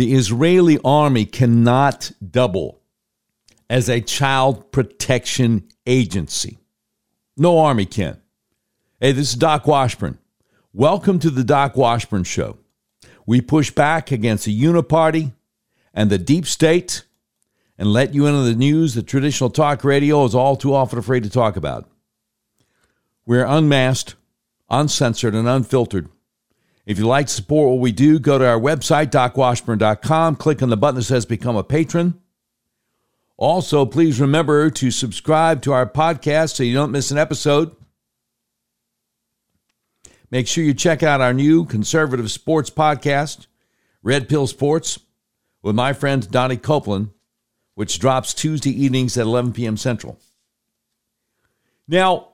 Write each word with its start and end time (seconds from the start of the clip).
the 0.00 0.14
Israeli 0.14 0.78
army 0.82 1.26
cannot 1.26 2.10
double 2.26 2.80
as 3.68 3.90
a 3.90 4.00
child 4.00 4.72
protection 4.72 5.68
agency. 5.84 6.56
No 7.36 7.58
army 7.58 7.84
can. 7.84 8.18
Hey, 8.98 9.12
this 9.12 9.28
is 9.28 9.34
Doc 9.34 9.66
Washburn. 9.66 10.16
Welcome 10.72 11.18
to 11.18 11.28
the 11.28 11.44
Doc 11.44 11.76
Washburn 11.76 12.24
Show. 12.24 12.56
We 13.26 13.42
push 13.42 13.70
back 13.72 14.10
against 14.10 14.46
the 14.46 14.58
uniparty 14.58 15.34
and 15.92 16.08
the 16.08 16.16
deep 16.16 16.46
state 16.46 17.04
and 17.76 17.92
let 17.92 18.14
you 18.14 18.24
into 18.24 18.40
the 18.40 18.54
news 18.54 18.94
that 18.94 19.06
traditional 19.06 19.50
talk 19.50 19.84
radio 19.84 20.24
is 20.24 20.34
all 20.34 20.56
too 20.56 20.72
often 20.72 20.98
afraid 20.98 21.24
to 21.24 21.30
talk 21.30 21.58
about. 21.58 21.90
We're 23.26 23.44
unmasked, 23.44 24.14
uncensored, 24.70 25.34
and 25.34 25.46
unfiltered. 25.46 26.08
If 26.86 26.98
you'd 26.98 27.06
like 27.06 27.26
to 27.26 27.32
support 27.32 27.70
what 27.70 27.80
we 27.80 27.92
do, 27.92 28.18
go 28.18 28.38
to 28.38 28.46
our 28.46 28.58
website, 28.58 29.10
docwashburn.com, 29.10 30.36
click 30.36 30.62
on 30.62 30.70
the 30.70 30.76
button 30.76 30.96
that 30.96 31.04
says 31.04 31.26
Become 31.26 31.56
a 31.56 31.64
Patron. 31.64 32.20
Also, 33.36 33.86
please 33.86 34.20
remember 34.20 34.70
to 34.70 34.90
subscribe 34.90 35.62
to 35.62 35.72
our 35.72 35.86
podcast 35.86 36.54
so 36.54 36.62
you 36.62 36.74
don't 36.74 36.92
miss 36.92 37.10
an 37.10 37.18
episode. 37.18 37.74
Make 40.30 40.46
sure 40.46 40.62
you 40.64 40.74
check 40.74 41.02
out 41.02 41.20
our 41.20 41.32
new 41.32 41.64
conservative 41.64 42.30
sports 42.30 42.70
podcast, 42.70 43.46
Red 44.02 44.28
Pill 44.28 44.46
Sports, 44.46 44.98
with 45.62 45.74
my 45.74 45.92
friend 45.92 46.30
Donnie 46.30 46.56
Copeland 46.56 47.10
which 47.80 47.98
drops 47.98 48.34
Tuesday 48.34 48.70
evenings 48.70 49.16
at 49.16 49.22
11 49.22 49.54
p.m. 49.54 49.74
Central. 49.74 50.18
Now, 51.88 52.28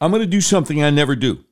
I'm 0.00 0.10
going 0.10 0.22
to 0.22 0.26
do 0.26 0.40
something 0.40 0.82
I 0.82 0.90
never 0.90 1.14
do. 1.14 1.44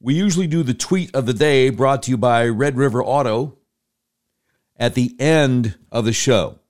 We 0.00 0.14
usually 0.14 0.46
do 0.46 0.62
the 0.62 0.74
tweet 0.74 1.14
of 1.14 1.26
the 1.26 1.34
day 1.34 1.70
brought 1.70 2.04
to 2.04 2.10
you 2.10 2.16
by 2.16 2.46
Red 2.46 2.76
River 2.76 3.02
Auto 3.02 3.58
at 4.76 4.94
the 4.94 5.16
end 5.18 5.76
of 5.90 6.04
the 6.04 6.12
show. 6.12 6.60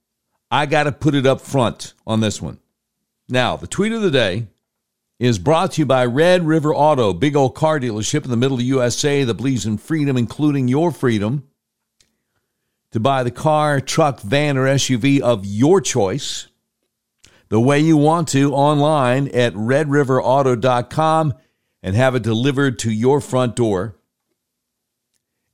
I 0.50 0.64
got 0.64 0.84
to 0.84 0.92
put 0.92 1.14
it 1.14 1.26
up 1.26 1.42
front 1.42 1.92
on 2.06 2.20
this 2.20 2.40
one. 2.40 2.58
Now, 3.28 3.56
the 3.56 3.66
tweet 3.66 3.92
of 3.92 4.00
the 4.00 4.10
day 4.10 4.46
is 5.18 5.38
brought 5.38 5.72
to 5.72 5.82
you 5.82 5.86
by 5.86 6.06
Red 6.06 6.46
River 6.46 6.74
Auto, 6.74 7.12
big 7.12 7.36
old 7.36 7.54
car 7.54 7.78
dealership 7.78 8.24
in 8.24 8.30
the 8.30 8.36
middle 8.36 8.54
of 8.54 8.60
the 8.60 8.64
USA 8.66 9.24
that 9.24 9.34
believes 9.34 9.66
in 9.66 9.76
freedom, 9.76 10.16
including 10.16 10.68
your 10.68 10.90
freedom 10.90 11.46
to 12.92 13.00
buy 13.00 13.22
the 13.22 13.30
car, 13.30 13.80
truck, 13.80 14.20
van, 14.20 14.56
or 14.56 14.64
SUV 14.64 15.20
of 15.20 15.44
your 15.44 15.82
choice 15.82 16.48
the 17.50 17.60
way 17.60 17.80
you 17.80 17.96
want 17.96 18.28
to 18.28 18.54
online 18.54 19.28
at 19.28 19.52
redriverauto.com 19.54 21.34
and 21.82 21.94
have 21.94 22.14
it 22.14 22.22
delivered 22.22 22.78
to 22.80 22.90
your 22.90 23.20
front 23.20 23.56
door 23.56 23.96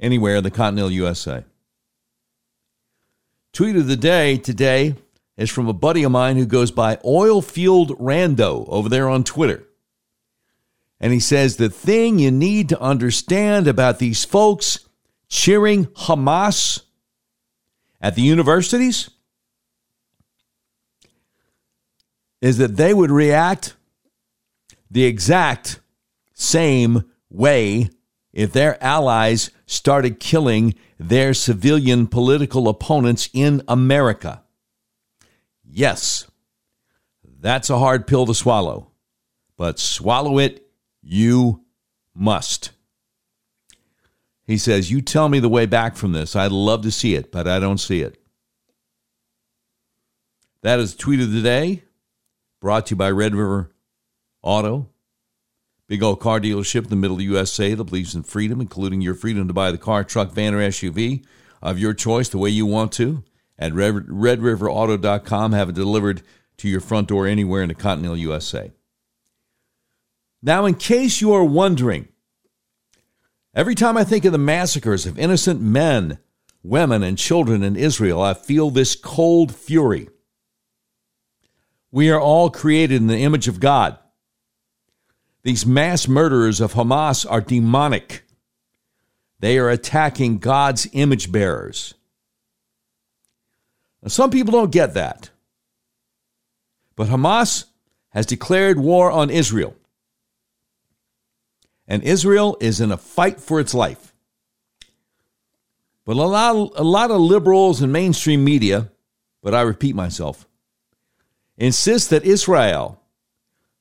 anywhere 0.01 0.37
in 0.37 0.45
the 0.45 0.51
continental 0.51 0.91
USA. 0.91 1.45
Tweet 3.53 3.77
of 3.77 3.87
the 3.87 3.97
day 3.97 4.37
today 4.37 4.97
is 5.37 5.51
from 5.51 5.69
a 5.69 5.73
buddy 5.73 6.03
of 6.03 6.13
mine 6.13 6.37
who 6.37 6.47
goes 6.47 6.71
by 6.71 6.97
Oilfield 6.97 7.99
Rando 8.01 8.69
over 8.69 8.89
there 8.89 9.09
on 9.09 9.25
Twitter. 9.25 9.65
And 11.01 11.13
he 11.13 11.21
says 11.21 11.57
the 11.57 11.69
thing 11.69 12.19
you 12.19 12.31
need 12.31 12.69
to 12.71 12.81
understand 12.81 13.67
about 13.67 13.99
these 13.99 14.25
folks 14.25 14.89
cheering 15.29 15.87
Hamas 15.87 16.83
at 18.01 18.15
the 18.15 18.23
universities 18.23 19.11
is 22.41 22.59
that 22.59 22.77
they 22.77 22.93
would 22.93 23.11
react 23.11 23.75
the 24.91 25.05
exact 25.05 25.81
same 26.35 27.05
way 27.31 27.89
if 28.33 28.53
their 28.53 28.83
allies 28.83 29.51
started 29.65 30.21
killing 30.21 30.75
their 30.99 31.33
civilian 31.33 32.07
political 32.07 32.69
opponents 32.69 33.31
in 33.33 33.63
America. 33.67 34.43
Yes, 35.65 36.27
that's 37.41 37.71
a 37.71 37.79
hard 37.79 38.07
pill 38.07 38.27
to 38.27 38.35
swallow, 38.35 38.91
but 39.57 39.79
swallow 39.79 40.39
it 40.39 40.67
you 41.03 41.65
must. 42.15 42.73
He 44.47 44.59
says, 44.59 44.91
You 44.91 45.01
tell 45.01 45.29
me 45.29 45.41
the 45.41 45.49
way 45.49 45.67
back 45.67 45.97
from 45.97 46.13
this. 46.13 46.37
I'd 46.37 46.53
love 46.53 46.83
to 46.83 46.91
see 46.91 47.15
it, 47.15 47.33
but 47.33 47.49
I 47.49 47.59
don't 47.59 47.79
see 47.79 48.03
it. 48.03 48.19
That 50.63 50.81
is 50.81 50.95
tweet 50.95 51.21
of 51.21 51.33
the 51.33 51.43
day, 51.43 51.85
brought 52.61 52.87
to 52.87 52.91
you 52.93 52.97
by 52.97 53.11
Red 53.11 53.35
River 53.35 53.71
Auto, 54.43 54.89
big 55.87 56.03
old 56.03 56.21
car 56.21 56.41
dealership 56.41 56.85
in 56.85 56.91
the 56.91 56.97
middle 56.97 57.17
of 57.17 57.19
the 57.19 57.25
USA 57.25 57.75
that 57.75 57.85
believes 57.85 58.15
in 58.15 58.23
freedom, 58.23 58.61
including 58.61 59.01
your 59.01 59.15
freedom 59.15 59.49
to 59.49 59.55
buy 59.55 59.71
the 59.71 59.79
car, 59.79 60.05
truck, 60.05 60.33
van, 60.33 60.55
or 60.55 60.59
SUV 60.59 61.25
of 61.63 61.79
your 61.79 61.95
choice 61.95 62.29
the 62.29 62.39
way 62.39 62.51
you 62.51 62.67
want 62.67 62.93
to 62.93 63.23
at 63.59 63.73
redriverauto.com. 63.73 65.53
Have 65.53 65.69
it 65.69 65.75
delivered 65.75 66.23
to 66.59 66.69
your 66.69 66.81
front 66.81 67.09
door 67.09 67.27
anywhere 67.27 67.63
in 67.63 67.69
the 67.69 67.75
continental 67.75 68.17
USA. 68.17 68.73
Now, 70.43 70.67
in 70.67 70.75
case 70.75 71.21
you 71.21 71.33
are 71.33 71.45
wondering, 71.45 72.09
Every 73.55 73.77
time 73.77 73.97
I 73.97 74.03
think 74.03 74.25
of 74.25 74.33
the 74.33 74.39
massacres 74.39 75.07
of 75.07 75.17
innocent 75.17 75.61
men, 75.61 76.19
women, 76.65 77.05
and 77.05 77.17
children 77.17 77.63
in 77.63 77.77
Israel, 77.77 78.21
I 78.21 78.35
feel 78.35 78.71
this 78.71 78.97
cold 78.97 79.55
fury. 79.55 80.09
We 81.93 82.11
are 82.11 82.21
all 82.21 82.51
created 82.51 83.01
in 83.01 83.07
the 83.07 83.19
image 83.19 83.47
of 83.47 83.61
God. 83.61 83.97
These 85.45 85.65
mass 85.65 86.09
murderers 86.09 86.61
of 86.61 86.73
Hamas 86.73 87.25
are 87.31 87.41
demonic. 87.41 88.25
They 89.39 89.59
are 89.59 89.71
attacking 89.71 90.39
God's 90.39 90.89
image 90.93 91.31
bearers. 91.31 91.95
Now, 94.03 94.09
some 94.09 94.31
people 94.31 94.53
don't 94.53 94.73
get 94.73 94.95
that. 94.95 95.31
But 96.97 97.09
Hamas 97.09 97.67
has 98.11 98.27
declared 98.27 98.79
war 98.79 99.11
on 99.11 99.31
Israel 99.31 99.77
and 101.87 102.03
Israel 102.03 102.57
is 102.61 102.81
in 102.81 102.91
a 102.91 102.97
fight 102.97 103.41
for 103.41 103.61
its 103.61 103.75
life. 103.75 104.13
But 106.05 106.17
a 106.17 106.23
lot, 106.23 106.73
a 106.77 106.85
lot 106.85 107.11
of 107.11 107.21
liberals 107.21 107.81
and 107.81 107.93
mainstream 107.93 108.45
media, 108.45 108.91
but 109.43 109.55
I 109.55 109.63
repeat 109.63 109.95
myself, 109.95 110.47
insist 111.57 112.11
that 112.11 112.25
Israel 112.25 113.01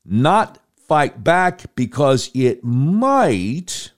not 0.06 0.60
fight 0.94 1.24
back 1.24 1.74
because 1.74 2.30
it 2.36 2.64
might 2.64 3.92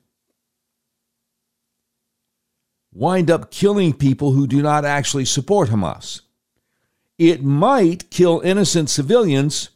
wind 2.93 3.29
up 3.29 3.51
killing 3.51 3.91
people 3.91 4.31
who 4.31 4.47
do 4.47 4.61
not 4.61 4.85
actually 4.85 5.25
support 5.25 5.67
Hamas. 5.67 6.21
It 7.17 7.43
might 7.43 8.09
kill 8.09 8.39
innocent 8.45 8.89
civilians, 8.89 9.71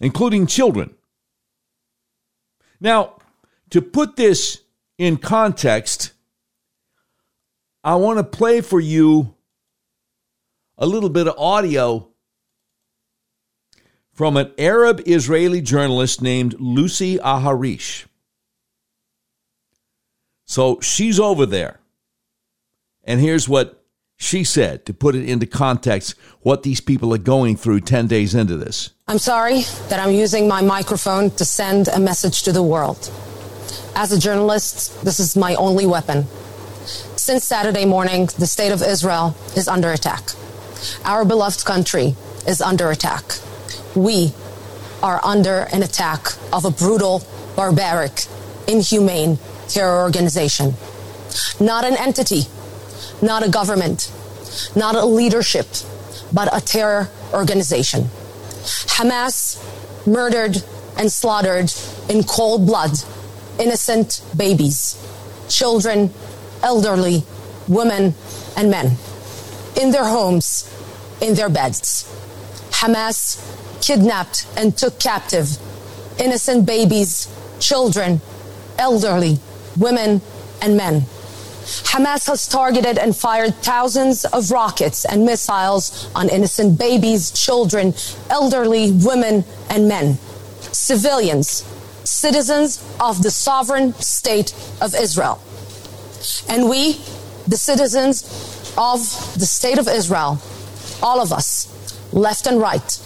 including 0.00 0.46
children. 0.46 0.94
Now, 2.80 3.18
to 3.68 3.82
put 3.82 4.16
this 4.16 4.62
in 4.96 5.18
context, 5.18 6.12
I 7.84 7.96
want 7.96 8.16
to 8.16 8.24
play 8.24 8.62
for 8.62 8.80
you 8.80 9.34
a 10.78 10.86
little 10.86 11.10
bit 11.10 11.28
of 11.28 11.34
audio 11.36 12.07
from 14.18 14.36
an 14.36 14.50
Arab 14.58 15.00
Israeli 15.06 15.60
journalist 15.60 16.20
named 16.20 16.52
Lucy 16.58 17.18
Aharish. 17.18 18.06
So 20.44 20.80
she's 20.80 21.20
over 21.20 21.46
there. 21.46 21.78
And 23.04 23.20
here's 23.20 23.48
what 23.48 23.84
she 24.16 24.42
said 24.42 24.84
to 24.86 24.92
put 24.92 25.14
it 25.14 25.24
into 25.24 25.46
context 25.46 26.16
what 26.40 26.64
these 26.64 26.80
people 26.80 27.14
are 27.14 27.24
going 27.34 27.54
through 27.54 27.78
10 27.82 28.08
days 28.08 28.34
into 28.34 28.56
this. 28.56 28.90
I'm 29.06 29.20
sorry 29.20 29.60
that 29.88 30.00
I'm 30.00 30.12
using 30.12 30.48
my 30.48 30.62
microphone 30.62 31.30
to 31.36 31.44
send 31.44 31.86
a 31.86 32.00
message 32.00 32.42
to 32.42 32.50
the 32.50 32.64
world. 32.64 33.12
As 33.94 34.10
a 34.10 34.18
journalist, 34.18 35.00
this 35.04 35.20
is 35.20 35.36
my 35.36 35.54
only 35.54 35.86
weapon. 35.86 36.24
Since 37.14 37.44
Saturday 37.44 37.84
morning, 37.84 38.26
the 38.36 38.48
state 38.48 38.72
of 38.72 38.82
Israel 38.82 39.36
is 39.54 39.68
under 39.68 39.92
attack. 39.92 40.30
Our 41.04 41.24
beloved 41.24 41.64
country 41.64 42.16
is 42.48 42.60
under 42.60 42.90
attack. 42.90 43.38
We 43.98 44.32
are 45.02 45.20
under 45.24 45.66
an 45.72 45.82
attack 45.82 46.28
of 46.52 46.64
a 46.64 46.70
brutal, 46.70 47.24
barbaric, 47.56 48.26
inhumane 48.68 49.40
terror 49.66 50.02
organization. 50.02 50.74
Not 51.58 51.84
an 51.84 51.96
entity, 51.96 52.42
not 53.20 53.44
a 53.44 53.50
government, 53.50 54.12
not 54.76 54.94
a 54.94 55.04
leadership, 55.04 55.66
but 56.32 56.48
a 56.56 56.64
terror 56.64 57.10
organization. 57.32 58.04
Hamas 58.94 59.58
murdered 60.06 60.62
and 60.96 61.10
slaughtered 61.10 61.72
in 62.08 62.22
cold 62.22 62.66
blood 62.66 62.92
innocent 63.58 64.22
babies, 64.36 64.96
children, 65.48 66.14
elderly, 66.62 67.24
women, 67.66 68.14
and 68.56 68.70
men 68.70 68.96
in 69.80 69.90
their 69.90 70.04
homes, 70.04 70.72
in 71.20 71.34
their 71.34 71.48
beds. 71.48 72.08
Hamas 72.70 73.42
kidnapped 73.88 74.46
and 74.54 74.76
took 74.76 75.00
captive 75.00 75.56
innocent 76.20 76.66
babies, 76.66 77.26
children, 77.58 78.20
elderly, 78.78 79.38
women, 79.78 80.20
and 80.60 80.76
men. 80.76 81.00
Hamas 81.92 82.26
has 82.26 82.46
targeted 82.46 82.98
and 82.98 83.16
fired 83.16 83.54
thousands 83.62 84.26
of 84.26 84.50
rockets 84.50 85.06
and 85.06 85.24
missiles 85.24 86.10
on 86.14 86.28
innocent 86.28 86.78
babies, 86.78 87.30
children, 87.30 87.94
elderly, 88.28 88.92
women, 88.92 89.42
and 89.70 89.88
men, 89.88 90.18
civilians, 90.72 91.64
citizens 92.04 92.84
of 93.00 93.22
the 93.22 93.30
sovereign 93.30 93.94
state 93.94 94.52
of 94.82 94.94
Israel. 94.94 95.40
And 96.46 96.68
we, 96.68 97.00
the 97.46 97.56
citizens 97.56 98.22
of 98.76 98.98
the 99.38 99.46
state 99.46 99.78
of 99.78 99.88
Israel, 99.88 100.38
all 101.02 101.22
of 101.22 101.32
us, 101.32 101.68
left 102.12 102.46
and 102.46 102.60
right, 102.60 102.98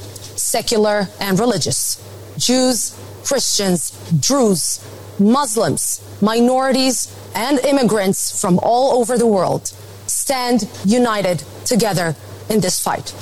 secular 0.52 1.08
and 1.18 1.40
religious, 1.40 1.96
Jews, 2.36 2.94
Christians, 3.24 3.90
Druze, 4.20 4.84
Muslims, 5.18 6.02
minorities, 6.20 7.08
and 7.34 7.58
immigrants 7.60 8.38
from 8.38 8.58
all 8.58 9.00
over 9.00 9.16
the 9.16 9.26
world 9.26 9.72
stand 10.06 10.68
united 10.84 11.42
together 11.64 12.14
in 12.50 12.60
this 12.60 12.78
fight. 12.78 13.14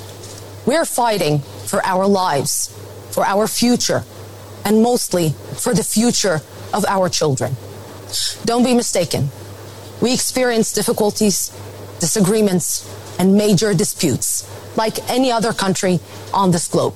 We're 0.66 0.84
fighting 0.84 1.38
for 1.70 1.80
our 1.86 2.04
lives, 2.08 2.74
for 3.12 3.24
our 3.24 3.46
future, 3.46 4.02
and 4.64 4.82
mostly 4.82 5.30
for 5.54 5.72
the 5.72 5.84
future 5.84 6.40
of 6.74 6.84
our 6.88 7.08
children. 7.08 7.54
Don't 8.44 8.64
be 8.64 8.74
mistaken. 8.74 9.30
We 10.02 10.12
experience 10.12 10.72
difficulties, 10.72 11.52
disagreements, 12.00 12.68
and 13.20 13.36
major 13.36 13.72
disputes 13.72 14.42
like 14.76 14.96
any 15.10 15.30
other 15.32 15.52
country 15.52 16.00
on 16.32 16.50
this 16.50 16.68
globe. 16.68 16.94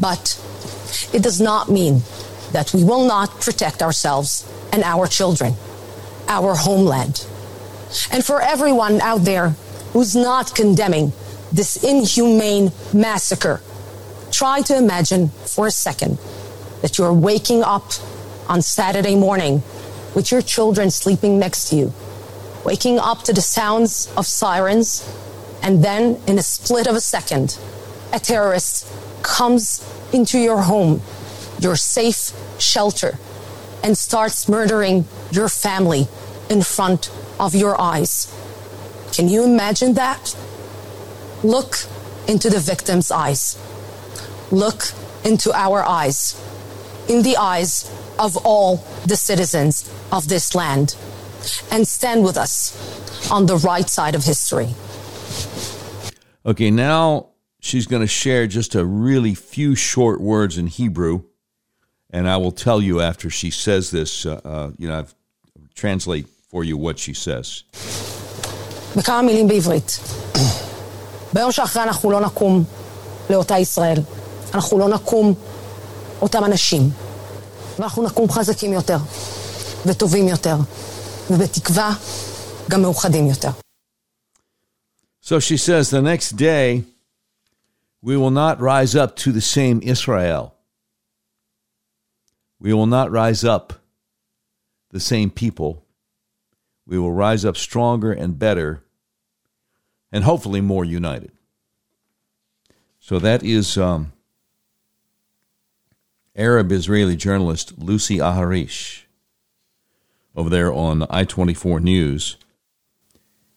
But 0.00 0.40
it 1.12 1.22
does 1.22 1.40
not 1.40 1.70
mean 1.70 2.02
that 2.52 2.72
we 2.72 2.84
will 2.84 3.06
not 3.06 3.40
protect 3.40 3.82
ourselves 3.82 4.48
and 4.72 4.82
our 4.82 5.06
children, 5.06 5.54
our 6.28 6.54
homeland. 6.54 7.26
And 8.10 8.24
for 8.24 8.40
everyone 8.40 9.00
out 9.00 9.24
there 9.24 9.50
who's 9.92 10.16
not 10.16 10.54
condemning 10.54 11.12
this 11.52 11.82
inhumane 11.82 12.72
massacre, 12.92 13.60
try 14.30 14.62
to 14.62 14.76
imagine 14.76 15.28
for 15.28 15.66
a 15.66 15.70
second 15.70 16.18
that 16.82 16.98
you're 16.98 17.12
waking 17.12 17.62
up 17.62 17.92
on 18.48 18.60
Saturday 18.62 19.14
morning 19.16 19.62
with 20.14 20.30
your 20.30 20.42
children 20.42 20.90
sleeping 20.90 21.38
next 21.38 21.68
to 21.68 21.76
you, 21.76 21.92
waking 22.64 22.98
up 22.98 23.22
to 23.22 23.32
the 23.32 23.40
sounds 23.40 24.12
of 24.16 24.26
sirens, 24.26 25.08
and 25.62 25.82
then 25.82 26.20
in 26.26 26.38
a 26.38 26.42
split 26.42 26.86
of 26.86 26.94
a 26.94 27.00
second, 27.00 27.58
a 28.12 28.18
terrorist 28.18 28.86
comes 29.24 29.82
into 30.12 30.38
your 30.38 30.62
home, 30.62 31.00
your 31.58 31.74
safe 31.74 32.30
shelter, 32.58 33.18
and 33.82 33.98
starts 33.98 34.48
murdering 34.48 35.06
your 35.32 35.48
family 35.48 36.06
in 36.48 36.62
front 36.62 37.10
of 37.40 37.54
your 37.54 37.80
eyes. 37.80 38.32
Can 39.12 39.28
you 39.28 39.44
imagine 39.44 39.94
that? 39.94 40.36
Look 41.42 41.76
into 42.28 42.48
the 42.50 42.60
victim's 42.60 43.10
eyes. 43.10 43.58
Look 44.50 44.92
into 45.24 45.52
our 45.52 45.82
eyes, 45.82 46.36
in 47.08 47.22
the 47.22 47.36
eyes 47.36 47.90
of 48.18 48.36
all 48.46 48.84
the 49.06 49.16
citizens 49.16 49.90
of 50.12 50.28
this 50.28 50.54
land, 50.54 50.96
and 51.70 51.88
stand 51.88 52.24
with 52.24 52.36
us 52.36 52.72
on 53.30 53.46
the 53.46 53.56
right 53.56 53.88
side 53.88 54.14
of 54.14 54.24
history. 54.24 54.74
Okay, 56.46 56.70
now 56.70 57.33
she's 57.63 57.87
going 57.87 58.01
to 58.01 58.07
share 58.07 58.47
just 58.47 58.75
a 58.75 58.85
really 58.85 59.35
few 59.35 59.75
short 59.75 60.21
words 60.21 60.57
in 60.57 60.67
Hebrew, 60.67 61.23
and 62.09 62.27
I 62.27 62.37
will 62.37 62.51
tell 62.51 62.81
you 62.81 63.01
after 63.01 63.29
she 63.29 63.49
says 63.51 63.91
this. 63.91 64.25
Uh, 64.25 64.41
uh, 64.43 64.71
you 64.77 64.87
know, 64.87 64.99
I've 64.99 65.13
translate 65.75 66.27
for 66.51 66.63
you 66.63 66.75
what 66.77 66.97
she 66.99 67.13
says. 67.13 67.63
בכמה 68.95 69.21
מילים 69.21 69.47
בעברית. 69.47 69.99
ביום 71.33 71.51
שאחרי 71.51 71.83
אנחנו 71.83 72.11
לא 72.11 72.21
נקום 72.21 72.63
לאותה 73.29 73.57
ישראל. 73.57 73.97
אנחנו 74.53 74.79
לא 74.79 74.89
נקום 74.89 75.33
אותם 76.21 76.45
אנשים. 76.45 76.89
ואנחנו 77.79 78.03
נקום 78.03 78.31
חזקים 78.31 78.73
יותר, 78.73 78.97
וטובים 79.85 80.27
יותר, 80.27 80.55
ובתקווה 81.29 81.93
גם 82.69 82.81
מאוחדים 82.81 83.27
יותר. 83.27 83.49
So 85.21 85.39
she 85.39 85.57
says, 85.57 85.91
the 85.91 86.01
next 86.01 86.35
day, 86.35 86.83
we 88.04 88.18
will 88.18 88.30
not 88.30 88.60
rise 88.60 88.94
up 88.94 89.16
to 89.16 89.32
the 89.32 89.40
same 89.40 89.80
Israel. 89.82 90.54
We 92.60 92.74
will 92.74 92.84
not 92.84 93.10
rise 93.10 93.44
up 93.44 93.72
the 94.90 95.00
same 95.00 95.30
people. 95.30 95.86
We 96.86 96.98
will 96.98 97.12
rise 97.12 97.46
up 97.46 97.56
stronger 97.56 98.12
and 98.12 98.38
better 98.38 98.84
and 100.12 100.22
hopefully 100.22 100.60
more 100.60 100.84
united. 100.84 101.32
So 103.00 103.18
that 103.20 103.42
is 103.42 103.78
um, 103.78 104.12
Arab 106.36 106.72
Israeli 106.72 107.16
journalist 107.16 107.78
Lucy 107.78 108.18
Aharish 108.18 109.04
over 110.36 110.50
there 110.50 110.70
on 110.70 111.06
I 111.08 111.24
24 111.24 111.80
News 111.80 112.36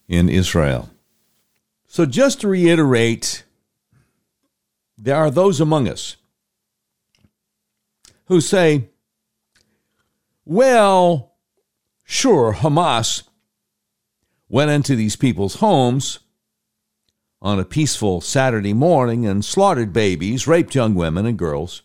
in 0.07 0.29
Israel. 0.29 0.89
So, 1.85 2.05
just 2.05 2.41
to 2.41 2.47
reiterate, 2.47 3.43
there 4.97 5.15
are 5.15 5.29
those 5.29 5.61
among 5.61 5.88
us 5.88 6.15
who 8.25 8.41
say, 8.41 8.89
well, 10.44 11.35
sure, 12.03 12.53
Hamas 12.53 13.23
went 14.49 14.71
into 14.71 14.95
these 14.95 15.15
people's 15.15 15.55
homes 15.55 16.19
on 17.41 17.59
a 17.59 17.65
peaceful 17.65 18.21
Saturday 18.21 18.73
morning 18.73 19.25
and 19.25 19.45
slaughtered 19.45 19.94
babies, 19.94 20.47
raped 20.47 20.73
young 20.73 20.95
women 20.95 21.25
and 21.25 21.38
girls, 21.38 21.83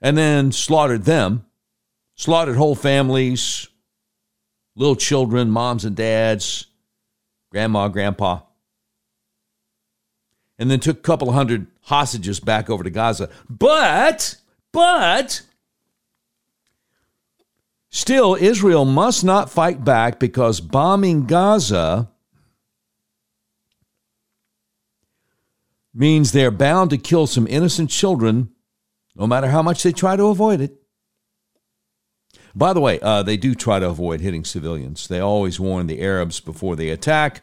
and 0.00 0.16
then 0.16 0.50
slaughtered 0.52 1.04
them, 1.04 1.44
slaughtered 2.14 2.56
whole 2.56 2.74
families, 2.74 3.68
little 4.74 4.96
children, 4.96 5.50
moms 5.50 5.84
and 5.84 5.96
dads, 5.96 6.66
grandma, 7.50 7.88
grandpa, 7.88 8.40
and 10.58 10.70
then 10.70 10.80
took 10.80 10.98
a 10.98 11.02
couple 11.02 11.32
hundred 11.32 11.66
hostages 11.82 12.40
back 12.40 12.68
over 12.68 12.82
to 12.82 12.90
Gaza. 12.90 13.30
But, 13.48 14.36
but, 14.72 15.42
still, 17.90 18.34
Israel 18.34 18.84
must 18.84 19.24
not 19.24 19.50
fight 19.50 19.84
back 19.84 20.18
because 20.18 20.60
bombing 20.60 21.26
Gaza 21.26 22.08
means 25.94 26.32
they're 26.32 26.50
bound 26.50 26.90
to 26.90 26.98
kill 26.98 27.26
some 27.26 27.46
innocent 27.48 27.90
children, 27.90 28.50
no 29.14 29.26
matter 29.26 29.48
how 29.48 29.62
much 29.62 29.82
they 29.82 29.92
try 29.92 30.16
to 30.16 30.26
avoid 30.26 30.60
it. 30.60 30.74
By 32.54 32.72
the 32.72 32.80
way, 32.80 32.98
uh, 33.00 33.22
they 33.22 33.36
do 33.36 33.54
try 33.54 33.78
to 33.78 33.88
avoid 33.88 34.20
hitting 34.20 34.44
civilians. 34.44 35.06
They 35.06 35.20
always 35.20 35.60
warn 35.60 35.86
the 35.86 36.00
Arabs 36.00 36.40
before 36.40 36.76
they 36.76 36.88
attack. 36.88 37.42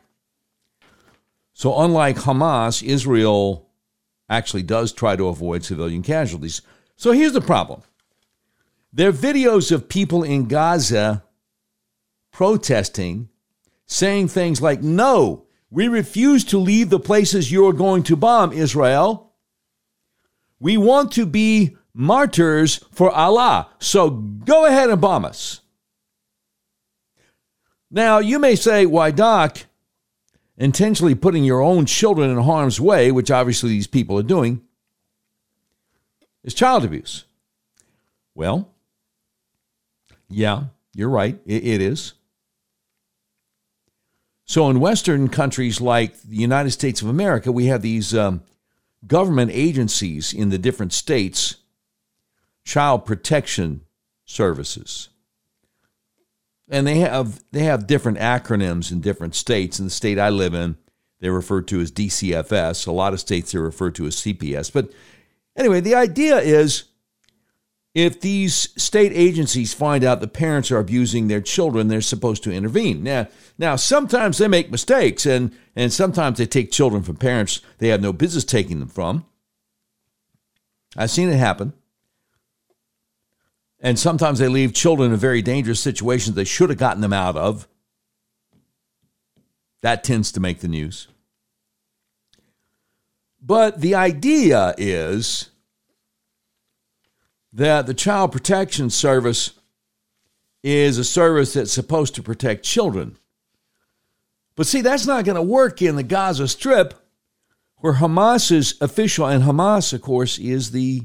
So, 1.58 1.80
unlike 1.80 2.18
Hamas, 2.18 2.84
Israel 2.84 3.70
actually 4.30 4.64
does 4.64 4.92
try 4.92 5.16
to 5.16 5.30
avoid 5.30 5.64
civilian 5.64 6.04
casualties. 6.04 6.62
So, 6.98 7.14
here's 7.14 7.32
the 7.32 7.40
problem 7.40 7.82
there 8.92 9.08
are 9.08 9.14
videos 9.14 9.72
of 9.72 9.88
people 9.88 10.22
in 10.22 10.50
Gaza 10.50 11.24
protesting, 12.34 13.30
saying 13.86 14.28
things 14.28 14.62
like, 14.62 14.84
No, 14.84 15.46
we 15.70 15.88
refuse 15.88 16.44
to 16.46 16.58
leave 16.58 16.90
the 16.90 17.00
places 17.00 17.50
you're 17.50 17.72
going 17.72 18.04
to 18.04 18.18
bomb, 18.18 18.52
Israel. 18.52 19.32
We 20.60 20.76
want 20.76 21.14
to 21.14 21.26
be 21.26 21.78
martyrs 21.94 22.84
for 22.92 23.10
Allah. 23.12 23.70
So 23.80 24.10
go 24.10 24.66
ahead 24.66 24.90
and 24.90 25.00
bomb 25.00 25.24
us. 25.24 25.62
Now, 27.90 28.20
you 28.20 28.40
may 28.40 28.56
say, 28.56 28.86
why, 28.86 29.12
Doc, 29.12 29.60
intentionally 30.58 31.16
putting 31.16 31.44
your 31.44 31.62
own 31.62 31.86
children 31.86 32.30
in 32.30 32.38
harm's 32.38 32.80
way, 32.80 33.12
which 33.12 33.32
obviously 33.32 33.70
these 33.70 33.88
people 33.88 34.18
are 34.18 34.24
doing, 34.24 34.62
is 36.44 36.54
child 36.54 36.86
abuse. 36.86 37.26
Well, 38.34 38.70
yeah, 40.30 40.66
you're 40.94 41.10
right. 41.10 41.40
it, 41.46 41.66
it 41.66 41.82
is. 41.82 42.14
So, 44.48 44.70
in 44.70 44.80
Western 44.80 45.28
countries 45.28 45.82
like 45.82 46.22
the 46.22 46.36
United 46.36 46.72
States 46.72 47.02
of 47.02 47.08
America, 47.08 47.52
we 47.52 47.66
have 47.66 47.82
these 47.82 48.14
um, 48.14 48.44
government 49.08 49.52
agencies 49.52 50.34
in 50.34 50.50
the 50.50 50.60
different 50.60 50.94
states 50.94 51.58
child 52.64 53.06
protection 53.06 53.82
services. 54.26 55.10
And 56.70 56.88
they 56.88 57.00
have 57.00 57.44
they 57.52 57.64
have 57.64 57.88
different 57.88 58.18
acronyms 58.18 58.92
in 58.92 59.02
different 59.02 59.36
states. 59.36 59.80
In 59.80 59.86
the 59.86 59.92
state 59.92 60.18
I 60.18 60.30
live 60.30 60.54
in, 60.54 60.78
they're 61.20 61.32
referred 61.32 61.68
to 61.70 61.80
as 61.80 61.92
DCFS. 61.92 62.88
A 62.88 62.92
lot 62.92 63.14
of 63.14 63.20
states 63.20 63.52
they're 63.52 63.62
referred 63.62 63.96
to 63.96 64.08
as 64.08 64.16
CPS. 64.16 64.74
But 64.74 64.92
anyway, 65.56 65.80
the 65.80 65.96
idea 65.96 66.38
is 66.38 66.86
if 67.96 68.20
these 68.20 68.70
state 68.82 69.14
agencies 69.14 69.74
find 69.74 70.04
out 70.04 70.20
the 70.20 70.28
parents 70.28 70.70
are 70.70 70.80
abusing 70.80 71.28
their 71.28 71.40
children, 71.40 71.88
they're 71.88 72.02
supposed 72.02 72.44
to 72.44 72.52
intervene. 72.52 73.04
Now, 73.04 73.28
now 73.58 73.78
sometimes 73.78 74.38
they 74.38 74.50
make 74.50 74.70
mistakes, 74.70 75.26
and 75.26 75.56
and 75.76 75.94
sometimes 75.94 76.38
they 76.38 76.46
take 76.46 76.72
children 76.72 77.04
from 77.04 77.16
parents 77.16 77.62
they 77.78 77.88
have 77.88 78.02
no 78.02 78.12
business 78.12 78.44
taking 78.44 78.80
them 78.80 78.90
from. 78.90 79.26
I've 80.98 81.12
seen 81.12 81.30
it 81.30 81.38
happen. 81.38 81.74
And 83.86 84.00
sometimes 84.00 84.40
they 84.40 84.48
leave 84.48 84.74
children 84.74 85.12
in 85.12 85.18
very 85.20 85.44
dangerous 85.44 85.80
situations 85.80 86.36
they 86.36 86.44
should 86.44 86.72
have 86.72 86.80
gotten 86.80 87.04
them 87.04 87.14
out 87.14 87.38
of. 87.38 87.68
That 89.84 90.04
tends 90.04 90.32
to 90.32 90.40
make 90.40 90.62
the 90.62 90.68
news. 90.68 91.08
But 93.40 93.82
the 93.82 93.94
idea 93.94 94.74
is 94.80 95.52
that 97.54 97.86
the 97.86 97.94
Child 97.94 98.32
Protection 98.32 98.90
Service 98.90 99.52
is 100.64 100.98
a 100.98 101.04
service 101.04 101.54
that's 101.54 101.72
supposed 101.72 102.16
to 102.16 102.24
protect 102.24 102.66
children. 102.66 103.20
But 104.56 104.66
see, 104.66 104.82
that's 104.82 105.06
not 105.06 105.26
going 105.26 105.36
to 105.36 105.44
work 105.44 105.84
in 105.84 105.96
the 105.96 106.02
Gaza 106.02 106.48
Strip, 106.48 106.96
where 107.76 107.94
Hamas's 107.94 108.82
official, 108.82 109.28
and 109.28 109.44
Hamas, 109.44 109.94
of 109.94 110.02
course, 110.02 110.40
is 110.40 110.72
the 110.72 111.04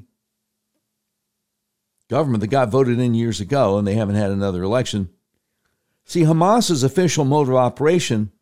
government 2.11 2.41
that 2.41 2.49
got 2.49 2.71
voted 2.71 2.99
in 2.99 3.15
years 3.15 3.41
ago, 3.41 3.79
and 3.79 3.87
they 3.87 3.95
haven't 3.95 4.17
had 4.17 4.31
another 4.31 4.63
election. 4.63 5.09
See, 6.05 6.23
Hamas's 6.23 6.83
official 6.83 7.25
mode 7.25 7.49
of 7.49 7.55
operation 7.55 8.33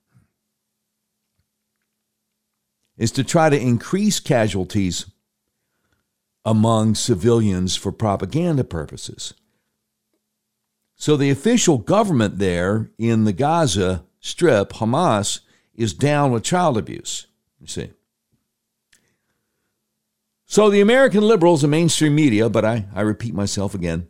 is 2.97 3.13
to 3.13 3.23
try 3.23 3.51
to 3.51 3.61
increase 3.61 4.21
casualties 4.21 5.07
among 6.47 6.95
civilians 6.95 7.77
for 7.77 7.93
propaganda 7.93 8.65
purposes. 8.65 9.35
So 10.97 11.17
the 11.17 11.31
official 11.31 11.77
government 11.77 12.39
there 12.39 12.91
in 12.99 13.25
the 13.25 13.35
Gaza 13.35 14.05
Strip, 14.19 14.73
Hamas, 14.73 15.41
is 15.75 15.93
down 15.93 16.33
with 16.33 16.43
child 16.43 16.79
abuse. 16.79 17.27
You 17.61 17.67
see. 17.67 17.91
So 20.51 20.71
the 20.71 20.81
American 20.81 21.25
liberals 21.25 21.63
and 21.63 21.71
mainstream 21.71 22.15
media, 22.15 22.49
but 22.49 22.65
I, 22.65 22.87
I 22.95 23.03
repeat 23.03 23.35
myself 23.35 23.75
again, 23.75 24.09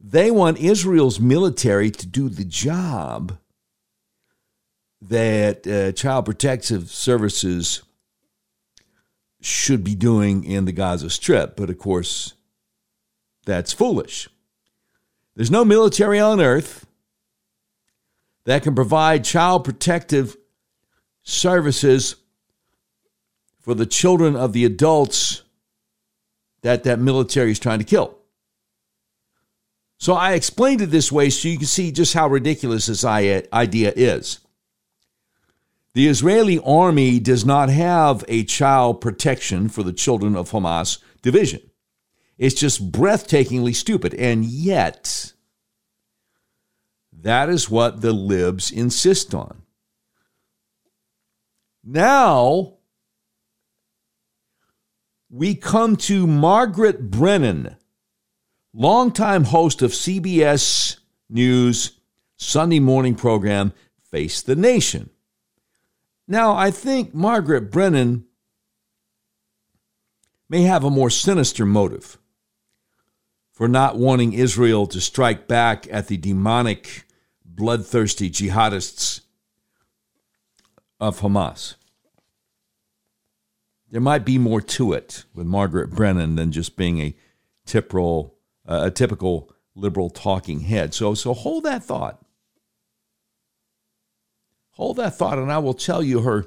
they 0.00 0.28
want 0.28 0.58
Israel's 0.58 1.20
military 1.20 1.92
to 1.92 2.06
do 2.08 2.28
the 2.28 2.44
job 2.44 3.38
that 5.00 5.64
uh, 5.64 5.92
Child 5.92 6.24
Protective 6.24 6.90
Services 6.90 7.84
should 9.40 9.84
be 9.84 9.94
doing 9.94 10.42
in 10.42 10.64
the 10.64 10.72
Gaza 10.72 11.08
Strip. 11.08 11.54
But 11.54 11.70
of 11.70 11.78
course, 11.78 12.34
that's 13.46 13.72
foolish. 13.72 14.28
There's 15.36 15.52
no 15.52 15.64
military 15.64 16.18
on 16.18 16.40
earth 16.40 16.84
that 18.44 18.64
can 18.64 18.74
provide 18.74 19.24
child 19.24 19.64
protective 19.64 20.36
services 21.22 22.16
for 23.60 23.74
the 23.74 23.86
children 23.86 24.34
of 24.34 24.52
the 24.52 24.64
adults 24.64 25.43
that 26.64 26.84
that 26.84 26.98
military 26.98 27.50
is 27.50 27.58
trying 27.58 27.78
to 27.78 27.84
kill. 27.84 28.18
So 29.98 30.14
I 30.14 30.32
explained 30.32 30.80
it 30.80 30.86
this 30.86 31.12
way 31.12 31.28
so 31.28 31.46
you 31.46 31.58
can 31.58 31.66
see 31.66 31.92
just 31.92 32.14
how 32.14 32.26
ridiculous 32.26 32.86
this 32.86 33.04
idea 33.04 33.92
is. 33.94 34.40
The 35.92 36.08
Israeli 36.08 36.58
army 36.58 37.20
does 37.20 37.44
not 37.44 37.68
have 37.68 38.24
a 38.28 38.44
child 38.44 39.02
protection 39.02 39.68
for 39.68 39.82
the 39.82 39.92
children 39.92 40.34
of 40.34 40.50
Hamas 40.50 40.98
division. 41.20 41.60
It's 42.38 42.54
just 42.54 42.90
breathtakingly 42.90 43.74
stupid. 43.74 44.14
And 44.14 44.46
yet, 44.46 45.34
that 47.12 47.50
is 47.50 47.70
what 47.70 48.00
the 48.00 48.12
libs 48.14 48.70
insist 48.70 49.34
on. 49.34 49.62
Now, 51.84 52.78
we 55.34 55.52
come 55.52 55.96
to 55.96 56.28
Margaret 56.28 57.10
Brennan, 57.10 57.74
longtime 58.72 59.42
host 59.42 59.82
of 59.82 59.90
CBS 59.90 60.98
News 61.28 61.98
Sunday 62.36 62.78
morning 62.78 63.16
program 63.16 63.72
Face 64.12 64.40
the 64.40 64.54
Nation. 64.54 65.10
Now, 66.28 66.54
I 66.54 66.70
think 66.70 67.14
Margaret 67.14 67.72
Brennan 67.72 68.26
may 70.48 70.62
have 70.62 70.84
a 70.84 70.90
more 70.90 71.10
sinister 71.10 71.66
motive 71.66 72.16
for 73.50 73.66
not 73.66 73.98
wanting 73.98 74.34
Israel 74.34 74.86
to 74.86 75.00
strike 75.00 75.48
back 75.48 75.88
at 75.90 76.06
the 76.06 76.16
demonic, 76.16 77.06
bloodthirsty 77.44 78.30
jihadists 78.30 79.22
of 81.00 81.18
Hamas. 81.18 81.74
There 83.94 84.00
might 84.00 84.24
be 84.24 84.38
more 84.38 84.60
to 84.60 84.92
it 84.92 85.24
with 85.36 85.46
Margaret 85.46 85.90
Brennan 85.90 86.34
than 86.34 86.50
just 86.50 86.76
being 86.76 86.98
a 86.98 87.14
typical, 87.64 88.34
uh, 88.66 88.86
a 88.86 88.90
typical 88.90 89.52
liberal 89.76 90.10
talking 90.10 90.58
head. 90.58 90.92
So, 90.92 91.14
so 91.14 91.32
hold 91.32 91.62
that 91.62 91.84
thought. 91.84 92.20
Hold 94.72 94.96
that 94.96 95.14
thought, 95.14 95.38
and 95.38 95.52
I 95.52 95.58
will 95.58 95.74
tell 95.74 96.02
you 96.02 96.22
her 96.22 96.44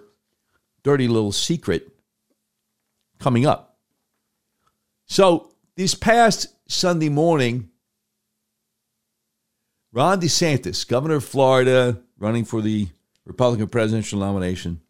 dirty 0.84 1.08
little 1.08 1.32
secret 1.32 1.88
coming 3.18 3.46
up. 3.46 3.77
So, 5.06 5.54
this 5.77 5.96
past 5.96 6.48
Sunday 6.70 7.08
morning, 7.08 7.70
Ron 9.94 10.20
DeSantis, 10.20 10.86
governor 10.86 11.16
of 11.16 11.24
Florida, 11.24 12.01
running 12.20 12.44
for 12.44 12.62
the 12.62 12.89
Republican 13.24 13.70
presidential 13.70 14.20
nomination, 14.20 14.82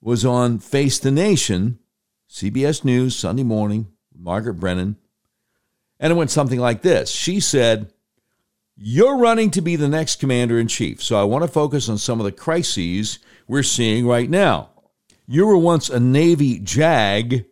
was 0.00 0.24
on 0.24 0.58
Face 0.58 0.98
the 0.98 1.10
Nation, 1.10 1.78
CBS 2.28 2.84
News, 2.84 3.16
Sunday 3.16 3.42
morning, 3.42 3.88
Margaret 4.16 4.54
Brennan, 4.54 4.96
and 5.98 6.12
it 6.12 6.16
went 6.16 6.30
something 6.30 6.58
like 6.58 6.82
this. 6.82 7.10
She 7.10 7.40
said, 7.40 7.92
you're 8.76 9.18
running 9.18 9.50
to 9.50 9.60
be 9.60 9.76
the 9.76 9.88
next 9.88 10.20
commander 10.20 10.58
in 10.58 10.66
chief, 10.66 11.02
so 11.02 11.20
I 11.20 11.24
want 11.24 11.44
to 11.44 11.48
focus 11.48 11.88
on 11.88 11.98
some 11.98 12.18
of 12.18 12.24
the 12.24 12.32
crises 12.32 13.18
we're 13.46 13.62
seeing 13.62 14.06
right 14.06 14.30
now. 14.30 14.70
You 15.26 15.46
were 15.46 15.58
once 15.58 15.90
a 15.90 16.00
Navy 16.00 16.58
JAG, 16.58 17.44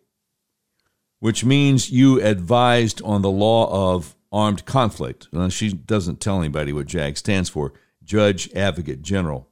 which 1.19 1.45
means 1.45 1.91
you 1.91 2.21
advised 2.21 3.01
on 3.03 3.21
the 3.21 3.29
law 3.29 3.93
of 3.93 4.15
armed 4.31 4.65
conflict. 4.65 5.27
Now, 5.31 5.49
she 5.49 5.73
doesn't 5.73 6.19
tell 6.19 6.39
anybody 6.39 6.73
what 6.73 6.87
JAG 6.87 7.17
stands 7.17 7.49
for 7.49 7.73
Judge 8.03 8.51
Advocate 8.53 9.01
General. 9.01 9.48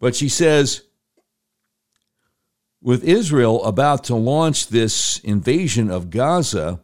But 0.00 0.14
she 0.14 0.28
says, 0.28 0.82
with 2.80 3.02
Israel 3.04 3.64
about 3.64 4.04
to 4.04 4.14
launch 4.14 4.68
this 4.68 5.18
invasion 5.20 5.90
of 5.90 6.10
Gaza, 6.10 6.80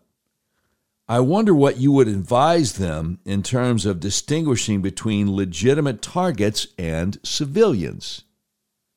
I 1.06 1.20
wonder 1.20 1.54
what 1.54 1.76
you 1.76 1.92
would 1.92 2.08
advise 2.08 2.74
them 2.74 3.20
in 3.24 3.42
terms 3.42 3.84
of 3.84 4.00
distinguishing 4.00 4.80
between 4.80 5.36
legitimate 5.36 6.00
targets 6.00 6.66
and 6.78 7.18
civilians. 7.22 8.24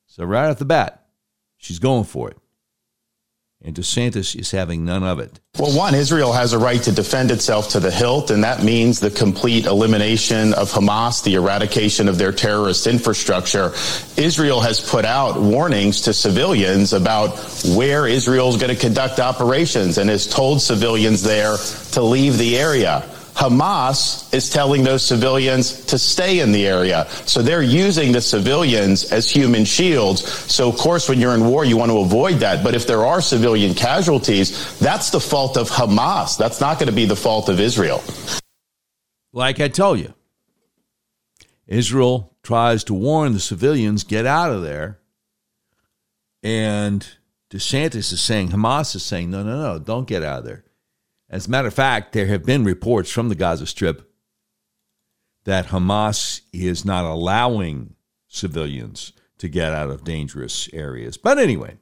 So, 0.06 0.24
right 0.24 0.48
off 0.48 0.58
the 0.58 0.64
bat, 0.64 1.06
she's 1.58 1.78
going 1.78 2.04
for 2.04 2.30
it. 2.30 2.38
And 3.60 3.74
DeSantis 3.74 4.38
is 4.38 4.52
having 4.52 4.84
none 4.84 5.02
of 5.02 5.18
it. 5.18 5.40
Well, 5.58 5.76
one, 5.76 5.92
Israel 5.92 6.32
has 6.32 6.52
a 6.52 6.58
right 6.58 6.80
to 6.82 6.92
defend 6.92 7.32
itself 7.32 7.70
to 7.70 7.80
the 7.80 7.90
hilt, 7.90 8.30
and 8.30 8.44
that 8.44 8.62
means 8.62 9.00
the 9.00 9.10
complete 9.10 9.66
elimination 9.66 10.54
of 10.54 10.70
Hamas, 10.70 11.24
the 11.24 11.34
eradication 11.34 12.08
of 12.08 12.18
their 12.18 12.30
terrorist 12.30 12.86
infrastructure. 12.86 13.72
Israel 14.16 14.60
has 14.60 14.80
put 14.80 15.04
out 15.04 15.40
warnings 15.40 16.02
to 16.02 16.14
civilians 16.14 16.92
about 16.92 17.30
where 17.74 18.06
Israel 18.06 18.48
is 18.48 18.56
going 18.56 18.72
to 18.72 18.80
conduct 18.80 19.18
operations 19.18 19.98
and 19.98 20.08
has 20.08 20.28
told 20.28 20.62
civilians 20.62 21.22
there 21.24 21.56
to 21.92 22.02
leave 22.02 22.38
the 22.38 22.56
area. 22.56 23.04
Hamas 23.38 24.34
is 24.34 24.50
telling 24.50 24.82
those 24.82 25.06
civilians 25.06 25.84
to 25.86 25.96
stay 25.96 26.40
in 26.40 26.50
the 26.50 26.66
area. 26.66 27.06
So 27.24 27.40
they're 27.40 27.62
using 27.62 28.10
the 28.10 28.20
civilians 28.20 29.12
as 29.12 29.30
human 29.30 29.64
shields. 29.64 30.28
So, 30.52 30.68
of 30.68 30.76
course, 30.76 31.08
when 31.08 31.20
you're 31.20 31.36
in 31.36 31.46
war, 31.46 31.64
you 31.64 31.76
want 31.76 31.92
to 31.92 31.98
avoid 31.98 32.40
that. 32.40 32.64
But 32.64 32.74
if 32.74 32.88
there 32.88 33.06
are 33.06 33.20
civilian 33.20 33.74
casualties, 33.74 34.76
that's 34.80 35.10
the 35.10 35.20
fault 35.20 35.56
of 35.56 35.70
Hamas. 35.70 36.36
That's 36.36 36.60
not 36.60 36.80
going 36.80 36.88
to 36.88 36.92
be 36.92 37.04
the 37.04 37.14
fault 37.14 37.48
of 37.48 37.60
Israel. 37.60 38.02
Like 39.32 39.60
I 39.60 39.68
told 39.68 40.00
you, 40.00 40.12
Israel 41.68 42.34
tries 42.42 42.82
to 42.84 42.94
warn 42.94 43.34
the 43.34 43.40
civilians 43.40 44.02
get 44.02 44.26
out 44.26 44.50
of 44.50 44.62
there. 44.62 44.98
And 46.42 47.06
DeSantis 47.50 48.12
is 48.12 48.20
saying, 48.20 48.48
Hamas 48.48 48.96
is 48.96 49.04
saying, 49.04 49.30
no, 49.30 49.44
no, 49.44 49.62
no, 49.62 49.78
don't 49.78 50.08
get 50.08 50.24
out 50.24 50.40
of 50.40 50.44
there. 50.44 50.64
As 51.30 51.46
a 51.46 51.50
matter 51.50 51.68
of 51.68 51.74
fact, 51.74 52.12
there 52.12 52.26
have 52.26 52.44
been 52.44 52.64
reports 52.64 53.10
from 53.10 53.28
the 53.28 53.34
Gaza 53.34 53.66
Strip 53.66 54.10
that 55.44 55.66
Hamas 55.66 56.40
is 56.52 56.84
not 56.84 57.04
allowing 57.04 57.94
civilians 58.28 59.12
to 59.38 59.48
get 59.48 59.72
out 59.72 59.90
of 59.90 60.04
dangerous 60.04 60.68
areas. 60.72 61.16
But 61.16 61.38
anyway, 61.38 61.78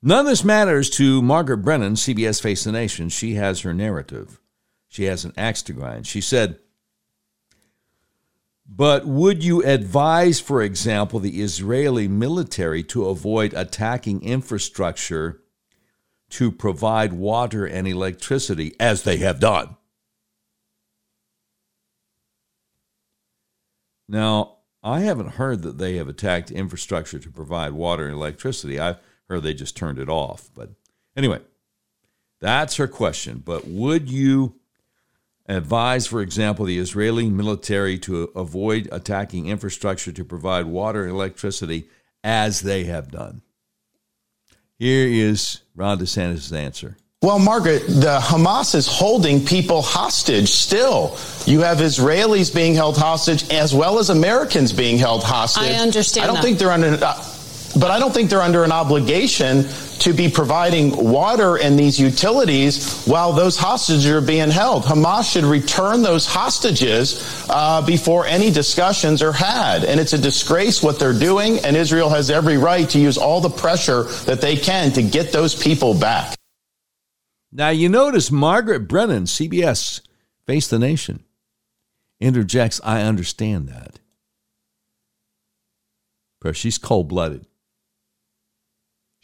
None 0.00 0.20
of 0.20 0.26
this 0.26 0.44
matters 0.44 0.90
to 0.90 1.20
Margaret 1.22 1.58
Brennan, 1.58 1.94
CBS 1.94 2.40
Face 2.40 2.62
the 2.62 2.70
Nation. 2.70 3.08
She 3.08 3.34
has 3.34 3.62
her 3.62 3.74
narrative. 3.74 4.40
She 4.88 5.04
has 5.04 5.24
an 5.24 5.32
axe 5.36 5.60
to 5.62 5.72
grind. 5.72 6.06
She 6.06 6.20
said, 6.20 6.60
But 8.64 9.06
would 9.06 9.42
you 9.42 9.62
advise, 9.64 10.38
for 10.38 10.62
example, 10.62 11.18
the 11.18 11.40
Israeli 11.40 12.06
military 12.06 12.84
to 12.84 13.06
avoid 13.06 13.52
attacking 13.54 14.22
infrastructure 14.22 15.42
to 16.30 16.52
provide 16.52 17.12
water 17.12 17.64
and 17.64 17.86
electricity, 17.88 18.74
as 18.78 19.02
they 19.02 19.18
have 19.18 19.40
done? 19.40 19.76
Now, 24.08 24.58
I 24.82 25.00
haven't 25.00 25.32
heard 25.32 25.62
that 25.62 25.78
they 25.78 25.96
have 25.96 26.08
attacked 26.08 26.50
infrastructure 26.50 27.18
to 27.18 27.30
provide 27.30 27.72
water 27.72 28.06
and 28.06 28.14
electricity. 28.14 28.78
I've 28.78 28.98
heard 29.28 29.42
they 29.42 29.54
just 29.54 29.76
turned 29.76 29.98
it 29.98 30.08
off. 30.08 30.50
But 30.54 30.70
anyway, 31.16 31.40
that's 32.40 32.76
her 32.76 32.88
question. 32.88 33.42
But 33.44 33.66
would 33.66 34.10
you 34.10 34.54
advise, 35.46 36.06
for 36.06 36.20
example, 36.22 36.64
the 36.64 36.78
Israeli 36.78 37.28
military 37.28 37.98
to 37.98 38.24
avoid 38.34 38.88
attacking 38.92 39.46
infrastructure 39.46 40.12
to 40.12 40.24
provide 40.24 40.66
water 40.66 41.02
and 41.02 41.12
electricity 41.12 41.88
as 42.22 42.60
they 42.60 42.84
have 42.84 43.10
done? 43.10 43.42
Here 44.78 45.08
is 45.08 45.62
Ron 45.74 45.98
DeSantis' 45.98 46.52
answer. 46.56 46.96
Well, 47.20 47.40
Margaret, 47.40 47.80
the 47.88 48.20
Hamas 48.22 48.76
is 48.76 48.86
holding 48.86 49.44
people 49.44 49.82
hostage 49.82 50.50
still. 50.50 51.16
You 51.46 51.62
have 51.62 51.78
Israelis 51.78 52.54
being 52.54 52.74
held 52.74 52.96
hostage 52.96 53.50
as 53.50 53.74
well 53.74 53.98
as 53.98 54.08
Americans 54.08 54.72
being 54.72 54.96
held 54.96 55.24
hostage. 55.24 55.64
I 55.64 55.82
understand. 55.82 56.22
I 56.22 56.26
don't 56.28 56.36
that. 56.36 56.44
think 56.44 56.60
they're 56.60 56.70
under, 56.70 56.96
uh, 57.04 57.20
but 57.76 57.90
I 57.90 57.98
don't 57.98 58.12
think 58.12 58.30
they're 58.30 58.42
under 58.42 58.64
an 58.64 58.72
obligation 58.72 59.66
to 60.00 60.12
be 60.12 60.28
providing 60.28 61.10
water 61.10 61.56
and 61.56 61.78
these 61.78 61.98
utilities 61.98 63.04
while 63.04 63.32
those 63.32 63.56
hostages 63.56 64.06
are 64.06 64.20
being 64.20 64.50
held. 64.50 64.84
Hamas 64.84 65.32
should 65.32 65.44
return 65.44 66.02
those 66.02 66.26
hostages 66.26 67.46
uh, 67.50 67.82
before 67.82 68.26
any 68.26 68.50
discussions 68.50 69.22
are 69.22 69.32
had. 69.32 69.84
And 69.84 69.98
it's 70.00 70.12
a 70.12 70.18
disgrace 70.18 70.82
what 70.82 70.98
they're 70.98 71.18
doing, 71.18 71.58
and 71.64 71.76
Israel 71.76 72.08
has 72.10 72.30
every 72.30 72.58
right 72.58 72.88
to 72.90 72.98
use 72.98 73.18
all 73.18 73.40
the 73.40 73.50
pressure 73.50 74.04
that 74.26 74.40
they 74.40 74.56
can 74.56 74.92
to 74.92 75.02
get 75.02 75.32
those 75.32 75.54
people 75.54 75.94
back. 75.94 76.34
Now, 77.50 77.70
you 77.70 77.88
notice 77.88 78.30
Margaret 78.30 78.88
Brennan, 78.88 79.24
CBS, 79.24 80.00
Face 80.46 80.68
the 80.68 80.78
Nation, 80.78 81.24
interjects, 82.20 82.80
I 82.84 83.02
understand 83.02 83.68
that. 83.68 83.98
But 86.40 86.56
she's 86.56 86.78
cold 86.78 87.08
blooded. 87.08 87.46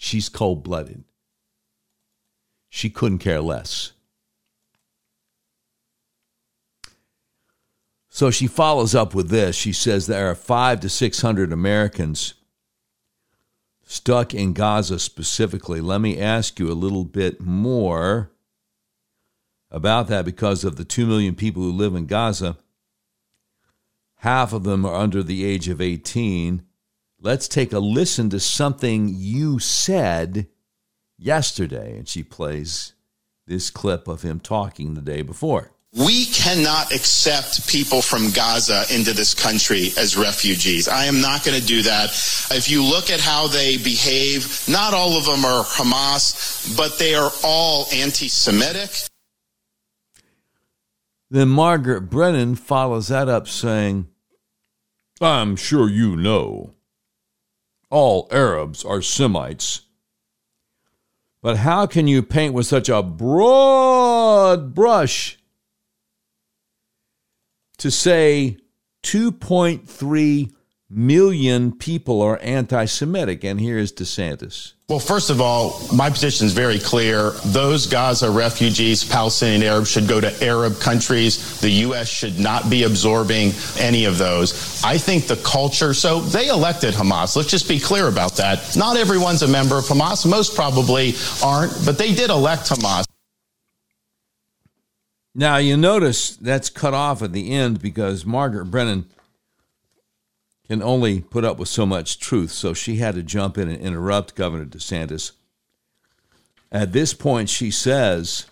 She's 0.04 0.28
cold 0.28 0.62
blooded. 0.62 1.02
She 2.68 2.90
couldn't 2.90 3.20
care 3.20 3.40
less. 3.40 3.92
So 8.10 8.30
she 8.30 8.46
follows 8.46 8.94
up 8.94 9.14
with 9.14 9.30
this. 9.30 9.56
She 9.56 9.72
says 9.72 10.06
there 10.06 10.30
are 10.30 10.34
five 10.34 10.80
to 10.80 10.90
600 10.90 11.54
Americans 11.54 12.34
stuck 13.82 14.34
in 14.34 14.52
Gaza 14.52 14.98
specifically. 14.98 15.80
Let 15.80 16.02
me 16.02 16.20
ask 16.20 16.58
you 16.58 16.70
a 16.70 16.74
little 16.74 17.06
bit 17.06 17.40
more 17.40 18.30
about 19.70 20.08
that 20.08 20.26
because 20.26 20.64
of 20.64 20.76
the 20.76 20.84
2 20.84 21.06
million 21.06 21.34
people 21.34 21.62
who 21.62 21.72
live 21.72 21.94
in 21.94 22.04
Gaza. 22.04 22.58
Half 24.16 24.52
of 24.52 24.64
them 24.64 24.84
are 24.84 24.96
under 24.96 25.22
the 25.22 25.46
age 25.46 25.68
of 25.68 25.80
18. 25.80 26.62
Let's 27.24 27.48
take 27.48 27.72
a 27.72 27.78
listen 27.78 28.28
to 28.30 28.38
something 28.38 29.08
you 29.08 29.58
said 29.58 30.46
yesterday. 31.16 31.96
And 31.96 32.06
she 32.06 32.22
plays 32.22 32.92
this 33.46 33.70
clip 33.70 34.08
of 34.08 34.20
him 34.20 34.40
talking 34.40 34.92
the 34.92 35.00
day 35.00 35.22
before. 35.22 35.70
We 35.94 36.26
cannot 36.26 36.92
accept 36.92 37.66
people 37.66 38.02
from 38.02 38.30
Gaza 38.32 38.84
into 38.94 39.14
this 39.14 39.32
country 39.32 39.88
as 39.96 40.18
refugees. 40.18 40.86
I 40.86 41.06
am 41.06 41.22
not 41.22 41.44
going 41.44 41.58
to 41.58 41.66
do 41.66 41.80
that. 41.82 42.10
If 42.50 42.68
you 42.68 42.82
look 42.82 43.08
at 43.08 43.20
how 43.20 43.46
they 43.46 43.78
behave, 43.78 44.62
not 44.68 44.92
all 44.92 45.16
of 45.16 45.24
them 45.24 45.46
are 45.46 45.64
Hamas, 45.64 46.76
but 46.76 46.98
they 46.98 47.14
are 47.14 47.30
all 47.42 47.86
anti 47.90 48.28
Semitic. 48.28 48.90
Then 51.30 51.48
Margaret 51.48 52.10
Brennan 52.10 52.56
follows 52.56 53.08
that 53.08 53.30
up 53.30 53.48
saying, 53.48 54.08
I'm 55.22 55.56
sure 55.56 55.88
you 55.88 56.16
know 56.16 56.73
all 57.94 58.26
Arabs 58.32 58.84
are 58.84 59.00
Semites. 59.00 59.82
But 61.40 61.58
how 61.58 61.86
can 61.86 62.08
you 62.08 62.24
paint 62.24 62.52
with 62.52 62.66
such 62.66 62.88
a 62.88 63.04
broad 63.04 64.74
brush 64.74 65.38
to 67.78 67.92
say 67.92 68.56
2.3 69.04 70.52
million 70.94 71.72
people 71.72 72.22
are 72.22 72.38
anti 72.42 72.84
Semitic? 72.84 73.44
And 73.44 73.60
here 73.60 73.78
is 73.78 73.92
DeSantis. 73.92 74.72
Well, 74.88 74.98
first 74.98 75.30
of 75.30 75.40
all, 75.40 75.80
my 75.94 76.10
position 76.10 76.46
is 76.46 76.52
very 76.52 76.78
clear. 76.78 77.30
Those 77.46 77.86
Gaza 77.86 78.30
refugees, 78.30 79.02
Palestinian 79.02 79.62
Arabs, 79.62 79.90
should 79.90 80.06
go 80.06 80.20
to 80.20 80.44
Arab 80.44 80.78
countries. 80.78 81.58
The 81.60 81.70
U.S. 81.70 82.06
should 82.06 82.38
not 82.38 82.68
be 82.68 82.82
absorbing 82.82 83.52
any 83.78 84.04
of 84.04 84.18
those. 84.18 84.84
I 84.84 84.98
think 84.98 85.26
the 85.26 85.36
culture, 85.36 85.94
so 85.94 86.20
they 86.20 86.48
elected 86.48 86.92
Hamas. 86.92 87.34
Let's 87.34 87.48
just 87.48 87.66
be 87.66 87.80
clear 87.80 88.08
about 88.08 88.36
that. 88.36 88.76
Not 88.76 88.98
everyone's 88.98 89.40
a 89.40 89.48
member 89.48 89.78
of 89.78 89.84
Hamas. 89.84 90.28
Most 90.28 90.54
probably 90.54 91.14
aren't, 91.42 91.72
but 91.86 91.96
they 91.96 92.14
did 92.14 92.28
elect 92.28 92.68
Hamas. 92.68 93.06
Now, 95.34 95.56
you 95.56 95.78
notice 95.78 96.36
that's 96.36 96.68
cut 96.68 96.92
off 96.92 97.22
at 97.22 97.32
the 97.32 97.52
end 97.52 97.80
because 97.80 98.26
Margaret 98.26 98.66
Brennan 98.66 99.06
can 100.66 100.82
only 100.82 101.20
put 101.20 101.44
up 101.44 101.58
with 101.58 101.68
so 101.68 101.84
much 101.84 102.18
truth, 102.18 102.50
so 102.50 102.72
she 102.72 102.96
had 102.96 103.14
to 103.14 103.22
jump 103.22 103.58
in 103.58 103.68
and 103.68 103.80
interrupt 103.80 104.34
Governor 104.34 104.64
DeSantis. 104.64 105.32
At 106.72 106.92
this 106.92 107.12
point, 107.14 107.48
she 107.48 107.70
says 107.70 108.46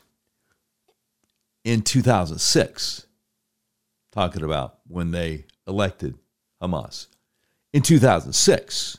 in 1.64 1.82
2006, 1.82 3.06
talking 4.10 4.44
about 4.44 4.78
when 4.86 5.10
they 5.10 5.46
elected 5.66 6.18
Hamas, 6.60 7.06
in 7.72 7.82
2006. 7.82 8.98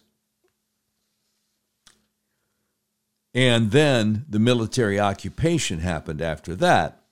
And 3.36 3.72
then 3.72 4.26
the 4.30 4.40
military 4.40 5.00
occupation 5.00 5.80
happened 5.80 6.22
after 6.22 6.56
that 6.56 7.04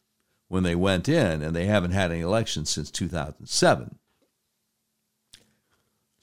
when 0.47 0.63
they 0.63 0.75
went 0.75 1.07
in, 1.07 1.41
and 1.41 1.55
they 1.55 1.65
haven't 1.65 1.91
had 1.91 2.11
any 2.11 2.21
elections 2.21 2.69
since 2.69 2.91
2007. 2.91 3.97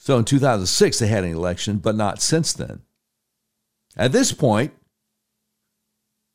So 0.08 0.16
in 0.16 0.24
2006, 0.24 1.00
they 1.00 1.06
had 1.06 1.24
an 1.24 1.32
election, 1.32 1.76
but 1.76 1.94
not 1.94 2.22
since 2.22 2.54
then. 2.54 2.80
At 3.94 4.10
this 4.10 4.32
point, 4.32 4.72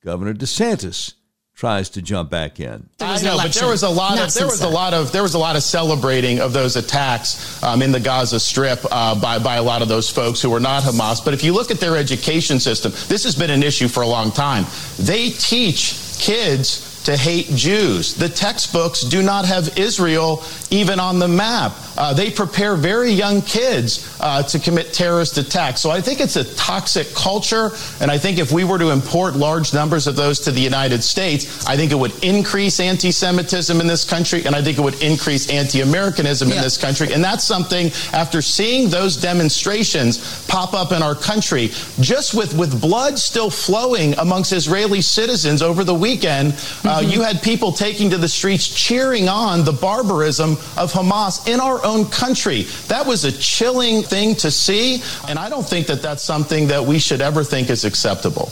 Governor 0.06 0.36
DeSantis 0.36 1.16
tries 1.56 1.90
to 1.90 2.02
jump 2.04 2.30
back 2.30 2.60
in. 2.60 2.88
I 3.00 3.20
know, 3.24 3.36
but 3.36 3.52
there 3.52 3.68
was 3.68 3.82
a 3.82 3.90
lot 3.90 4.20
of 4.20 4.32
there 4.32 4.46
was 4.46 4.62
a 4.62 4.70
lot 4.70 4.94
of 4.94 5.12
there 5.12 5.24
was 5.24 5.34
a 5.34 5.40
lot 5.40 5.56
of 5.56 5.64
celebrating 5.64 6.40
of 6.40 6.54
those 6.54 6.76
attacks 6.76 7.64
um, 7.64 7.82
in 7.82 7.92
the 7.92 8.00
Gaza 8.00 8.40
Strip 8.40 8.80
uh, 8.92 9.20
by 9.20 9.40
by 9.40 9.56
a 9.56 9.64
lot 9.64 9.82
of 9.82 9.88
those 9.88 10.08
folks 10.08 10.40
who 10.40 10.52
were 10.52 10.60
not 10.60 10.84
Hamas. 10.84 11.26
But 11.26 11.34
if 11.34 11.44
you 11.44 11.52
look 11.52 11.72
at 11.72 11.80
their 11.80 11.98
education 11.98 12.60
system, 12.60 12.92
this 13.08 13.24
has 13.24 13.36
been 13.36 13.50
an 13.50 13.64
issue 13.64 13.88
for 13.88 14.04
a 14.04 14.08
long 14.08 14.30
time. 14.30 14.66
They 15.00 15.32
teach 15.32 15.96
kids 16.20 16.93
to 17.06 17.18
hate 17.18 17.48
Jews. 17.50 18.14
The 18.16 18.30
textbooks 18.30 19.02
do 19.02 19.22
not 19.22 19.46
have 19.46 19.78
Israel 19.78 20.44
even 20.72 21.00
on 21.00 21.20
the 21.20 21.28
map. 21.28 21.74
Uh, 21.96 22.14
they 22.14 22.32
prepare 22.32 22.76
very 22.76 23.12
young 23.12 23.42
kids 23.42 24.18
uh, 24.20 24.42
to 24.44 24.60
commit 24.60 24.94
terrorist 24.94 25.38
attacks. 25.38 25.82
So 25.82 25.92
I 25.92 26.02
think 26.02 26.20
it's 26.20 26.36
a 26.36 26.44
toxic 26.56 27.14
culture. 27.14 27.72
And 28.02 28.10
I 28.10 28.18
think 28.18 28.40
if 28.40 28.52
we 28.52 28.64
were 28.64 28.80
to 28.80 28.90
import 28.90 29.36
large 29.36 29.74
numbers 29.74 30.08
of 30.08 30.16
those 30.16 30.40
to 30.42 30.52
the 30.52 30.62
United 30.62 31.04
States, 31.04 31.68
I 31.68 31.76
think 31.76 31.92
it 31.92 31.96
would 31.96 32.24
increase 32.24 32.80
anti 32.80 33.12
Semitism 33.12 33.80
in 33.80 33.88
this 33.88 34.06
country. 34.06 34.46
And 34.46 34.56
I 34.56 34.62
think 34.62 34.78
it 34.78 34.82
would 34.82 35.02
increase 35.04 35.50
anti 35.50 35.82
Americanism 35.82 36.50
yeah. 36.50 36.56
in 36.56 36.62
this 36.62 36.78
country. 36.78 37.14
And 37.14 37.24
that's 37.24 37.44
something, 37.44 37.92
after 38.14 38.42
seeing 38.42 38.90
those 38.90 39.18
demonstrations 39.18 40.46
pop 40.48 40.74
up 40.74 40.92
in 40.92 41.04
our 41.04 41.16
country, 41.16 41.68
just 42.00 42.34
with, 42.34 42.58
with 42.58 42.82
blood 42.82 43.20
still 43.20 43.50
flowing 43.50 44.18
amongst 44.18 44.52
Israeli 44.52 45.02
citizens 45.02 45.62
over 45.62 45.84
the 45.84 45.94
weekend, 45.94 46.56
uh, 46.84 46.93
mm-hmm. 47.02 47.10
you 47.10 47.22
had 47.22 47.42
people 47.42 47.72
taking 47.72 48.10
to 48.12 48.18
the 48.18 48.28
streets 48.28 48.68
cheering 48.68 49.30
on 49.30 49.66
the 49.66 49.72
barbarism 49.72 50.52
of 50.78 50.92
Hamas 50.92 51.48
in 51.48 51.60
our 51.60 51.84
own 51.86 52.06
country. 52.06 52.64
That 52.88 53.06
was 53.06 53.26
a 53.26 53.32
chilling 53.32 54.04
thing 54.04 54.36
to 54.36 54.52
see, 54.52 55.02
and 55.28 55.40
I 55.40 55.50
don't 55.50 55.66
think 55.66 55.88
that 55.88 56.02
that's 56.02 56.24
something 56.24 56.68
that 56.68 56.84
we 56.84 57.00
should 57.00 57.22
ever 57.22 57.44
think 57.44 57.70
is 57.70 57.86
acceptable. 57.86 58.52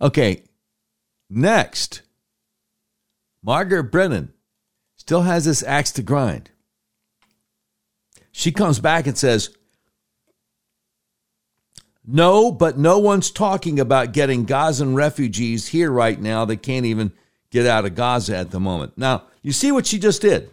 Okay, 0.00 0.42
next, 1.30 2.02
Margaret 3.42 3.84
Brennan 3.84 4.32
still 4.96 5.22
has 5.22 5.44
this 5.44 5.62
axe 5.62 5.92
to 5.92 6.02
grind. 6.02 6.50
She 8.32 8.50
comes 8.50 8.80
back 8.80 9.06
and 9.06 9.16
says, 9.16 9.50
No, 12.04 12.50
but 12.50 12.78
no 12.78 12.98
one's 12.98 13.30
talking 13.30 13.78
about 13.78 14.12
getting 14.12 14.44
Gazan 14.44 14.94
refugees 14.94 15.68
here 15.68 15.90
right 15.90 16.20
now 16.20 16.44
that 16.44 16.62
can't 16.62 16.86
even 16.86 17.12
get 17.50 17.66
out 17.66 17.84
of 17.84 17.94
Gaza 17.94 18.36
at 18.36 18.50
the 18.50 18.58
moment. 18.58 18.98
Now, 18.98 19.24
you 19.42 19.52
see 19.52 19.70
what 19.70 19.86
she 19.86 19.98
just 19.98 20.22
did? 20.22 20.50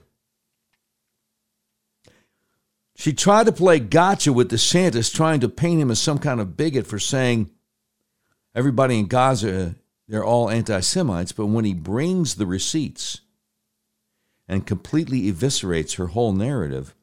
She 2.95 3.13
tried 3.13 3.45
to 3.45 3.51
play 3.53 3.79
gotcha 3.79 4.33
with 4.33 4.51
DeSantis, 4.51 5.13
trying 5.13 5.39
to 5.39 5.49
paint 5.49 5.81
him 5.81 5.89
as 5.89 5.99
some 5.99 6.19
kind 6.19 6.41
of 6.41 6.57
bigot 6.57 6.85
for 6.85 6.99
saying 6.99 7.49
everybody 8.53 8.99
in 8.99 9.07
Gaza, 9.07 9.75
they're 10.07 10.23
all 10.23 10.49
anti 10.49 10.81
Semites. 10.81 11.31
But 11.31 11.47
when 11.47 11.65
he 11.65 11.73
brings 11.73 12.35
the 12.35 12.45
receipts 12.45 13.21
and 14.47 14.67
completely 14.67 15.31
eviscerates 15.31 15.95
her 15.95 16.07
whole 16.07 16.33
narrative, 16.33 16.93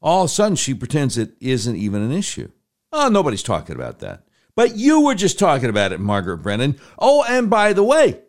all 0.00 0.24
of 0.24 0.30
a 0.30 0.32
sudden 0.32 0.56
she 0.56 0.74
pretends 0.74 1.16
it 1.16 1.34
isn't 1.40 1.76
even 1.76 2.02
an 2.02 2.12
issue. 2.12 2.50
Oh, 2.92 3.08
nobody's 3.08 3.42
talking 3.42 3.74
about 3.74 4.00
that. 4.00 4.24
But 4.54 4.76
you 4.76 5.00
were 5.00 5.14
just 5.14 5.38
talking 5.38 5.70
about 5.70 5.92
it, 5.92 6.00
Margaret 6.00 6.38
Brennan. 6.38 6.78
Oh, 6.98 7.24
and 7.26 7.48
by 7.48 7.72
the 7.72 7.82
way, 7.82 8.20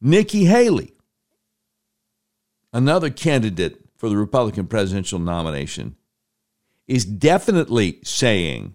Nikki 0.00 0.46
Haley, 0.46 0.94
another 2.72 3.10
candidate 3.10 3.78
for 3.98 4.08
the 4.08 4.16
Republican 4.16 4.66
presidential 4.66 5.18
nomination, 5.18 5.96
is 6.88 7.04
definitely 7.04 7.98
saying 8.02 8.74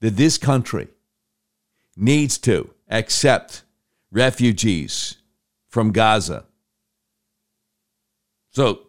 that 0.00 0.16
this 0.16 0.38
country 0.38 0.88
needs 1.96 2.38
to 2.38 2.70
accept 2.88 3.64
refugees 4.12 5.16
from 5.68 5.90
Gaza. 5.90 6.44
So 8.52 8.86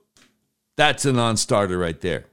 that's 0.75 1.05
a 1.05 1.11
non 1.11 1.37
starter 1.37 1.77
right 1.77 1.99
there. 1.99 2.25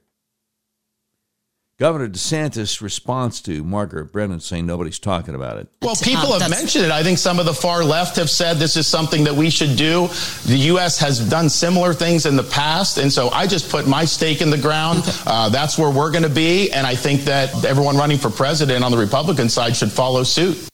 Governor 1.84 2.08
DeSantis' 2.08 2.80
response 2.80 3.42
to 3.42 3.62
Margaret 3.62 4.06
Brennan 4.06 4.40
saying 4.40 4.64
nobody's 4.64 4.98
talking 4.98 5.34
about 5.34 5.58
it. 5.58 5.68
Well, 5.82 5.94
people 5.96 6.32
have 6.38 6.48
mentioned 6.48 6.86
it. 6.86 6.90
I 6.90 7.02
think 7.02 7.18
some 7.18 7.38
of 7.38 7.44
the 7.44 7.52
far 7.52 7.84
left 7.84 8.16
have 8.16 8.30
said 8.30 8.56
this 8.56 8.78
is 8.78 8.86
something 8.86 9.24
that 9.24 9.34
we 9.34 9.50
should 9.50 9.76
do. 9.76 10.08
The 10.46 10.56
U.S. 10.68 10.98
has 11.00 11.28
done 11.28 11.50
similar 11.50 11.92
things 11.92 12.24
in 12.24 12.36
the 12.36 12.42
past. 12.42 12.96
And 12.96 13.12
so 13.12 13.28
I 13.28 13.46
just 13.46 13.68
put 13.68 13.86
my 13.86 14.06
stake 14.06 14.40
in 14.40 14.48
the 14.48 14.56
ground. 14.56 15.02
Uh, 15.26 15.50
that's 15.50 15.76
where 15.76 15.90
we're 15.90 16.10
going 16.10 16.22
to 16.22 16.30
be. 16.30 16.72
And 16.72 16.86
I 16.86 16.94
think 16.94 17.24
that 17.24 17.66
everyone 17.66 17.98
running 17.98 18.16
for 18.16 18.30
president 18.30 18.82
on 18.82 18.90
the 18.90 18.96
Republican 18.96 19.50
side 19.50 19.76
should 19.76 19.92
follow 19.92 20.22
suit. 20.22 20.66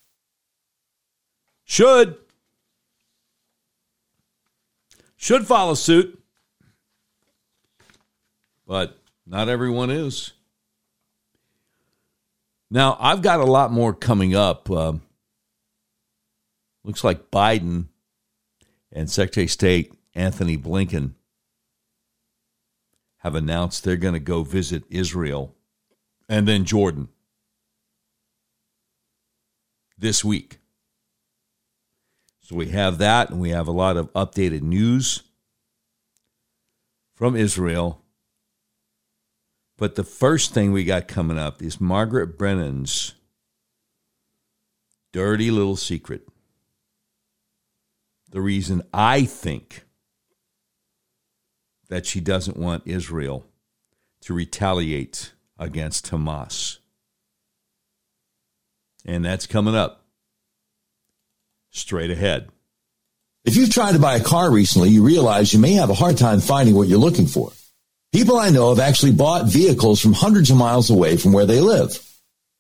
Should. 1.65 2.19
Should 5.17 5.45
follow 5.45 5.75
suit. 5.75 6.23
But 8.65 8.97
not 9.27 9.49
everyone 9.49 9.91
is. 9.91 10.35
Now, 12.71 12.97
I've 13.01 13.23
got 13.23 13.41
a 13.41 13.45
lot 13.45 13.73
more 13.73 13.93
coming 13.93 14.35
up. 14.35 14.71
Uh, 14.71 14.95
looks 16.85 17.03
like 17.03 17.31
Biden 17.31 17.87
and 18.93 19.11
Secretary 19.11 19.45
of 19.45 19.51
State 19.51 19.93
Anthony 20.15 20.57
Blinken 20.57 21.15
have 23.19 23.35
announced 23.35 23.85
they're 23.85 23.97
going 23.97 24.15
to 24.15 24.21
go 24.21 24.45
visit 24.45 24.85
Israel 24.89 25.55
and 26.29 26.47
then 26.47 26.65
Jordan 26.65 27.09
this 29.99 30.25
week. 30.25 30.59
So 32.41 32.57
we 32.57 32.69
have 32.71 32.99
that, 32.99 33.31
and 33.31 33.41
we 33.41 33.51
have 33.51 33.69
a 33.69 33.73
lot 33.73 33.97
of 33.97 34.13
updated 34.13 34.63
news 34.63 35.23
from 37.15 37.37
Israel 37.37 38.00
but 39.81 39.95
the 39.95 40.05
first 40.05 40.53
thing 40.53 40.73
we 40.73 40.85
got 40.85 41.09
coming 41.09 41.39
up 41.39 41.63
is 41.63 41.81
Margaret 41.81 42.37
Brennan's 42.37 43.15
dirty 45.11 45.51
little 45.51 45.75
secret. 45.75 46.29
The 48.29 48.43
reason 48.43 48.83
I 48.93 49.25
think 49.25 49.85
that 51.89 52.05
she 52.05 52.21
doesn't 52.21 52.59
want 52.59 52.83
Israel 52.85 53.47
to 54.21 54.35
retaliate 54.35 55.33
against 55.59 56.11
Hamas. 56.11 56.77
And 59.07 59.25
that's 59.25 59.47
coming 59.47 59.75
up 59.75 60.05
straight 61.71 62.11
ahead. 62.11 62.51
If 63.47 63.57
you've 63.57 63.73
tried 63.73 63.93
to 63.93 63.99
buy 63.99 64.17
a 64.17 64.23
car 64.23 64.51
recently, 64.51 64.91
you 64.91 65.03
realize 65.03 65.55
you 65.55 65.59
may 65.59 65.73
have 65.73 65.89
a 65.89 65.95
hard 65.95 66.19
time 66.19 66.41
finding 66.41 66.75
what 66.75 66.87
you're 66.87 66.99
looking 66.99 67.27
for. 67.27 67.51
People 68.13 68.39
I 68.39 68.51
know 68.51 68.71
have 68.71 68.81
actually 68.81 69.13
bought 69.13 69.47
vehicles 69.47 70.01
from 70.01 70.13
hundreds 70.13 70.51
of 70.51 70.57
miles 70.57 70.91
away 70.91 71.17
from 71.17 71.33
where 71.33 71.47
they 71.47 71.61
live. 71.61 71.97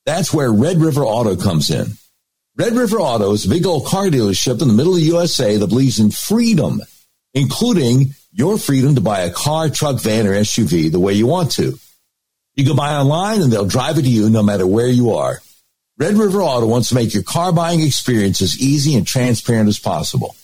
That's 0.06 0.32
where 0.32 0.52
Red 0.52 0.78
River 0.78 1.02
Auto 1.02 1.34
comes 1.34 1.70
in. 1.70 1.86
Red 2.56 2.74
River 2.74 3.00
Auto 3.00 3.32
is 3.32 3.46
a 3.46 3.48
big 3.48 3.66
old 3.66 3.86
car 3.86 4.06
dealership 4.06 4.62
in 4.62 4.68
the 4.68 4.74
middle 4.74 4.94
of 4.94 5.00
the 5.00 5.06
USA 5.06 5.56
that 5.56 5.66
believes 5.66 5.98
in 5.98 6.12
freedom, 6.12 6.80
including 7.34 8.14
your 8.32 8.58
freedom 8.58 8.94
to 8.94 9.00
buy 9.00 9.20
a 9.20 9.30
car, 9.32 9.68
truck, 9.68 10.00
van, 10.00 10.26
or 10.26 10.34
SUV 10.34 10.90
the 10.90 11.00
way 11.00 11.14
you 11.14 11.26
want 11.26 11.50
to. 11.52 11.78
You 12.54 12.64
can 12.64 12.76
buy 12.76 12.94
online 12.94 13.42
and 13.42 13.52
they'll 13.52 13.66
drive 13.66 13.98
it 13.98 14.02
to 14.02 14.08
you 14.08 14.30
no 14.30 14.42
matter 14.44 14.66
where 14.66 14.88
you 14.88 15.12
are. 15.14 15.40
Red 15.98 16.14
River 16.14 16.42
Auto 16.42 16.66
wants 16.66 16.90
to 16.90 16.94
make 16.94 17.12
your 17.12 17.24
car 17.24 17.52
buying 17.52 17.80
experience 17.80 18.40
as 18.40 18.60
easy 18.60 18.94
and 18.94 19.06
transparent 19.06 19.68
as 19.68 19.78
possible. 19.80 20.36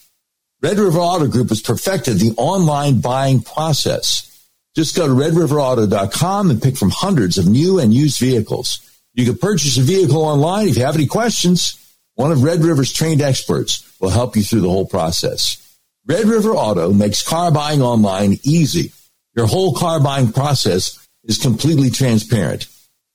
Red 0.62 0.79
River 0.79 0.99
Auto 0.99 1.29
Group 1.29 1.51
has 1.51 1.62
perfected 1.62 2.19
the 2.19 2.33
online 2.37 3.01
buying 3.01 3.40
process. 3.40 4.36
Just 4.77 4.95
go 4.95 5.07
to 5.07 5.15
redriverauto.com 5.15 6.51
and 6.51 6.62
pick 6.62 6.77
from 6.77 6.91
hundreds 6.91 7.39
of 7.39 7.49
new 7.49 7.79
and 7.79 7.95
used 7.95 8.21
vehicles. 8.21 8.79
You 9.15 9.25
can 9.25 9.39
purchase 9.39 9.79
a 9.79 9.81
vehicle 9.81 10.23
online. 10.23 10.69
If 10.69 10.77
you 10.77 10.85
have 10.85 10.97
any 10.97 11.07
questions, 11.07 11.83
one 12.15 12.31
of 12.31 12.43
Red 12.43 12.62
River's 12.62 12.93
trained 12.93 13.23
experts 13.23 13.91
will 14.01 14.11
help 14.11 14.37
you 14.37 14.43
through 14.43 14.61
the 14.61 14.69
whole 14.69 14.85
process. 14.85 15.62
Red 16.05 16.27
River 16.27 16.51
Auto 16.51 16.93
makes 16.93 17.27
car 17.27 17.51
buying 17.51 17.81
online 17.81 18.37
easy. 18.43 18.93
Your 19.35 19.47
whole 19.47 19.75
car 19.75 19.99
buying 19.99 20.31
process 20.31 21.03
is 21.25 21.39
completely 21.39 21.89
transparent. 21.89 22.67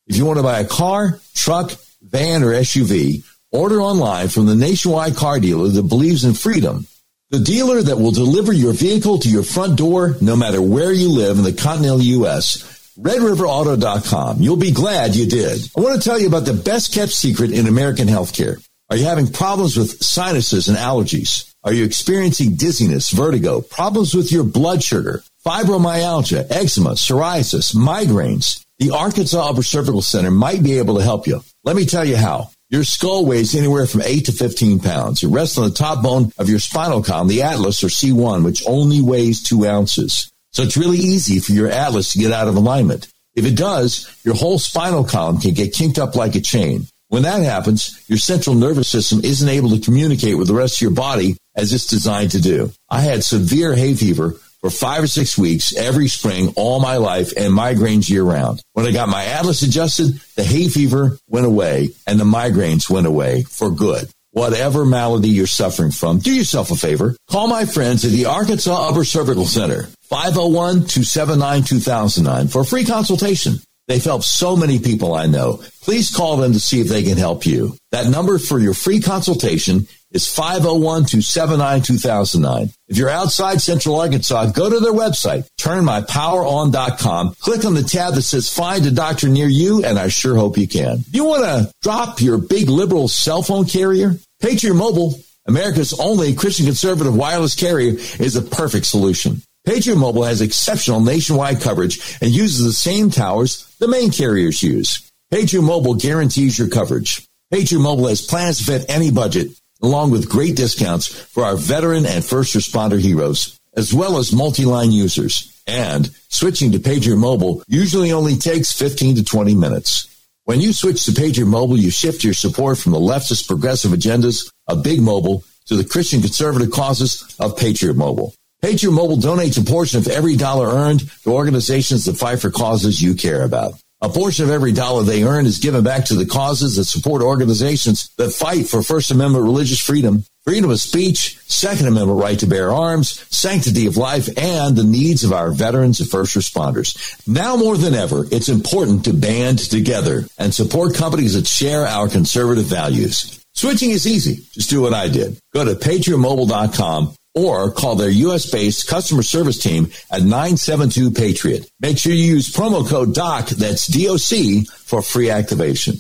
If 0.08 0.18
you 0.18 0.26
want 0.26 0.40
to 0.40 0.44
buy 0.44 0.62
a 0.62 0.68
car, 0.68 1.20
truck, 1.36 1.74
van, 2.02 2.42
or 2.42 2.54
SUV, 2.54 3.24
order 3.52 3.80
online 3.82 4.30
from 4.30 4.48
the 4.48 4.56
nationwide 4.56 5.16
car 5.16 5.40
dealer 5.40 5.68
that 5.68 5.84
believes 5.84 6.26
in 6.26 6.34
freedom 6.34 6.88
the 7.32 7.40
dealer 7.40 7.82
that 7.82 7.98
will 7.98 8.12
deliver 8.12 8.52
your 8.52 8.74
vehicle 8.74 9.18
to 9.20 9.30
your 9.30 9.44
front 9.44 9.78
door, 9.78 10.18
no 10.20 10.36
matter 10.36 10.62
where 10.62 10.92
you 10.92 11.10
live 11.10 11.38
in 11.38 11.46
the 11.46 11.54
continental 11.54 12.02
U.S. 12.02 12.94
RedRiverAuto.com. 13.00 14.42
You'll 14.42 14.58
be 14.58 14.72
glad 14.72 15.16
you 15.16 15.26
did. 15.26 15.62
I 15.76 15.80
want 15.80 16.02
to 16.02 16.08
tell 16.08 16.20
you 16.20 16.28
about 16.28 16.44
the 16.44 16.54
best 16.54 16.94
kept 16.94 17.14
secret 17.14 17.52
in 17.52 17.68
American 17.68 18.10
healthcare. 18.10 18.62
Are 18.90 18.98
you 18.98 19.06
having 19.06 19.32
problems 19.32 19.78
with 19.78 20.04
sinuses 20.04 20.68
and 20.68 20.78
allergies? 20.78 21.50
Are 21.64 21.72
you 21.72 21.86
experiencing 21.86 22.56
dizziness, 22.56 23.12
vertigo, 23.12 23.62
problems 23.62 24.14
with 24.14 24.30
your 24.30 24.44
blood 24.44 24.84
sugar, 24.84 25.24
fibromyalgia, 25.46 26.52
eczema, 26.52 26.92
psoriasis, 26.92 27.74
migraines? 27.74 28.66
The 28.80 28.92
Arkansas 28.92 29.50
Upper 29.50 29.64
Cervical 29.64 30.02
Center 30.02 30.32
might 30.32 30.64
be 30.64 30.80
able 30.80 30.98
to 30.98 31.04
help 31.04 31.28
you. 31.28 31.42
Let 31.64 31.78
me 31.78 31.86
tell 31.86 32.04
you 32.04 32.18
how. 32.18 32.50
Your 32.72 32.86
skull 32.86 33.26
weighs 33.26 33.54
anywhere 33.54 33.86
from 33.86 34.02
8 34.02 34.28
to 34.28 34.32
15 34.32 34.80
pounds. 34.80 35.22
It 35.22 35.28
rests 35.28 35.58
on 35.58 35.68
the 35.68 35.76
top 35.76 36.02
bone 36.02 36.32
of 36.38 36.48
your 36.48 36.60
spinal 36.60 37.04
column, 37.04 37.28
the 37.28 37.42
atlas 37.42 37.84
or 37.84 37.88
C1, 37.88 38.46
which 38.46 38.64
only 38.66 39.02
weighs 39.02 39.44
2 39.44 39.68
ounces. 39.68 40.32
So 40.54 40.64
it's 40.64 40.78
really 40.78 40.98
easy 40.98 41.40
for 41.40 41.52
your 41.52 41.68
atlas 41.68 42.14
to 42.14 42.20
get 42.20 42.32
out 42.32 42.48
of 42.48 42.56
alignment. 42.56 43.10
If 43.36 43.46
it 43.46 43.58
does, 43.58 44.10
your 44.24 44.36
whole 44.36 44.58
spinal 44.58 45.04
column 45.04 45.40
can 45.40 45.54
get 45.54 45.74
kinked 45.74 46.00
up 46.00 46.16
like 46.16 46.36
a 46.36 46.40
chain. 46.40 46.88
When 47.10 47.24
that 47.24 47.42
happens, 47.42 48.02
your 48.08 48.18
central 48.18 48.56
nervous 48.56 48.88
system 48.88 49.20
isn't 49.22 49.50
able 49.50 49.72
to 49.72 49.82
communicate 49.82 50.38
with 50.38 50.48
the 50.48 50.54
rest 50.54 50.78
of 50.78 50.82
your 50.82 50.92
body 50.92 51.36
as 51.58 51.74
it's 51.74 51.88
designed 51.88 52.32
to 52.32 52.42
do. 52.42 52.72
I 52.90 53.02
had 53.02 53.26
severe 53.26 53.76
hay 53.76 53.96
fever 53.96 54.36
for 54.62 54.70
five 54.70 55.04
or 55.04 55.08
six 55.08 55.38
weeks 55.38 55.76
every 55.76 56.08
spring 56.08 56.54
all 56.56 56.80
my 56.80 56.96
life 56.98 57.34
and 57.36 57.54
migraines 57.54 58.10
year 58.10 58.24
round. 58.24 58.62
When 58.74 58.86
I 58.86 58.92
got 58.92 59.10
my 59.10 59.26
atlas 59.26 59.64
adjusted, 59.64 60.20
the 60.36 60.44
hay 60.44 60.70
fever 60.70 61.18
went 61.28 61.46
away 61.46 61.90
and 62.08 62.20
the 62.20 62.26
migraines 62.26 62.90
went 62.90 63.08
away 63.08 63.44
for 63.44 63.72
good. 63.72 64.10
Whatever 64.34 64.86
malady 64.86 65.28
you're 65.30 65.48
suffering 65.48 65.92
from, 65.92 66.20
do 66.20 66.34
yourself 66.34 66.72
a 66.72 66.76
favor. 66.76 67.18
Call 67.30 67.48
my 67.48 67.66
friends 67.66 68.06
at 68.06 68.12
the 68.12 68.28
Arkansas 68.28 68.90
Upper 68.90 69.04
Cervical 69.04 69.46
Center, 69.46 69.90
501-279-2009 70.10 72.50
for 72.50 72.62
a 72.62 72.66
free 72.66 72.86
consultation. 72.86 73.60
They've 73.88 74.04
helped 74.04 74.26
so 74.26 74.56
many 74.56 74.80
people 74.80 75.14
I 75.14 75.28
know. 75.28 75.62
Please 75.82 76.16
call 76.16 76.38
them 76.38 76.54
to 76.54 76.60
see 76.60 76.82
if 76.82 76.88
they 76.88 77.04
can 77.04 77.18
help 77.18 77.46
you. 77.46 77.76
That 77.92 78.08
number 78.08 78.40
for 78.40 78.58
your 78.60 78.74
free 78.74 79.02
consultation 79.02 79.88
is 80.12 80.26
501-279-2009. 80.28 82.74
If 82.88 82.98
you're 82.98 83.10
outside 83.10 83.62
Central 83.62 84.00
Arkansas, 84.00 84.52
go 84.52 84.70
to 84.70 84.80
their 84.80 84.94
website, 84.94 85.48
turnmypoweron.com, 85.60 87.36
click 87.40 87.66
on 87.66 87.74
the 87.74 87.82
tab 87.84 88.14
that 88.16 88.22
says 88.22 88.54
find 88.54 88.86
a 88.86 88.92
doctor 88.92 89.28
near 89.30 89.48
you, 89.48 89.84
and 89.84 89.98
I 89.98 90.10
sure 90.10 90.36
hope 90.36 90.58
you 90.58 90.68
can. 90.68 91.00
You 91.12 91.26
want 91.26 91.44
to 91.44 91.72
drop 91.82 92.22
your 92.22 92.38
big 92.38 92.70
liberal 92.70 93.08
cell 93.08 93.42
phone 93.42 93.66
carrier? 93.66 94.16
Patriot 94.42 94.76
Mobile, 94.76 95.16
America's 95.48 95.98
only 96.00 96.34
Christian 96.34 96.66
conservative 96.66 97.16
wireless 97.16 97.56
carrier, 97.56 97.94
is 98.20 98.36
a 98.36 98.42
perfect 98.42 98.86
solution. 98.86 99.42
Patriot 99.66 99.98
Mobile 99.98 100.24
has 100.24 100.42
exceptional 100.42 101.02
nationwide 101.02 101.62
coverage 101.62 102.18
and 102.20 102.32
uses 102.32 102.66
the 102.66 102.74
same 102.74 103.12
towers 103.12 103.76
the 103.80 103.88
main 103.88 104.10
carriers 104.10 104.64
use. 104.64 105.12
Patriot 105.30 105.62
Mobile 105.62 105.94
guarantees 105.94 106.58
your 106.58 106.68
coverage. 106.68 107.28
Patriot 107.52 107.82
Mobile 107.82 108.08
has 108.08 108.22
plans 108.22 108.58
to 108.58 108.64
fit 108.64 108.90
any 108.90 109.12
budget, 109.12 109.50
along 109.84 110.10
with 110.10 110.30
great 110.30 110.56
discounts 110.56 111.08
for 111.08 111.44
our 111.44 111.56
veteran 111.56 112.08
and 112.08 112.26
first 112.26 112.56
responder 112.56 113.00
heroes, 113.00 113.60
as 113.76 113.94
well 113.94 114.18
as 114.18 114.34
multi-line 114.34 114.92
users. 114.92 115.62
And 115.68 116.10
switching 116.30 116.72
to 116.72 116.80
Patriot 116.80 117.18
Mobile 117.18 117.64
usually 117.68 118.12
only 118.12 118.38
takes 118.38 118.74
15 118.74 119.18
to 119.18 119.24
20 119.24 119.54
minutes. 119.54 120.08
When 120.46 120.60
you 120.60 120.74
switch 120.74 121.06
to 121.06 121.12
Patriot 121.12 121.46
Mobile, 121.46 121.78
you 121.78 121.92
shift 121.92 122.24
your 122.24 122.34
support 122.34 122.80
from 122.80 122.94
the 122.94 123.00
leftist 123.00 123.48
progressive 123.48 123.92
agendas 123.92 124.52
of 124.68 124.84
Big 124.84 125.02
Mobile 125.02 125.44
to 125.68 125.76
the 125.76 125.86
Christian 125.86 126.22
conservative 126.22 126.72
causes 126.72 127.36
of 127.40 127.56
Patriot 127.56 127.96
Mobile. 127.96 128.34
Patriot 128.62 128.92
Mobile 128.92 129.18
donates 129.18 129.60
a 129.60 129.66
portion 129.66 129.98
of 129.98 130.08
every 130.08 130.36
dollar 130.36 130.68
earned 130.68 131.10
to 131.24 131.32
organizations 131.32 132.06
that 132.06 132.18
fight 132.18 132.40
for 132.40 132.52
causes 132.52 133.02
you 133.02 133.16
care 133.16 133.42
about. 133.42 133.74
A 134.02 134.10
portion 134.10 134.46
of 134.46 134.52
every 134.52 134.72
dollar 134.72 135.04
they 135.04 135.24
earn 135.24 135.48
is 135.48 135.58
given 135.58 135.84
back 135.84 136.06
to 136.06 136.16
the 136.16 136.28
causes 136.28 136.76
that 136.76 136.86
support 136.86 137.24
organizations 137.24 138.10
that 138.18 138.32
fight 138.32 138.68
for 138.68 138.84
First 138.84 139.10
Amendment 139.10 139.44
religious 139.44 139.80
freedom, 139.80 140.26
freedom 140.44 140.70
of 140.70 140.80
speech, 140.80 141.38
Second 141.48 141.88
Amendment 141.88 142.22
right 142.22 142.38
to 142.40 142.48
bear 142.48 142.72
arms, 142.72 143.26
sanctity 143.36 143.88
of 143.88 143.98
life, 143.98 144.30
and 144.38 144.76
the 144.76 144.84
needs 144.84 145.24
of 145.24 145.34
our 145.34 145.52
veterans 145.52 146.00
and 146.00 146.10
first 146.10 146.36
responders. 146.36 146.96
Now 147.28 147.56
more 147.56 147.78
than 147.78 147.96
ever, 147.96 148.26
it's 148.32 148.50
important 148.50 149.06
to 149.06 149.14
band 149.14 149.58
together 149.58 150.26
and 150.38 150.54
support 150.54 150.96
companies 150.96 151.34
that 151.34 151.48
share 151.48 151.88
our 151.88 152.08
conservative 152.10 152.66
values. 152.66 153.44
Switching 153.54 153.90
is 153.90 154.08
easy. 154.08 154.44
Just 154.54 154.70
do 154.70 154.82
what 154.82 154.94
I 154.94 155.08
did. 155.08 155.38
Go 155.54 155.66
to 155.66 155.74
patriotmobile.com 155.74 157.16
or 157.34 157.72
call 157.72 157.96
their 157.96 158.10
U.S. 158.10 158.50
based 158.50 158.88
customer 158.88 159.24
service 159.24 159.58
team 159.58 159.92
at 160.12 160.22
972 160.22 161.12
Patriot. 161.12 161.70
Make 161.80 161.98
sure 161.98 162.12
you 162.12 162.24
use 162.24 162.54
promo 162.54 162.88
code 162.88 163.14
DOC, 163.14 163.50
that's 163.50 163.88
DOC, 163.88 164.68
for 164.68 165.02
free 165.02 165.30
activation. 165.30 165.96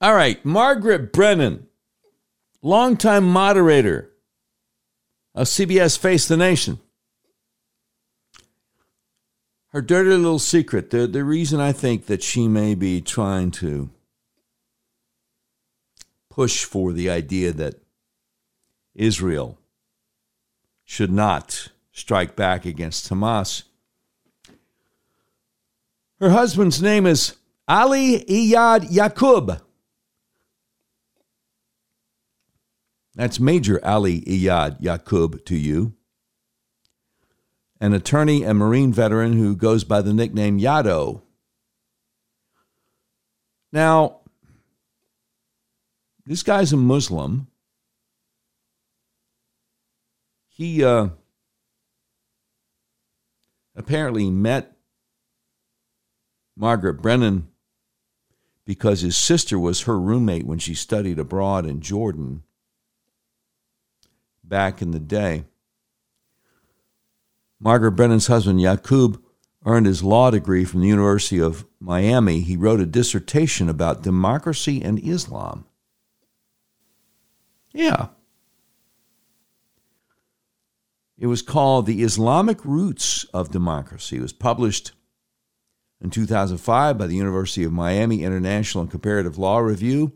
All 0.00 0.14
right, 0.14 0.44
Margaret 0.44 1.12
Brennan, 1.12 1.66
longtime 2.60 3.24
moderator 3.24 4.10
of 5.34 5.46
CBS 5.46 5.98
Face 5.98 6.28
the 6.28 6.36
Nation. 6.36 6.78
Her 9.68 9.82
dirty 9.82 10.10
little 10.10 10.38
secret, 10.38 10.90
the, 10.90 11.06
the 11.06 11.24
reason 11.24 11.60
I 11.60 11.72
think 11.72 12.06
that 12.06 12.22
she 12.22 12.48
may 12.48 12.74
be 12.74 13.00
trying 13.00 13.50
to 13.52 13.90
push 16.30 16.64
for 16.64 16.92
the 16.92 17.08
idea 17.08 17.52
that 17.52 17.74
Israel 18.94 19.58
should 20.86 21.12
not 21.12 21.68
strike 21.92 22.36
back 22.36 22.64
against 22.64 23.10
Hamas. 23.10 23.64
Her 26.20 26.30
husband's 26.30 26.80
name 26.80 27.04
is 27.04 27.36
Ali 27.68 28.24
Iyad 28.24 28.88
Yaqub. 28.88 29.60
That's 33.14 33.40
Major 33.40 33.84
Ali 33.84 34.22
Iyad 34.22 34.80
Yaqub 34.80 35.44
to 35.46 35.56
you. 35.56 35.94
An 37.80 37.92
attorney 37.92 38.44
and 38.44 38.58
Marine 38.58 38.92
veteran 38.92 39.34
who 39.34 39.56
goes 39.56 39.84
by 39.84 40.00
the 40.00 40.14
nickname 40.14 40.58
Yado. 40.58 41.20
Now, 43.72 44.20
this 46.24 46.42
guy's 46.42 46.72
a 46.72 46.76
Muslim 46.76 47.48
he 50.56 50.82
uh, 50.82 51.08
apparently 53.74 54.30
met 54.30 54.74
Margaret 56.56 57.02
Brennan 57.02 57.48
because 58.64 59.02
his 59.02 59.18
sister 59.18 59.58
was 59.58 59.82
her 59.82 60.00
roommate 60.00 60.46
when 60.46 60.58
she 60.58 60.72
studied 60.72 61.18
abroad 61.18 61.66
in 61.66 61.82
Jordan 61.82 62.42
back 64.42 64.80
in 64.80 64.92
the 64.92 64.98
day. 64.98 65.44
Margaret 67.60 67.92
Brennan's 67.92 68.28
husband, 68.28 68.58
Yaqub, 68.58 69.20
earned 69.66 69.84
his 69.84 70.02
law 70.02 70.30
degree 70.30 70.64
from 70.64 70.80
the 70.80 70.88
University 70.88 71.38
of 71.38 71.66
Miami. 71.78 72.40
He 72.40 72.56
wrote 72.56 72.80
a 72.80 72.86
dissertation 72.86 73.68
about 73.68 74.02
democracy 74.02 74.80
and 74.80 74.98
Islam. 75.00 75.66
Yeah. 77.74 78.08
It 81.18 81.26
was 81.26 81.42
called 81.42 81.86
The 81.86 82.02
Islamic 82.02 82.64
Roots 82.64 83.24
of 83.32 83.50
Democracy. 83.50 84.16
It 84.16 84.22
was 84.22 84.32
published 84.32 84.92
in 86.00 86.10
2005 86.10 86.98
by 86.98 87.06
the 87.06 87.16
University 87.16 87.64
of 87.64 87.72
Miami 87.72 88.22
International 88.22 88.82
and 88.82 88.90
Comparative 88.90 89.38
Law 89.38 89.58
Review. 89.58 90.12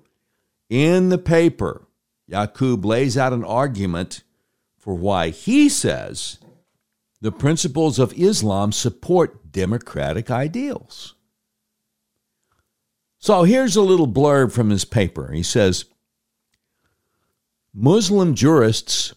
In 0.68 1.08
the 1.08 1.18
paper, 1.18 1.86
Yaqub 2.30 2.84
lays 2.84 3.16
out 3.16 3.32
an 3.32 3.44
argument 3.44 4.22
for 4.78 4.94
why 4.94 5.30
he 5.30 5.68
says 5.68 6.38
the 7.20 7.32
principles 7.32 7.98
of 7.98 8.12
Islam 8.14 8.72
support 8.72 9.52
democratic 9.52 10.30
ideals. 10.30 11.14
So 13.18 13.42
here's 13.42 13.76
a 13.76 13.82
little 13.82 14.08
blurb 14.08 14.52
from 14.52 14.70
his 14.70 14.84
paper. 14.84 15.32
He 15.32 15.42
says 15.42 15.84
Muslim 17.74 18.34
jurists 18.34 19.14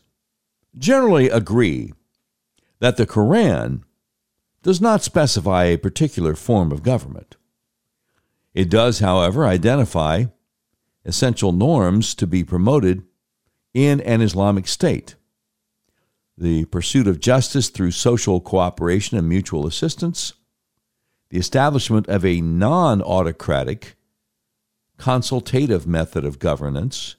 generally 0.78 1.30
agree 1.30 1.94
that 2.80 2.98
the 2.98 3.08
Quran 3.08 3.84
does 4.62 4.82
not 4.82 5.04
specify 5.04 5.66
a 5.66 5.78
particular 5.78 6.36
form 6.36 6.72
of 6.72 6.84
government. 6.84 7.36
It 8.54 8.70
does, 8.70 9.00
however, 9.00 9.46
identify 9.46 10.26
essential 11.06 11.52
norms 11.52 12.16
to 12.16 12.28
be 12.28 12.44
promoted 12.44 13.04
in 13.74 14.00
an 14.02 14.22
Islamic 14.22 14.68
state 14.68 15.16
the 16.38 16.66
pursuit 16.66 17.08
of 17.08 17.20
justice 17.20 17.70
through 17.70 17.92
social 17.92 18.42
cooperation 18.42 19.18
and 19.18 19.30
mutual 19.30 19.68
assistance, 19.68 20.34
the 21.30 21.38
establishment 21.38 22.08
of 22.08 22.26
a 22.26 22.42
non 22.42 23.02
autocratic, 23.02 23.96
consultative 24.98 25.86
method 25.86 26.26
of 26.26 26.40
governance, 26.40 27.16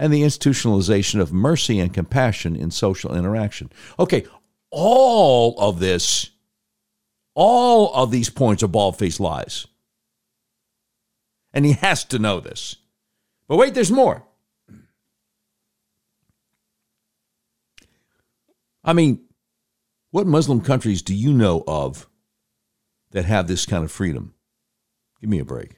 and 0.00 0.10
the 0.14 0.22
institutionalization 0.22 1.20
of 1.20 1.30
mercy 1.30 1.78
and 1.78 1.92
compassion 1.92 2.56
in 2.56 2.70
social 2.70 3.14
interaction. 3.14 3.70
Okay, 3.98 4.24
all 4.70 5.54
of 5.60 5.78
this, 5.78 6.30
all 7.34 7.92
of 7.94 8.10
these 8.10 8.30
points 8.30 8.62
are 8.62 8.68
bald 8.68 8.96
faced 8.96 9.20
lies. 9.20 9.66
And 11.52 11.66
he 11.66 11.72
has 11.72 12.02
to 12.04 12.18
know 12.18 12.40
this. 12.40 12.76
But 13.46 13.58
wait, 13.58 13.74
there's 13.74 13.90
more. 13.90 14.24
I 18.82 18.94
mean, 18.94 19.20
what 20.12 20.26
Muslim 20.26 20.62
countries 20.62 21.02
do 21.02 21.14
you 21.14 21.34
know 21.34 21.62
of 21.66 22.08
that 23.10 23.26
have 23.26 23.48
this 23.48 23.66
kind 23.66 23.84
of 23.84 23.92
freedom? 23.92 24.32
Give 25.20 25.28
me 25.28 25.40
a 25.40 25.44
break. 25.44 25.74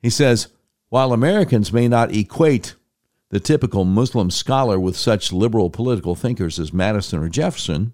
He 0.00 0.10
says, 0.10 0.46
while 0.88 1.12
Americans 1.12 1.72
may 1.72 1.88
not 1.88 2.14
equate 2.14 2.74
the 3.30 3.40
typical 3.40 3.84
Muslim 3.84 4.30
scholar 4.30 4.78
with 4.78 4.96
such 4.96 5.32
liberal 5.32 5.68
political 5.68 6.14
thinkers 6.14 6.58
as 6.58 6.72
Madison 6.72 7.18
or 7.18 7.28
Jefferson, 7.28 7.92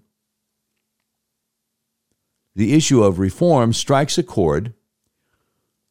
the 2.55 2.73
issue 2.73 3.03
of 3.03 3.17
reform 3.17 3.73
strikes 3.73 4.17
a 4.17 4.23
chord 4.23 4.73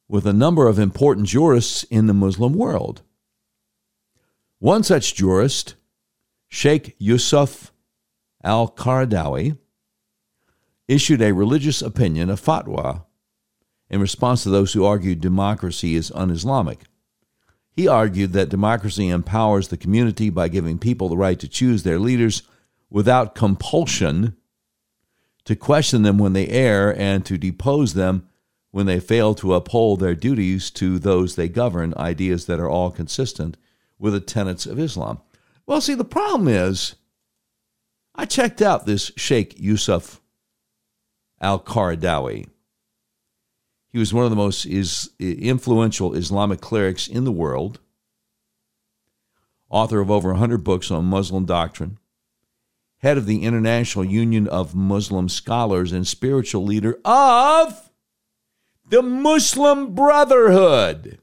with 0.08 0.26
a 0.26 0.32
number 0.32 0.68
of 0.68 0.78
important 0.78 1.26
jurists 1.26 1.82
in 1.84 2.06
the 2.06 2.14
Muslim 2.14 2.54
world. 2.54 3.02
One 4.60 4.84
such 4.84 5.14
jurist, 5.14 5.74
Sheikh 6.48 6.94
Yusuf 6.98 7.72
al 8.44 8.68
Qaradawi, 8.68 9.58
issued 10.86 11.20
a 11.20 11.32
religious 11.32 11.82
opinion, 11.82 12.30
a 12.30 12.36
fatwa, 12.36 13.04
in 13.90 14.00
response 14.00 14.44
to 14.44 14.50
those 14.50 14.72
who 14.72 14.84
argued 14.84 15.20
democracy 15.20 15.96
is 15.96 16.12
un 16.14 16.30
Islamic. 16.30 16.80
He 17.72 17.88
argued 17.88 18.32
that 18.34 18.50
democracy 18.50 19.08
empowers 19.08 19.68
the 19.68 19.76
community 19.76 20.28
by 20.28 20.48
giving 20.48 20.78
people 20.78 21.08
the 21.08 21.16
right 21.16 21.38
to 21.40 21.48
choose 21.48 21.82
their 21.82 21.98
leaders 21.98 22.42
without 22.90 23.34
compulsion, 23.34 24.36
to 25.44 25.56
question 25.56 26.02
them 26.02 26.18
when 26.18 26.34
they 26.34 26.48
err, 26.48 26.94
and 26.96 27.24
to 27.24 27.38
depose 27.38 27.94
them 27.94 28.28
when 28.70 28.86
they 28.86 29.00
fail 29.00 29.34
to 29.34 29.54
uphold 29.54 30.00
their 30.00 30.14
duties 30.14 30.70
to 30.70 30.98
those 30.98 31.34
they 31.34 31.48
govern, 31.48 31.94
ideas 31.96 32.46
that 32.46 32.60
are 32.60 32.68
all 32.68 32.90
consistent 32.90 33.56
with 33.98 34.12
the 34.12 34.20
tenets 34.20 34.66
of 34.66 34.78
Islam. 34.78 35.20
Well, 35.66 35.80
see, 35.80 35.94
the 35.94 36.04
problem 36.04 36.48
is, 36.48 36.96
I 38.14 38.26
checked 38.26 38.60
out 38.60 38.84
this 38.84 39.10
Sheikh 39.16 39.58
Yusuf 39.58 40.20
al 41.40 41.60
Qaradawi. 41.60 42.48
He 43.92 43.98
was 43.98 44.14
one 44.14 44.24
of 44.24 44.30
the 44.30 44.36
most 44.36 44.64
is, 44.64 45.10
influential 45.18 46.14
Islamic 46.14 46.60
clerics 46.62 47.06
in 47.06 47.24
the 47.24 47.32
world, 47.32 47.78
author 49.68 50.00
of 50.00 50.10
over 50.10 50.30
100 50.30 50.64
books 50.64 50.90
on 50.90 51.04
Muslim 51.04 51.44
doctrine. 51.44 51.98
head 53.02 53.18
of 53.18 53.26
the 53.26 53.42
International 53.42 54.04
Union 54.04 54.46
of 54.46 54.74
Muslim 54.74 55.28
Scholars 55.28 55.92
and 55.92 56.06
spiritual 56.06 56.64
leader 56.64 56.98
of 57.04 57.90
the 58.88 59.02
Muslim 59.02 59.94
Brotherhood. 59.94 61.18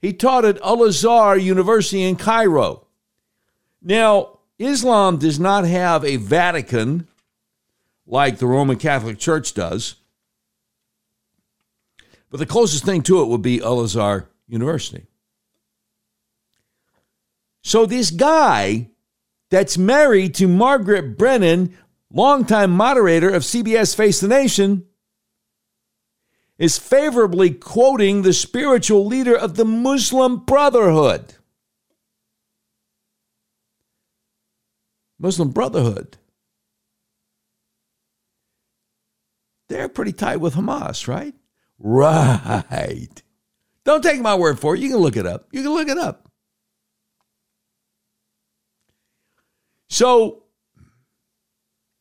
He 0.00 0.12
taught 0.12 0.44
at 0.44 0.60
Al 0.62 0.84
Azhar 0.84 1.36
University 1.36 2.02
in 2.02 2.16
Cairo. 2.16 2.86
Now, 3.82 4.38
Islam 4.58 5.18
does 5.18 5.40
not 5.40 5.64
have 5.64 6.04
a 6.04 6.16
Vatican 6.16 7.08
like 8.06 8.38
the 8.38 8.46
Roman 8.46 8.76
Catholic 8.76 9.18
Church 9.18 9.54
does, 9.54 9.96
but 12.34 12.40
the 12.40 12.46
closest 12.46 12.84
thing 12.84 13.00
to 13.00 13.22
it 13.22 13.26
would 13.26 13.42
be 13.42 13.62
Al 13.62 13.80
Azhar 13.80 14.28
University. 14.48 15.06
So, 17.62 17.86
this 17.86 18.10
guy 18.10 18.90
that's 19.50 19.78
married 19.78 20.34
to 20.34 20.48
Margaret 20.48 21.16
Brennan, 21.16 21.78
longtime 22.10 22.72
moderator 22.72 23.30
of 23.30 23.44
CBS 23.44 23.94
Face 23.94 24.18
the 24.18 24.26
Nation, 24.26 24.84
is 26.58 26.76
favorably 26.76 27.50
quoting 27.52 28.22
the 28.22 28.32
spiritual 28.32 29.06
leader 29.06 29.36
of 29.36 29.54
the 29.54 29.64
Muslim 29.64 30.38
Brotherhood. 30.38 31.34
Muslim 35.20 35.52
Brotherhood. 35.52 36.16
They're 39.68 39.88
pretty 39.88 40.12
tight 40.12 40.40
with 40.40 40.54
Hamas, 40.54 41.06
right? 41.06 41.36
Right. 41.78 43.22
Don't 43.84 44.02
take 44.02 44.20
my 44.20 44.34
word 44.34 44.58
for 44.58 44.74
it. 44.74 44.80
You 44.80 44.88
can 44.88 44.98
look 44.98 45.16
it 45.16 45.26
up. 45.26 45.48
You 45.52 45.62
can 45.62 45.72
look 45.72 45.88
it 45.88 45.98
up. 45.98 46.28
So, 49.88 50.44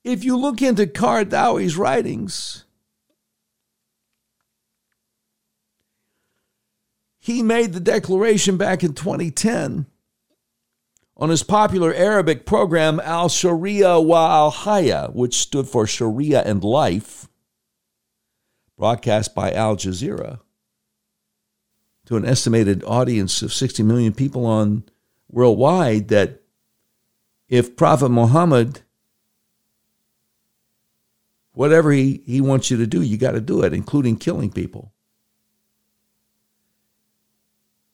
if 0.04 0.24
you 0.24 0.38
look 0.38 0.62
into 0.62 0.86
Qaradawi's 0.86 1.78
writings, 1.78 2.66
he 7.20 7.44
made 7.44 7.74
the 7.74 7.80
declaration 7.80 8.58
back 8.58 8.84
in 8.84 8.94
2010 8.94 9.86
on 11.16 11.30
his 11.30 11.44
popular 11.44 11.94
Arabic 11.94 12.46
program 12.46 13.00
Al 13.00 13.30
Sharia 13.30 14.00
wa 14.00 14.32
Al 14.32 14.52
Haya, 14.52 15.10
which 15.14 15.36
stood 15.36 15.68
for 15.68 15.86
Sharia 15.86 16.42
and 16.42 16.64
Life, 16.64 17.30
broadcast 18.84 19.34
by 19.34 19.50
Al 19.50 19.78
Jazeera 19.78 20.42
to 22.06 22.18
an 22.18 22.26
estimated 22.26 22.84
audience 22.84 23.42
of 23.42 23.54
60 23.54 23.82
million 23.82 24.12
people 24.14 24.46
on 24.46 24.84
worldwide 25.32 26.10
that 26.10 26.42
if 27.48 27.78
Prophet 27.78 28.10
Muhammad 28.10 28.82
whatever 31.54 31.94
he, 31.94 32.24
he 32.26 32.42
wants 32.42 32.70
you 32.70 32.76
to 32.76 32.86
do, 32.86 33.02
you 33.02 33.16
got 33.16 33.32
to 33.32 33.40
do 33.40 33.64
it, 33.64 33.74
including 33.74 34.18
killing 34.18 34.52
people. 34.52 34.92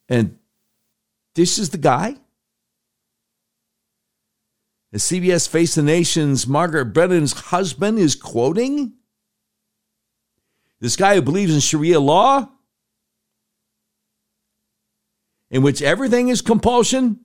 And 0.10 0.40
this 1.36 1.60
is 1.60 1.70
the 1.70 1.78
guy. 1.78 2.16
As 4.92 5.04
CBS 5.04 5.48
Face 5.48 5.76
the 5.76 5.84
Nation's 5.84 6.48
Margaret 6.48 6.86
Brennan's 6.86 7.34
husband 7.34 8.00
is 8.00 8.16
quoting 8.16 8.94
this 10.80 10.96
guy 10.96 11.16
who 11.16 11.22
believes 11.22 11.54
in 11.54 11.60
Sharia 11.60 12.00
law, 12.00 12.50
in 15.52 15.62
which 15.62 15.82
everything 15.82 16.30
is 16.30 16.42
compulsion. 16.42 17.20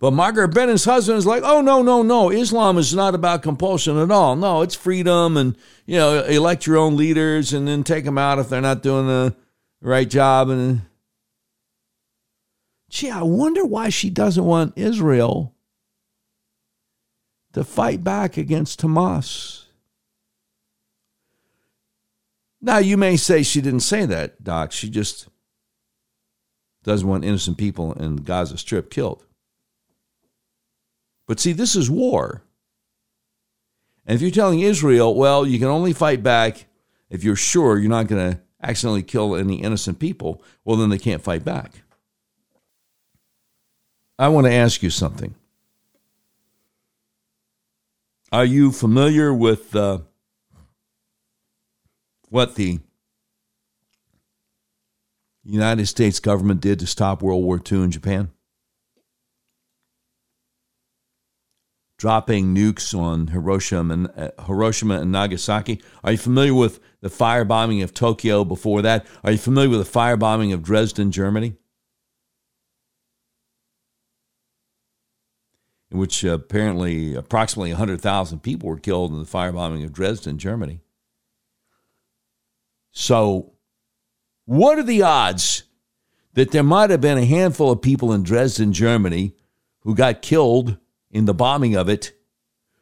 But 0.00 0.12
Margaret 0.12 0.48
Brennan's 0.48 0.84
husband 0.84 1.18
is 1.18 1.26
like, 1.26 1.42
oh, 1.44 1.60
no, 1.60 1.80
no, 1.80 2.02
no. 2.02 2.30
Islam 2.30 2.76
is 2.78 2.94
not 2.94 3.14
about 3.14 3.42
compulsion 3.42 3.96
at 3.96 4.10
all. 4.10 4.36
No, 4.36 4.60
it's 4.60 4.74
freedom 4.74 5.36
and, 5.36 5.56
you 5.86 5.96
know, 5.96 6.22
elect 6.24 6.66
your 6.66 6.76
own 6.76 6.96
leaders 6.96 7.52
and 7.52 7.66
then 7.66 7.84
take 7.84 8.04
them 8.04 8.18
out 8.18 8.38
if 8.38 8.48
they're 8.48 8.60
not 8.60 8.82
doing 8.82 9.06
the 9.06 9.34
right 9.80 10.10
job. 10.10 10.50
And 10.50 10.82
Gee, 12.94 13.10
I 13.10 13.22
wonder 13.22 13.64
why 13.64 13.88
she 13.88 14.08
doesn't 14.08 14.44
want 14.44 14.76
Israel 14.76 15.54
to 17.52 17.64
fight 17.64 18.04
back 18.04 18.36
against 18.36 18.82
Hamas. 18.82 19.63
Now, 22.64 22.78
you 22.78 22.96
may 22.96 23.18
say 23.18 23.42
she 23.42 23.60
didn't 23.60 23.80
say 23.80 24.06
that, 24.06 24.42
Doc. 24.42 24.72
She 24.72 24.88
just 24.88 25.28
doesn't 26.82 27.06
want 27.06 27.22
innocent 27.22 27.58
people 27.58 27.92
in 27.92 28.16
Gaza 28.16 28.56
Strip 28.56 28.90
killed. 28.90 29.26
But 31.28 31.38
see, 31.40 31.52
this 31.52 31.76
is 31.76 31.90
war. 31.90 32.42
And 34.06 34.14
if 34.14 34.22
you're 34.22 34.30
telling 34.30 34.60
Israel, 34.60 35.14
well, 35.14 35.46
you 35.46 35.58
can 35.58 35.68
only 35.68 35.92
fight 35.92 36.22
back 36.22 36.64
if 37.10 37.22
you're 37.22 37.36
sure 37.36 37.78
you're 37.78 37.90
not 37.90 38.06
going 38.06 38.32
to 38.32 38.40
accidentally 38.62 39.02
kill 39.02 39.36
any 39.36 39.56
innocent 39.56 39.98
people, 39.98 40.42
well, 40.64 40.78
then 40.78 40.88
they 40.88 40.96
can't 40.96 41.22
fight 41.22 41.44
back. 41.44 41.82
I 44.18 44.28
want 44.28 44.46
to 44.46 44.52
ask 44.54 44.82
you 44.82 44.88
something. 44.88 45.34
Are 48.32 48.46
you 48.46 48.72
familiar 48.72 49.34
with 49.34 49.76
uh, 49.76 49.98
what 52.34 52.56
the 52.56 52.80
United 55.44 55.86
States 55.86 56.18
government 56.18 56.60
did 56.60 56.80
to 56.80 56.86
stop 56.86 57.22
World 57.22 57.44
War 57.44 57.60
II 57.70 57.84
in 57.84 57.92
Japan? 57.92 58.32
Dropping 61.96 62.52
nukes 62.52 62.92
on 62.92 63.28
Hiroshima 63.28 63.94
and, 63.94 64.10
uh, 64.16 64.30
Hiroshima 64.46 64.98
and 65.00 65.12
Nagasaki. 65.12 65.80
Are 66.02 66.10
you 66.10 66.18
familiar 66.18 66.54
with 66.54 66.80
the 67.02 67.08
firebombing 67.08 67.84
of 67.84 67.94
Tokyo 67.94 68.44
before 68.44 68.82
that? 68.82 69.06
Are 69.22 69.30
you 69.30 69.38
familiar 69.38 69.70
with 69.70 69.86
the 69.86 69.98
firebombing 69.98 70.52
of 70.52 70.64
Dresden, 70.64 71.12
Germany? 71.12 71.54
in 75.92 76.00
which 76.00 76.24
apparently 76.24 77.14
approximately 77.14 77.70
100,000 77.70 78.40
people 78.40 78.68
were 78.68 78.80
killed 78.80 79.12
in 79.12 79.20
the 79.20 79.24
firebombing 79.24 79.84
of 79.84 79.92
Dresden, 79.92 80.38
Germany. 80.38 80.80
So, 82.94 83.52
what 84.46 84.78
are 84.78 84.82
the 84.82 85.02
odds 85.02 85.64
that 86.32 86.52
there 86.52 86.62
might 86.62 86.90
have 86.90 87.00
been 87.00 87.18
a 87.18 87.24
handful 87.24 87.70
of 87.70 87.82
people 87.82 88.12
in 88.12 88.22
Dresden, 88.22 88.72
Germany, 88.72 89.34
who 89.80 89.94
got 89.94 90.22
killed 90.22 90.78
in 91.10 91.26
the 91.26 91.34
bombing 91.34 91.76
of 91.76 91.88
it 91.88 92.12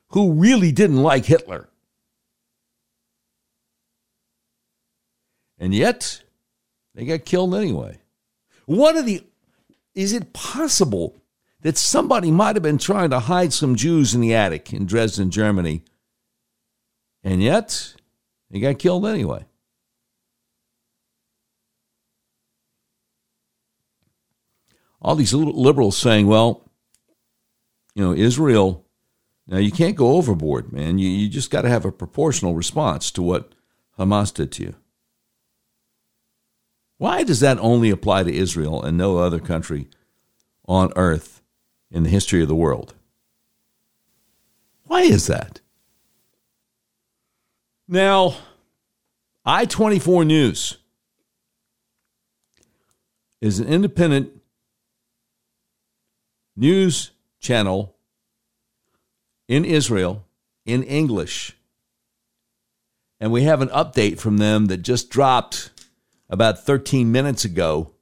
who 0.09 0.35
really 0.35 0.70
didn't 0.70 1.03
like 1.03 1.25
Hitler? 1.25 1.68
And 5.59 5.75
yet, 5.75 6.22
they 6.94 7.05
got 7.05 7.25
killed 7.25 7.55
anyway. 7.55 7.98
What 8.66 8.96
are 8.96 9.03
the 9.03 9.25
is 9.94 10.12
it 10.12 10.33
possible 10.33 11.22
that 11.62 11.79
somebody 11.79 12.31
might 12.31 12.57
have 12.57 12.62
been 12.62 12.79
trying 12.79 13.11
to 13.11 13.20
hide 13.20 13.53
some 13.53 13.77
Jews 13.77 14.14
in 14.14 14.20
the 14.20 14.35
attic 14.35 14.72
in 14.72 14.85
Dresden, 14.85 15.31
Germany. 15.31 15.83
And 17.25 17.42
yet, 17.42 17.94
they 18.51 18.61
got 18.61 18.79
killed 18.79 19.07
anyway. 19.07 19.46
All 25.02 25.16
these 25.16 25.34
liberals 25.34 25.98
saying, 25.98 26.26
well, 26.26 26.70
you 27.94 28.02
know, 28.02 28.14
Israel, 28.14 28.86
now 29.46 29.58
you 29.58 29.70
can't 29.70 29.96
go 29.96 30.12
overboard, 30.12 30.72
man. 30.72 30.96
You, 30.98 31.08
you 31.08 31.28
just 31.28 31.50
got 31.50 31.62
to 31.62 31.68
have 31.68 31.84
a 31.84 31.92
proportional 31.92 32.54
response 32.54 33.10
to 33.10 33.22
what 33.22 33.54
Hamas 33.98 34.32
did 34.32 34.52
to 34.52 34.62
you. 34.62 34.74
Why 36.96 37.24
does 37.24 37.40
that 37.40 37.58
only 37.58 37.90
apply 37.90 38.22
to 38.22 38.34
Israel 38.34 38.82
and 38.82 38.96
no 38.96 39.18
other 39.18 39.40
country 39.40 39.88
on 40.66 40.92
earth 40.96 41.42
in 41.90 42.02
the 42.02 42.10
history 42.10 42.42
of 42.42 42.48
the 42.48 42.54
world. 42.54 42.94
Why 44.84 45.02
is 45.02 45.26
that? 45.26 45.60
Now, 47.86 48.36
I 49.44 49.66
24 49.66 50.24
News 50.24 50.79
is 53.40 53.58
an 53.58 53.68
independent 53.68 54.31
news 56.57 57.11
channel 57.40 57.94
in 59.48 59.65
Israel 59.65 60.25
in 60.65 60.83
English. 60.83 61.57
And 63.21 63.33
we 63.33 63.42
have 63.42 63.61
an 63.61 63.69
update 63.69 64.19
from 64.19 64.38
them 64.38 64.67
that 64.67 64.79
just 64.79 65.11
dropped 65.11 65.71
about 66.29 66.65
13 66.65 67.13
minutes 67.13 67.44
ago, 67.44 67.92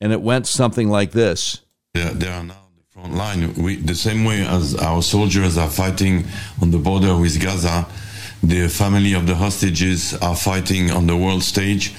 and 0.00 0.12
it 0.12 0.22
went 0.22 0.46
something 0.46 0.88
like 0.88 1.12
this. 1.12 1.60
Yeah, 1.94 2.12
there 2.14 2.32
are 2.32 2.44
now 2.44 2.68
the 2.76 2.84
front 3.00 3.14
line. 3.14 3.54
We, 3.54 3.76
the 3.76 3.94
same 3.94 4.24
way 4.24 4.46
as 4.46 4.74
our 4.76 5.02
soldiers 5.02 5.58
are 5.58 5.68
fighting 5.68 6.24
on 6.60 6.70
the 6.70 6.78
border 6.78 7.16
with 7.16 7.42
Gaza, 7.42 7.86
the 8.42 8.68
family 8.68 9.12
of 9.12 9.26
the 9.26 9.34
hostages 9.34 10.14
are 10.14 10.36
fighting 10.36 10.90
on 10.90 11.06
the 11.06 11.16
world 11.16 11.42
stage. 11.42 11.94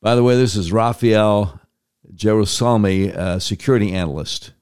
By 0.00 0.16
the 0.16 0.24
way, 0.24 0.36
this 0.36 0.56
is 0.56 0.72
Raphael 0.72 1.60
Jerusalmy, 2.14 3.08
a 3.08 3.18
uh, 3.18 3.38
security 3.38 3.92
analyst. 3.92 4.52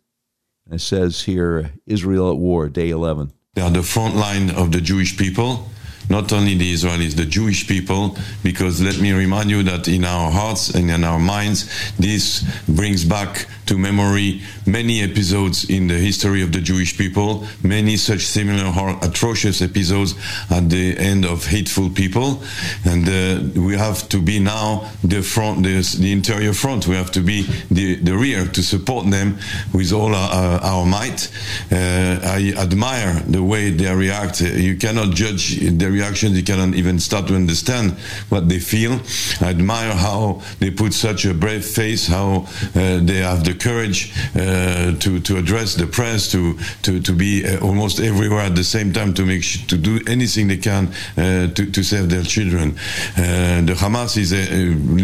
It 0.70 0.80
says 0.80 1.22
here 1.22 1.72
Israel 1.86 2.30
at 2.30 2.36
war, 2.36 2.68
day 2.68 2.90
11. 2.90 3.32
They 3.54 3.62
are 3.62 3.70
the 3.70 3.82
front 3.82 4.14
line 4.14 4.50
of 4.50 4.72
the 4.72 4.80
Jewish 4.80 5.16
people 5.16 5.68
not 6.10 6.32
only 6.32 6.54
the 6.54 6.74
Israelis, 6.74 7.14
the 7.14 7.24
Jewish 7.24 7.66
people, 7.66 8.16
because 8.42 8.82
let 8.82 8.98
me 8.98 9.12
remind 9.12 9.48
you 9.48 9.62
that 9.62 9.88
in 9.88 10.04
our 10.04 10.30
hearts 10.30 10.70
and 10.70 10.90
in 10.90 11.04
our 11.04 11.20
minds, 11.20 11.70
this 11.98 12.44
brings 12.68 13.04
back 13.04 13.46
to 13.70 13.78
memory 13.78 14.42
many 14.66 15.00
episodes 15.00 15.70
in 15.70 15.86
the 15.86 15.94
history 15.94 16.42
of 16.42 16.50
the 16.50 16.60
Jewish 16.60 16.98
people, 16.98 17.46
many 17.62 17.96
such 17.96 18.26
similar 18.26 18.96
atrocious 19.00 19.62
episodes 19.62 20.16
at 20.50 20.68
the 20.68 20.98
end 20.98 21.24
of 21.24 21.46
hateful 21.46 21.88
people. 21.88 22.42
And 22.84 23.08
uh, 23.08 23.60
we 23.60 23.76
have 23.76 24.08
to 24.08 24.20
be 24.20 24.40
now 24.40 24.90
the 25.04 25.22
front, 25.22 25.62
the, 25.62 25.80
the, 26.00 26.10
interior 26.10 26.52
front. 26.52 26.88
We 26.88 26.96
have 26.96 27.12
to 27.12 27.20
be 27.20 27.42
the, 27.70 27.94
the 27.94 28.16
rear 28.16 28.44
to 28.46 28.62
support 28.62 29.08
them 29.08 29.38
with 29.72 29.92
all 29.92 30.16
our, 30.16 30.60
our 30.60 30.84
might. 30.84 31.30
Uh, 31.70 32.18
I 32.24 32.52
admire 32.58 33.20
the 33.20 33.44
way 33.44 33.70
they 33.70 33.94
react. 33.94 34.40
You 34.40 34.76
cannot 34.76 35.14
judge 35.14 35.60
their 35.60 35.92
reactions. 36.00 36.36
You 36.36 36.44
cannot 36.44 36.74
even 36.74 36.98
start 36.98 37.26
to 37.28 37.34
understand 37.34 37.92
what 38.28 38.48
they 38.48 38.58
feel. 38.58 39.00
I 39.40 39.50
admire 39.50 39.94
how 39.94 40.42
they 40.58 40.70
put 40.70 40.92
such 40.94 41.24
a 41.26 41.34
brave 41.34 41.64
face, 41.64 42.08
how 42.08 42.46
uh, 42.74 43.00
they 43.02 43.20
have 43.30 43.44
the 43.44 43.54
courage 43.54 44.12
uh, 44.34 44.96
to 44.98 45.20
to 45.20 45.36
address 45.36 45.74
the 45.74 45.86
press, 45.86 46.30
to 46.32 46.58
to 46.82 47.00
to 47.00 47.12
be 47.12 47.44
uh, 47.46 47.60
almost 47.60 48.00
everywhere 48.00 48.44
at 48.46 48.54
the 48.54 48.64
same 48.64 48.92
time 48.92 49.14
to 49.14 49.24
make 49.24 49.44
to 49.68 49.76
do 49.76 50.00
anything 50.06 50.48
they 50.48 50.56
can 50.56 50.88
uh, 51.16 51.48
to 51.54 51.70
to 51.70 51.82
save 51.82 52.08
their 52.08 52.24
children. 52.24 52.76
Uh, 53.16 53.60
the 53.68 53.74
Hamas 53.76 54.16
is 54.16 54.32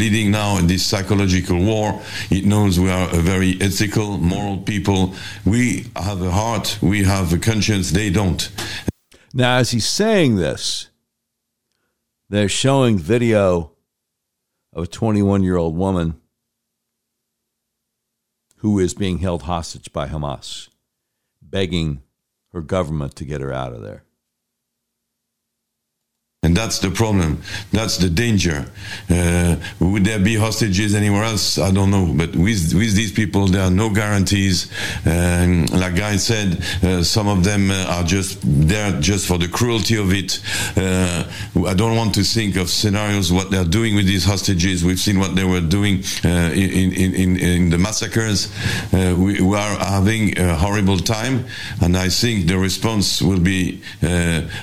leading 0.03 0.31
now 0.31 0.61
this 0.61 0.87
psychological 0.87 1.59
war. 1.59 2.01
It 2.31 2.45
knows 2.45 2.79
we 2.79 2.91
are 2.91 3.09
a 3.13 3.21
very 3.21 3.59
ethical, 3.61 4.19
moral 4.19 4.59
people. 4.59 5.15
We 5.45 5.87
have 5.97 6.23
a 6.23 6.31
heart, 6.31 6.79
we 6.83 7.05
have 7.05 7.33
a 7.33 7.39
conscience. 7.39 7.91
They 7.91 8.11
don't. 8.11 8.43
Now, 9.37 9.59
as 9.59 9.73
he's 9.73 9.87
saying 9.87 10.37
this, 10.37 10.89
they're 12.31 12.49
showing 12.49 12.99
video 12.99 13.73
of 14.73 14.85
a 14.85 14.87
21 14.87 15.43
year 15.43 15.59
old 15.59 15.77
woman 15.77 16.19
who 18.61 18.79
is 18.79 18.95
being 18.95 19.19
held 19.19 19.43
hostage 19.43 19.93
by 19.93 20.09
Hamas, 20.09 20.71
begging 21.43 22.03
her 22.55 22.63
government 22.63 23.15
to 23.17 23.27
get 23.27 23.43
her 23.43 23.53
out 23.53 23.75
of 23.75 23.83
there. 23.83 24.06
And 26.47 26.57
that's 26.57 26.79
the 26.79 26.93
problem. 26.93 27.43
That's 27.73 27.97
the 27.97 28.09
danger. 28.09 28.67
Uh, 29.11 29.57
would 29.81 30.05
there 30.05 30.21
be 30.21 30.37
hostages 30.37 30.95
anywhere 30.95 31.25
else? 31.25 31.59
I 31.59 31.73
don't 31.73 31.91
know. 31.91 32.15
But 32.17 32.37
with 32.37 32.73
with 32.73 32.95
these 32.95 33.11
people, 33.11 33.49
there 33.49 33.63
are 33.63 33.71
no 33.71 33.91
guarantees. 33.91 34.71
Um, 35.05 35.67
like 35.73 35.97
Guy 35.97 36.15
said, 36.19 36.63
uh, 36.85 37.03
some 37.03 37.27
of 37.27 37.43
them 37.43 37.73
uh, 37.73 37.87
are 37.97 38.05
just 38.05 38.39
there 38.45 38.93
just 39.01 39.27
for 39.27 39.39
the 39.39 39.49
cruelty 39.49 39.97
of 39.97 40.13
it. 40.13 40.41
Uh, 40.77 41.25
I 41.67 41.75
don't 41.75 41.97
want 41.97 42.15
to 42.15 42.23
think 42.23 42.55
of 42.55 42.71
scenarios 42.71 43.33
what 43.33 43.51
they're 43.51 43.65
doing 43.65 43.97
with 43.97 44.07
these 44.07 44.25
hostages. 44.25 44.85
We've 44.85 45.01
seen 45.01 45.19
what 45.19 45.35
they 45.35 45.45
were 45.45 45.61
doing 45.61 46.05
uh, 46.25 46.53
in, 46.55 46.93
in, 46.93 47.15
in, 47.15 47.37
in 47.41 47.71
the 47.71 47.79
massacres. 47.79 48.55
Uh, 48.93 49.17
we, 49.19 49.43
we, 49.43 49.57
are 49.57 49.79
having 49.79 50.39
a 50.39 50.55
horrible 50.55 50.99
time, 50.99 51.47
and 51.83 51.97
I 51.97 52.09
think 52.09 52.47
the 52.47 52.59
response 52.59 53.21
will 53.21 53.41
be 53.41 53.83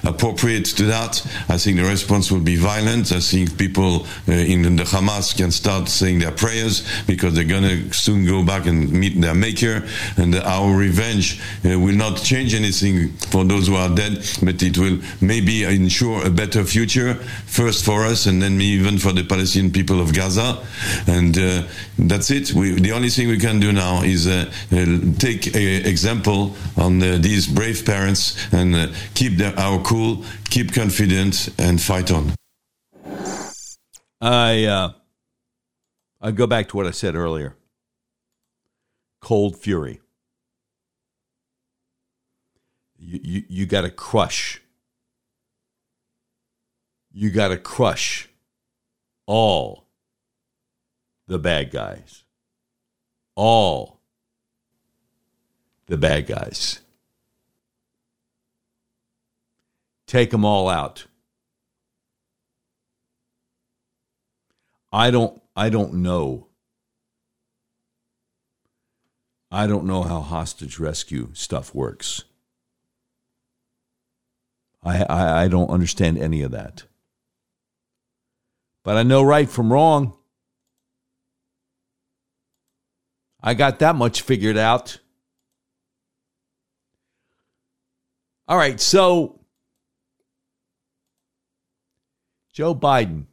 appropriate 0.05 0.65
to 0.77 0.85
that. 0.85 1.19
I 1.49 1.57
think 1.57 1.72
think 1.73 1.85
the 1.85 1.89
response 1.91 2.31
will 2.31 2.39
be 2.39 2.55
violent. 2.55 3.11
I 3.11 3.19
think 3.19 3.57
people 3.57 4.05
uh, 4.27 4.31
in 4.31 4.75
the 4.75 4.83
Hamas 4.83 5.35
can 5.35 5.51
start 5.51 5.89
saying 5.89 6.19
their 6.19 6.31
prayers 6.31 6.85
because 7.07 7.33
they're 7.33 7.43
going 7.43 7.63
to 7.63 7.93
soon 7.93 8.25
go 8.25 8.43
back 8.43 8.65
and 8.65 8.91
meet 8.91 9.19
their 9.19 9.33
maker. 9.33 9.83
And 10.17 10.35
our 10.35 10.75
revenge 10.75 11.41
uh, 11.65 11.79
will 11.79 11.95
not 11.95 12.17
change 12.17 12.53
anything 12.53 13.09
for 13.31 13.43
those 13.43 13.67
who 13.67 13.75
are 13.75 13.93
dead, 13.93 14.25
but 14.43 14.61
it 14.61 14.77
will 14.77 14.99
maybe 15.21 15.63
ensure 15.63 16.25
a 16.25 16.29
better 16.29 16.63
future, 16.63 17.15
first 17.45 17.85
for 17.85 18.05
us 18.05 18.25
and 18.25 18.41
then 18.41 18.61
even 18.61 18.97
for 18.97 19.11
the 19.11 19.23
Palestinian 19.23 19.71
people 19.71 19.99
of 19.99 20.13
Gaza. 20.13 20.63
And 21.07 21.37
uh, 21.37 21.63
that's 21.97 22.31
it. 22.31 22.53
We, 22.53 22.71
the 22.79 22.91
only 22.91 23.09
thing 23.09 23.27
we 23.27 23.37
can 23.37 23.59
do 23.59 23.71
now 23.71 24.01
is 24.01 24.27
uh, 24.27 24.51
uh, 24.71 24.85
take 25.19 25.47
an 25.47 25.85
example 25.85 26.55
on 26.77 27.01
uh, 27.01 27.17
these 27.19 27.47
brave 27.47 27.85
parents 27.85 28.37
and 28.53 28.93
keep 29.13 29.37
their, 29.37 29.57
our 29.59 29.81
cool, 29.83 30.23
keep 30.49 30.73
confident 30.73 31.49
and 31.57 31.81
fight 31.81 32.11
on. 32.11 32.33
I 34.21 34.63
uh, 34.63 34.93
I 36.21 36.31
go 36.31 36.47
back 36.47 36.69
to 36.69 36.77
what 36.77 36.87
I 36.87 36.91
said 36.91 37.15
earlier. 37.15 37.57
Cold 39.21 39.57
fury. 39.57 39.99
You 42.97 43.19
you, 43.21 43.43
you 43.49 43.65
got 43.65 43.81
to 43.81 43.89
crush. 43.89 44.61
You 47.11 47.29
got 47.29 47.49
to 47.49 47.57
crush 47.57 48.29
all 49.27 49.82
the 51.33 51.39
bad 51.39 51.71
guys. 51.71 52.23
All 53.35 53.99
the 55.87 55.97
bad 55.97 56.27
guys. 56.27 56.79
take 60.13 60.29
them 60.29 60.45
all 60.45 60.69
out. 60.69 61.07
I 64.91 65.09
don't 65.09 65.41
I 65.55 65.69
don't 65.69 65.95
know. 65.95 66.49
I 69.51 69.65
don't 69.65 69.85
know 69.85 70.03
how 70.03 70.21
hostage 70.21 70.77
rescue 70.77 71.29
stuff 71.33 71.73
works. 71.73 72.23
I, 74.83 75.03
I, 75.03 75.43
I 75.43 75.47
don't 75.47 75.69
understand 75.71 76.19
any 76.19 76.43
of 76.43 76.51
that. 76.51 76.83
But 78.83 78.97
I 78.97 79.03
know 79.03 79.23
right 79.23 79.49
from 79.49 79.73
wrong. 79.73 80.15
I 83.45 83.53
got 83.53 83.79
that 83.79 83.97
much 83.97 84.21
figured 84.21 84.55
out. 84.55 84.99
All 88.47 88.57
right, 88.57 88.79
so 88.79 89.41
Joe 92.53 92.73
Biden, 92.73 93.25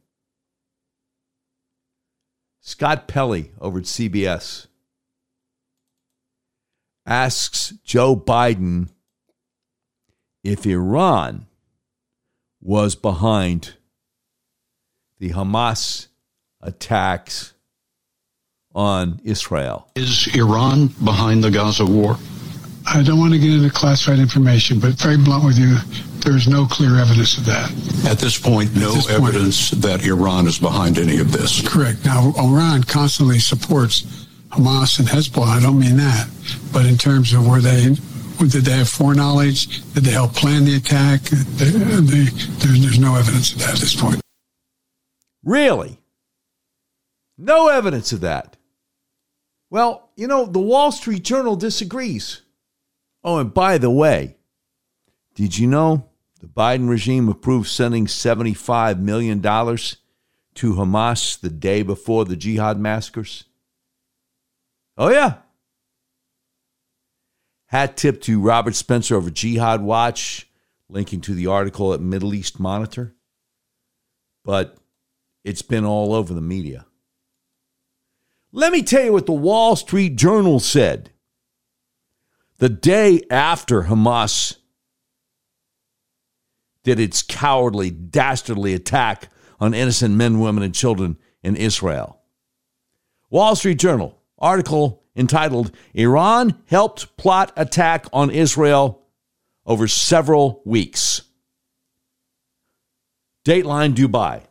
Scott 2.59 3.07
Pelley 3.07 3.51
over 3.59 3.79
at 3.79 3.85
CBS 3.85 4.67
asks 7.05 7.73
Joe 7.83 8.15
Biden 8.15 8.89
if 10.43 10.65
Iran 10.65 11.47
was 12.59 12.95
behind 12.95 13.75
the 15.19 15.31
Hamas 15.31 16.07
attacks 16.61 17.53
on 18.73 19.19
Israel. 19.23 19.87
Is 19.95 20.27
Iran 20.35 20.87
behind 21.03 21.43
the 21.43 21.51
Gaza 21.51 21.85
war? 21.85 22.17
I 22.87 23.03
don't 23.03 23.19
want 23.19 23.33
to 23.33 23.39
get 23.39 23.51
into 23.51 23.69
classified 23.69 24.19
information, 24.19 24.79
but 24.79 24.93
very 24.93 25.17
blunt 25.17 25.45
with 25.45 25.57
you, 25.57 25.77
there's 26.21 26.47
no 26.47 26.65
clear 26.65 26.97
evidence 26.97 27.37
of 27.37 27.45
that. 27.45 27.69
At 28.09 28.19
this 28.19 28.39
point, 28.39 28.75
no 28.75 28.93
this 28.93 29.09
evidence 29.09 29.71
point, 29.71 29.83
that 29.83 30.03
Iran 30.05 30.47
is 30.47 30.59
behind 30.59 30.97
any 30.97 31.19
of 31.19 31.31
this. 31.31 31.67
Correct. 31.67 32.03
Now, 32.05 32.33
Iran 32.37 32.83
constantly 32.83 33.39
supports 33.39 34.27
Hamas 34.49 34.99
and 34.99 35.07
Hezbollah. 35.07 35.57
I 35.57 35.59
don't 35.61 35.79
mean 35.79 35.97
that. 35.97 36.27
But 36.73 36.85
in 36.85 36.97
terms 36.97 37.33
of 37.33 37.47
where 37.47 37.61
they 37.61 37.95
did 38.39 38.65
they 38.65 38.71
have 38.71 38.89
foreknowledge? 38.89 39.81
Did 39.93 40.03
they 40.03 40.11
help 40.11 40.33
plan 40.33 40.65
the 40.65 40.75
attack? 40.75 41.21
They, 41.21 41.65
they, 41.65 42.01
there's, 42.01 42.81
there's 42.81 42.99
no 42.99 43.15
evidence 43.15 43.53
of 43.53 43.59
that 43.59 43.75
at 43.75 43.79
this 43.79 43.95
point. 43.95 44.19
Really? 45.43 45.99
No 47.37 47.67
evidence 47.67 48.11
of 48.11 48.21
that. 48.21 48.57
Well, 49.71 50.11
you 50.17 50.27
know, 50.27 50.45
the 50.45 50.59
Wall 50.59 50.91
Street 50.91 51.23
Journal 51.23 51.55
disagrees. 51.55 52.41
Oh, 53.23 53.37
and 53.37 53.53
by 53.53 53.77
the 53.77 53.89
way, 53.89 54.35
did 55.33 55.57
you 55.57 55.65
know 55.65 56.09
the 56.41 56.47
Biden 56.47 56.89
regime 56.89 57.29
approved 57.29 57.69
sending 57.69 58.05
$75 58.05 58.99
million 58.99 59.41
to 59.41 60.73
Hamas 60.73 61.39
the 61.39 61.49
day 61.49 61.83
before 61.83 62.25
the 62.25 62.35
jihad 62.35 62.79
massacres? 62.79 63.45
Oh, 64.97 65.09
yeah. 65.09 65.37
Hat 67.67 67.95
tip 67.95 68.19
to 68.23 68.41
Robert 68.41 68.75
Spencer 68.75 69.15
over 69.15 69.29
Jihad 69.29 69.81
Watch, 69.81 70.49
linking 70.89 71.21
to 71.21 71.33
the 71.33 71.47
article 71.47 71.93
at 71.93 72.01
Middle 72.01 72.33
East 72.33 72.59
Monitor. 72.59 73.15
But 74.43 74.75
it's 75.45 75.61
been 75.61 75.85
all 75.85 76.13
over 76.13 76.33
the 76.33 76.41
media. 76.41 76.87
Let 78.51 78.73
me 78.73 78.83
tell 78.83 79.03
you 79.03 79.13
what 79.13 79.25
the 79.25 79.31
Wall 79.31 79.75
Street 79.75 80.17
Journal 80.17 80.59
said 80.59 81.11
the 82.57 82.69
day 82.69 83.21
after 83.29 83.83
Hamas 83.83 84.57
did 86.83 86.99
its 86.99 87.21
cowardly, 87.21 87.89
dastardly 87.89 88.73
attack 88.73 89.29
on 89.59 89.73
innocent 89.73 90.15
men, 90.15 90.39
women, 90.39 90.63
and 90.63 90.75
children 90.75 91.17
in 91.43 91.55
Israel. 91.55 92.19
Wall 93.29 93.55
Street 93.55 93.79
Journal 93.79 94.17
article 94.37 95.03
entitled 95.15 95.71
Iran 95.93 96.61
Helped 96.65 97.15
Plot 97.17 97.53
Attack 97.55 98.07
on 98.11 98.29
Israel 98.29 99.03
Over 99.65 99.87
Several 99.87 100.61
Weeks. 100.65 101.21
Dateline 103.45 103.93
Dubai. 103.95 104.43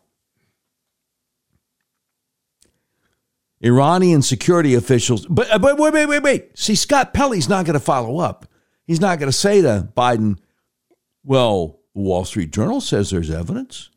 Iranian 3.63 4.23
security 4.23 4.75
officials, 4.75 5.27
but, 5.27 5.51
uh, 5.51 5.59
but 5.59 5.79
wait, 5.79 5.93
wait, 5.93 6.07
wait, 6.07 6.23
wait. 6.23 6.59
See, 6.59 6.75
Scott 6.75 7.13
Pelley's 7.13 7.49
not 7.49 7.67
going 7.67 7.75
to 7.75 7.81
follow 7.81 8.19
up. 8.19 8.47
He's 8.87 9.01
not 9.01 9.19
going 9.19 9.31
to 9.31 9.37
say 9.37 9.61
to 9.61 9.89
Biden, 9.97 10.39
well, 11.23 11.81
the 11.95 12.01
Wall 12.01 12.25
Street 12.25 12.53
Journal 12.53 12.81
says 12.81 13.11
there's 13.11 13.31
evidence. 13.31 13.91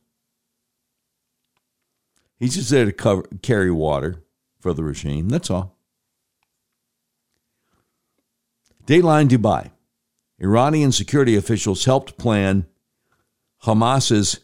He's 2.40 2.56
just 2.56 2.70
there 2.70 2.86
to 2.86 2.92
cover, 2.92 3.24
carry 3.42 3.72
water 3.72 4.22
for 4.60 4.74
the 4.74 4.84
regime. 4.84 5.30
That's 5.30 5.50
all. 5.50 5.78
Dateline 8.86 9.30
Dubai. 9.30 9.72
Iranian 10.40 10.92
security 10.92 11.38
officials 11.38 11.86
helped 11.86 12.18
plan 12.18 12.66
Hamas's 13.64 14.42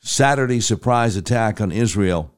Saturday 0.00 0.60
surprise 0.60 1.16
attack 1.16 1.60
on 1.60 1.72
Israel 1.72 2.32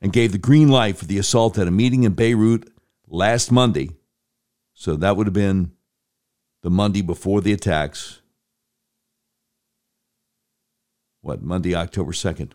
and 0.00 0.12
gave 0.12 0.32
the 0.32 0.38
green 0.38 0.68
light 0.68 0.96
for 0.96 1.04
the 1.04 1.18
assault 1.18 1.58
at 1.58 1.68
a 1.68 1.72
meeting 1.72 2.04
in 2.04 2.12
Beirut 2.12 2.70
last 3.08 3.50
Monday. 3.50 3.96
So 4.74 4.96
that 4.96 5.16
would 5.16 5.26
have 5.26 5.34
been 5.34 5.72
the 6.62 6.70
Monday 6.70 7.02
before 7.02 7.40
the 7.40 7.52
attacks. 7.52 8.20
What, 11.20 11.42
Monday, 11.42 11.74
October 11.74 12.12
2nd? 12.12 12.52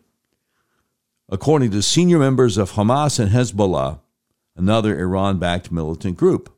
According 1.28 1.70
to 1.72 1.82
senior 1.82 2.18
members 2.18 2.56
of 2.56 2.72
Hamas 2.72 3.18
and 3.18 3.30
Hezbollah, 3.30 4.00
another 4.56 4.98
Iran 4.98 5.38
backed 5.38 5.70
militant 5.70 6.16
group. 6.16 6.50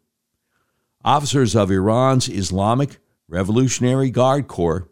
Officers 1.05 1.55
of 1.55 1.71
Iran's 1.71 2.29
Islamic 2.29 2.99
Revolutionary 3.29 4.11
Guard 4.11 4.49
Corps 4.49 4.89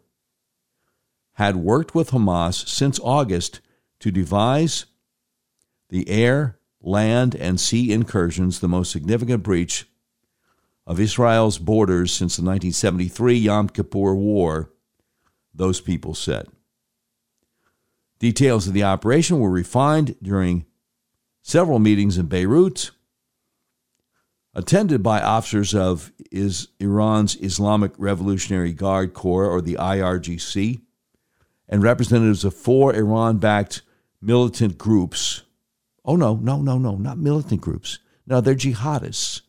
had 1.33 1.57
worked 1.57 1.93
with 1.93 2.11
Hamas 2.11 2.67
since 2.67 2.99
August 3.01 3.59
to 3.99 4.11
devise 4.11 4.85
the 5.95 6.09
air, 6.09 6.59
land, 6.81 7.33
and 7.35 7.57
sea 7.57 7.93
incursions, 7.93 8.59
the 8.59 8.67
most 8.67 8.91
significant 8.91 9.41
breach 9.43 9.87
of 10.85 10.99
Israel's 10.99 11.57
borders 11.57 12.11
since 12.11 12.35
the 12.35 12.41
1973 12.41 13.35
Yom 13.35 13.69
Kippur 13.69 14.13
War, 14.13 14.73
those 15.53 15.79
people 15.79 16.13
said. 16.13 16.47
Details 18.19 18.67
of 18.67 18.73
the 18.73 18.83
operation 18.83 19.39
were 19.39 19.49
refined 19.49 20.17
during 20.21 20.65
several 21.41 21.79
meetings 21.79 22.17
in 22.17 22.25
Beirut, 22.25 22.91
attended 24.53 25.01
by 25.01 25.21
officers 25.21 25.73
of 25.73 26.11
is 26.29 26.67
Iran's 26.81 27.37
Islamic 27.37 27.93
Revolutionary 27.97 28.73
Guard 28.73 29.13
Corps, 29.13 29.49
or 29.49 29.61
the 29.61 29.75
IRGC, 29.75 30.81
and 31.69 31.81
representatives 31.81 32.43
of 32.43 32.53
four 32.53 32.93
Iran 32.93 33.37
backed 33.37 33.81
militant 34.21 34.77
groups. 34.77 35.43
Oh, 36.05 36.15
no, 36.15 36.35
no, 36.35 36.61
no, 36.61 36.77
no, 36.77 36.95
not 36.95 37.17
militant 37.17 37.61
groups. 37.61 37.99
No, 38.27 38.39
they're 38.39 38.55
jihadists. 38.55 39.41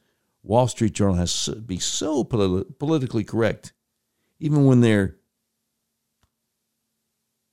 Wall 0.42 0.68
Street 0.68 0.92
Journal 0.92 1.16
has 1.16 1.44
to 1.44 1.56
be 1.56 1.78
so 1.78 2.24
politi- 2.24 2.78
politically 2.78 3.24
correct, 3.24 3.72
even 4.38 4.64
when 4.64 4.80
they're 4.80 5.16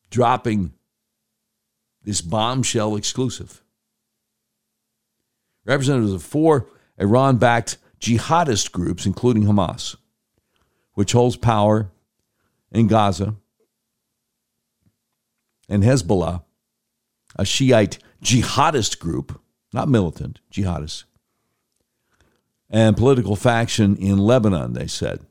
dropping 0.09 0.73
this 2.03 2.21
bombshell 2.21 2.95
exclusive. 2.95 3.63
Representatives 5.65 6.13
of 6.13 6.23
four 6.23 6.67
Iran 6.97 7.37
backed 7.37 7.77
jihadist 7.99 8.71
groups, 8.71 9.05
including 9.05 9.43
Hamas, 9.43 9.95
which 10.93 11.13
holds 11.13 11.35
power 11.35 11.89
in 12.71 12.87
Gaza, 12.87 13.35
and 15.67 15.83
Hezbollah, 15.83 16.43
a 17.37 17.45
Shiite 17.45 17.97
jihadist 18.23 18.99
group, 18.99 19.41
not 19.71 19.89
militant, 19.89 20.39
jihadists, 20.51 21.03
and 22.69 22.97
political 22.97 23.35
faction 23.35 23.95
in 23.97 24.17
Lebanon, 24.17 24.73
they 24.73 24.87
said. 24.87 25.25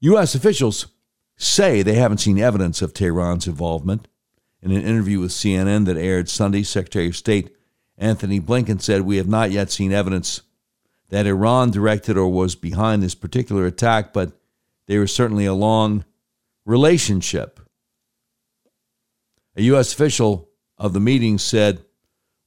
U.S. 0.00 0.34
officials 0.34 0.86
say 1.36 1.82
they 1.82 1.94
haven't 1.94 2.18
seen 2.18 2.38
evidence 2.38 2.82
of 2.82 2.92
Tehran's 2.92 3.46
involvement. 3.46 4.08
In 4.62 4.72
an 4.72 4.82
interview 4.82 5.20
with 5.20 5.30
CNN 5.30 5.86
that 5.86 5.96
aired 5.96 6.28
Sunday, 6.28 6.62
Secretary 6.62 7.08
of 7.08 7.16
State 7.16 7.56
Antony 7.96 8.40
Blinken 8.40 8.80
said, 8.80 9.02
We 9.02 9.18
have 9.18 9.28
not 9.28 9.50
yet 9.50 9.70
seen 9.70 9.92
evidence 9.92 10.42
that 11.10 11.26
Iran 11.26 11.70
directed 11.70 12.16
or 12.16 12.28
was 12.28 12.54
behind 12.54 13.02
this 13.02 13.14
particular 13.14 13.66
attack, 13.66 14.12
but 14.12 14.32
there 14.86 15.02
is 15.02 15.14
certainly 15.14 15.44
a 15.44 15.54
long 15.54 16.04
relationship. 16.64 17.60
A 19.56 19.62
U.S. 19.62 19.92
official 19.92 20.48
of 20.78 20.92
the 20.92 21.00
meeting 21.00 21.38
said, 21.38 21.84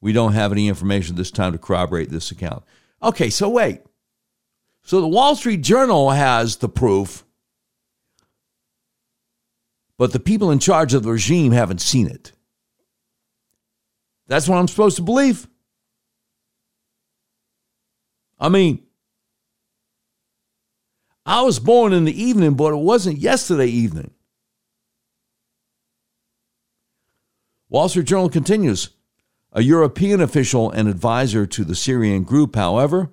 We 0.01 0.13
don't 0.13 0.33
have 0.33 0.51
any 0.51 0.67
information 0.67 1.15
this 1.15 1.31
time 1.31 1.51
to 1.51 1.57
corroborate 1.57 2.09
this 2.09 2.31
account. 2.31 2.63
Okay, 3.01 3.29
so 3.29 3.49
wait. 3.49 3.81
So 4.83 5.01
the 5.01 5.07
Wall 5.07 5.35
Street 5.35 5.61
Journal 5.61 6.09
has 6.09 6.57
the 6.57 6.69
proof, 6.69 7.23
but 9.97 10.11
the 10.11 10.19
people 10.19 10.51
in 10.51 10.59
charge 10.59 10.93
of 10.93 11.03
the 11.03 11.11
regime 11.11 11.51
haven't 11.51 11.79
seen 11.79 12.07
it. 12.07 12.33
That's 14.27 14.47
what 14.47 14.57
I'm 14.57 14.67
supposed 14.67 14.97
to 14.97 15.03
believe. 15.03 15.47
I 18.39 18.49
mean, 18.49 18.83
I 21.25 21.41
was 21.43 21.59
born 21.59 21.93
in 21.93 22.03
the 22.03 22.21
evening, 22.23 22.55
but 22.55 22.73
it 22.73 22.77
wasn't 22.77 23.19
yesterday 23.19 23.67
evening. 23.67 24.12
Wall 27.73 27.89
Street 27.89 28.05
Journal 28.05 28.29
continues. 28.29 28.91
A 29.51 29.63
European 29.63 30.21
official 30.21 30.69
and 30.69 30.87
advisor 30.87 31.47
to 31.47 31.63
the 31.63 31.73
Syrian 31.73 32.21
group, 32.21 32.55
however, 32.55 33.09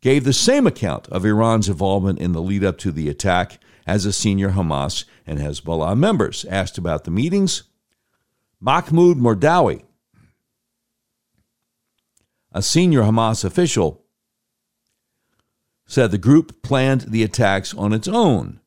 gave 0.00 0.24
the 0.24 0.32
same 0.32 0.66
account 0.66 1.06
of 1.10 1.24
Iran's 1.24 1.68
involvement 1.68 2.18
in 2.18 2.32
the 2.32 2.42
lead 2.42 2.64
up 2.64 2.76
to 2.78 2.90
the 2.90 3.08
attack 3.08 3.60
as 3.86 4.04
a 4.04 4.12
senior 4.12 4.50
Hamas 4.50 5.04
and 5.24 5.38
Hezbollah 5.38 5.96
members. 5.96 6.44
Asked 6.46 6.76
about 6.76 7.04
the 7.04 7.12
meetings, 7.12 7.62
Mahmoud 8.60 9.16
Mordawi, 9.16 9.84
a 12.50 12.62
senior 12.62 13.02
Hamas 13.02 13.44
official, 13.44 14.02
said 15.86 16.10
the 16.10 16.18
group 16.18 16.64
planned 16.64 17.02
the 17.02 17.22
attacks 17.22 17.72
on 17.74 17.92
its 17.92 18.08
own. 18.08 18.58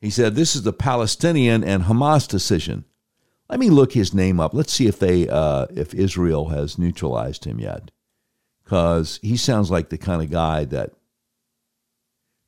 He 0.00 0.08
said 0.08 0.34
this 0.34 0.56
is 0.56 0.62
the 0.62 0.72
Palestinian 0.72 1.62
and 1.62 1.82
Hamas 1.82 2.26
decision. 2.26 2.86
Let 3.48 3.60
me 3.60 3.70
look 3.70 3.92
his 3.92 4.12
name 4.12 4.40
up. 4.40 4.52
Let's 4.52 4.72
see 4.72 4.86
if 4.86 4.98
they 4.98 5.28
uh, 5.28 5.66
if 5.70 5.94
Israel 5.94 6.48
has 6.48 6.78
neutralized 6.78 7.44
him 7.44 7.58
yet, 7.58 7.90
because 8.62 9.18
he 9.22 9.36
sounds 9.36 9.70
like 9.70 9.88
the 9.88 9.98
kind 9.98 10.22
of 10.22 10.30
guy 10.30 10.64
that 10.66 10.92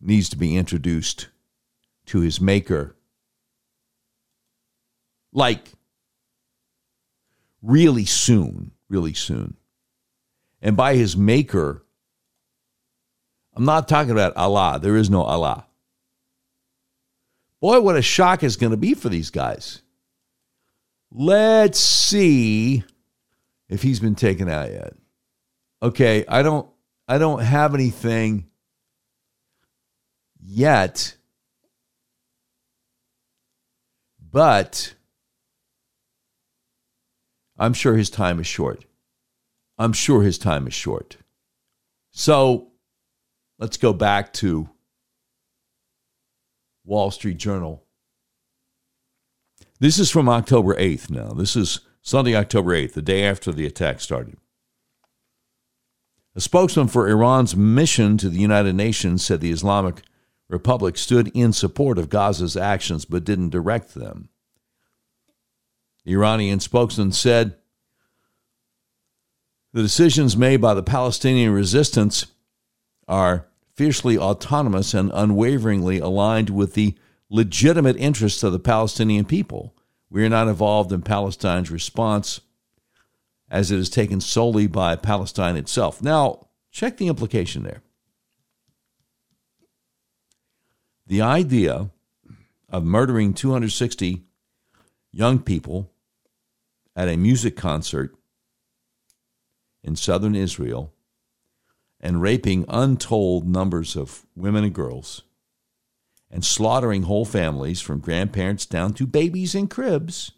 needs 0.01 0.29
to 0.31 0.37
be 0.37 0.57
introduced 0.57 1.29
to 2.07 2.21
his 2.21 2.41
maker, 2.41 2.97
like 5.33 5.69
really 7.63 8.05
soon, 8.05 8.73
really 8.89 9.15
soon. 9.15 9.57
And 10.61 10.77
by 10.77 10.97
his 10.97 11.17
maker, 11.17 11.85
I'm 13.55 13.65
not 13.65 13.89
talking 13.89 14.13
about 14.13 14.37
Allah. 14.37 14.79
There 14.81 14.97
is 14.97 15.09
no 15.09 15.23
Allah. 15.23 15.67
Boy, 17.61 17.81
what 17.81 17.97
a 17.97 18.03
shock 18.03 18.43
it's 18.43 18.57
going 18.57 18.71
to 18.71 18.77
be 18.77 18.95
for 18.95 19.09
these 19.09 19.31
guys. 19.31 19.83
Let's 21.13 21.81
see 21.81 22.85
if 23.69 23.83
he's 23.83 24.01
been 24.01 24.15
taken 24.15 24.49
out 24.49 24.71
yet. 24.71 24.95
Okay, 25.83 26.25
I 26.29 26.43
don't 26.43 26.69
I 27.09 27.19
don't 27.19 27.41
have 27.41 27.75
anything 27.75 28.47
yet. 30.41 31.17
But 34.31 34.95
I'm 37.59 37.73
sure 37.73 37.97
his 37.97 38.11
time 38.11 38.39
is 38.39 38.47
short. 38.47 38.85
I'm 39.77 39.93
sure 39.93 40.23
his 40.23 40.39
time 40.39 40.67
is 40.69 40.75
short. 40.75 41.17
So 42.13 42.69
let's 43.59 43.77
go 43.77 43.93
back 43.93 44.33
to 44.35 44.69
Wall 46.85 47.11
Street 47.11 47.39
Journal. 47.39 47.85
This 49.81 49.99
is 49.99 50.11
from 50.11 50.29
October 50.29 50.75
8th 50.75 51.09
now. 51.09 51.31
This 51.31 51.57
is 51.57 51.81
Sunday, 52.03 52.37
October 52.37 52.73
8th, 52.73 52.93
the 52.93 53.01
day 53.01 53.25
after 53.25 53.51
the 53.51 53.65
attack 53.65 54.03
started. 54.03 54.37
A 56.37 56.41
spokesman 56.43 56.87
for 56.87 57.09
Iran's 57.09 57.57
mission 57.57 58.19
to 58.19 58.29
the 58.29 58.39
United 58.39 58.75
Nations 58.75 59.25
said 59.25 59.41
the 59.41 59.51
Islamic 59.51 60.03
Republic 60.51 60.99
stood 60.99 61.29
in 61.29 61.55
support 61.55 61.97
of 61.97 62.11
Gaza's 62.11 62.59
actions 62.59 63.07
but 63.07 63.25
didn't 63.25 63.51
direct 63.51 63.95
them. 63.95 64.29
The 66.05 66.13
Iranian 66.13 66.61
spokesman 66.61 67.13
said 67.13 67.57
The 69.73 69.81
decisions 69.81 70.37
made 70.37 70.61
by 70.61 70.75
the 70.75 70.83
Palestinian 70.83 71.53
resistance 71.53 72.27
are 73.09 73.47
fiercely 73.75 74.19
autonomous 74.19 74.93
and 74.93 75.11
unwaveringly 75.15 76.01
aligned 76.01 76.51
with 76.51 76.75
the 76.75 76.97
legitimate 77.31 77.97
interests 77.97 78.43
of 78.43 78.53
the 78.53 78.59
Palestinian 78.59 79.25
people. 79.25 79.75
We 80.11 80.25
are 80.27 80.29
not 80.29 80.49
involved 80.49 80.93
in 80.93 81.03
Palestine's 81.03 81.71
response 81.71 82.41
as 83.49 83.71
it 83.71 83.79
is 83.79 83.89
taken 83.89 84.21
solely 84.21 84.67
by 84.67 84.97
Palestine 84.97 85.57
itself. 85.57 86.03
Now, 86.03 86.49
check 86.71 86.97
the 86.97 87.09
implication 87.09 87.63
there. 87.63 87.83
The 91.07 91.23
idea 91.23 91.91
of 92.69 92.85
murdering 92.85 93.35
260 93.35 94.23
young 95.13 95.39
people 95.41 95.91
at 96.95 97.09
a 97.09 97.17
music 97.17 97.57
concert 97.57 98.15
in 99.83 99.97
southern 99.97 100.35
Israel 100.35 100.93
and 102.01 102.23
raping 102.23 102.65
untold 102.69 103.49
numbers 103.49 103.97
of 103.97 104.25
women 104.37 104.65
and 104.65 104.75
girls 104.75 105.23
and 106.31 106.45
slaughtering 106.45 107.03
whole 107.03 107.25
families 107.25 107.81
from 107.81 108.01
grandparents 108.01 108.65
down 108.67 108.95
to 108.95 109.07
babies 109.07 109.55
in 109.55 109.67
cribs. 109.67 110.33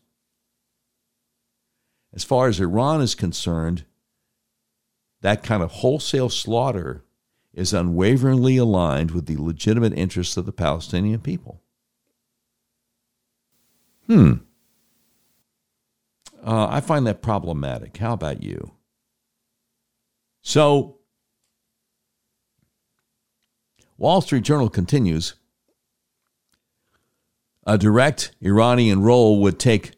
As 2.14 2.24
far 2.24 2.48
as 2.48 2.60
Iran 2.60 3.00
is 3.00 3.14
concerned, 3.14 3.84
that 5.20 5.42
kind 5.42 5.62
of 5.62 5.70
wholesale 5.70 6.28
slaughter 6.28 7.04
is 7.52 7.72
unwaveringly 7.72 8.56
aligned 8.56 9.10
with 9.10 9.26
the 9.26 9.36
legitimate 9.36 9.92
interests 9.92 10.36
of 10.36 10.46
the 10.46 10.52
Palestinian 10.52 11.20
people. 11.20 11.62
Hmm. 14.06 14.32
Uh, 16.44 16.66
I 16.68 16.80
find 16.80 17.06
that 17.06 17.22
problematic. 17.22 17.98
How 17.98 18.14
about 18.14 18.42
you? 18.42 18.72
So, 20.42 20.98
Wall 23.96 24.20
Street 24.20 24.42
Journal 24.42 24.68
continues 24.68 25.34
a 27.64 27.78
direct 27.78 28.32
Iranian 28.40 29.02
role 29.02 29.40
would 29.40 29.58
take 29.58 29.92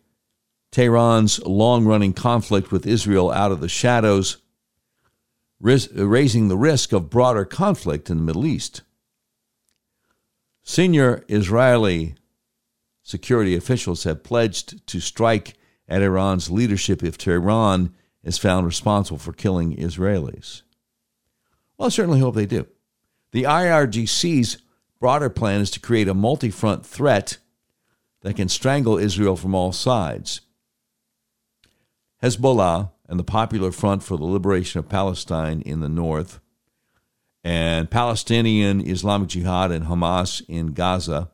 Tehran's 0.71 1.41
long 1.45 1.85
running 1.85 2.13
conflict 2.13 2.73
with 2.73 2.87
Israel 2.87 3.31
out 3.31 3.53
of 3.53 3.61
the 3.61 3.69
shadows, 3.69 4.39
raising 5.61 6.49
the 6.49 6.57
risk 6.57 6.93
of 6.93 7.11
broader 7.11 7.45
conflict 7.45 8.11
in 8.11 8.17
the 8.19 8.23
Middle 8.23 8.45
East. 8.45 8.83
Senior 10.63 11.25
Israeli 11.29 12.15
security 13.03 13.55
officials 13.55 14.05
have 14.05 14.25
pledged 14.25 14.87
to 14.87 14.99
strike 14.99 15.55
at 15.87 16.03
Iran's 16.03 16.51
leadership 16.51 17.03
if 17.03 17.19
Tehran 17.19 17.95
is 18.23 18.39
found 18.39 18.67
responsible 18.67 19.19
for 19.19 19.33
killing 19.33 19.77
Israelis. 19.77 20.63
Well, 21.77 21.87
I 21.87 21.91
certainly 21.91 22.21
hope 22.21 22.35
they 22.35 22.47
do. 22.47 22.67
The 23.33 23.43
IRGC's 23.43 24.59
broader 24.99 25.29
plan 25.29 25.61
is 25.61 25.71
to 25.73 25.81
create 25.81 26.09
a 26.09 26.15
multi 26.15 26.51
front 26.51 26.87
threat 26.87 27.39
that 28.25 28.37
can 28.37 28.49
strangle 28.49 28.97
Israel 28.97 29.37
from 29.37 29.55
all 29.55 29.71
sides. 29.71 30.41
Hezbollah 32.23 32.91
and 33.07 33.21
the 33.21 33.25
Popular 33.25 33.71
Front 33.71 34.03
for 34.03 34.17
the 34.17 34.25
Liberation 34.25 34.79
of 34.79 34.89
Palestine 34.89 35.61
in 35.61 35.81
the 35.81 35.91
north, 35.91 36.41
and 37.45 37.91
Palestinian 37.91 38.81
Islamic 38.81 39.29
Jihad 39.29 39.71
and 39.71 39.85
Hamas 39.85 40.43
in 40.49 40.73
Gaza 40.73 41.31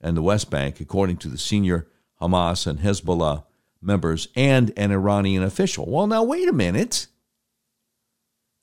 and 0.00 0.16
the 0.16 0.22
West 0.22 0.50
Bank, 0.50 0.80
according 0.80 1.18
to 1.18 1.28
the 1.28 1.36
senior 1.36 1.86
Hamas 2.18 2.66
and 2.66 2.78
Hezbollah 2.78 3.44
members 3.82 4.28
and 4.34 4.72
an 4.78 4.92
Iranian 4.92 5.42
official. 5.42 5.84
Well, 5.86 6.06
now, 6.06 6.22
wait 6.22 6.48
a 6.48 6.52
minute. 6.52 7.08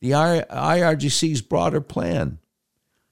The 0.01 0.11
IRGC's 0.11 1.43
broader 1.43 1.81
plan 1.81 2.39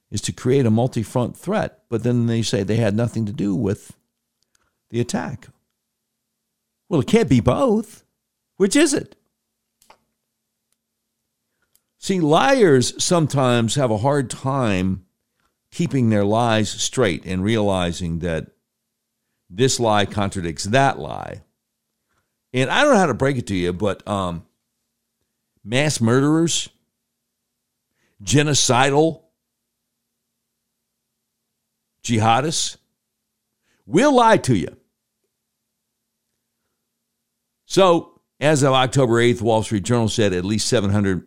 is 0.10 0.22
to 0.22 0.32
create 0.32 0.66
a 0.66 0.72
multi 0.72 1.04
front 1.04 1.38
threat, 1.38 1.84
but 1.90 2.02
then 2.02 2.26
they 2.26 2.42
say 2.42 2.64
they 2.64 2.78
had 2.78 2.96
nothing 2.96 3.28
to 3.28 3.32
do 3.32 3.54
with 3.54 3.96
the 4.96 5.02
attack. 5.02 5.50
Well, 6.88 7.02
it 7.02 7.08
can't 7.08 7.28
be 7.28 7.42
both. 7.42 8.06
Which 8.56 8.78
is 8.78 8.94
it? 8.94 9.18
See, 12.00 12.22
liars 12.22 13.04
sometimes 13.04 13.76
have 13.76 13.92
a 13.92 13.98
hard 13.98 14.30
time 14.30 15.06
keeping 15.70 16.10
their 16.10 16.24
lies 16.24 16.70
straight 16.70 17.26
and 17.26 17.44
realizing 17.44 18.20
that 18.20 18.52
this 19.50 19.82
lie 19.82 20.06
contradicts 20.06 20.64
that 20.64 20.98
lie. 20.98 21.42
And 22.54 22.70
I 22.70 22.82
don't 22.82 22.94
know 22.94 23.00
how 23.00 23.08
to 23.08 23.14
break 23.14 23.36
it 23.36 23.48
to 23.48 23.56
you, 23.56 23.74
but 23.74 24.08
um, 24.08 24.46
mass 25.62 26.00
murderers, 26.00 26.70
genocidal 28.24 29.24
jihadists 32.02 32.78
will 33.86 34.16
lie 34.16 34.38
to 34.38 34.56
you. 34.56 34.78
So, 37.66 38.22
as 38.40 38.64
of 38.64 38.74
October 38.74 39.22
8th, 39.22 39.42
Wall 39.42 39.64
Street 39.64 39.84
Journal 39.84 40.10
said 40.10 40.34
at 40.34 40.46
least 40.46 40.68
700 40.68 41.26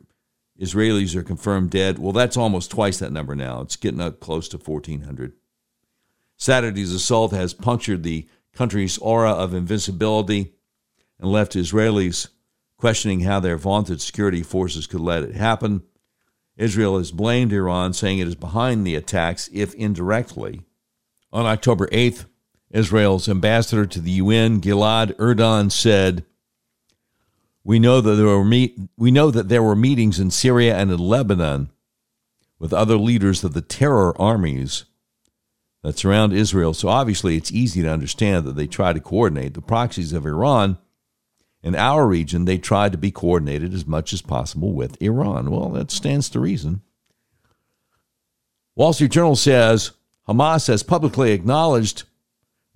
Israelis 0.61 1.14
are 1.14 1.22
confirmed 1.22 1.70
dead. 1.70 1.99
Well, 1.99 2.12
that's 2.12 2.36
almost 2.36 2.70
twice 2.70 2.99
that 2.99 3.12
number 3.12 3.34
now. 3.34 3.61
It's 3.61 3.76
getting 3.76 4.01
up 4.01 4.20
close 4.20 4.49
to 4.49 4.59
1,400. 4.59 5.32
Saturday's 6.36 6.93
assault 6.93 7.32
has 7.32 7.55
punctured 7.55 8.03
the 8.03 8.28
country's 8.53 8.99
aura 8.99 9.32
of 9.32 9.55
invincibility 9.55 10.53
and 11.18 11.30
left 11.30 11.53
Israelis 11.53 12.28
questioning 12.76 13.20
how 13.20 13.41
their 13.41 13.57
vaunted 13.57 14.01
security 14.01 14.43
forces 14.43 14.86
could 14.86 15.01
let 15.01 15.24
it 15.24 15.34
happen. 15.34 15.82
Israel 16.57 16.99
has 16.99 17.12
blamed 17.12 17.53
Iran, 17.53 17.93
saying 17.93 18.18
it 18.18 18.28
is 18.28 18.34
behind 18.34 18.86
the 18.86 18.95
attacks, 18.95 19.49
if 19.53 19.74
indirectly. 19.74 20.62
On 21.32 21.45
October 21.45 21.86
8th, 21.89 22.26
Israel's 22.71 23.29
ambassador 23.29 23.87
to 23.87 24.01
the 24.01 24.12
UN, 24.12 24.61
Gilad 24.61 25.16
Erdan, 25.16 25.73
said, 25.73 26.25
"We 27.64 27.79
know 27.79 28.01
that 28.01 28.14
there 28.14 28.27
were 28.27 28.45
meet- 28.45 28.79
we 28.97 29.11
know 29.11 29.31
that 29.31 29.49
there 29.49 29.62
were 29.62 29.77
meetings 29.77 30.21
in 30.21 30.31
Syria 30.31 30.77
and 30.77 30.91
in 30.91 30.99
Lebanon 30.99 31.71
with 32.59 32.73
other 32.73 32.97
leaders 32.97 33.43
of 33.45 33.55
the 33.55 33.62
terror 33.62 34.19
armies 34.21 34.85
that 35.83 35.99
surround 35.99 36.33
Israel. 36.33 36.75
So 36.75 36.89
obviously, 36.89 37.37
it's 37.37 37.53
easy 37.53 37.83
to 37.83 37.91
understand 37.91 38.47
that 38.47 38.57
they 38.57 38.66
try 38.66 38.93
to 38.93 39.01
coordinate 39.01 39.55
the 39.55 39.62
proxies 39.62 40.12
of 40.12 40.27
Iran." 40.27 40.79
In 41.62 41.75
our 41.75 42.07
region, 42.07 42.45
they 42.45 42.59
tried 42.59 42.93
to 42.93 42.99
be 42.99 43.11
coordinated 43.11 43.75
as 43.75 43.87
much 43.87 44.12
as 44.12 44.23
possible 44.23 44.73
with 44.73 45.01
Iran. 45.03 45.51
Well, 45.51 45.71
that 45.71 45.91
stands 45.91 46.29
to 46.31 46.41
reason. 46.41 46.83
Wall 48.77 48.93
Street 48.93 49.11
Journal 49.11 49.35
says 49.35 49.91
Hamas 50.29 50.69
has 50.69 50.85
publicly 50.85 51.33
acknowledged 51.33 52.05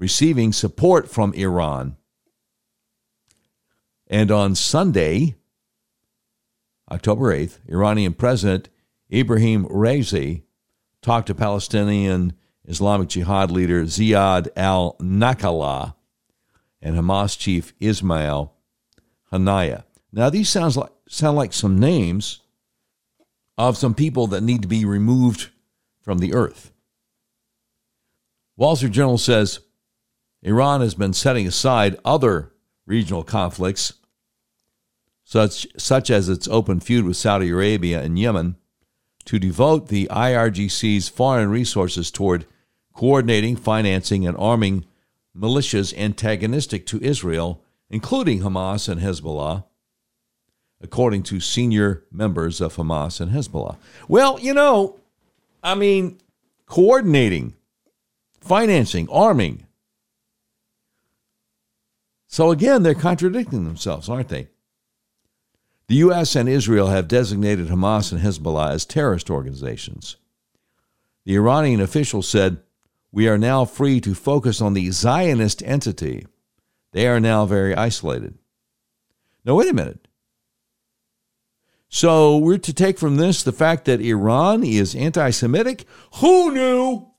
receiving 0.02 0.52
support 0.52 1.08
from 1.08 1.32
Iran. 1.34 1.96
And 4.08 4.32
on 4.32 4.56
Sunday, 4.56 5.36
October 6.90 7.32
8th, 7.32 7.60
Iranian 7.68 8.12
President 8.12 8.68
Ibrahim 9.12 9.64
Raisi 9.66 10.42
talked 11.02 11.28
to 11.28 11.36
Palestinian 11.36 12.32
Islamic 12.64 13.10
Jihad 13.10 13.52
leader 13.52 13.84
Ziad 13.84 14.48
al 14.56 14.96
Naqallah 15.00 15.94
and 16.80 16.96
Hamas 16.96 17.38
chief 17.38 17.72
Ismail 17.78 18.52
Haniyeh. 19.32 19.84
Now, 20.12 20.30
these 20.30 20.48
sounds 20.48 20.76
like, 20.76 20.90
sound 21.06 21.36
like 21.36 21.52
some 21.52 21.78
names 21.78 22.40
of 23.56 23.76
some 23.76 23.94
people 23.94 24.26
that 24.26 24.42
need 24.42 24.62
to 24.62 24.68
be 24.68 24.84
removed 24.84 25.50
from 26.00 26.18
the 26.18 26.34
earth. 26.34 26.72
Wall 28.56 28.74
Street 28.74 28.90
Journal 28.90 29.16
says 29.16 29.60
Iran 30.42 30.80
has 30.80 30.94
been 30.94 31.12
setting 31.12 31.46
aside 31.46 31.98
other 32.04 32.52
regional 32.86 33.22
conflicts, 33.22 33.94
such, 35.24 35.66
such 35.78 36.10
as 36.10 36.28
its 36.28 36.48
open 36.48 36.80
feud 36.80 37.04
with 37.04 37.16
Saudi 37.16 37.50
Arabia 37.50 38.02
and 38.02 38.18
Yemen, 38.18 38.56
to 39.24 39.38
devote 39.38 39.88
the 39.88 40.08
IRGC's 40.10 41.08
foreign 41.08 41.50
resources 41.50 42.10
toward 42.10 42.44
coordinating, 42.92 43.56
financing, 43.56 44.26
and 44.26 44.36
arming 44.36 44.84
militias 45.36 45.96
antagonistic 45.96 46.86
to 46.86 47.00
Israel 47.00 47.62
including 47.92 48.40
Hamas 48.40 48.88
and 48.88 49.00
Hezbollah, 49.00 49.64
according 50.80 51.22
to 51.24 51.38
senior 51.38 52.04
members 52.10 52.60
of 52.60 52.76
Hamas 52.76 53.20
and 53.20 53.30
Hezbollah. 53.30 53.76
Well, 54.08 54.40
you 54.40 54.54
know, 54.54 54.98
I 55.62 55.74
mean, 55.74 56.18
coordinating, 56.66 57.54
financing, 58.40 59.08
arming. 59.10 59.66
So 62.32 62.50
again, 62.50 62.82
they're 62.82 62.94
contradicting 62.94 63.64
themselves, 63.64 64.08
aren't 64.08 64.30
they? 64.30 64.48
The 65.88 65.96
U.S. 65.96 66.34
and 66.34 66.48
Israel 66.48 66.86
have 66.86 67.06
designated 67.06 67.68
Hamas 67.68 68.10
and 68.10 68.22
Hezbollah 68.22 68.70
as 68.72 68.86
terrorist 68.86 69.28
organizations. 69.28 70.16
The 71.26 71.36
Iranian 71.36 71.82
official 71.82 72.22
said, 72.22 72.62
We 73.12 73.28
are 73.28 73.36
now 73.36 73.66
free 73.66 74.00
to 74.00 74.14
focus 74.14 74.62
on 74.62 74.72
the 74.72 74.90
Zionist 74.92 75.62
entity 75.62 76.24
they 76.92 77.06
are 77.06 77.20
now 77.20 77.44
very 77.44 77.74
isolated. 77.74 78.38
Now, 79.44 79.56
wait 79.56 79.68
a 79.68 79.74
minute. 79.74 80.08
So 81.90 82.38
we're 82.38 82.56
to 82.56 82.72
take 82.72 82.98
from 82.98 83.16
this 83.16 83.42
the 83.42 83.52
fact 83.52 83.84
that 83.84 84.00
Iran 84.00 84.64
is 84.64 84.94
anti 84.94 85.28
Semitic? 85.28 85.84
Who 86.20 86.54
knew? 86.54 87.11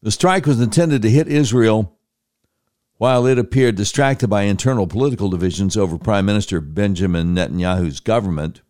The 0.00 0.12
strike 0.12 0.46
was 0.46 0.60
intended 0.60 1.02
to 1.02 1.10
hit 1.10 1.26
Israel 1.26 1.98
while 2.98 3.26
it 3.26 3.38
appeared 3.38 3.76
distracted 3.76 4.28
by 4.28 4.42
internal 4.42 4.86
political 4.86 5.28
divisions 5.28 5.76
over 5.76 5.98
Prime 5.98 6.26
Minister 6.26 6.60
Benjamin 6.60 7.34
Netanyahu's 7.34 8.00
government. 8.00 8.60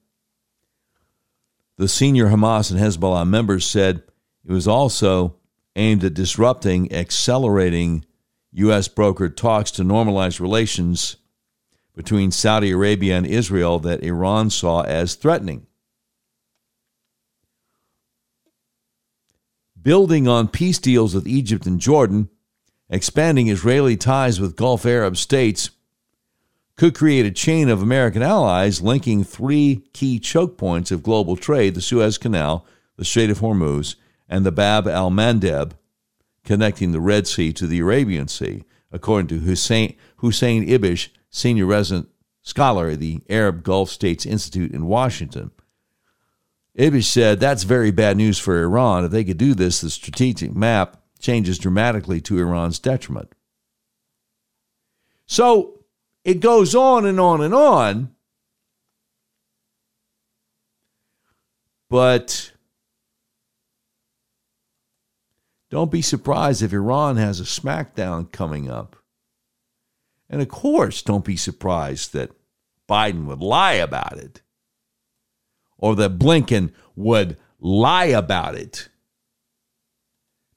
The 1.76 1.88
senior 1.88 2.28
Hamas 2.28 2.70
and 2.70 2.80
Hezbollah 2.80 3.28
members 3.28 3.66
said 3.66 4.02
it 4.44 4.52
was 4.52 4.66
also 4.68 5.36
aimed 5.76 6.02
at 6.02 6.14
disrupting, 6.14 6.92
accelerating 6.92 8.04
U.S. 8.52 8.88
brokered 8.88 9.36
talks 9.36 9.70
to 9.72 9.82
normalize 9.84 10.40
relations 10.40 11.16
between 11.94 12.30
Saudi 12.30 12.70
Arabia 12.70 13.16
and 13.16 13.26
Israel 13.26 13.78
that 13.80 14.02
Iran 14.02 14.50
saw 14.50 14.82
as 14.82 15.14
threatening. 15.14 15.66
Building 19.88 20.28
on 20.28 20.48
peace 20.48 20.78
deals 20.78 21.14
with 21.14 21.26
Egypt 21.26 21.64
and 21.64 21.80
Jordan, 21.80 22.28
expanding 22.90 23.48
Israeli 23.48 23.96
ties 23.96 24.38
with 24.38 24.54
Gulf 24.54 24.84
Arab 24.84 25.16
states 25.16 25.70
could 26.76 26.94
create 26.94 27.24
a 27.24 27.30
chain 27.30 27.70
of 27.70 27.80
American 27.80 28.20
allies 28.20 28.82
linking 28.82 29.24
three 29.24 29.82
key 29.94 30.18
choke 30.18 30.58
points 30.58 30.90
of 30.90 31.02
global 31.02 31.36
trade 31.36 31.74
the 31.74 31.80
Suez 31.80 32.18
Canal, 32.18 32.66
the 32.96 33.04
Strait 33.06 33.30
of 33.30 33.38
Hormuz, 33.38 33.96
and 34.28 34.44
the 34.44 34.52
Bab 34.52 34.86
al 34.86 35.10
Mandeb, 35.10 35.72
connecting 36.44 36.92
the 36.92 37.00
Red 37.00 37.26
Sea 37.26 37.50
to 37.54 37.66
the 37.66 37.78
Arabian 37.78 38.28
Sea, 38.28 38.64
according 38.92 39.28
to 39.28 39.38
Hussein, 39.38 39.96
Hussein 40.16 40.68
Ibish, 40.68 41.08
senior 41.30 41.64
resident 41.64 42.10
scholar 42.42 42.90
at 42.90 43.00
the 43.00 43.22
Arab 43.30 43.62
Gulf 43.62 43.88
States 43.88 44.26
Institute 44.26 44.72
in 44.72 44.84
Washington. 44.84 45.50
Ibish 46.78 47.06
said 47.06 47.40
that's 47.40 47.64
very 47.64 47.90
bad 47.90 48.16
news 48.16 48.38
for 48.38 48.62
Iran. 48.62 49.04
If 49.04 49.10
they 49.10 49.24
could 49.24 49.36
do 49.36 49.52
this, 49.52 49.80
the 49.80 49.90
strategic 49.90 50.54
map 50.54 51.02
changes 51.18 51.58
dramatically 51.58 52.20
to 52.22 52.38
Iran's 52.38 52.78
detriment. 52.78 53.34
So 55.26 55.80
it 56.24 56.38
goes 56.38 56.76
on 56.76 57.04
and 57.04 57.18
on 57.18 57.42
and 57.42 57.52
on. 57.52 58.14
But 61.90 62.52
don't 65.70 65.90
be 65.90 66.02
surprised 66.02 66.62
if 66.62 66.72
Iran 66.72 67.16
has 67.16 67.40
a 67.40 67.44
smackdown 67.44 68.30
coming 68.30 68.70
up. 68.70 68.94
And 70.30 70.40
of 70.40 70.48
course, 70.48 71.02
don't 71.02 71.24
be 71.24 71.36
surprised 71.36 72.12
that 72.12 72.30
Biden 72.88 73.24
would 73.24 73.40
lie 73.40 73.72
about 73.72 74.16
it 74.16 74.42
or 75.78 75.94
that 75.96 76.18
Blinken 76.18 76.72
would 76.96 77.36
lie 77.60 78.06
about 78.06 78.54
it. 78.54 78.88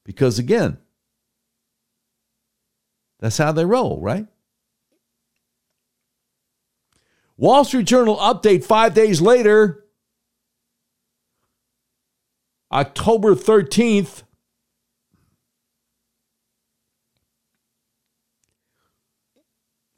Because 0.03 0.39
again, 0.39 0.77
that's 3.19 3.37
how 3.37 3.51
they 3.51 3.65
roll, 3.65 4.01
right? 4.01 4.25
Wall 7.37 7.63
Street 7.63 7.85
Journal 7.85 8.17
update 8.17 8.63
five 8.63 8.93
days 8.93 9.21
later, 9.21 9.85
October 12.71 13.35
13th. 13.35 14.23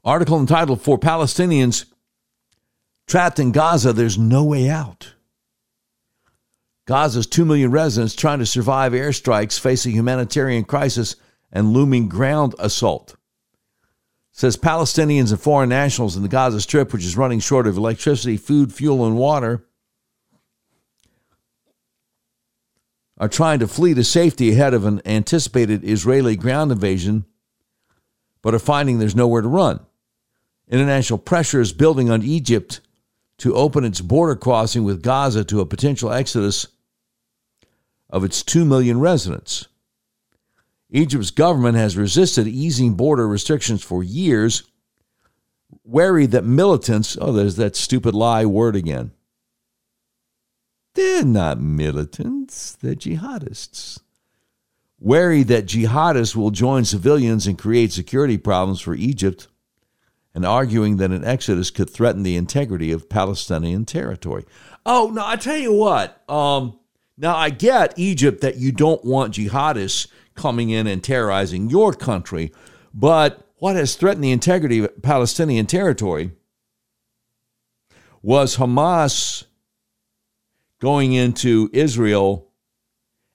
Article 0.05 0.37
entitled 0.37 0.81
For 0.81 0.99
Palestinians 0.99 1.85
Trapped 3.07 3.39
in 3.39 3.51
Gaza, 3.51 3.93
There's 3.93 4.17
No 4.17 4.43
Way 4.43 4.69
Out. 4.69 5.13
Gaza's 6.85 7.27
2 7.27 7.45
million 7.45 7.71
residents 7.71 8.15
trying 8.15 8.39
to 8.39 8.45
survive 8.45 8.91
airstrikes 8.91 9.59
face 9.59 9.85
a 9.85 9.91
humanitarian 9.91 10.63
crisis 10.63 11.15
and 11.51 11.71
looming 11.71 12.09
ground 12.09 12.55
assault. 12.59 13.15
Says 14.31 14.57
Palestinians 14.57 15.31
and 15.31 15.39
foreign 15.39 15.69
nationals 15.69 16.15
in 16.15 16.23
the 16.23 16.27
Gaza 16.27 16.59
Strip, 16.59 16.91
which 16.91 17.05
is 17.05 17.15
running 17.15 17.39
short 17.39 17.67
of 17.67 17.77
electricity, 17.77 18.35
food, 18.35 18.73
fuel, 18.73 19.05
and 19.05 19.15
water, 19.15 19.65
are 23.17 23.29
trying 23.29 23.59
to 23.59 23.67
flee 23.67 23.93
to 23.93 24.03
safety 24.03 24.51
ahead 24.51 24.73
of 24.73 24.85
an 24.85 25.01
anticipated 25.05 25.83
Israeli 25.83 26.35
ground 26.35 26.71
invasion, 26.71 27.25
but 28.41 28.55
are 28.55 28.59
finding 28.59 28.97
there's 28.97 29.15
nowhere 29.15 29.43
to 29.43 29.47
run. 29.47 29.79
International 30.67 31.19
pressure 31.19 31.61
is 31.61 31.71
building 31.71 32.09
on 32.09 32.23
Egypt 32.23 32.81
to 33.43 33.55
open 33.55 33.83
its 33.83 33.99
border 33.99 34.37
crossing 34.37 34.85
with 34.85 35.01
Gaza 35.03 35.43
to 35.43 35.59
a 35.59 35.65
potential 35.65 36.13
exodus 36.13 36.65
of 38.09 38.23
its 38.23 38.41
2 38.41 38.63
million 38.63 39.01
residents. 39.01 39.67
Egypt's 40.89 41.29
government 41.29 41.75
has 41.75 41.97
resisted 41.97 42.47
easing 42.47 42.93
border 42.93 43.27
restrictions 43.27 43.83
for 43.83 44.01
years, 44.01 44.63
wary 45.83 46.25
that 46.25 46.45
militants, 46.45 47.17
oh, 47.19 47.33
there's 47.33 47.57
that 47.57 47.75
stupid 47.75 48.15
lie 48.15 48.45
word 48.45 48.77
again. 48.77 49.11
They're 50.95 51.25
not 51.25 51.59
militants, 51.59 52.77
they're 52.81 52.95
jihadists. 52.95 53.99
Wary 55.01 55.43
that 55.43 55.65
jihadists 55.65 56.33
will 56.33 56.51
join 56.51 56.85
civilians 56.85 57.45
and 57.45 57.59
create 57.59 57.91
security 57.91 58.37
problems 58.37 58.79
for 58.79 58.95
Egypt, 58.95 59.49
and 60.33 60.45
arguing 60.45 60.97
that 60.97 61.11
an 61.11 61.23
exodus 61.23 61.69
could 61.69 61.89
threaten 61.89 62.23
the 62.23 62.35
integrity 62.35 62.91
of 62.91 63.09
Palestinian 63.09 63.85
territory. 63.85 64.45
Oh, 64.85 65.11
no, 65.13 65.25
I 65.25 65.35
tell 65.35 65.57
you 65.57 65.73
what. 65.73 66.27
Um, 66.29 66.79
now, 67.17 67.35
I 67.35 67.49
get 67.49 67.97
Egypt 67.97 68.41
that 68.41 68.57
you 68.57 68.71
don't 68.71 69.03
want 69.05 69.35
jihadists 69.35 70.07
coming 70.35 70.69
in 70.71 70.87
and 70.87 71.03
terrorizing 71.03 71.69
your 71.69 71.93
country, 71.93 72.51
but 72.93 73.47
what 73.57 73.75
has 73.75 73.95
threatened 73.95 74.23
the 74.23 74.31
integrity 74.31 74.79
of 74.79 75.01
Palestinian 75.03 75.67
territory 75.67 76.31
was 78.21 78.57
Hamas 78.57 79.45
going 80.79 81.13
into 81.13 81.69
Israel 81.71 82.49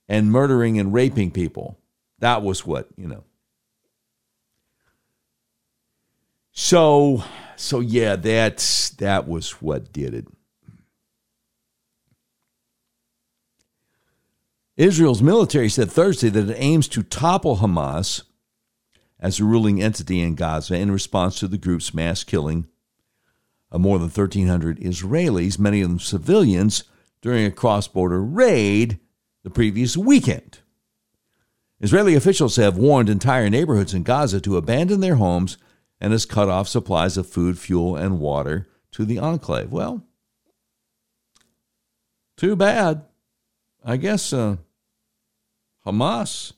and 0.08 0.32
murdering 0.32 0.78
and 0.78 0.92
raping 0.92 1.30
people. 1.30 1.78
That 2.18 2.42
was 2.42 2.66
what, 2.66 2.88
you 2.96 3.06
know. 3.06 3.24
So, 6.60 7.22
so 7.54 7.78
yeah, 7.78 8.16
that's 8.16 8.90
that 8.90 9.28
was 9.28 9.62
what 9.62 9.92
did 9.92 10.12
it. 10.12 10.26
Israel's 14.76 15.22
military 15.22 15.68
said 15.68 15.88
Thursday 15.88 16.28
that 16.30 16.50
it 16.50 16.56
aims 16.58 16.88
to 16.88 17.04
topple 17.04 17.58
Hamas 17.58 18.24
as 19.20 19.38
a 19.38 19.44
ruling 19.44 19.80
entity 19.80 20.20
in 20.20 20.34
Gaza 20.34 20.74
in 20.74 20.90
response 20.90 21.38
to 21.38 21.46
the 21.46 21.58
group's 21.58 21.94
mass 21.94 22.24
killing 22.24 22.66
of 23.70 23.80
more 23.80 24.00
than 24.00 24.08
1,300 24.08 24.80
Israelis, 24.80 25.60
many 25.60 25.80
of 25.80 25.88
them 25.88 26.00
civilians, 26.00 26.82
during 27.22 27.46
a 27.46 27.52
cross 27.52 27.86
border 27.86 28.20
raid 28.20 28.98
the 29.44 29.50
previous 29.50 29.96
weekend. 29.96 30.58
Israeli 31.78 32.16
officials 32.16 32.56
have 32.56 32.76
warned 32.76 33.08
entire 33.08 33.48
neighborhoods 33.48 33.94
in 33.94 34.02
Gaza 34.02 34.40
to 34.40 34.56
abandon 34.56 34.98
their 34.98 35.14
homes 35.14 35.56
and 36.00 36.12
has 36.12 36.24
cut 36.24 36.48
off 36.48 36.68
supplies 36.68 37.16
of 37.16 37.28
food, 37.28 37.58
fuel, 37.58 37.96
and 37.96 38.20
water 38.20 38.68
to 38.92 39.04
the 39.04 39.18
enclave. 39.18 39.72
Well, 39.72 40.04
too 42.36 42.56
bad. 42.56 43.02
I 43.84 43.96
guess 43.96 44.32
uh, 44.32 44.56
Hamas. 45.86 46.52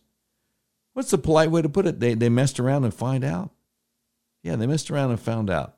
What's 0.92 1.10
the 1.10 1.18
polite 1.18 1.50
way 1.50 1.62
to 1.62 1.68
put 1.68 1.86
it? 1.86 2.00
They, 2.00 2.14
they 2.14 2.28
messed 2.28 2.60
around 2.60 2.84
and 2.84 2.92
find 2.92 3.24
out. 3.24 3.50
Yeah, 4.42 4.56
they 4.56 4.66
messed 4.66 4.90
around 4.90 5.10
and 5.10 5.20
found 5.20 5.50
out. 5.50 5.76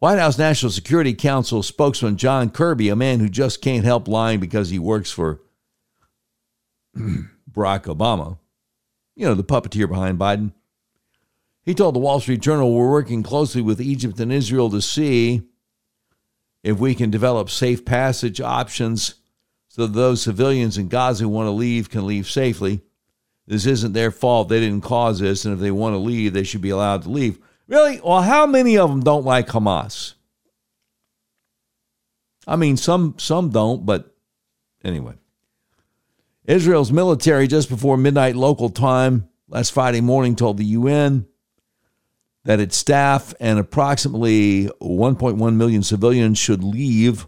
White 0.00 0.18
House 0.18 0.38
National 0.38 0.72
Security 0.72 1.12
Council 1.12 1.62
spokesman 1.62 2.16
John 2.16 2.48
Kirby, 2.50 2.88
a 2.88 2.96
man 2.96 3.20
who 3.20 3.28
just 3.28 3.60
can't 3.60 3.84
help 3.84 4.08
lying 4.08 4.40
because 4.40 4.70
he 4.70 4.78
works 4.78 5.10
for 5.10 5.40
Barack 6.96 7.84
Obama, 7.84 8.38
you 9.14 9.26
know, 9.26 9.34
the 9.34 9.44
puppeteer 9.44 9.86
behind 9.86 10.18
Biden, 10.18 10.52
he 11.62 11.74
told 11.74 11.94
the 11.94 12.00
Wall 12.00 12.20
Street 12.20 12.40
Journal, 12.40 12.74
We're 12.74 12.90
working 12.90 13.22
closely 13.22 13.62
with 13.62 13.80
Egypt 13.80 14.18
and 14.20 14.32
Israel 14.32 14.70
to 14.70 14.80
see 14.80 15.42
if 16.62 16.78
we 16.78 16.94
can 16.94 17.10
develop 17.10 17.50
safe 17.50 17.84
passage 17.84 18.40
options 18.40 19.14
so 19.70 19.86
those 19.86 20.20
civilians 20.20 20.76
in 20.78 20.88
Gaza 20.88 21.22
who 21.22 21.28
want 21.28 21.46
to 21.46 21.52
leave 21.52 21.90
can 21.90 22.04
leave 22.04 22.28
safely. 22.28 22.80
This 23.46 23.66
isn't 23.66 23.92
their 23.92 24.10
fault. 24.10 24.48
They 24.48 24.58
didn't 24.58 24.82
cause 24.82 25.20
this. 25.20 25.44
And 25.44 25.54
if 25.54 25.60
they 25.60 25.70
want 25.70 25.94
to 25.94 25.98
leave, 25.98 26.32
they 26.32 26.42
should 26.42 26.60
be 26.60 26.70
allowed 26.70 27.02
to 27.02 27.08
leave. 27.08 27.38
Really? 27.68 28.00
Well, 28.00 28.20
how 28.20 28.46
many 28.46 28.76
of 28.76 28.90
them 28.90 29.00
don't 29.00 29.24
like 29.24 29.46
Hamas? 29.46 30.14
I 32.48 32.56
mean, 32.56 32.76
some 32.76 33.14
some 33.18 33.50
don't, 33.50 33.86
but 33.86 34.12
anyway. 34.82 35.14
Israel's 36.46 36.90
military 36.90 37.46
just 37.46 37.68
before 37.68 37.96
midnight 37.96 38.34
local 38.34 38.70
time 38.70 39.28
last 39.46 39.70
Friday 39.70 40.00
morning 40.00 40.34
told 40.34 40.56
the 40.56 40.64
UN 40.64 41.26
that 42.44 42.60
its 42.60 42.76
staff 42.76 43.34
and 43.40 43.58
approximately 43.58 44.66
1.1 44.80 45.54
million 45.56 45.82
civilians 45.82 46.38
should 46.38 46.64
leave 46.64 47.26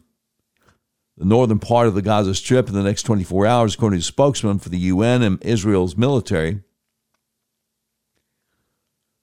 the 1.17 1.25
northern 1.27 1.59
part 1.59 1.87
of 1.87 1.95
the 1.95 2.03
Gaza 2.03 2.35
Strip 2.35 2.69
in 2.69 2.75
the 2.75 2.83
next 2.83 3.03
24 3.03 3.47
hours, 3.47 3.75
according 3.75 3.99
to 3.99 4.05
spokesman 4.05 4.59
for 4.59 4.71
the 4.71 4.79
UN 4.79 5.23
and 5.23 5.45
Israel's 5.45 5.97
military. 5.97 6.63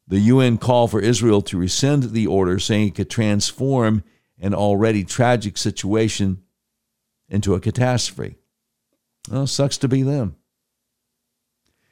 The 0.07 0.19
UN 0.19 0.57
called 0.57 0.91
for 0.91 0.99
Israel 0.99 1.41
to 1.43 1.57
rescind 1.57 2.03
the 2.03 2.27
order, 2.27 2.59
saying 2.59 2.87
it 2.87 2.95
could 2.95 3.09
transform 3.09 4.03
an 4.39 4.53
already 4.53 5.03
tragic 5.03 5.57
situation 5.57 6.43
into 7.27 7.53
a 7.53 7.59
catastrophe. 7.59 8.35
Well, 9.29 9.45
sucks 9.45 9.77
to 9.79 9.87
be 9.87 10.01
them. 10.01 10.35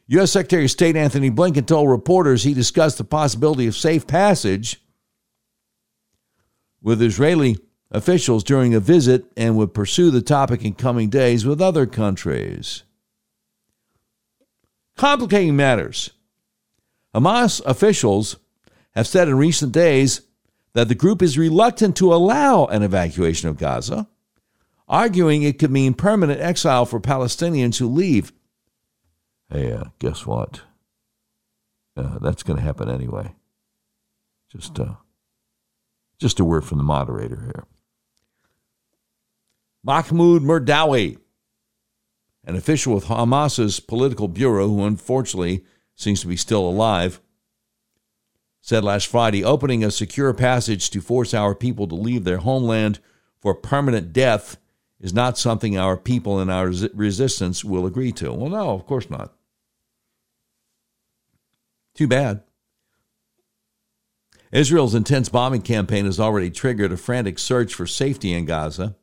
U.S. 0.08 0.32
Secretary 0.32 0.64
of 0.64 0.72
State 0.72 0.96
Antony 0.96 1.30
Blinken 1.30 1.66
told 1.66 1.90
reporters 1.90 2.44
he 2.44 2.54
discussed 2.54 2.98
the 2.98 3.04
possibility 3.04 3.68
of 3.68 3.76
safe 3.76 4.08
passage 4.08 4.82
with 6.82 7.02
Israeli 7.02 7.58
officials 7.92 8.44
during 8.44 8.74
a 8.74 8.80
visit 8.80 9.26
and 9.36 9.58
would 9.58 9.74
pursue 9.74 10.12
the 10.12 10.22
topic 10.22 10.64
in 10.64 10.74
coming 10.74 11.10
days 11.10 11.46
with 11.46 11.62
other 11.62 11.86
countries. 11.86 12.84
Complicating 14.96 15.56
matters. 15.56 16.12
Hamas 17.14 17.62
officials 17.66 18.38
have 18.96 19.08
said 19.08 19.28
in 19.28 19.36
recent 19.36 19.72
days 19.72 20.22
that 20.74 20.88
the 20.88 20.96
group 20.96 21.22
is 21.22 21.38
reluctant 21.38 21.96
to 21.98 22.14
allow 22.14 22.66
an 22.66 22.84
evacuation 22.84 23.50
of 23.50 23.58
Gaza, 23.58 24.08
arguing 24.88 25.44
it 25.44 25.60
could 25.60 25.72
mean 25.72 25.94
permanent 25.94 26.40
exile 26.40 26.86
for 26.86 27.00
Palestinians 27.00 27.80
who 27.80 27.88
leave. 27.88 28.32
Hey, 29.50 29.72
uh, 29.72 29.86
guess 30.00 30.26
what? 30.26 30.62
Uh, 31.96 32.20
that's 32.20 32.44
going 32.44 32.58
to 32.58 32.64
happen 32.64 32.90
anyway. 32.90 33.34
Just, 34.52 34.80
uh, 34.80 34.96
just 36.20 36.40
a 36.40 36.46
word 36.46 36.66
from 36.66 36.78
the 36.78 36.84
moderator 36.84 37.42
here. 37.42 37.66
Mahmoud 39.84 40.42
Murdawi, 40.42 41.18
an 42.44 42.56
official 42.56 42.94
with 42.94 43.06
Hamas's 43.06 43.80
political 43.80 44.28
bureau, 44.28 44.68
who 44.68 44.86
unfortunately 44.86 45.64
seems 45.96 46.22
to 46.22 46.28
be 46.28 46.36
still 46.36 46.68
alive, 46.68 47.22
said 48.62 48.84
last 48.84 49.08
Friday 49.08 49.46
opening 49.46 49.84
a 49.84 49.92
secure 49.92 50.34
passage 50.34 50.90
to 50.90 51.00
force 51.00 51.34
our 51.34 51.56
people 51.56 51.88
to 51.88 51.96
leave 51.96 52.26
their 52.26 52.40
homeland 52.40 53.00
for 53.40 53.56
permanent 53.56 54.12
death 54.12 54.58
is 55.00 55.14
not 55.14 55.38
something 55.38 55.78
our 55.78 55.96
people 55.96 56.40
and 56.40 56.52
our 56.52 56.72
resistance 56.94 57.64
will 57.64 57.86
agree 57.86 58.12
to. 58.12 58.34
Well, 58.34 58.50
no, 58.50 58.72
of 58.72 58.86
course 58.86 59.10
not. 59.10 59.37
Too 61.98 62.08
bad. 62.08 62.44
Israel's 64.52 64.96
intense 64.96 65.30
bombing 65.30 65.64
campaign 65.64 66.06
has 66.06 66.20
already 66.20 66.52
triggered 66.52 66.92
a 66.92 66.98
frantic 66.98 67.40
search 67.40 67.74
for 67.74 67.88
safety 67.88 68.32
in 68.34 68.46
Gaza. 68.46 68.96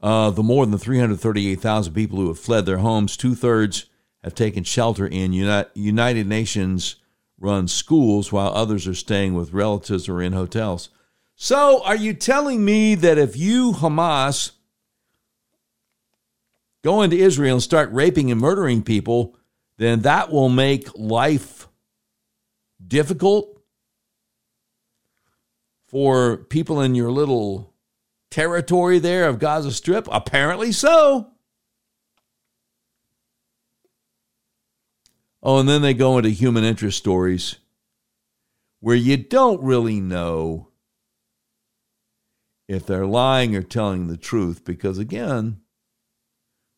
Uh, 0.00 0.30
the 0.30 0.42
more 0.42 0.66
than 0.66 0.76
338,000 0.76 1.94
people 1.94 2.18
who 2.18 2.28
have 2.28 2.40
fled 2.40 2.66
their 2.66 2.78
homes, 2.78 3.16
two 3.16 3.34
thirds 3.34 3.86
have 4.24 4.34
taken 4.34 4.64
shelter 4.64 5.06
in 5.06 5.32
United 5.32 6.26
Nations 6.26 6.96
run 7.38 7.68
schools, 7.68 8.32
while 8.32 8.52
others 8.52 8.88
are 8.88 8.94
staying 8.94 9.34
with 9.34 9.52
relatives 9.52 10.08
or 10.08 10.20
in 10.20 10.32
hotels. 10.32 10.88
So, 11.36 11.84
are 11.84 11.94
you 11.94 12.14
telling 12.14 12.64
me 12.64 12.96
that 12.96 13.16
if 13.16 13.36
you, 13.36 13.72
Hamas, 13.74 14.50
go 16.82 17.02
into 17.02 17.16
Israel 17.16 17.54
and 17.54 17.62
start 17.62 17.92
raping 17.92 18.32
and 18.32 18.40
murdering 18.40 18.82
people, 18.82 19.37
then 19.78 20.02
that 20.02 20.30
will 20.30 20.48
make 20.48 20.88
life 20.96 21.68
difficult 22.84 23.60
for 25.86 26.36
people 26.36 26.80
in 26.80 26.94
your 26.94 27.10
little 27.10 27.72
territory 28.30 28.98
there 28.98 29.28
of 29.28 29.38
Gaza 29.38 29.72
Strip? 29.72 30.06
Apparently 30.12 30.72
so. 30.72 31.30
Oh, 35.42 35.58
and 35.60 35.68
then 35.68 35.82
they 35.82 35.94
go 35.94 36.18
into 36.18 36.30
human 36.30 36.64
interest 36.64 36.98
stories 36.98 37.56
where 38.80 38.96
you 38.96 39.16
don't 39.16 39.62
really 39.62 40.00
know 40.00 40.68
if 42.66 42.84
they're 42.84 43.06
lying 43.06 43.56
or 43.56 43.62
telling 43.62 44.08
the 44.08 44.16
truth 44.16 44.64
because, 44.64 44.98
again, 44.98 45.60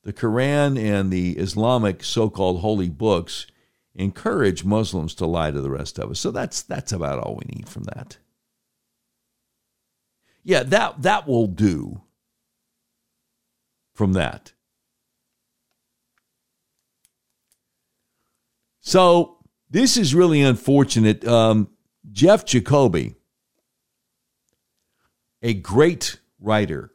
the 0.02 0.12
Quran 0.12 0.78
and 0.78 1.10
the 1.10 1.32
Islamic 1.32 2.02
so 2.02 2.30
called 2.30 2.60
holy 2.60 2.88
books 2.88 3.46
encourage 3.94 4.64
Muslims 4.64 5.14
to 5.16 5.26
lie 5.26 5.50
to 5.50 5.60
the 5.60 5.70
rest 5.70 5.98
of 5.98 6.10
us. 6.10 6.20
So 6.20 6.30
that's, 6.30 6.62
that's 6.62 6.92
about 6.92 7.18
all 7.18 7.36
we 7.36 7.54
need 7.54 7.68
from 7.68 7.84
that. 7.84 8.18
Yeah, 10.42 10.62
that, 10.62 11.02
that 11.02 11.28
will 11.28 11.46
do 11.46 12.02
from 13.92 14.14
that. 14.14 14.52
So 18.80 19.36
this 19.68 19.96
is 19.96 20.14
really 20.14 20.40
unfortunate. 20.40 21.26
Um, 21.26 21.68
Jeff 22.10 22.44
Jacoby, 22.46 23.16
a 25.42 25.52
great 25.54 26.18
writer, 26.40 26.92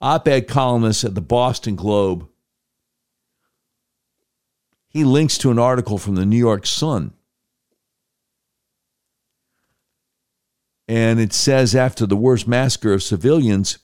op 0.00 0.26
ed 0.26 0.48
columnist 0.48 1.04
at 1.04 1.14
the 1.14 1.20
Boston 1.20 1.76
Globe, 1.76 2.26
he 4.88 5.04
links 5.04 5.38
to 5.38 5.50
an 5.50 5.58
article 5.58 5.98
from 5.98 6.16
the 6.16 6.26
New 6.26 6.36
York 6.36 6.66
Sun. 6.66 7.12
And 10.88 11.20
it 11.20 11.32
says 11.32 11.76
after 11.76 12.06
the 12.06 12.16
worst 12.16 12.48
massacre 12.48 12.92
of 12.92 13.02
civilians 13.02 13.78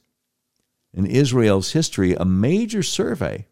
in 0.92 1.06
Israel's 1.06 1.72
history, 1.72 2.14
a 2.14 2.24
major 2.24 2.82
survey 2.82 3.46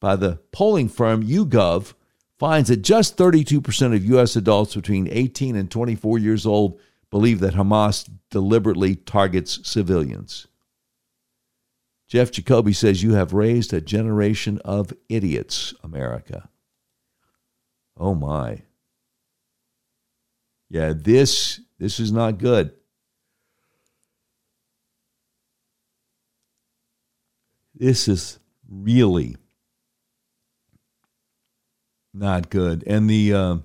by 0.00 0.16
the 0.16 0.40
polling 0.50 0.88
firm 0.88 1.22
YouGov 1.22 1.92
finds 2.38 2.70
that 2.70 2.78
just 2.78 3.18
32% 3.18 3.94
of 3.94 4.04
U.S. 4.06 4.34
adults 4.34 4.74
between 4.74 5.08
18 5.10 5.56
and 5.56 5.70
24 5.70 6.18
years 6.18 6.46
old 6.46 6.80
believe 7.10 7.40
that 7.40 7.52
Hamas 7.52 8.08
deliberately 8.30 8.96
targets 8.96 9.60
civilians. 9.68 10.46
Jeff 12.10 12.32
Jacoby 12.32 12.72
says, 12.72 13.04
You 13.04 13.12
have 13.12 13.32
raised 13.32 13.72
a 13.72 13.80
generation 13.80 14.60
of 14.64 14.92
idiots, 15.08 15.72
America. 15.84 16.48
Oh 17.96 18.16
my. 18.16 18.62
Yeah, 20.68 20.92
this 20.92 21.60
this 21.78 22.00
is 22.00 22.10
not 22.10 22.38
good. 22.38 22.72
This 27.76 28.08
is 28.08 28.40
really 28.68 29.36
not 32.12 32.50
good. 32.50 32.82
And 32.88 33.08
the 33.08 33.34
uh, 33.34 33.56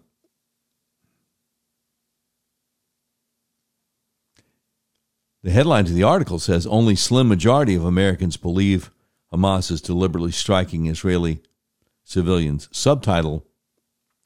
the 5.45 5.51
headline 5.51 5.85
to 5.85 5.93
the 5.93 6.01
article 6.01 6.39
says 6.39 6.65
only 6.65 6.95
slim 6.95 7.27
majority 7.27 7.75
of 7.75 7.85
Americans 7.85 8.35
believe 8.35 8.89
Hamas 9.31 9.69
is 9.69 9.79
deliberately 9.79 10.31
striking 10.31 10.87
Israeli 10.87 11.43
civilians. 12.03 12.67
Subtitle: 12.71 13.45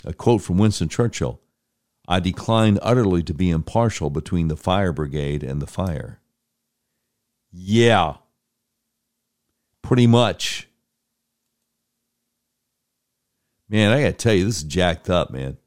A 0.05 0.13
quote 0.13 0.41
from 0.41 0.57
Winston 0.57 0.87
Churchill. 0.87 1.41
I 2.07 2.21
decline 2.21 2.79
utterly 2.81 3.21
to 3.23 3.33
be 3.33 3.49
impartial 3.49 4.09
between 4.09 4.47
the 4.47 4.55
fire 4.55 4.93
brigade 4.93 5.43
and 5.43 5.61
the 5.61 5.67
fire. 5.67 6.21
Yeah, 7.51 8.15
pretty 9.81 10.07
much. 10.07 10.69
Man, 13.67 13.91
I 13.91 14.03
got 14.03 14.07
to 14.07 14.13
tell 14.13 14.33
you, 14.33 14.45
this 14.45 14.59
is 14.59 14.63
jacked 14.63 15.09
up, 15.09 15.31
man. 15.31 15.57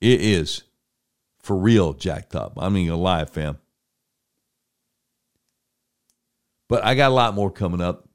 It 0.00 0.20
is 0.20 0.64
for 1.50 1.56
real 1.56 1.94
jacked 1.94 2.36
up. 2.36 2.54
Not 2.54 2.68
gonna 2.68 2.94
lie, 2.94 3.24
fam. 3.24 3.58
But 6.68 6.84
I 6.84 6.94
got 6.94 7.10
a 7.10 7.14
lot 7.14 7.34
more 7.34 7.50
coming 7.50 7.80
up. 7.80 8.08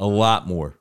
A 0.00 0.06
lot 0.06 0.48
more. 0.48 0.76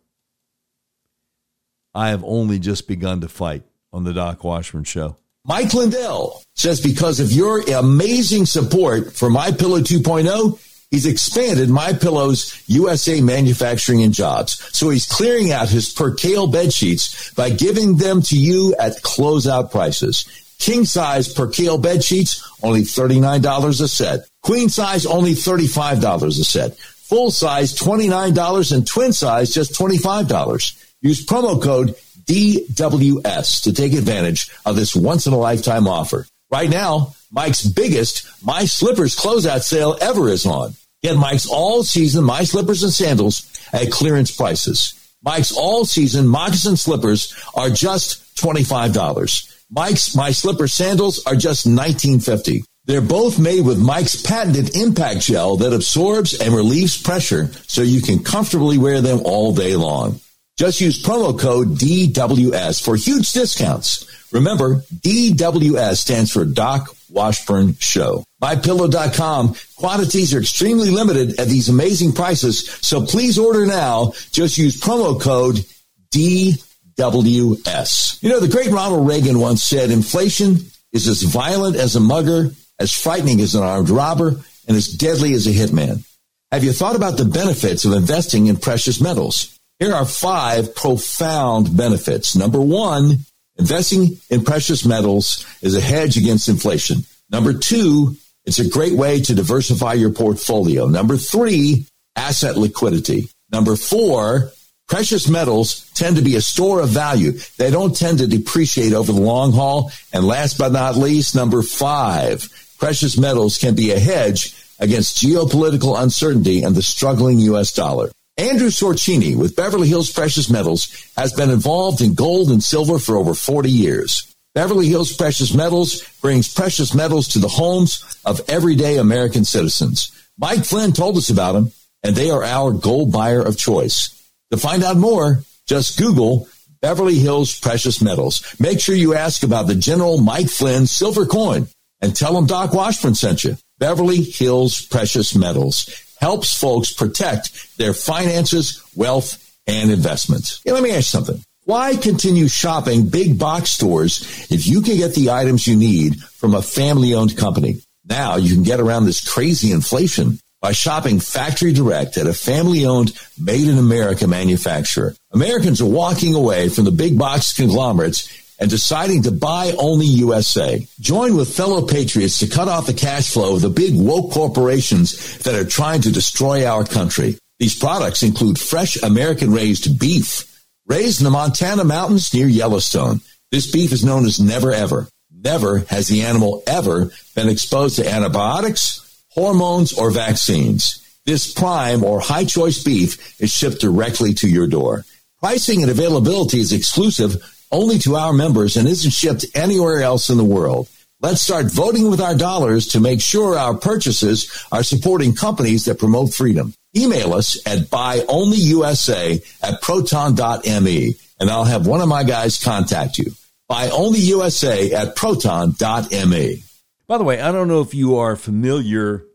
I 1.93 2.10
have 2.10 2.24
only 2.24 2.58
just 2.58 2.88
begun 2.88 3.22
to 3.22 3.28
fight 3.28 3.62
on 3.93 4.06
the 4.06 4.12
Doc 4.12 4.43
Washburn 4.43 4.86
Show. 4.86 5.18
Mike 5.45 5.72
Lindell 5.76 6.41
says 6.56 6.82
because 6.82 7.20
of 7.20 7.32
your 7.32 7.62
amazing 7.72 8.47
support 8.47 9.16
for 9.16 9.30
My 9.30 9.52
Pillow 9.52 9.82
2.0 9.82 10.60
He's 10.92 11.06
expanded 11.06 11.70
My 11.70 11.94
Pillow's 11.94 12.64
USA 12.68 13.22
manufacturing 13.22 14.02
and 14.02 14.14
jobs. 14.14 14.60
So 14.76 14.90
he's 14.90 15.06
clearing 15.06 15.52
out 15.52 15.70
his 15.70 15.94
percale 15.94 16.48
bed 16.48 16.74
sheets 16.74 17.32
by 17.34 17.52
giving 17.52 17.98
them 17.98 18.24
to 18.24 18.36
you 18.36 18.76
at 18.80 19.04
closeout 19.04 19.70
prices. 19.70 20.26
King 20.58 20.86
size 20.86 21.32
percale 21.32 21.78
bed 21.78 22.04
sheets, 22.04 22.44
only 22.64 22.82
$39 22.82 23.82
a 23.82 23.88
set. 23.88 24.28
Queen 24.42 24.68
size, 24.68 25.06
only 25.06 25.34
$35 25.34 26.28
a 26.28 26.32
set. 26.32 26.76
Full 26.78 27.30
size, 27.30 27.74
$29 27.76 28.72
and 28.72 28.88
twin 28.88 29.14
size, 29.14 29.54
just 29.54 29.74
$25. 29.74 30.86
Use 31.02 31.26
promo 31.26 31.62
code 31.62 31.96
DWS 32.26 33.64
to 33.64 33.74
take 33.74 33.94
advantage 33.94 34.50
of 34.66 34.76
this 34.76 34.96
once 34.96 35.28
in 35.28 35.34
a 35.34 35.38
lifetime 35.38 35.88
offer. 35.88 36.26
Right 36.52 36.70
now, 36.70 37.16
Mike's 37.32 37.64
biggest 37.64 38.28
My 38.44 38.66
Slippers 38.66 39.16
closeout 39.16 39.62
sale 39.62 39.96
ever 40.02 40.30
is 40.30 40.46
on. 40.46 40.74
Get 41.04 41.16
Mike's 41.16 41.48
all 41.48 41.84
season 41.84 42.24
My 42.24 42.44
Slippers 42.44 42.84
and 42.84 42.92
sandals 42.92 43.48
at 43.72 43.92
clearance 43.92 44.32
prices. 44.36 44.96
Mike's 45.22 45.52
all 45.52 45.86
season 45.86 46.28
moccasin 46.28 46.78
slippers 46.78 47.36
are 47.54 47.70
just 47.70 48.36
$25. 48.38 49.56
Mike's 49.70 50.16
My 50.16 50.32
Slipper 50.32 50.68
sandals 50.68 51.24
are 51.26 51.36
just 51.36 51.68
$19.50. 51.68 52.64
They're 52.86 53.02
both 53.02 53.38
made 53.38 53.64
with 53.64 53.80
Mike's 53.80 54.20
patented 54.20 54.76
impact 54.76 55.22
gel 55.22 55.58
that 55.58 55.74
absorbs 55.74 56.34
and 56.34 56.56
relieves 56.56 57.00
pressure 57.00 57.52
so 57.68 57.84
you 57.84 58.02
can 58.02 58.24
comfortably 58.24 58.80
wear 58.80 59.02
them 59.02 59.20
all 59.24 59.54
day 59.54 59.76
long. 59.76 60.20
Just 60.58 60.82
use 60.82 61.04
promo 61.04 61.38
code 61.40 61.78
DWS 61.78 62.84
for 62.84 62.96
huge 62.96 63.32
discounts. 63.32 64.08
Remember, 64.32 64.76
DWS 64.94 65.98
stands 65.98 66.32
for 66.32 66.46
Doc 66.46 66.90
Washburn 67.10 67.76
Show. 67.80 68.24
MyPillow.com 68.42 69.56
quantities 69.76 70.34
are 70.34 70.40
extremely 70.40 70.90
limited 70.90 71.40
at 71.40 71.48
these 71.48 71.70
amazing 71.70 72.14
prices, 72.14 72.70
so 72.82 73.06
please 73.06 73.38
order 73.38 73.66
now. 73.66 74.14
Just 74.32 74.58
use 74.58 74.80
promo 74.80 75.20
code 75.20 75.66
DWS. 76.12 78.24
You 78.24 78.30
know, 78.30 78.40
the 78.40 78.48
great 78.48 78.72
Ronald 78.72 79.08
Reagan 79.08 79.40
once 79.40 79.64
said, 79.64 79.92
inflation 79.92 80.58
is 80.94 81.08
as 81.08 81.24
violent 81.24 81.76
as 81.76 81.96
a 81.96 82.00
mugger, 82.00 82.52
as 82.80 82.94
frightening 82.94 83.42
as 83.42 83.56
an 83.56 83.64
armed 83.64 83.90
robber, 83.90 84.36
and 84.68 84.78
as 84.78 84.88
deadly 84.88 85.34
as 85.34 85.48
a 85.48 85.52
hitman. 85.52 86.06
Have 86.52 86.64
you 86.64 86.72
thought 86.72 86.96
about 86.96 87.18
the 87.18 87.26
benefits 87.26 87.86
of 87.86 87.94
investing 87.94 88.48
in 88.48 88.58
precious 88.58 89.02
metals? 89.02 89.60
Here 89.80 89.94
are 89.94 90.06
five 90.06 90.76
profound 90.76 91.78
benefits. 91.78 92.36
Number 92.36 92.60
one, 92.60 93.20
investing 93.60 94.18
in 94.30 94.43
precious 94.43 94.86
metals 94.86 95.45
is 95.62 95.76
a 95.76 95.82
hedge 95.82 96.18
against 96.18 96.49
inflation. 96.49 97.03
Number 97.30 97.53
two, 97.53 98.16
it's 98.45 98.60
a 98.60 98.70
great 98.70 98.93
way 98.93 99.22
to 99.22 99.36
diversify 99.36 99.93
your 99.93 100.10
portfolio. 100.10 100.88
Number 100.88 101.18
three, 101.18 101.86
asset 102.16 102.57
liquidity. 102.57 103.30
Number 103.51 103.76
four, 103.76 104.51
precious 104.88 105.28
metals 105.28 105.89
tend 105.93 106.16
to 106.16 106.22
be 106.22 106.36
a 106.36 106.41
store 106.41 106.82
of 106.82 106.89
value. 106.89 107.34
They 107.57 107.70
don't 107.70 107.95
tend 107.95 108.20
to 108.20 108.28
depreciate 108.28 108.93
over 108.93 109.12
the 109.12 109.22
long 109.22 109.51
haul. 109.51 109.91
And 110.12 110.26
last 110.26 110.57
but 110.57 110.72
not 110.72 110.95
least, 110.95 111.36
number 111.36 111.62
five, 111.62 112.49
precious 112.80 113.18
metals 113.18 113.57
can 113.57 113.76
be 113.76 113.91
a 113.91 113.99
hedge 113.99 114.55
against 114.80 115.18
geopolitical 115.18 116.01
uncertainty 116.01 116.64
and 116.64 116.76
the 116.76 116.82
struggling 116.82 117.39
U.S. 117.39 117.74
dollar. 117.74 118.10
Andrew 118.40 118.70
Sorchini 118.70 119.36
with 119.36 119.58
Beverly 119.58 119.90
Hills 119.90 120.14
Precious 120.14 120.50
Metals 120.50 121.12
has 121.18 121.34
been 121.34 121.50
involved 121.50 122.00
in 122.00 122.14
gold 122.14 122.50
and 122.52 122.64
silver 122.64 122.98
for 122.98 123.18
over 123.18 123.34
40 123.34 123.70
years. 123.70 124.34
Beverly 124.56 124.88
Hills 124.88 125.12
Precious 125.12 125.54
Metals 125.54 126.04
brings 126.22 126.54
precious 126.54 126.96
metals 126.96 127.28
to 127.30 127.40
the 127.40 127.50
homes 127.50 128.18
of 128.24 128.40
everyday 128.50 128.96
American 128.96 129.44
citizens. 129.44 130.14
Mike 130.38 130.64
Flynn 130.64 130.94
told 130.94 131.18
us 131.18 131.30
about 131.30 131.52
them, 131.52 131.74
and 132.02 132.16
they 132.16 132.30
are 132.30 132.46
our 132.46 132.72
gold 132.72 133.12
buyer 133.12 133.42
of 133.42 133.58
choice. 133.58 134.26
To 134.52 134.58
find 134.58 134.86
out 134.86 134.96
more, 134.96 135.44
just 135.68 136.00
Google 136.00 136.48
Beverly 136.82 137.20
Hills 137.20 137.60
Precious 137.60 138.02
Metals. 138.02 138.56
Make 138.58 138.80
sure 138.80 138.96
you 138.96 139.16
ask 139.16 139.44
about 139.44 139.68
the 139.68 139.76
General 139.76 140.18
Mike 140.18 140.50
Flynn 140.50 140.88
silver 140.88 141.26
coin 141.26 141.68
and 142.00 142.16
tell 142.16 142.38
him 142.38 142.46
Doc 142.46 142.74
Washburn 142.74 143.16
sent 143.16 143.44
you. 143.44 143.58
Beverly 143.80 144.22
Hills 144.22 144.82
Precious 144.86 145.36
Metals 145.36 146.06
helps 146.20 146.58
folks 146.58 146.94
protect 146.94 147.78
their 147.78 147.94
finances, 147.94 148.84
wealth, 148.96 149.38
and 149.68 149.92
investments. 149.92 150.62
let 150.66 150.84
me 150.84 150.90
ask 150.90 150.98
you 150.98 151.02
something. 151.04 151.44
Why 151.66 151.96
continue 151.96 152.48
shopping 152.48 153.10
big 153.10 153.38
box 153.38 153.70
stores 153.70 154.48
if 154.50 154.66
you 154.66 154.82
can 154.82 154.98
get 154.98 155.14
the 155.14 155.30
items 155.30 155.68
you 155.68 155.76
need 155.76 156.20
from 156.20 156.56
a 156.56 156.62
family 156.62 157.14
owned 157.14 157.38
company? 157.38 157.82
Now 158.06 158.38
you 158.38 158.56
can 158.56 158.64
get 158.64 158.80
around 158.80 159.06
this 159.06 159.28
crazy 159.28 159.72
inflation 159.72 160.40
by 160.62 160.72
shopping 160.72 161.20
factory 161.20 161.72
direct 161.72 162.18
at 162.18 162.28
a 162.28 162.34
family 162.34 162.86
owned 162.86 163.14
made 163.40 163.68
in 163.68 163.78
America 163.78 164.28
manufacturer. 164.28 165.16
Americans 165.32 165.80
are 165.80 165.86
walking 165.86 166.34
away 166.34 166.70
from 166.70 166.86
the 166.86 166.92
big 166.92 167.18
box 167.18 167.56
conglomerates 167.56 168.28
and 168.60 168.70
deciding 168.70 169.24
to 169.24 169.32
buy 169.32 169.74
only 169.78 170.05
USA. 170.05 170.86
Join 170.99 171.36
with 171.36 171.55
fellow 171.55 171.82
patriots 171.82 172.39
to 172.39 172.47
cut 172.47 172.68
off 172.68 172.86
the 172.86 172.93
cash 172.93 173.32
flow 173.32 173.55
of 173.55 173.62
the 173.62 173.70
big 173.70 173.95
woke 173.95 174.32
corporations 174.32 175.38
that 175.39 175.55
are 175.55 175.66
trying 175.66 176.01
to 176.01 176.12
destroy 176.12 176.66
our 176.66 176.84
country. 176.84 177.38
These 177.60 177.80
products 177.80 178.24
include 178.24 178.60
fresh 178.60 179.01
American 179.01 179.51
raised 179.51 179.99
beef, 179.99 180.64
raised 180.88 181.22
in 181.22 181.26
the 181.26 181.30
Montana 181.30 181.84
mountains 181.84 182.34
near 182.34 182.47
Yellowstone. 182.47 183.22
This 183.51 183.72
beef 183.72 183.91
is 183.91 184.05
known 184.05 184.26
as 184.26 184.39
never 184.39 184.72
ever. 184.74 185.07
Never 185.32 185.80
has 185.89 186.07
the 186.07 186.24
animal 186.24 186.64
ever 186.68 187.12
been 187.36 187.47
exposed 187.47 187.95
to 187.95 188.10
antibiotics, 188.10 189.24
hormones, 189.30 189.93
or 189.93 190.12
vaccines. 190.12 191.05
This 191.26 191.53
prime 191.53 192.03
or 192.03 192.20
high 192.20 192.45
choice 192.45 192.84
beef 192.84 193.39
is 193.39 193.51
shipped 193.51 193.80
directly 193.80 194.34
to 194.36 194.49
your 194.49 194.68
door. 194.68 195.05
Pricing 195.39 195.82
and 195.82 195.91
availability 195.91 196.60
is 196.60 196.74
exclusive 196.74 197.38
only 197.72 198.00
to 198.00 198.16
our 198.16 198.34
members 198.34 198.78
and 198.78 198.88
isn't 198.88 199.12
shipped 199.12 199.46
anywhere 199.56 200.02
else 200.02 200.30
in 200.30 200.38
the 200.38 200.44
world. 200.44 200.90
Let's 201.22 201.42
start 201.42 201.72
voting 201.72 202.10
with 202.10 202.22
our 202.22 202.36
dollars 202.36 202.88
to 202.88 203.02
make 203.02 203.22
sure 203.22 203.58
our 203.58 203.76
purchases 203.76 204.66
are 204.72 204.84
supporting 204.84 205.36
companies 205.36 205.86
that 205.86 206.00
promote 206.00 206.34
freedom. 206.34 206.74
Email 206.96 207.34
us 207.34 207.60
at 207.68 207.90
buyonlyusa 207.90 209.62
at 209.62 209.82
proton.me 209.82 211.16
and 211.40 211.50
I'll 211.50 211.66
have 211.66 211.86
one 211.86 212.02
of 212.02 212.08
my 212.08 212.24
guys 212.24 212.62
contact 212.62 213.18
you. 213.18 213.32
Buyonlyusa 213.70 214.94
at 214.94 215.16
proton.me. 215.16 216.64
By 217.08 217.18
the 217.18 217.24
way, 217.24 217.42
I 217.42 217.52
don't 217.52 217.68
know 217.68 217.82
if 217.82 217.94
you 217.94 218.18
are 218.18 218.36
familiar 218.36 219.26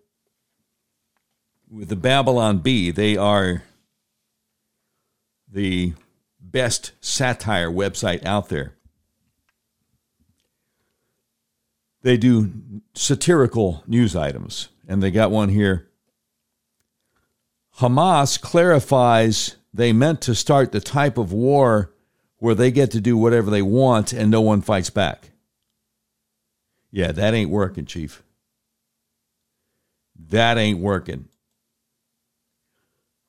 with 1.68 1.88
the 1.88 1.96
Babylon 1.96 2.58
Bee. 2.58 2.90
They 2.92 3.16
are 3.16 3.62
the 5.50 5.92
best 6.54 6.92
satire 7.00 7.68
website 7.68 8.24
out 8.24 8.48
there. 8.48 8.76
They 12.02 12.16
do 12.16 12.52
satirical 12.94 13.82
news 13.88 14.14
items, 14.14 14.68
and 14.86 15.02
they 15.02 15.10
got 15.10 15.32
one 15.32 15.48
here. 15.48 15.88
Hamas 17.78 18.40
clarifies 18.40 19.56
they 19.72 19.92
meant 19.92 20.20
to 20.20 20.34
start 20.36 20.70
the 20.70 20.80
type 20.80 21.18
of 21.18 21.32
war 21.32 21.92
where 22.36 22.54
they 22.54 22.70
get 22.70 22.92
to 22.92 23.00
do 23.00 23.16
whatever 23.16 23.50
they 23.50 23.62
want 23.62 24.12
and 24.12 24.30
no 24.30 24.40
one 24.40 24.60
fights 24.60 24.90
back. 24.90 25.30
Yeah, 26.92 27.10
that 27.10 27.34
ain't 27.34 27.50
working, 27.50 27.84
Chief. 27.84 28.22
That 30.14 30.56
ain't 30.56 30.78
working. 30.78 31.28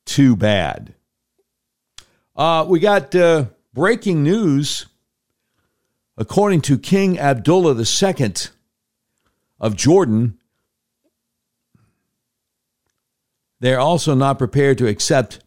Too 0.04 0.36
bad. 0.36 0.94
Uh, 2.36 2.66
we 2.68 2.78
got 2.78 3.14
uh, 3.14 3.46
breaking 3.72 4.22
news. 4.22 4.86
According 6.18 6.62
to 6.62 6.78
King 6.78 7.18
Abdullah 7.18 7.78
II 7.78 8.32
of 9.60 9.76
Jordan, 9.76 10.38
they're 13.60 13.80
also 13.80 14.14
not 14.14 14.38
prepared 14.38 14.78
to 14.78 14.86
accept 14.86 15.40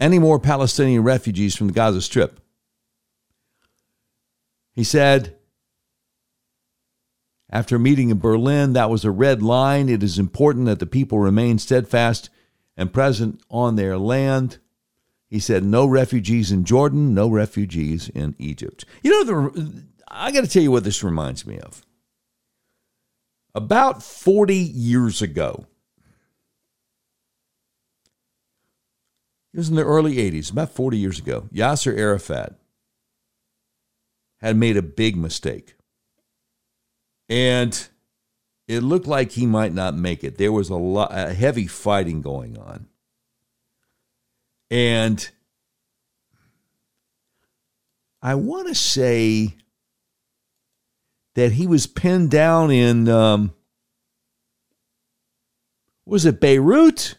any 0.00 0.18
more 0.18 0.38
Palestinian 0.38 1.02
refugees 1.02 1.54
from 1.54 1.66
the 1.66 1.72
Gaza 1.74 2.00
Strip. 2.00 2.40
He 4.72 4.82
said, 4.82 5.36
after 7.50 7.76
a 7.76 7.80
meeting 7.80 8.10
in 8.10 8.18
Berlin, 8.18 8.72
that 8.72 8.90
was 8.90 9.04
a 9.04 9.10
red 9.10 9.42
line. 9.42 9.88
It 9.88 10.02
is 10.02 10.18
important 10.18 10.66
that 10.66 10.78
the 10.78 10.86
people 10.86 11.18
remain 11.18 11.58
steadfast 11.58 12.30
and 12.76 12.92
present 12.92 13.40
on 13.50 13.76
their 13.76 13.98
land. 13.98 14.58
He 15.28 15.40
said, 15.40 15.64
no 15.64 15.86
refugees 15.86 16.52
in 16.52 16.64
Jordan, 16.64 17.14
no 17.14 17.28
refugees 17.28 18.08
in 18.10 18.34
Egypt. 18.38 18.84
You 19.02 19.10
know, 19.10 19.24
the, 19.24 19.84
I 20.08 20.30
got 20.30 20.42
to 20.42 20.46
tell 20.46 20.62
you 20.62 20.70
what 20.70 20.84
this 20.84 21.02
reminds 21.02 21.46
me 21.46 21.58
of. 21.58 21.84
About 23.54 24.02
40 24.02 24.54
years 24.54 25.22
ago, 25.22 25.66
it 29.52 29.58
was 29.58 29.68
in 29.68 29.76
the 29.76 29.84
early 29.84 30.16
80s, 30.16 30.50
about 30.50 30.70
40 30.70 30.98
years 30.98 31.18
ago, 31.18 31.48
Yasser 31.52 31.96
Arafat 31.96 32.58
had 34.40 34.56
made 34.56 34.76
a 34.76 34.82
big 34.82 35.16
mistake. 35.16 35.74
And 37.28 37.88
it 38.68 38.80
looked 38.82 39.06
like 39.06 39.32
he 39.32 39.46
might 39.46 39.72
not 39.72 39.94
make 39.94 40.22
it. 40.24 40.38
There 40.38 40.52
was 40.52 40.68
a 40.70 40.76
lot 40.76 41.10
a 41.12 41.32
heavy 41.32 41.66
fighting 41.66 42.22
going 42.22 42.58
on. 42.58 42.88
And 44.70 45.28
I 48.22 48.34
want 48.34 48.68
to 48.68 48.74
say 48.74 49.54
that 51.34 51.52
he 51.52 51.66
was 51.66 51.86
pinned 51.86 52.30
down 52.30 52.70
in, 52.70 53.08
um, 53.08 53.52
was 56.06 56.24
it 56.24 56.40
Beirut? 56.40 57.16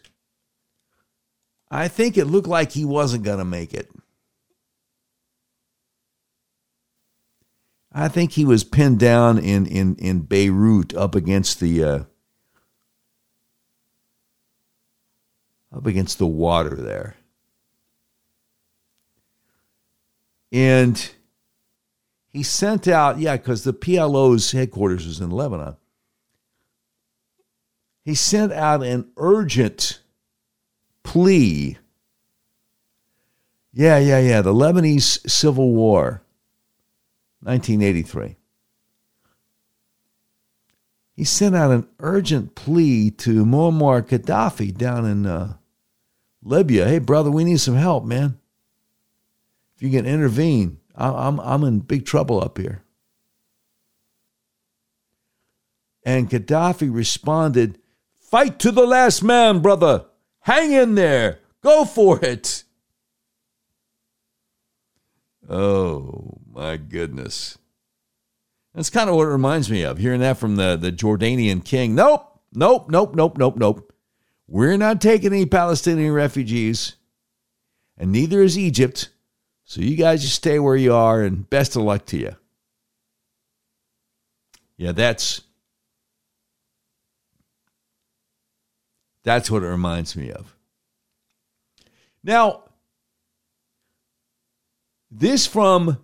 I 1.70 1.88
think 1.88 2.16
it 2.16 2.26
looked 2.26 2.48
like 2.48 2.72
he 2.72 2.84
wasn't 2.84 3.24
going 3.24 3.38
to 3.38 3.44
make 3.44 3.74
it. 3.74 3.90
I 7.92 8.08
think 8.08 8.32
he 8.32 8.44
was 8.44 8.62
pinned 8.62 8.98
down 8.98 9.38
in 9.38 9.64
in 9.64 9.96
in 9.96 10.20
Beirut 10.20 10.94
up 10.94 11.14
against 11.14 11.60
the 11.60 11.82
uh, 11.82 12.04
up 15.74 15.86
against 15.86 16.18
the 16.18 16.26
water 16.26 16.74
there. 16.74 17.16
And 20.52 21.10
he 22.28 22.42
sent 22.42 22.86
out, 22.86 23.18
yeah, 23.18 23.36
because 23.36 23.64
the 23.64 23.72
PLO's 23.72 24.52
headquarters 24.52 25.06
is 25.06 25.20
in 25.20 25.30
Lebanon. 25.30 25.76
He 28.04 28.14
sent 28.14 28.52
out 28.52 28.82
an 28.84 29.10
urgent 29.16 30.00
plea. 31.02 31.78
Yeah, 33.72 33.98
yeah, 33.98 34.20
yeah. 34.20 34.42
The 34.42 34.54
Lebanese 34.54 35.28
Civil 35.28 35.72
War, 35.72 36.22
1983. 37.40 38.36
He 41.16 41.24
sent 41.24 41.56
out 41.56 41.70
an 41.70 41.88
urgent 41.98 42.54
plea 42.54 43.10
to 43.12 43.44
Muammar 43.44 44.02
Gaddafi 44.02 44.76
down 44.76 45.06
in 45.06 45.24
uh, 45.24 45.54
Libya. 46.42 46.86
Hey, 46.86 46.98
brother, 46.98 47.30
we 47.30 47.44
need 47.44 47.60
some 47.60 47.76
help, 47.76 48.04
man. 48.04 48.38
If 49.76 49.82
you 49.82 49.90
can 49.90 50.06
intervene, 50.06 50.78
I'm, 50.94 51.38
I'm 51.40 51.64
in 51.64 51.80
big 51.80 52.06
trouble 52.06 52.42
up 52.42 52.56
here. 52.56 52.82
And 56.04 56.30
Gaddafi 56.30 56.92
responded, 56.92 57.78
Fight 58.18 58.58
to 58.60 58.72
the 58.72 58.86
last 58.86 59.22
man, 59.22 59.60
brother. 59.60 60.06
Hang 60.40 60.72
in 60.72 60.94
there. 60.94 61.40
Go 61.62 61.84
for 61.84 62.24
it. 62.24 62.64
Oh, 65.48 66.38
my 66.50 66.76
goodness. 66.76 67.58
That's 68.74 68.90
kind 68.90 69.10
of 69.10 69.16
what 69.16 69.24
it 69.24 69.30
reminds 69.30 69.70
me 69.70 69.82
of, 69.82 69.98
hearing 69.98 70.20
that 70.20 70.38
from 70.38 70.56
the, 70.56 70.76
the 70.76 70.92
Jordanian 70.92 71.64
king. 71.64 71.94
Nope, 71.94 72.40
nope, 72.52 72.90
nope, 72.90 73.14
nope, 73.14 73.36
nope, 73.38 73.56
nope. 73.56 73.92
We're 74.48 74.76
not 74.76 75.00
taking 75.00 75.32
any 75.32 75.46
Palestinian 75.46 76.12
refugees, 76.12 76.96
and 77.98 78.12
neither 78.12 78.42
is 78.42 78.56
Egypt. 78.56 79.08
So 79.66 79.80
you 79.80 79.96
guys 79.96 80.22
just 80.22 80.36
stay 80.36 80.60
where 80.60 80.76
you 80.76 80.94
are, 80.94 81.22
and 81.22 81.48
best 81.50 81.74
of 81.74 81.82
luck 81.82 82.06
to 82.06 82.16
you. 82.16 82.36
Yeah, 84.76 84.92
that's 84.92 85.42
that's 89.24 89.50
what 89.50 89.64
it 89.64 89.66
reminds 89.66 90.14
me 90.14 90.30
of. 90.30 90.54
Now, 92.22 92.62
this 95.10 95.48
from 95.48 95.98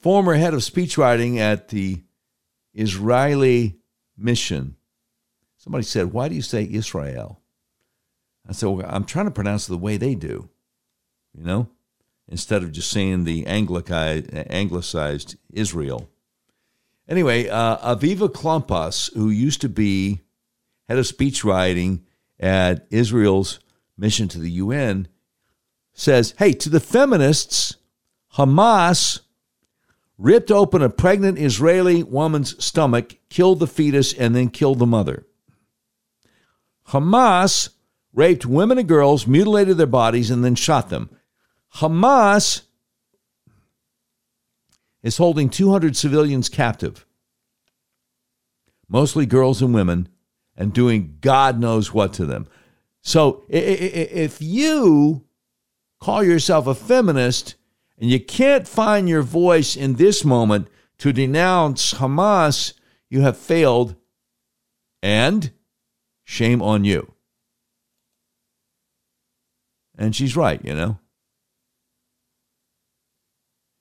former 0.00 0.34
head 0.34 0.54
of 0.54 0.60
speechwriting 0.60 1.36
at 1.36 1.68
the 1.68 2.02
Israeli 2.72 3.76
mission. 4.16 4.76
Somebody 5.58 5.84
said, 5.84 6.12
Why 6.12 6.28
do 6.28 6.34
you 6.34 6.42
say 6.42 6.66
Israel? 6.70 7.39
I 8.48 8.52
said, 8.52 8.68
well, 8.68 8.86
I'm 8.88 9.04
trying 9.04 9.26
to 9.26 9.30
pronounce 9.30 9.68
it 9.68 9.72
the 9.72 9.78
way 9.78 9.96
they 9.96 10.14
do, 10.14 10.48
you 11.34 11.44
know, 11.44 11.68
instead 12.28 12.62
of 12.62 12.72
just 12.72 12.90
saying 12.90 13.24
the 13.24 13.46
anglicized 13.46 15.36
Israel. 15.52 16.08
Anyway, 17.08 17.48
uh, 17.48 17.94
Aviva 17.94 18.28
Klompas, 18.28 19.12
who 19.14 19.30
used 19.30 19.60
to 19.60 19.68
be 19.68 20.20
head 20.88 20.98
of 20.98 21.04
speechwriting 21.04 22.00
at 22.38 22.86
Israel's 22.90 23.60
mission 23.96 24.28
to 24.28 24.38
the 24.38 24.50
UN, 24.52 25.08
says, 25.92 26.34
Hey, 26.38 26.52
to 26.52 26.68
the 26.68 26.80
feminists, 26.80 27.76
Hamas 28.34 29.20
ripped 30.18 30.50
open 30.50 30.82
a 30.82 30.88
pregnant 30.88 31.38
Israeli 31.38 32.02
woman's 32.02 32.62
stomach, 32.62 33.16
killed 33.28 33.58
the 33.58 33.66
fetus, 33.66 34.12
and 34.12 34.34
then 34.34 34.48
killed 34.48 34.78
the 34.78 34.86
mother. 34.86 35.26
Hamas 36.88 37.70
raped 38.12 38.44
women 38.46 38.78
and 38.78 38.88
girls, 38.88 39.26
mutilated 39.26 39.76
their 39.76 39.86
bodies, 39.86 40.30
and 40.30 40.44
then 40.44 40.54
shot 40.54 40.88
them. 40.88 41.10
Hamas 41.76 42.62
is 45.02 45.16
holding 45.16 45.48
200 45.48 45.96
civilians 45.96 46.48
captive, 46.48 47.06
mostly 48.88 49.26
girls 49.26 49.62
and 49.62 49.72
women, 49.72 50.08
and 50.56 50.72
doing 50.72 51.16
God 51.20 51.58
knows 51.58 51.94
what 51.94 52.12
to 52.14 52.26
them. 52.26 52.46
So 53.00 53.44
if 53.48 54.42
you 54.42 55.24
call 56.00 56.22
yourself 56.22 56.66
a 56.66 56.74
feminist, 56.74 57.54
and 57.98 58.10
you 58.10 58.18
can't 58.18 58.66
find 58.66 59.08
your 59.08 59.22
voice 59.22 59.76
in 59.76 59.94
this 59.94 60.24
moment 60.24 60.68
to 60.98 61.12
denounce 61.12 61.94
Hamas, 61.94 62.72
you 63.08 63.20
have 63.20 63.36
failed, 63.36 63.94
and 65.02 65.52
shame 66.24 66.62
on 66.62 66.84
you. 66.84 67.14
And 70.00 70.16
she's 70.16 70.34
right, 70.34 70.64
you 70.64 70.74
know. 70.74 70.98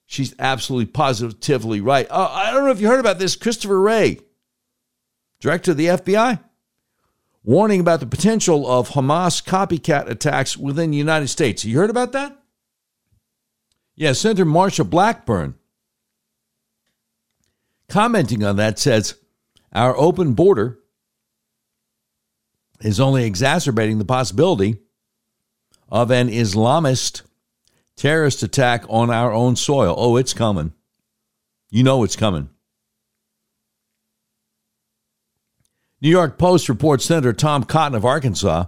She's 0.06 0.36
absolutely 0.38 0.88
positively 0.88 1.80
right. 1.80 2.08
Uh, 2.10 2.30
I 2.30 2.52
don't 2.52 2.66
know 2.66 2.72
if 2.72 2.82
you 2.82 2.90
heard 2.90 3.00
about 3.00 3.20
this. 3.20 3.38
Christopher 3.38 3.80
Wray, 3.80 4.20
director 5.40 5.72
of 5.72 5.78
the 5.78 5.86
FBI, 5.86 6.42
warning 7.44 7.80
about 7.80 8.02
the 8.02 8.06
potential 8.06 8.70
of 8.70 8.90
Hamas 8.90 9.42
copycat 9.42 10.10
attacks 10.10 10.58
within 10.58 10.92
the 10.92 10.98
United 10.98 11.30
States. 11.30 11.64
You 11.64 11.78
heard 11.78 11.90
about 11.90 12.12
that? 12.12 12.38
Yeah, 13.96 14.12
Senator 14.12 14.46
Marsha 14.46 14.90
Blackburn, 14.90 15.56
commenting 17.88 18.44
on 18.44 18.58
that, 18.58 18.78
says 18.78 19.16
our 19.72 19.96
open 19.96 20.34
border 20.34 20.80
is 22.82 23.00
only 23.00 23.24
exacerbating 23.24 24.00
the 24.00 24.06
possibility 24.06 24.80
of 25.90 26.12
an 26.12 26.30
Islamist 26.30 27.24
terrorist 27.96 28.44
attack 28.44 28.86
on 28.88 29.10
our 29.10 29.34
own 29.34 29.56
soil. 29.56 29.94
Oh, 29.98 30.16
it's 30.16 30.34
coming. 30.34 30.74
You 31.70 31.84
know 31.84 32.04
it's 32.04 32.16
coming. 32.16 32.50
New 36.02 36.10
York 36.10 36.38
Post 36.38 36.70
reports 36.70 37.06
Senator 37.06 37.34
Tom 37.34 37.64
Cotton 37.64 37.96
of 37.96 38.06
Arkansas 38.06 38.66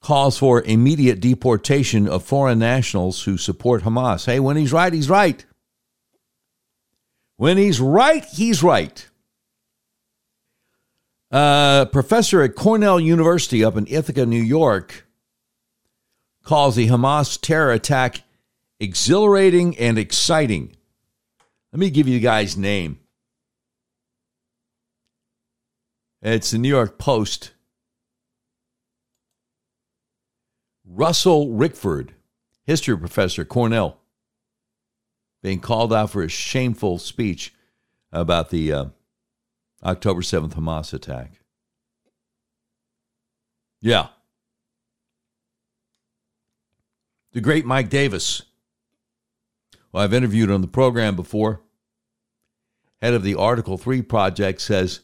calls 0.00 0.38
for 0.38 0.62
immediate 0.62 1.20
deportation 1.20 2.08
of 2.08 2.22
foreign 2.22 2.58
nationals 2.58 3.24
who 3.24 3.36
support 3.36 3.82
Hamas. 3.82 4.24
Hey, 4.24 4.40
when 4.40 4.56
he's 4.56 4.72
right, 4.72 4.92
he's 4.92 5.10
right. 5.10 5.44
When 7.36 7.56
he's 7.56 7.80
right, 7.80 8.24
he's 8.24 8.62
right. 8.62 9.06
Uh, 11.30 11.84
professor 11.86 12.40
at 12.42 12.54
Cornell 12.54 12.98
University 12.98 13.62
up 13.62 13.76
in 13.76 13.86
Ithaca, 13.86 14.24
New 14.24 14.42
York, 14.42 15.06
calls 16.48 16.76
the 16.76 16.88
Hamas 16.88 17.38
terror 17.38 17.72
attack 17.72 18.22
exhilarating 18.80 19.76
and 19.76 19.98
exciting. 19.98 20.74
Let 21.74 21.78
me 21.78 21.90
give 21.90 22.08
you 22.08 22.14
the 22.14 22.20
guy's 22.20 22.56
name. 22.56 23.00
It's 26.22 26.50
the 26.50 26.56
New 26.56 26.70
York 26.70 26.96
Post. 26.96 27.52
Russell 30.86 31.48
Rickford, 31.48 32.12
history 32.64 32.96
professor, 32.96 33.44
Cornell, 33.44 33.98
being 35.42 35.60
called 35.60 35.92
out 35.92 36.08
for 36.08 36.22
a 36.22 36.30
shameful 36.30 36.98
speech 36.98 37.52
about 38.10 38.48
the 38.48 38.72
uh, 38.72 38.84
October 39.84 40.22
7th 40.22 40.54
Hamas 40.54 40.94
attack. 40.94 41.42
Yeah. 43.82 44.08
The 47.32 47.40
great 47.40 47.66
Mike 47.66 47.90
Davis, 47.90 48.42
who 49.92 49.98
I've 49.98 50.14
interviewed 50.14 50.50
on 50.50 50.62
the 50.62 50.68
program 50.68 51.14
before, 51.14 51.60
head 53.02 53.14
of 53.14 53.22
the 53.22 53.34
Article 53.34 53.76
3 53.76 54.02
project, 54.02 54.60
says 54.60 55.00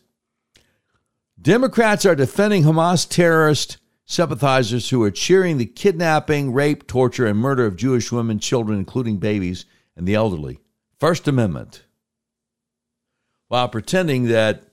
Democrats 1.41 2.07
are 2.07 2.15
defending 2.15 2.63
Hamas 2.63 3.09
terrorist 3.09 3.77
sympathizers 4.07 4.91
who 4.91 5.03
are 5.03 5.11
cheering 5.11 5.59
the 5.59 5.67
kidnapping, 5.67 6.53
rape, 6.53 6.87
torture, 6.87 7.27
and 7.27 7.39
murder 7.39 7.67
of 7.67 7.77
Jewish 7.77 8.11
women, 8.11 8.39
children, 8.39 8.79
including 8.79 9.19
babies, 9.19 9.65
and 9.97 10.07
the 10.07 10.15
elderly. 10.15 10.61
First 10.99 11.29
Amendment. 11.29 11.85
While 13.49 13.69
pretending 13.69 14.25
that 14.29 14.65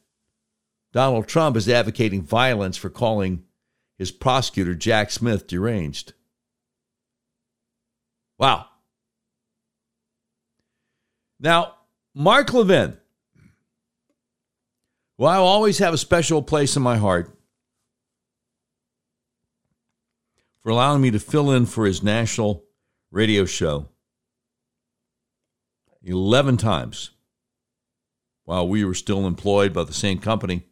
Donald 0.94 1.28
Trump 1.28 1.58
is 1.58 1.68
advocating 1.68 2.22
violence 2.22 2.78
for 2.78 2.90
calling 2.90 3.44
his 3.98 4.12
prosecutor, 4.12 4.76
Jack 4.76 5.12
Smith, 5.12 5.48
deranged. 5.48 6.14
Wow. 8.42 8.66
Now, 11.40 11.76
Mark 12.16 12.52
Levin, 12.52 12.98
well, 15.20 15.32
I 15.32 15.36
always 15.36 15.78
have 15.78 15.94
a 15.94 15.98
special 15.98 16.42
place 16.42 16.76
in 16.76 16.82
my 16.82 16.98
heart 16.98 17.38
for 20.64 20.72
allowing 20.72 21.04
me 21.04 21.12
to 21.12 21.20
fill 21.20 21.52
in 21.52 21.68
for 21.68 21.86
his 21.86 22.02
national 22.02 22.64
radio 23.12 23.46
show 23.46 23.90
11 26.04 26.58
times 26.58 27.12
while 28.46 28.68
we 28.68 28.84
were 28.84 28.96
still 28.96 29.28
employed 29.28 29.72
by 29.72 29.84
the 29.84 29.94
same 29.94 30.18
company. 30.18 30.64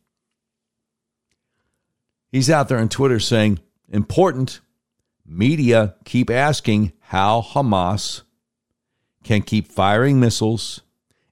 He's 2.31 2.49
out 2.49 2.67
there 2.67 2.79
on 2.79 2.89
Twitter 2.89 3.19
saying, 3.19 3.59
important 3.89 4.59
media 5.23 5.93
keep 6.03 6.31
asking 6.31 6.93
how 7.09 7.41
Hamas 7.41 8.21
can 9.23 9.41
keep 9.41 9.67
firing 9.67 10.19
missiles 10.19 10.81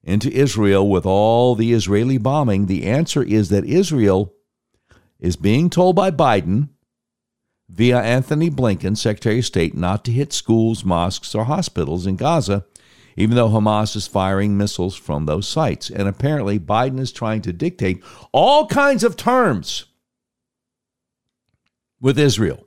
into 0.04 0.32
Israel 0.32 0.90
with 0.90 1.06
all 1.06 1.54
the 1.54 1.72
Israeli 1.72 2.18
bombing. 2.18 2.66
The 2.66 2.88
answer 2.88 3.22
is 3.22 3.50
that 3.50 3.64
Israel 3.64 4.34
is 5.20 5.36
being 5.36 5.70
told 5.70 5.96
by 5.96 6.10
Biden 6.10 6.70
via 7.70 8.02
Antony 8.02 8.50
Blinken, 8.50 8.98
Secretary 8.98 9.38
of 9.38 9.46
State, 9.46 9.76
not 9.76 10.04
to 10.06 10.12
hit 10.12 10.34
schools, 10.34 10.84
mosques, 10.84 11.36
or 11.36 11.44
hospitals 11.44 12.08
in 12.08 12.16
Gaza, 12.16 12.66
even 13.16 13.36
though 13.36 13.50
Hamas 13.50 13.96
is 13.96 14.08
firing 14.08 14.58
missiles 14.58 14.96
from 14.96 15.28
those 15.28 15.48
sites. 15.48 15.92
And 15.92 16.08
apparently, 16.08 16.58
Biden 16.58 17.00
is 17.00 17.12
trying 17.12 17.44
to 17.44 17.54
dictate 17.54 18.04
all 18.32 18.66
kinds 18.66 19.04
of 19.04 19.16
terms 19.16 19.86
with 22.02 22.18
Israel 22.18 22.67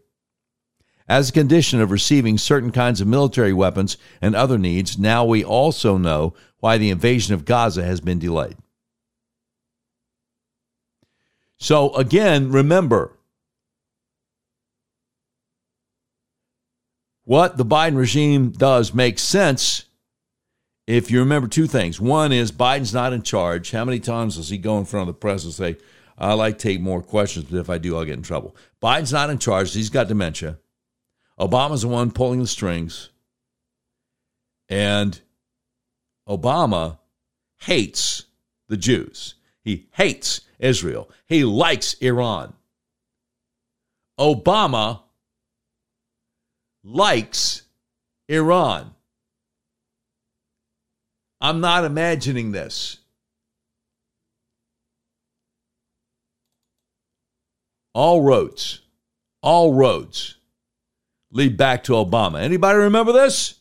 as 1.10 1.28
a 1.28 1.32
condition 1.32 1.80
of 1.80 1.90
receiving 1.90 2.38
certain 2.38 2.70
kinds 2.70 3.00
of 3.00 3.08
military 3.08 3.52
weapons 3.52 3.96
and 4.22 4.36
other 4.36 4.56
needs. 4.56 4.96
Now 4.96 5.24
we 5.24 5.42
also 5.42 5.98
know 5.98 6.34
why 6.60 6.78
the 6.78 6.88
invasion 6.88 7.34
of 7.34 7.44
Gaza 7.44 7.82
has 7.82 8.00
been 8.00 8.20
delayed. 8.20 8.56
So, 11.58 11.92
again, 11.96 12.52
remember 12.52 13.18
what 17.24 17.56
the 17.56 17.66
Biden 17.66 17.96
regime 17.96 18.52
does 18.52 18.94
makes 18.94 19.22
sense 19.22 19.86
if 20.86 21.10
you 21.10 21.18
remember 21.18 21.48
two 21.48 21.66
things. 21.66 22.00
One 22.00 22.30
is 22.30 22.52
Biden's 22.52 22.94
not 22.94 23.12
in 23.12 23.22
charge. 23.22 23.72
How 23.72 23.84
many 23.84 23.98
times 23.98 24.36
does 24.36 24.48
he 24.48 24.58
go 24.58 24.78
in 24.78 24.84
front 24.84 25.08
of 25.08 25.14
the 25.16 25.18
press 25.18 25.42
and 25.42 25.52
say, 25.52 25.76
I 26.16 26.34
like 26.34 26.58
to 26.58 26.68
take 26.68 26.80
more 26.80 27.02
questions, 27.02 27.46
but 27.50 27.58
if 27.58 27.68
I 27.68 27.78
do, 27.78 27.96
I'll 27.96 28.04
get 28.04 28.14
in 28.16 28.22
trouble? 28.22 28.54
Biden's 28.80 29.12
not 29.12 29.28
in 29.28 29.38
charge. 29.38 29.74
He's 29.74 29.90
got 29.90 30.06
dementia. 30.06 30.58
Obama's 31.40 31.82
the 31.82 31.88
one 31.88 32.10
pulling 32.10 32.40
the 32.40 32.46
strings. 32.46 33.08
And 34.68 35.18
Obama 36.28 36.98
hates 37.62 38.26
the 38.68 38.76
Jews. 38.76 39.34
He 39.64 39.88
hates 39.92 40.42
Israel. 40.58 41.08
He 41.26 41.44
likes 41.44 41.94
Iran. 41.94 42.52
Obama 44.18 45.00
likes 46.84 47.62
Iran. 48.28 48.94
I'm 51.40 51.60
not 51.60 51.84
imagining 51.84 52.52
this. 52.52 52.98
All 57.94 58.22
roads, 58.22 58.82
all 59.42 59.72
roads 59.72 60.36
lead 61.32 61.56
back 61.56 61.84
to 61.84 61.92
Obama. 61.92 62.40
Anybody 62.40 62.78
remember 62.78 63.12
this? 63.12 63.54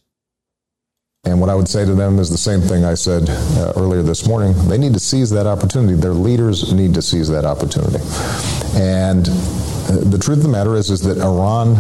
And 1.26 1.42
what 1.42 1.50
I 1.50 1.56
would 1.56 1.68
say 1.68 1.86
to 1.86 1.94
them 1.94 2.18
is 2.18 2.30
the 2.30 2.38
same 2.38 2.62
thing 2.62 2.86
I 2.86 2.94
said 2.94 3.30
uh, 3.30 3.74
earlier 3.76 4.02
this 4.02 4.26
morning. 4.26 4.54
They 4.70 4.78
need 4.78 4.94
to 4.94 5.00
seize 5.00 5.30
that 5.32 5.48
opportunity. 5.48 5.94
Their 5.94 6.14
leaders 6.14 6.72
need 6.72 6.94
to 6.94 7.02
seize 7.02 7.28
that 7.30 7.44
opportunity. 7.44 8.00
And 8.80 9.28
uh, 9.28 10.10
the 10.10 10.18
truth 10.18 10.38
of 10.38 10.44
the 10.44 10.50
matter 10.50 10.76
is, 10.76 10.90
is 10.90 11.02
that 11.02 11.18
Iran 11.18 11.76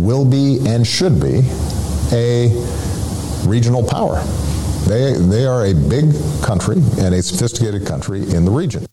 will 0.00 0.24
be 0.24 0.60
and 0.68 0.86
should 0.86 1.20
be 1.20 1.42
a 2.12 2.48
regional 3.44 3.84
power. 3.84 4.22
They, 4.86 5.14
they 5.14 5.46
are 5.46 5.66
a 5.66 5.74
big 5.74 6.14
country 6.42 6.76
and 7.00 7.14
a 7.14 7.22
sophisticated 7.22 7.86
country 7.86 8.20
in 8.20 8.44
the 8.44 8.50
region. 8.52 8.86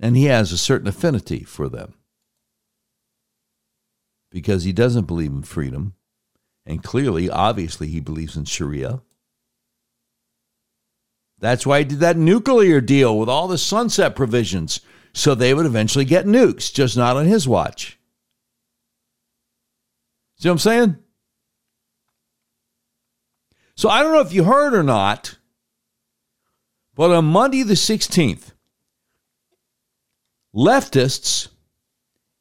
And 0.00 0.16
he 0.16 0.26
has 0.26 0.52
a 0.52 0.58
certain 0.58 0.86
affinity 0.86 1.42
for 1.42 1.68
them 1.68 1.97
because 4.30 4.64
he 4.64 4.72
doesn't 4.72 5.06
believe 5.06 5.32
in 5.32 5.42
freedom. 5.42 5.94
And 6.66 6.82
clearly, 6.82 7.30
obviously, 7.30 7.88
he 7.88 8.00
believes 8.00 8.36
in 8.36 8.44
Sharia. 8.44 9.00
That's 11.38 11.66
why 11.66 11.78
he 11.78 11.84
did 11.84 12.00
that 12.00 12.16
nuclear 12.16 12.80
deal 12.80 13.18
with 13.18 13.28
all 13.28 13.48
the 13.48 13.58
sunset 13.58 14.16
provisions 14.16 14.80
so 15.12 15.34
they 15.34 15.54
would 15.54 15.66
eventually 15.66 16.04
get 16.04 16.26
nukes, 16.26 16.72
just 16.72 16.96
not 16.96 17.16
on 17.16 17.26
his 17.26 17.48
watch. 17.48 17.98
See 20.38 20.48
what 20.48 20.52
I'm 20.52 20.58
saying? 20.58 20.98
So 23.74 23.88
I 23.88 24.02
don't 24.02 24.12
know 24.12 24.20
if 24.20 24.32
you 24.32 24.44
heard 24.44 24.74
or 24.74 24.82
not, 24.82 25.38
but 26.94 27.10
on 27.10 27.24
Monday 27.26 27.62
the 27.62 27.74
16th, 27.74 28.52
leftists 30.54 31.48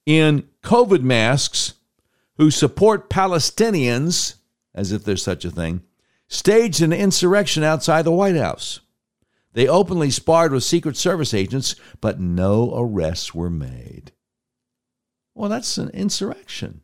in 0.06 0.48
COVID 0.64 1.02
masks 1.02 1.74
who 2.38 2.52
support 2.52 3.10
Palestinians, 3.10 4.36
as 4.74 4.92
if 4.92 5.04
there's 5.04 5.24
such 5.24 5.44
a 5.46 5.52
thing, 5.52 5.82
staged 6.28 6.82
an 6.82 6.94
insurrection 6.94 7.64
outside 7.64 8.04
the 8.04 8.12
White 8.12 8.36
House. 8.36 8.80
They 9.54 9.68
openly 9.68 10.12
sparred 10.12 10.52
with 10.52 10.64
Secret 10.64 10.98
Service 10.98 11.34
agents, 11.34 11.76
but 12.00 12.20
no 12.20 12.74
arrests 12.78 13.34
were 13.34 13.50
made. 13.50 14.12
Well, 15.34 15.50
that's 15.50 15.78
an 15.78 15.90
insurrection. 15.90 16.82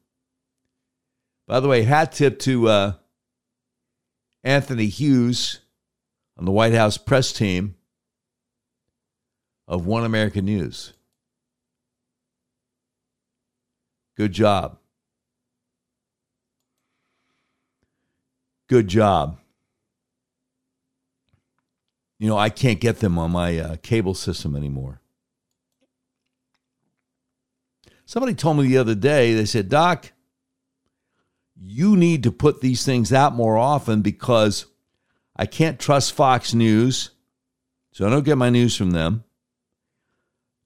By 1.48 1.60
the 1.60 1.68
way, 1.68 1.84
hat 1.84 2.14
tip 2.14 2.40
to 2.40 2.68
uh, 2.70 2.94
Anthony 4.44 4.88
Hughes 4.88 5.60
on 6.38 6.46
the 6.46 6.52
White 6.52 6.74
House 6.74 6.98
press 6.98 7.32
team 7.32 7.76
of 9.68 9.86
One 9.86 10.04
American 10.04 10.46
News. 10.46 10.94
Good 14.16 14.32
job. 14.32 14.78
Good 18.68 18.88
job. 18.88 19.40
You 22.20 22.30
know, 22.30 22.38
I 22.38 22.50
can't 22.50 22.80
get 22.80 23.00
them 23.00 23.18
on 23.20 23.32
my 23.32 23.58
uh, 23.60 23.76
cable 23.82 24.14
system 24.14 24.56
anymore. 24.56 25.02
Somebody 28.06 28.34
told 28.34 28.58
me 28.58 28.68
the 28.68 28.78
other 28.78 28.96
day, 28.96 29.34
they 29.34 29.46
said, 29.46 29.70
Doc, 29.70 30.12
you 31.60 31.96
need 31.96 32.24
to 32.24 32.32
put 32.32 32.62
these 32.62 32.86
things 32.86 33.14
out 33.14 33.34
more 33.34 33.58
often 33.58 34.02
because 34.02 34.66
I 35.36 35.46
can't 35.46 35.80
trust 35.80 36.14
Fox 36.14 36.54
News. 36.54 37.10
So 37.92 38.06
I 38.06 38.10
don't 38.10 38.26
get 38.26 38.38
my 38.38 38.50
news 38.50 38.76
from 38.76 38.92
them. 38.92 39.24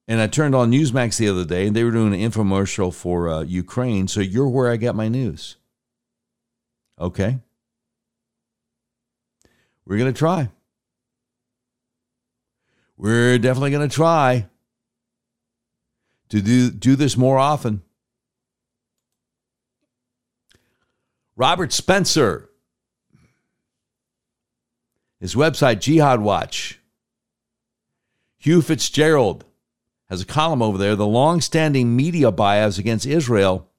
And 0.07 0.21
I 0.21 0.27
turned 0.27 0.55
on 0.55 0.71
Newsmax 0.71 1.17
the 1.17 1.27
other 1.27 1.43
day 1.43 1.67
and 1.67 1.75
they 1.75 1.83
were 1.83 1.91
doing 1.91 2.13
an 2.13 2.19
infomercial 2.31 2.93
for 2.93 3.29
uh, 3.29 3.41
Ukraine. 3.41 4.07
So 4.07 4.21
you're 4.21 4.47
where 4.47 4.71
I 4.71 4.77
get 4.77 4.95
my 4.95 5.09
news. 5.09 5.57
Okay. 6.99 7.39
We're 9.87 9.97
going 9.97 10.13
to 10.13 10.19
try. 10.19 10.49
We're 12.97 13.37
definitely 13.37 13.71
going 13.71 13.87
to 13.87 13.95
try 13.95 14.47
to 16.27 16.41
do, 16.41 16.69
do 16.69 16.97
this 16.97 17.15
more 17.15 17.37
often. 17.37 17.83
Robert 21.37 21.71
Spencer, 21.71 22.49
his 25.21 25.35
website, 25.35 25.79
Jihad 25.79 26.19
Watch. 26.19 26.81
Hugh 28.35 28.61
Fitzgerald 28.61 29.45
has 30.09 30.21
a 30.21 30.25
column 30.25 30.61
over 30.61 30.77
there. 30.77 30.97
The 30.97 31.07
long 31.07 31.39
standing 31.39 31.95
media 31.95 32.29
bias 32.29 32.77
against 32.77 33.05
Israel 33.05 33.69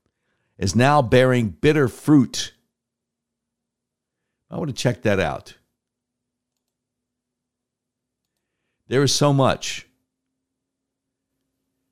is 0.57 0.75
now 0.75 1.03
bearing 1.03 1.51
bitter 1.51 1.87
fruit. 1.87 2.55
I 4.51 4.57
want 4.57 4.69
to 4.71 4.75
check 4.75 5.03
that 5.03 5.21
out. 5.21 5.58
There 8.89 9.03
is 9.03 9.15
so 9.15 9.33
much. 9.33 9.87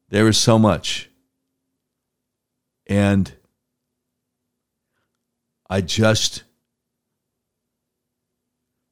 There 0.09 0.27
is 0.29 0.39
so 0.39 0.59
much. 0.59 1.11
And 2.87 3.33
I 5.69 5.83
just 5.83 6.45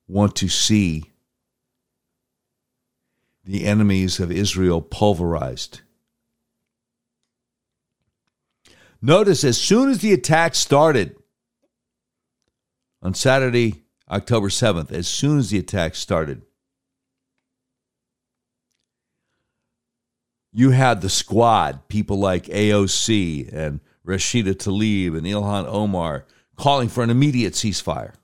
want 0.07 0.37
to 0.37 0.49
see 0.49 1.13
the 3.45 3.65
enemies 3.65 4.21
of 4.21 4.31
Israel 4.31 4.83
pulverized. 4.83 5.81
Notice 9.01 9.45
as 9.45 9.61
soon 9.61 9.91
as 9.91 9.99
the 9.99 10.13
attack 10.13 10.55
started 10.55 11.17
on 13.03 13.15
Saturday, 13.15 13.85
October 14.11 14.49
7th, 14.49 14.91
as 14.93 15.07
soon 15.07 15.39
as 15.39 15.51
the 15.51 15.59
attack 15.59 15.95
started, 15.95 16.43
you 20.55 20.71
had 20.71 21.01
the 21.01 21.11
squad, 21.11 21.89
people 21.89 22.19
like 22.19 22.45
AOC 22.45 23.53
and 23.53 23.81
Rashida 24.07 24.55
Tlaib 24.55 25.19
and 25.19 25.27
Ilhan 25.27 25.67
Omar, 25.67 26.27
calling 26.57 26.89
for 26.89 27.03
an 27.03 27.11
immediate 27.11 27.55
ceasefire. 27.55 28.15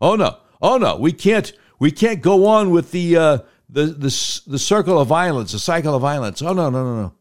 Oh 0.00 0.16
no. 0.16 0.38
Oh 0.62 0.78
no. 0.78 0.96
We 0.96 1.12
can't. 1.12 1.52
We 1.78 1.90
can't 1.90 2.22
go 2.22 2.46
on 2.46 2.70
with 2.70 2.92
the 2.92 3.16
uh, 3.16 3.38
the 3.68 3.86
the 3.86 4.40
the 4.46 4.58
circle 4.58 4.98
of 4.98 5.08
violence, 5.08 5.52
the 5.52 5.58
cycle 5.58 5.94
of 5.94 6.00
violence. 6.00 6.40
Oh 6.40 6.54
no, 6.54 6.70
no, 6.70 6.82
no, 6.82 7.02
no. 7.02 7.14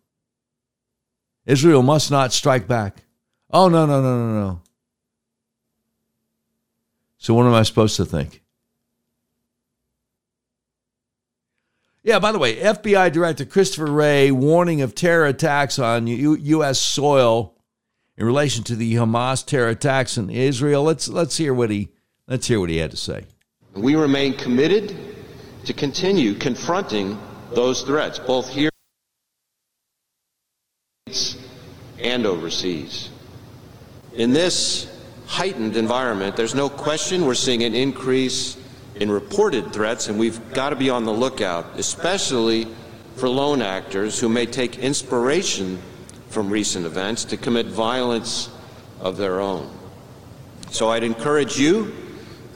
Israel 1.45 1.83
must 1.83 2.11
not 2.11 2.31
strike 2.31 2.67
back. 2.67 3.03
Oh 3.51 3.67
no, 3.67 3.85
no, 3.85 4.01
no, 4.01 4.17
no, 4.17 4.41
no. 4.41 4.61
So 7.17 7.33
what 7.33 7.45
am 7.45 7.53
I 7.53 7.63
supposed 7.63 7.97
to 7.97 8.05
think? 8.05 8.41
Yeah, 12.01 12.19
by 12.19 12.31
the 12.31 12.39
way, 12.39 12.55
FBI 12.55 13.11
Director 13.11 13.43
Christopher 13.43 13.91
Wray 13.91 14.31
warning 14.31 14.81
of 14.81 14.95
terror 14.95 15.25
attacks 15.25 15.77
on 15.77 16.07
U- 16.07 16.37
U.S. 16.39 16.79
soil 16.79 17.55
in 18.17 18.25
relation 18.25 18.63
to 18.65 18.75
the 18.75 18.95
Hamas 18.95 19.45
terror 19.45 19.69
attacks 19.69 20.17
in 20.17 20.29
Israel. 20.29 20.83
Let's 20.83 21.09
let's 21.09 21.35
hear 21.35 21.53
what 21.53 21.69
he 21.69 21.89
let's 22.27 22.47
hear 22.47 22.59
what 22.61 22.69
he 22.69 22.77
had 22.77 22.91
to 22.91 22.97
say. 22.97 23.25
We 23.73 23.95
remain 23.95 24.37
committed 24.37 24.95
to 25.65 25.73
continue 25.73 26.35
confronting 26.35 27.19
those 27.53 27.81
threats, 27.81 28.17
both 28.17 28.47
here 28.47 28.69
and 31.99 32.25
overseas. 32.25 33.09
In 34.13 34.31
this 34.31 34.87
heightened 35.27 35.75
environment, 35.75 36.37
there's 36.37 36.55
no 36.55 36.69
question 36.69 37.25
we're 37.25 37.35
seeing 37.35 37.63
an 37.63 37.75
increase 37.75 38.55
in 38.99 39.09
reported 39.09 39.73
threats, 39.73 40.07
and 40.07 40.19
we've 40.19 40.53
got 40.53 40.69
to 40.69 40.75
be 40.75 40.89
on 40.89 41.05
the 41.05 41.13
lookout, 41.13 41.65
especially 41.77 42.67
for 43.15 43.29
lone 43.29 43.61
actors 43.61 44.19
who 44.19 44.29
may 44.29 44.45
take 44.45 44.77
inspiration 44.77 45.79
from 46.29 46.49
recent 46.49 46.85
events 46.85 47.25
to 47.25 47.37
commit 47.37 47.65
violence 47.65 48.49
of 48.99 49.17
their 49.17 49.39
own. 49.39 49.69
So 50.71 50.89
I'd 50.89 51.03
encourage 51.03 51.57
you 51.57 51.93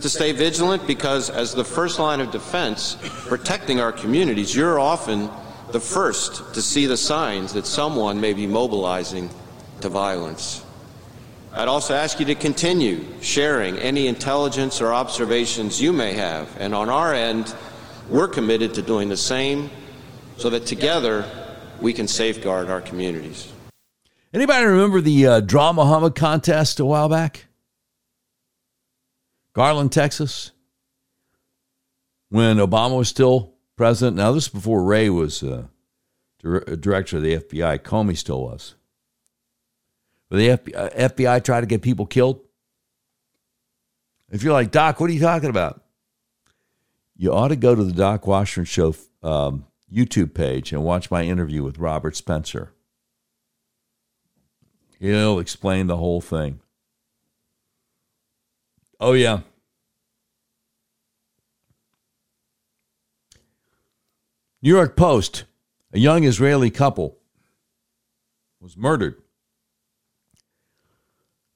to 0.02 0.10
stay 0.10 0.32
vigilant 0.32 0.86
because, 0.86 1.30
as 1.30 1.54
the 1.54 1.64
first 1.64 1.98
line 1.98 2.20
of 2.20 2.32
defense, 2.32 2.98
protecting 3.28 3.80
our 3.80 3.92
communities, 3.92 4.56
you're 4.56 4.80
often 4.80 5.30
the 5.72 5.80
first 5.80 6.54
to 6.54 6.62
see 6.62 6.86
the 6.86 6.98
signs 6.98 7.54
that 7.54 7.66
someone 7.66 8.20
may 8.22 8.34
be 8.34 8.46
mobilizing 8.46 9.30
to 9.82 9.90
violence. 9.90 10.63
I'd 11.56 11.68
also 11.68 11.94
ask 11.94 12.20
you 12.20 12.26
to 12.26 12.36
continue 12.36 13.06
sharing 13.22 13.78
any 13.78 14.08
intelligence 14.08 14.82
or 14.82 14.92
observations 14.92 15.80
you 15.80 15.94
may 15.94 16.14
have. 16.14 16.50
And 16.60 16.74
on 16.74 16.90
our 16.90 17.14
end, 17.14 17.54
we're 18.10 18.28
committed 18.28 18.74
to 18.74 18.82
doing 18.82 19.08
the 19.08 19.18
same 19.18 19.70
so 20.38 20.50
that 20.50 20.66
together 20.66 21.30
we 21.80 21.94
can 21.94 22.08
safeguard 22.08 22.70
our 22.70 22.82
communities. 22.82 23.52
Anybody 24.34 24.66
remember 24.66 25.00
the 25.00 25.28
uh, 25.28 25.40
Draw 25.42 25.74
Muhammad 25.74 26.16
contest 26.16 26.80
a 26.80 26.86
while 26.86 27.08
back? 27.08 27.46
Garland, 29.54 29.92
Texas, 29.92 30.54
when 32.30 32.58
Obama 32.58 32.98
was 32.98 33.10
still 33.10 33.54
president. 33.78 34.18
Now, 34.18 34.32
this 34.32 34.46
is 34.46 34.50
before 34.50 34.84
Wray 34.84 35.08
was 35.12 35.44
uh, 35.44 35.66
director 36.42 37.18
of 37.18 37.24
the 37.24 37.38
FBI. 37.38 37.78
Comey 37.84 38.18
still 38.18 38.42
was 38.42 38.74
the 40.38 40.50
FBI 40.50 41.38
uh, 41.38 41.40
try 41.40 41.62
to 41.62 41.68
get 41.68 41.82
people 41.82 42.06
killed? 42.06 42.42
If 44.32 44.42
you're 44.42 44.54
like, 44.54 44.72
Doc, 44.72 45.00
what 45.00 45.10
are 45.10 45.14
you 45.14 45.20
talking 45.20 45.50
about? 45.50 45.84
You 47.16 47.32
ought 47.32 47.50
to 47.50 47.56
go 47.56 47.76
to 47.76 47.84
the 47.84 47.94
Doc 47.94 48.26
Washburn 48.26 48.66
Show 48.66 48.96
um, 49.22 49.68
YouTube 49.94 50.34
page 50.34 50.74
and 50.74 50.84
watch 50.84 51.12
my 51.12 51.24
interview 51.24 51.64
with 51.64 51.78
Robert 51.78 52.16
Spencer. 52.16 52.74
He'll 55.00 55.38
explain 55.38 55.88
the 55.88 55.98
whole 55.98 56.22
thing. 56.22 56.62
Oh, 59.00 59.14
yeah. 59.14 59.42
New 64.64 64.70
York 64.70 64.96
Post, 64.96 65.44
a 65.92 66.00
young 66.00 66.24
Israeli 66.24 66.72
couple 66.72 67.18
was 68.62 68.78
murdered 68.78 69.23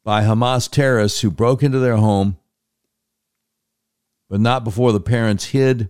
by 0.07 0.23
Hamas 0.23 0.71
terrorists 0.71 1.19
who 1.19 1.29
broke 1.29 1.61
into 1.61 1.79
their 1.79 1.97
home, 1.97 2.37
but 4.29 4.39
not 4.39 4.63
before 4.63 4.93
the 4.93 5.01
parents 5.01 5.47
hid 5.47 5.89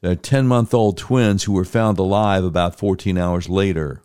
their 0.00 0.14
10 0.14 0.46
month 0.46 0.72
old 0.72 0.96
twins 0.96 1.44
who 1.44 1.52
were 1.52 1.66
found 1.66 1.98
alive 1.98 2.42
about 2.42 2.78
14 2.78 3.18
hours 3.18 3.50
later. 3.50 4.02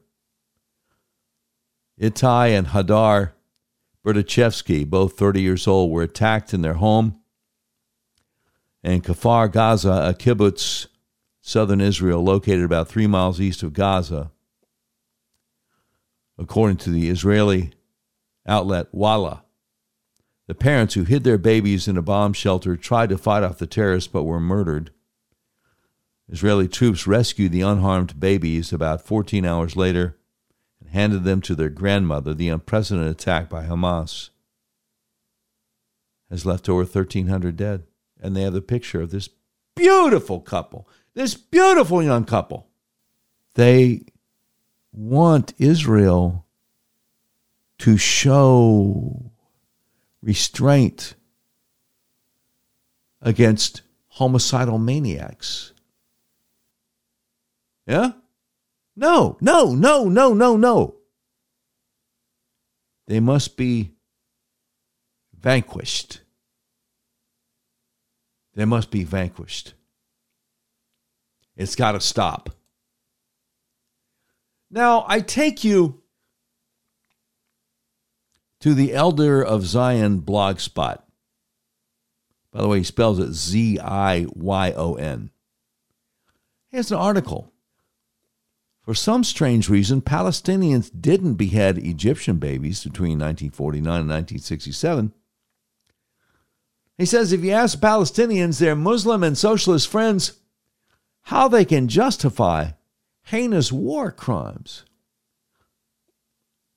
Itai 2.01 2.49
and 2.49 2.67
Hadar 2.67 3.31
Berdichevsky, 4.05 4.85
both 4.85 5.17
30 5.17 5.41
years 5.41 5.65
old, 5.65 5.89
were 5.89 6.03
attacked 6.03 6.53
in 6.53 6.61
their 6.61 6.73
home. 6.73 7.17
And 8.83 9.05
Kfar 9.05 9.49
Gaza, 9.49 10.09
a 10.09 10.13
kibbutz, 10.13 10.87
southern 11.39 11.79
Israel, 11.79 12.21
located 12.21 12.65
about 12.65 12.89
three 12.89 13.07
miles 13.07 13.39
east 13.39 13.63
of 13.63 13.71
Gaza. 13.71 14.31
According 16.37 16.75
to 16.77 16.89
the 16.89 17.09
Israeli 17.09 17.71
outlet 18.49 18.87
Walla. 18.91 19.43
The 20.47 20.55
parents 20.55 20.95
who 20.95 21.03
hid 21.03 21.23
their 21.23 21.37
babies 21.37 21.87
in 21.87 21.95
a 21.95 22.01
bomb 22.01 22.33
shelter 22.33 22.75
tried 22.75 23.09
to 23.09 23.17
fight 23.17 23.43
off 23.43 23.59
the 23.59 23.67
terrorists 23.67 24.07
but 24.07 24.23
were 24.23 24.39
murdered. 24.39 24.91
Israeli 26.27 26.67
troops 26.67 27.07
rescued 27.07 27.51
the 27.51 27.61
unharmed 27.61 28.19
babies 28.19 28.73
about 28.73 29.05
14 29.05 29.45
hours 29.45 29.75
later 29.75 30.17
and 30.79 30.89
handed 30.89 31.23
them 31.23 31.41
to 31.41 31.55
their 31.55 31.69
grandmother. 31.69 32.33
The 32.33 32.49
unprecedented 32.49 33.11
attack 33.11 33.49
by 33.49 33.65
Hamas 33.65 34.29
has 36.29 36.45
left 36.45 36.67
over 36.67 36.79
1,300 36.79 37.55
dead. 37.55 37.83
And 38.21 38.35
they 38.35 38.41
have 38.41 38.53
the 38.53 38.61
picture 38.61 39.01
of 39.01 39.11
this 39.11 39.29
beautiful 39.75 40.39
couple, 40.39 40.87
this 41.13 41.35
beautiful 41.35 42.03
young 42.03 42.25
couple. 42.25 42.67
They 43.55 44.05
want 44.91 45.53
Israel 45.57 46.45
to 47.79 47.97
show 47.97 49.31
restraint 50.21 51.15
against 53.21 53.81
homicidal 54.09 54.77
maniacs. 54.77 55.73
Yeah? 57.87 58.11
No, 58.95 59.37
no, 59.41 59.73
no, 59.73 60.09
no, 60.09 60.33
no, 60.33 60.57
no. 60.57 60.95
They 63.07 63.19
must 63.19 63.57
be 63.57 63.91
vanquished. 65.39 66.21
They 68.55 68.65
must 68.65 68.91
be 68.91 69.03
vanquished. 69.03 69.73
It's 71.55 71.75
got 71.75 71.93
to 71.93 72.01
stop. 72.01 72.49
Now, 74.69 75.05
I 75.07 75.21
take 75.21 75.63
you 75.63 76.01
to 78.59 78.73
the 78.73 78.93
Elder 78.93 79.41
of 79.41 79.61
Ziyon 79.63 80.21
blogspot. 80.21 81.01
By 82.51 82.61
the 82.61 82.67
way, 82.67 82.79
he 82.79 82.83
spells 82.83 83.19
it 83.19 83.33
Z 83.33 83.79
I 83.79 84.25
Y 84.29 84.73
O 84.75 84.95
N. 84.95 85.31
Here's 86.69 86.91
an 86.91 86.97
article. 86.97 87.53
For 88.81 88.93
some 88.95 89.23
strange 89.23 89.69
reason, 89.69 90.01
Palestinians 90.01 90.89
didn't 90.99 91.35
behead 91.35 91.77
Egyptian 91.77 92.37
babies 92.37 92.83
between 92.83 93.19
1949 93.19 94.01
and 94.01 94.09
1967. 94.09 95.13
He 96.97 97.05
says 97.05 97.31
if 97.31 97.43
you 97.43 97.51
ask 97.51 97.79
Palestinians, 97.79 98.59
their 98.59 98.75
Muslim 98.75 99.23
and 99.23 99.37
socialist 99.37 99.87
friends, 99.87 100.39
how 101.23 101.47
they 101.47 101.65
can 101.65 101.87
justify 101.87 102.71
heinous 103.23 103.71
war 103.71 104.11
crimes 104.11 104.85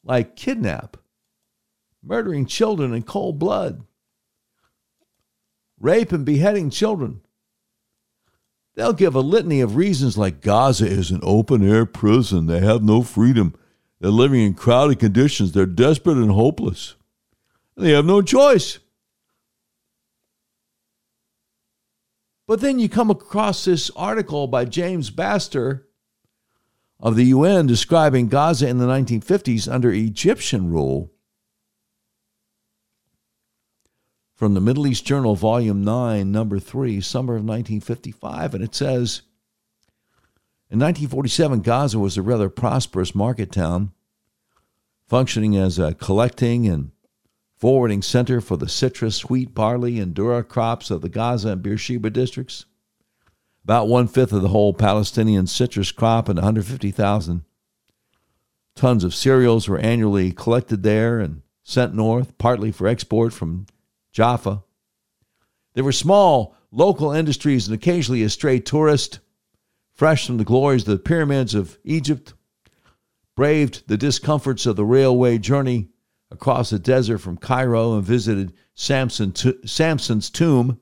like 0.05 0.37
kidnap, 0.37 0.97
murdering 2.03 2.47
children 2.47 2.93
in 2.93 3.03
cold 3.03 3.39
blood, 3.39 3.85
rape 5.79 6.12
and 6.12 6.24
beheading 6.24 6.70
children. 6.70 7.20
They'll 8.74 8.95
give 8.95 9.15
a 9.15 9.20
litany 9.20 9.61
of 9.61 9.77
reasons 9.77 10.16
like 10.16 10.41
Gaza 10.41 10.87
is 10.87 11.11
an 11.11 11.20
open 11.23 11.69
air 11.69 11.85
prison. 11.85 12.47
They 12.47 12.61
have 12.61 12.83
no 12.83 13.03
freedom. 13.03 13.55
They're 14.01 14.11
living 14.11 14.41
in 14.41 14.55
crowded 14.55 14.99
conditions. 14.99 15.53
They're 15.53 15.66
desperate 15.66 16.16
and 16.16 16.31
hopeless. 16.31 16.97
They 17.77 17.93
have 17.93 18.07
no 18.07 18.23
choice. 18.23 18.79
But 22.47 22.61
then 22.61 22.79
you 22.79 22.89
come 22.89 23.11
across 23.11 23.65
this 23.65 23.91
article 23.95 24.47
by 24.47 24.65
James 24.65 25.11
Baster 25.11 25.85
of 26.99 27.16
the 27.16 27.27
UN 27.27 27.66
describing 27.66 28.29
Gaza 28.29 28.69
in 28.69 28.79
the 28.79 28.87
1950s 28.87 29.73
under 29.73 29.91
Egyptian 29.91 30.70
rule. 30.70 31.11
From 34.43 34.55
the 34.55 34.60
Middle 34.60 34.89
East 34.89 35.06
Journal, 35.06 35.36
Volume 35.36 35.85
9, 35.85 36.32
Number 36.32 36.59
3, 36.59 37.01
Summer 37.01 37.35
of 37.35 37.44
1955. 37.44 38.55
And 38.55 38.64
it 38.64 38.74
says 38.74 39.23
In 40.69 40.81
1947, 40.81 41.60
Gaza 41.60 41.97
was 42.01 42.16
a 42.16 42.23
rather 42.23 42.48
prosperous 42.48 43.14
market 43.14 43.52
town, 43.52 43.93
functioning 45.06 45.56
as 45.56 45.78
a 45.78 45.94
collecting 45.94 46.66
and 46.66 46.90
forwarding 47.56 48.02
center 48.02 48.40
for 48.40 48.56
the 48.56 48.69
citrus, 48.69 49.31
wheat, 49.31 49.55
barley, 49.55 50.01
and 50.01 50.12
dura 50.12 50.43
crops 50.43 50.90
of 50.90 51.02
the 51.02 51.09
Gaza 51.09 51.51
and 51.51 51.62
Beersheba 51.62 52.10
districts. 52.10 52.64
About 53.62 53.86
one 53.86 54.09
fifth 54.09 54.32
of 54.32 54.43
the 54.43 54.48
whole 54.48 54.74
Palestinian 54.74 55.47
citrus 55.47 55.93
crop 55.93 56.28
and 56.28 56.39
150,000 56.39 57.44
tons 58.74 59.05
of 59.05 59.14
cereals 59.14 59.69
were 59.69 59.78
annually 59.78 60.32
collected 60.32 60.82
there 60.82 61.20
and 61.20 61.43
sent 61.62 61.94
north, 61.94 62.36
partly 62.39 62.73
for 62.73 62.89
export 62.89 63.32
from 63.32 63.66
Jaffa. 64.12 64.62
There 65.74 65.84
were 65.84 65.93
small 65.93 66.55
local 66.70 67.12
industries 67.12 67.66
and 67.66 67.74
occasionally 67.74 68.22
a 68.22 68.28
stray 68.28 68.60
tourist, 68.60 69.20
fresh 69.94 70.26
from 70.26 70.39
the 70.39 70.44
glories 70.44 70.82
of 70.82 70.89
the 70.89 70.98
pyramids 70.98 71.55
of 71.55 71.78
Egypt, 71.84 72.34
braved 73.34 73.84
the 73.89 73.97
discomforts 73.97 74.66
of 74.66 74.76
the 74.76 74.84
railway 74.84 75.39
journey 75.39 75.89
across 76.30 76.70
the 76.70 76.78
desert 76.78 77.18
from 77.18 77.36
Cairo 77.36 77.94
and 77.94 78.05
visited 78.05 78.52
Samson, 78.74 79.34
Samson's 79.66 80.30
tomb. 80.30 80.80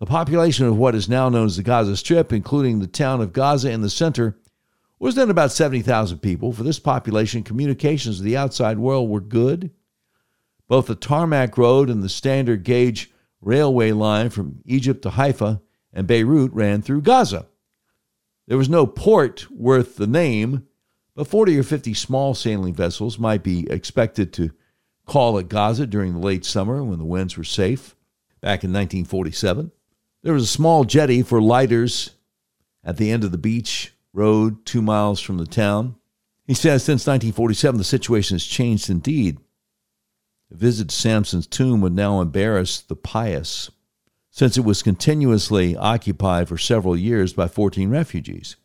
The 0.00 0.06
population 0.06 0.66
of 0.66 0.76
what 0.76 0.94
is 0.94 1.08
now 1.08 1.28
known 1.28 1.46
as 1.46 1.56
the 1.56 1.62
Gaza 1.62 1.96
Strip, 1.96 2.32
including 2.32 2.80
the 2.80 2.86
town 2.86 3.20
of 3.20 3.32
Gaza 3.32 3.70
in 3.70 3.80
the 3.80 3.90
center, 3.90 4.38
was 4.98 5.14
then 5.14 5.30
about 5.30 5.52
70,000 5.52 6.18
people. 6.18 6.52
For 6.52 6.62
this 6.62 6.78
population, 6.78 7.42
communications 7.42 8.18
with 8.18 8.24
the 8.24 8.36
outside 8.36 8.78
world 8.78 9.08
were 9.08 9.20
good. 9.20 9.70
Both 10.68 10.86
the 10.86 10.94
tarmac 10.94 11.58
road 11.58 11.90
and 11.90 12.02
the 12.02 12.08
standard 12.08 12.64
gauge 12.64 13.10
railway 13.40 13.92
line 13.92 14.30
from 14.30 14.60
Egypt 14.64 15.02
to 15.02 15.10
Haifa 15.10 15.60
and 15.92 16.06
Beirut 16.06 16.52
ran 16.52 16.82
through 16.82 17.02
Gaza. 17.02 17.46
There 18.46 18.58
was 18.58 18.68
no 18.68 18.86
port 18.86 19.50
worth 19.50 19.96
the 19.96 20.06
name, 20.06 20.66
but 21.14 21.28
40 21.28 21.58
or 21.58 21.62
50 21.62 21.94
small 21.94 22.34
sailing 22.34 22.74
vessels 22.74 23.18
might 23.18 23.42
be 23.42 23.70
expected 23.70 24.32
to 24.34 24.50
call 25.06 25.38
at 25.38 25.48
Gaza 25.48 25.86
during 25.86 26.14
the 26.14 26.26
late 26.26 26.44
summer 26.44 26.82
when 26.82 26.98
the 26.98 27.04
winds 27.04 27.36
were 27.36 27.44
safe. 27.44 27.94
Back 28.40 28.64
in 28.64 28.72
1947, 28.72 29.70
there 30.22 30.34
was 30.34 30.42
a 30.42 30.46
small 30.46 30.84
jetty 30.84 31.22
for 31.22 31.40
lighters 31.40 32.10
at 32.82 32.98
the 32.98 33.10
end 33.10 33.24
of 33.24 33.32
the 33.32 33.38
beach 33.38 33.94
road, 34.12 34.64
two 34.66 34.82
miles 34.82 35.20
from 35.20 35.38
the 35.38 35.46
town. 35.46 35.96
He 36.46 36.52
says 36.52 36.82
since 36.82 37.06
1947, 37.06 37.78
the 37.78 37.84
situation 37.84 38.34
has 38.34 38.44
changed 38.44 38.90
indeed. 38.90 39.38
A 40.50 40.56
visit 40.56 40.88
to 40.88 40.94
Samson's 40.94 41.46
tomb 41.46 41.80
would 41.80 41.94
now 41.94 42.20
embarrass 42.20 42.80
the 42.80 42.96
pious, 42.96 43.70
since 44.30 44.56
it 44.56 44.64
was 44.64 44.82
continuously 44.82 45.76
occupied 45.76 46.48
for 46.48 46.58
several 46.58 46.96
years 46.96 47.32
by 47.32 47.48
14 47.48 47.90
refugees. 47.90 48.56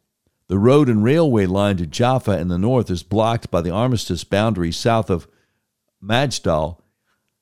The 0.47 0.57
road 0.57 0.89
and 0.89 1.03
railway 1.03 1.45
line 1.45 1.77
to 1.77 1.85
Jaffa 1.85 2.39
in 2.39 2.47
the 2.47 2.57
north 2.57 2.89
is 2.89 3.03
blocked 3.03 3.51
by 3.51 3.61
the 3.61 3.69
armistice 3.69 4.23
boundary 4.23 4.71
south 4.71 5.09
of 5.09 5.27
Majdal, 6.03 6.81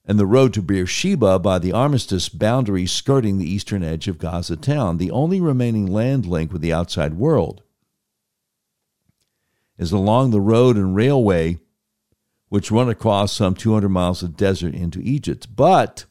and 0.06 0.20
the 0.20 0.26
road 0.26 0.54
to 0.54 0.62
Beersheba 0.62 1.40
by 1.40 1.60
the 1.60 1.72
armistice 1.72 2.30
boundary 2.30 2.86
skirting 2.86 3.38
the 3.38 3.50
eastern 3.50 3.84
edge 3.84 4.08
of 4.08 4.18
Gaza 4.18 4.56
town, 4.56 4.98
the 4.98 5.12
only 5.12 5.42
remaining 5.42 5.86
land 5.86 6.26
link 6.26 6.52
with 6.52 6.62
the 6.62 6.74
outside 6.74 7.16
world. 7.16 7.62
Is 9.78 9.92
along 9.92 10.32
the 10.32 10.42
road 10.42 10.76
and 10.76 10.96
railway 10.96 11.60
which 12.50 12.72
run 12.72 12.90
across 12.90 13.36
some 13.36 13.56
200 13.56 13.90
miles 13.90 14.24
of 14.24 14.38
desert 14.38 14.74
into 14.74 15.00
Egypt. 15.02 15.48
But 15.56 16.06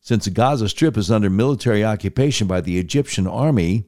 since 0.00 0.26
the 0.26 0.30
Gaza 0.30 0.68
Strip 0.68 0.96
is 0.96 1.10
under 1.10 1.30
military 1.30 1.84
occupation 1.84 2.46
by 2.46 2.60
the 2.60 2.78
Egyptian 2.78 3.26
army, 3.26 3.84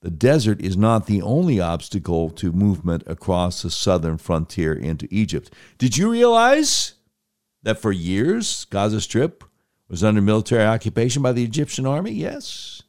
the 0.00 0.10
desert 0.10 0.60
is 0.60 0.76
not 0.76 1.06
the 1.06 1.20
only 1.22 1.60
obstacle 1.60 2.30
to 2.30 2.52
movement 2.52 3.02
across 3.06 3.62
the 3.62 3.70
southern 3.70 4.18
frontier 4.18 4.72
into 4.72 5.08
Egypt. 5.10 5.52
Did 5.78 5.96
you 5.96 6.08
realize 6.10 6.94
that 7.64 7.80
for 7.80 7.90
years 7.90 8.66
Gaza 8.66 9.00
Strip 9.00 9.42
was 9.88 10.04
under 10.04 10.22
military 10.22 10.64
occupation 10.64 11.22
by 11.22 11.32
the 11.32 11.42
Egyptian 11.42 11.86
army? 11.86 12.12
Yes. 12.12 12.82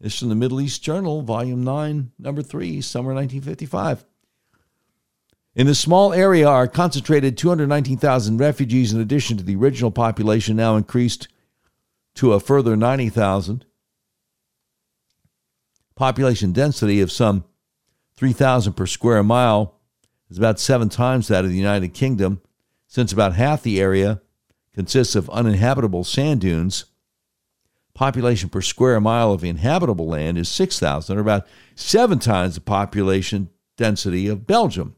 This 0.00 0.14
is 0.14 0.18
from 0.18 0.30
the 0.30 0.34
Middle 0.34 0.60
East 0.60 0.82
Journal, 0.82 1.22
Volume 1.22 1.62
9, 1.62 2.10
Number 2.18 2.42
3, 2.42 2.80
Summer 2.80 3.14
1955. 3.14 4.04
In 5.54 5.66
this 5.66 5.78
small 5.78 6.14
area 6.14 6.48
are 6.48 6.66
concentrated 6.66 7.36
219,000 7.36 8.38
refugees 8.38 8.92
in 8.92 9.00
addition 9.00 9.36
to 9.36 9.44
the 9.44 9.56
original 9.56 9.90
population 9.90 10.56
now 10.56 10.76
increased 10.76 11.28
to 12.14 12.32
a 12.32 12.40
further 12.40 12.76
90,000 12.76 13.66
population 15.94 16.52
density 16.52 17.00
of 17.00 17.12
some 17.12 17.44
3,000 18.16 18.72
per 18.72 18.86
square 18.86 19.22
mile 19.22 19.78
is 20.30 20.38
about 20.38 20.58
seven 20.58 20.88
times 20.88 21.28
that 21.28 21.44
of 21.44 21.50
the 21.50 21.56
United 21.56 21.92
Kingdom, 21.92 22.40
since 22.86 23.12
about 23.12 23.34
half 23.34 23.62
the 23.62 23.80
area 23.80 24.22
consists 24.74 25.14
of 25.14 25.28
uninhabitable 25.30 26.04
sand 26.04 26.40
dunes. 26.40 26.86
Population 27.94 28.48
per 28.48 28.62
square 28.62 29.00
mile 29.00 29.32
of 29.32 29.44
inhabitable 29.44 30.08
land 30.08 30.38
is 30.38 30.48
6,000, 30.48 31.16
or 31.16 31.20
about 31.20 31.46
seven 31.74 32.18
times 32.18 32.54
the 32.54 32.62
population 32.62 33.50
density 33.76 34.28
of 34.28 34.46
Belgium. 34.46 34.96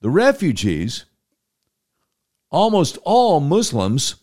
The 0.00 0.10
refugees, 0.10 1.04
almost 2.50 2.98
all 3.04 3.40
Muslims, 3.40 4.16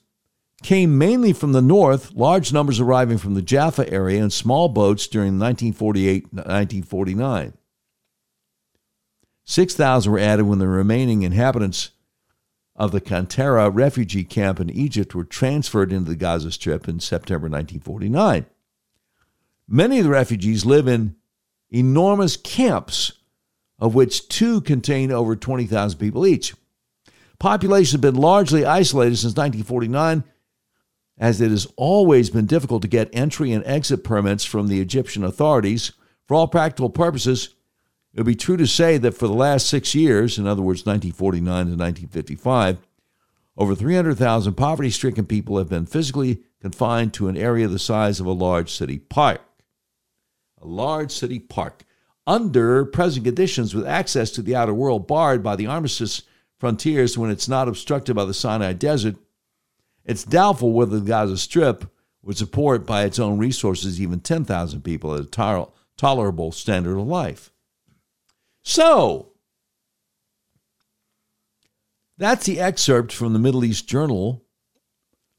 came 0.64 0.98
mainly 0.98 1.34
from 1.34 1.52
the 1.52 1.62
north, 1.62 2.14
large 2.14 2.52
numbers 2.52 2.80
arriving 2.80 3.20
from 3.20 3.36
the 3.36 3.44
Jaffa 3.44 3.92
area 3.92 4.24
in 4.24 4.32
small 4.32 4.70
boats 4.70 5.06
during 5.08 5.38
1948 5.40 6.34
1949. 6.34 7.54
6,000 9.46 10.12
were 10.12 10.20
added 10.20 10.46
when 10.46 10.60
the 10.60 10.68
remaining 10.68 11.22
inhabitants 11.22 11.92
of 12.76 12.92
the 12.92 13.00
Kantara 13.00 13.74
refugee 13.74 14.24
camp 14.24 14.60
in 14.60 14.70
Egypt 14.70 15.16
were 15.16 15.24
transferred 15.24 15.94
into 15.94 16.10
the 16.10 16.16
Gaza 16.16 16.52
Strip 16.52 16.88
in 16.88 17.00
September 17.00 17.46
1949. 17.46 18.46
Many 19.68 20.00
of 20.00 20.06
the 20.06 20.12
refugees 20.12 20.66
live 20.66 20.88
in 20.88 21.16
enormous 21.70 22.38
camps, 22.38 23.14
of 23.80 23.96
which 23.96 24.28
two 24.28 24.62
contain 24.62 25.12
over 25.12 25.36
20,000 25.36 26.00
people 26.00 26.26
each. 26.26 26.56
Populations 27.40 27.92
have 27.92 28.02
been 28.02 28.16
largely 28.16 28.66
isolated 28.66 29.18
since 29.18 29.36
1949 29.36 30.24
as 31.20 31.42
it 31.42 31.50
has 31.50 31.68
always 31.76 32.30
been 32.30 32.46
difficult 32.46 32.82
to 32.84 32.88
get 32.88 33.10
entry 33.12 33.52
and 33.52 33.66
exit 33.66 34.04
permits 34.04 34.46
from 34.46 34.68
the 34.68 34.80
Egyptian 34.80 35.24
authorities. 35.24 35.94
For 36.28 36.36
all 36.36 36.48
practical 36.48 36.90
purposes, 36.90 37.56
it 38.14 38.20
would 38.20 38.28
be 38.28 38.36
true 38.36 38.58
to 38.58 38.68
say 38.68 38.98
that 38.98 39.14
for 39.14 39.28
the 39.28 39.34
last 39.34 39.68
six 39.68 39.96
years, 39.96 40.38
in 40.38 40.46
other 40.46 40.62
words, 40.62 40.86
1949 40.86 41.46
to 41.46 41.72
1955, 41.72 42.78
over 43.58 43.74
300,000 43.74 44.54
poverty 44.54 44.92
stricken 44.92 45.26
people 45.26 45.58
have 45.58 45.70
been 45.70 45.86
physically 45.88 46.44
confined 46.62 47.14
to 47.14 47.28
an 47.28 47.38
area 47.38 47.68
the 47.68 47.80
size 47.80 48.20
of 48.20 48.26
a 48.28 48.32
large 48.32 48.72
city 48.72 49.00
park. 49.00 49.42
A 50.62 50.68
large 50.68 51.12
city 51.12 51.40
park. 51.40 51.84
Under 52.28 52.84
present 52.84 53.24
conditions, 53.24 53.74
with 53.74 53.88
access 53.88 54.32
to 54.32 54.42
the 54.42 54.54
outer 54.54 54.74
world 54.74 55.08
barred 55.08 55.42
by 55.42 55.56
the 55.56 55.66
armistice 55.66 56.24
frontiers 56.60 57.18
when 57.18 57.32
it's 57.32 57.48
not 57.48 57.70
obstructed 57.70 58.16
by 58.16 58.26
the 58.26 58.34
Sinai 58.34 58.74
Desert, 58.74 59.16
it's 60.04 60.26
doubtful 60.26 60.74
whether 60.74 61.00
the 61.00 61.06
Gaza 61.06 61.38
Strip 61.38 61.90
would 62.22 62.38
support 62.38 62.86
by 62.86 63.06
its 63.06 63.18
own 63.18 63.38
resources 63.38 64.02
even 64.02 64.20
10,000 64.20 64.82
people 64.82 65.14
at 65.14 65.22
a 65.22 65.26
to- 65.26 65.70
tolerable 65.96 66.52
standard 66.52 67.00
of 67.00 67.08
life. 67.08 67.52
So, 68.62 69.32
that's 72.18 72.46
the 72.46 72.60
excerpt 72.60 73.14
from 73.14 73.32
the 73.32 73.40
Middle 73.40 73.64
East 73.64 73.88
Journal, 73.88 74.44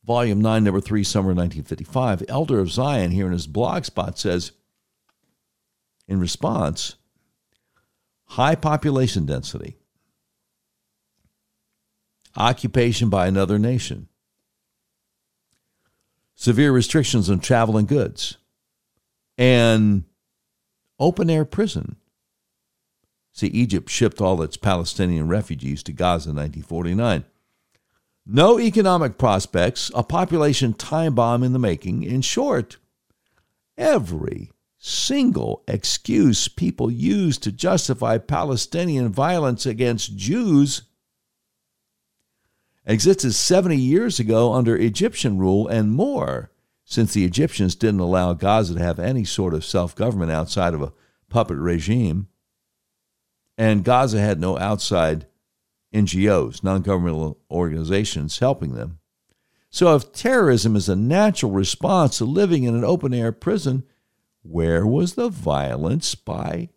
Volume 0.06 0.40
9, 0.40 0.65
Number 0.65 0.81
3, 0.81 1.05
Summer 1.05 1.35
1955. 1.35 2.24
Elder 2.31 2.60
of 2.60 2.69
Ziyon, 2.69 3.12
here 3.12 3.27
in 3.27 3.32
his 3.32 3.47
blog 3.47 3.85
spot, 3.85 4.19
says 4.19 4.52
in 6.09 6.19
response 6.19 6.97
high 8.33 8.55
population 8.55 9.25
density, 9.25 9.77
occupation 12.37 13.09
by 13.09 13.27
another 13.27 13.59
nation, 13.59 14.09
severe 16.35 16.73
restrictions 16.73 17.31
on 17.31 17.41
travel 17.41 17.77
and 17.77 17.89
goods, 17.89 18.37
and 19.37 20.05
open 20.99 21.31
air 21.31 21.45
prison. 21.45 21.97
See, 23.33 23.47
Egypt 23.49 23.89
shipped 23.89 24.21
all 24.21 24.43
its 24.43 24.57
Palestinian 24.57 25.29
refugees 25.29 25.83
to 25.85 25.93
Gaza 25.93 26.31
in 26.31 26.37
1949. 26.37 27.25
No 28.27 28.59
economic 28.59 29.17
prospects, 29.17 29.91
a 29.95 30.03
population 30.03 30.75
time 30.75 31.15
bomb 31.15 31.43
in 31.43 31.53
the 31.53 31.59
making. 31.59 32.03
In 32.03 32.21
short, 32.21 32.77
every 33.79 34.51
single 34.89 35.62
excuse 35.69 36.48
people 36.48 36.90
use 36.90 37.39
to 37.39 37.52
justify 37.52 38.19
Palestinian 38.19 39.10
violence 39.10 39.66
against 39.66 40.16
Jews 40.16 40.82
existed 42.89 43.35
70 43.35 43.77
years 43.77 44.19
ago 44.19 44.55
under 44.55 44.77
Egyptian 44.77 45.39
rule 45.39 45.69
and 45.69 45.93
more, 45.93 46.51
since 46.85 47.12
the 47.12 47.24
Egyptians 47.24 47.74
didn't 47.74 48.01
allow 48.01 48.32
Gaza 48.32 48.74
to 48.74 48.82
have 48.82 48.98
any 48.98 49.24
sort 49.24 49.52
of 49.52 49.65
self 49.65 49.94
government 49.94 50.32
outside 50.32 50.73
of 50.73 50.82
a 50.82 50.93
puppet 51.28 51.59
regime. 51.59 52.28
And 53.59 53.85
Gaza 53.85 54.19
had 54.19 54.40
no 54.40 54.59
outside 54.59 55.27
NGOs, 55.93 56.65
non 56.65 56.81
governmental 56.81 57.39
organizations, 57.51 58.39
helping 58.39 58.74
them. 58.74 59.01
So, 59.70 59.94
if 59.94 60.12
terrorism 60.12 60.77
is 60.77 60.89
a 60.89 60.97
natural 60.97 61.52
response 61.52 62.19
to 62.19 62.24
living 62.24 62.62
in 62.62 62.74
an 62.74 62.85
open 62.85 63.12
air 63.12 63.32
prison, 63.32 63.85
where 64.49 64.87
was 64.87 65.15
the 65.15 65.29
violence 65.29 66.15
by 66.15 66.70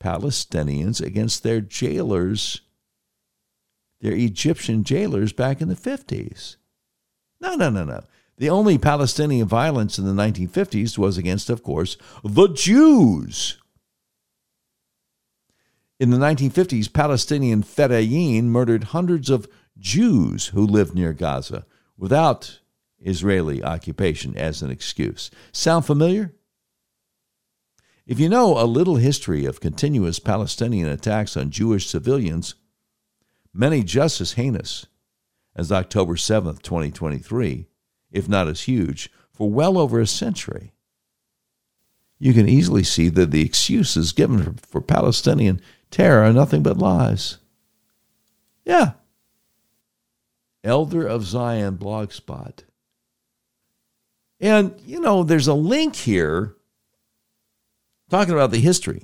Palestinians 0.00 1.04
against 1.04 1.42
their 1.42 1.60
jailers, 1.60 2.60
their 4.00 4.12
Egyptian 4.12 4.84
jailers 4.84 5.32
back 5.32 5.60
in 5.60 5.68
the 5.68 5.74
50s? 5.74 6.56
No, 7.40 7.54
no, 7.54 7.70
no, 7.70 7.84
no. 7.84 8.04
The 8.36 8.50
only 8.50 8.78
Palestinian 8.78 9.48
violence 9.48 9.98
in 9.98 10.04
the 10.04 10.22
1950s 10.22 10.96
was 10.96 11.18
against, 11.18 11.50
of 11.50 11.64
course, 11.64 11.96
the 12.22 12.48
Jews. 12.48 13.58
In 15.98 16.10
the 16.10 16.18
1950s, 16.18 16.92
Palestinian 16.92 17.64
Fedayeen 17.64 18.44
murdered 18.44 18.84
hundreds 18.84 19.28
of 19.28 19.48
Jews 19.76 20.46
who 20.48 20.64
lived 20.64 20.94
near 20.94 21.12
Gaza 21.12 21.66
without 21.96 22.60
Israeli 23.00 23.64
occupation 23.64 24.36
as 24.36 24.62
an 24.62 24.70
excuse. 24.70 25.32
Sound 25.50 25.84
familiar? 25.84 26.32
If 28.08 28.18
you 28.18 28.30
know 28.30 28.58
a 28.58 28.64
little 28.64 28.96
history 28.96 29.44
of 29.44 29.60
continuous 29.60 30.18
Palestinian 30.18 30.88
attacks 30.88 31.36
on 31.36 31.50
Jewish 31.50 31.86
civilians, 31.86 32.54
many 33.52 33.82
just 33.82 34.22
as 34.22 34.32
heinous 34.32 34.86
as 35.54 35.70
October 35.70 36.14
7th, 36.14 36.62
2023, 36.62 37.66
if 38.10 38.26
not 38.26 38.48
as 38.48 38.62
huge, 38.62 39.10
for 39.30 39.50
well 39.50 39.76
over 39.76 40.00
a 40.00 40.06
century, 40.06 40.72
you 42.18 42.32
can 42.32 42.48
easily 42.48 42.82
see 42.82 43.10
that 43.10 43.30
the 43.30 43.44
excuses 43.44 44.12
given 44.12 44.54
for 44.54 44.80
Palestinian 44.80 45.60
terror 45.90 46.22
are 46.22 46.32
nothing 46.32 46.62
but 46.62 46.78
lies. 46.78 47.36
Yeah. 48.64 48.92
Elder 50.64 51.06
of 51.06 51.24
Ziyon 51.24 51.76
blogspot. 51.76 52.60
And, 54.40 54.80
you 54.86 54.98
know, 54.98 55.24
there's 55.24 55.46
a 55.46 55.52
link 55.52 55.94
here 55.94 56.54
talking 58.08 58.32
about 58.32 58.50
the 58.50 58.60
history 58.60 59.02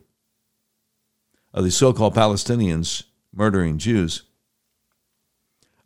of 1.52 1.64
the 1.64 1.70
so 1.70 1.92
called 1.92 2.14
Palestinians 2.14 3.04
murdering 3.32 3.78
Jews. 3.78 4.22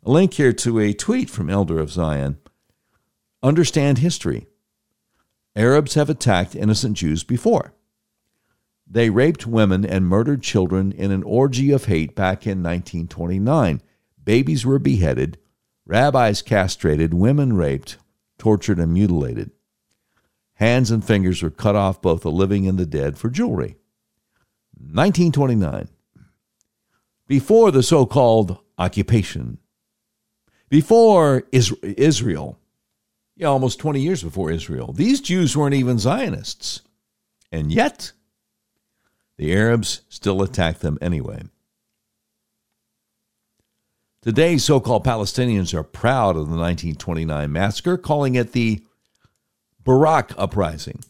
A 0.03 0.11
link 0.11 0.33
here 0.33 0.53
to 0.53 0.79
a 0.79 0.93
tweet 0.93 1.29
from 1.29 1.49
Elder 1.49 1.79
of 1.79 1.89
Ziyon. 1.89 2.37
Understand 3.43 3.97
history. 3.97 4.47
Arabs 5.55 5.95
have 5.95 6.09
attacked 6.09 6.55
innocent 6.55 6.95
Jews 6.97 7.23
before. 7.23 7.73
They 8.87 9.09
raped 9.09 9.45
women 9.45 9.85
and 9.85 10.07
murdered 10.07 10.41
children 10.41 10.91
in 10.91 11.11
an 11.11 11.23
orgy 11.23 11.71
of 11.71 11.85
hate 11.85 12.15
back 12.15 12.47
in 12.47 12.63
1929. 12.63 13.81
Babies 14.23 14.65
were 14.65 14.79
beheaded, 14.79 15.37
rabbis 15.85 16.41
castrated, 16.41 17.13
women 17.13 17.53
raped, 17.53 17.97
tortured, 18.37 18.79
and 18.79 18.93
mutilated. 18.93 19.51
Hands 20.59 20.91
and 20.91 21.05
fingers 21.05 21.41
were 21.41 21.49
cut 21.49 21.77
off 21.77 22.01
both 22.01 22.21
the 22.21 22.31
living 22.31 22.67
and 22.67 22.77
the 22.77 22.85
dead 22.85 23.17
for 23.17 23.29
jewelry. 23.29 23.77
1929. 24.73 25.87
Before 27.27 27.71
the 27.71 27.81
so 27.81 28.05
called 28.05 28.57
occupation, 28.77 29.59
before 30.67 31.43
Israel, 31.53 32.59
yeah, 33.37 33.47
almost 33.47 33.79
20 33.79 34.01
years 34.01 34.21
before 34.21 34.51
Israel, 34.51 34.91
these 34.91 35.21
Jews 35.21 35.55
weren't 35.55 35.75
even 35.75 35.97
Zionists. 35.97 36.81
And 37.53 37.71
yet, 37.71 38.11
the 39.37 39.53
Arabs 39.53 40.01
still 40.09 40.41
attack 40.41 40.79
them 40.79 40.97
anyway. 41.01 41.43
Today, 44.21 44.57
so 44.57 44.81
called 44.81 45.05
Palestinians 45.05 45.73
are 45.73 45.83
proud 45.83 46.31
of 46.31 46.49
the 46.49 46.57
1929 46.57 47.49
massacre, 47.49 47.95
calling 47.95 48.35
it 48.35 48.51
the 48.51 48.83
Buraq 49.89 50.35
Uprising. 50.37 51.03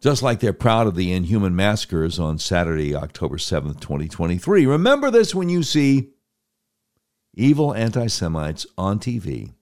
Just 0.00 0.22
like 0.22 0.38
they're 0.38 0.52
proud 0.52 0.86
of 0.86 0.94
the 0.94 1.10
inhuman 1.10 1.56
massacres 1.56 2.20
on 2.20 2.38
Saturday, 2.38 2.94
October 2.94 3.38
7th, 3.38 3.80
2023. 3.80 4.66
Remember 4.66 5.10
this 5.10 5.34
when 5.34 5.48
you 5.48 5.64
see 5.64 6.10
evil 7.32 7.74
anti 7.74 8.06
Semites 8.06 8.68
on 8.78 9.00
TV 9.00 9.52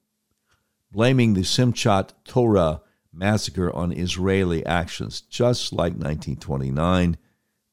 blaming 0.90 1.32
the 1.32 1.40
Simchat 1.40 2.10
Torah 2.26 2.82
massacre 3.10 3.74
on 3.74 3.90
Israeli 3.90 4.66
actions. 4.66 5.22
Just 5.22 5.72
like 5.72 5.94
1929, 5.94 7.16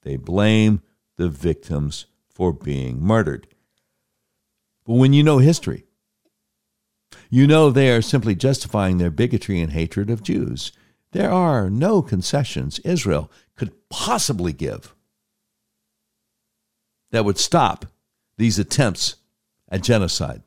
they 0.04 0.16
blame 0.16 0.82
the 1.18 1.28
victims 1.28 2.06
for 2.30 2.54
being 2.54 3.04
murdered. 3.04 3.48
But 4.86 4.94
when 4.94 5.12
you 5.12 5.24
know 5.24 5.40
history, 5.40 5.84
you 7.30 7.46
know 7.46 7.70
they 7.70 7.92
are 7.92 8.02
simply 8.02 8.36
justifying 8.36 8.98
their 8.98 9.12
bigotry 9.12 9.62
and 9.62 9.72
hatred 9.72 10.10
of 10.10 10.24
Jews. 10.24 10.72
There 11.12 11.32
are 11.32 11.70
no 11.70 12.02
concessions 12.02 12.80
Israel 12.80 13.32
could 13.56 13.90
possibly 13.90 14.54
give 14.54 14.96
that 17.12 17.26
would 17.26 17.38
stop 17.38 17.86
these 18.38 18.60
attempts 18.60 19.16
at 19.70 19.84
genocide. 19.84 20.42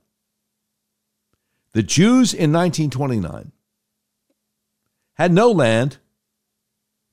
The 1.73 1.83
Jews 1.83 2.35
in 2.35 2.53
1929 2.53 3.53
had 5.15 5.33
no 5.33 5.51
land, 5.51 5.99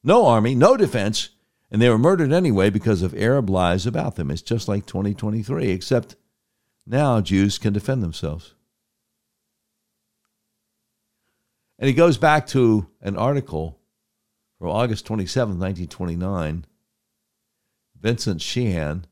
no 0.03 0.25
army, 0.25 0.55
no 0.55 0.75
defense, 0.77 1.29
and 1.71 1.81
they 1.81 1.89
were 1.89 1.97
murdered 1.97 2.33
anyway 2.33 2.69
because 2.69 3.01
of 3.01 3.15
Arab 3.15 3.49
lies 3.49 3.85
about 3.85 4.15
them. 4.15 4.31
It's 4.31 4.41
just 4.41 4.67
like 4.67 4.85
2023, 4.85 5.69
except 5.69 6.15
now 6.85 7.21
Jews 7.21 7.57
can 7.57 7.73
defend 7.73 8.01
themselves. 8.01 8.53
And 11.79 11.87
he 11.87 11.93
goes 11.93 12.17
back 12.17 12.45
to 12.47 12.87
an 13.01 13.15
article 13.15 13.79
from 14.59 14.69
August 14.69 15.05
27, 15.05 15.57
1929, 15.57 16.65
Vincent 17.99 18.41
Sheehan 18.41 19.05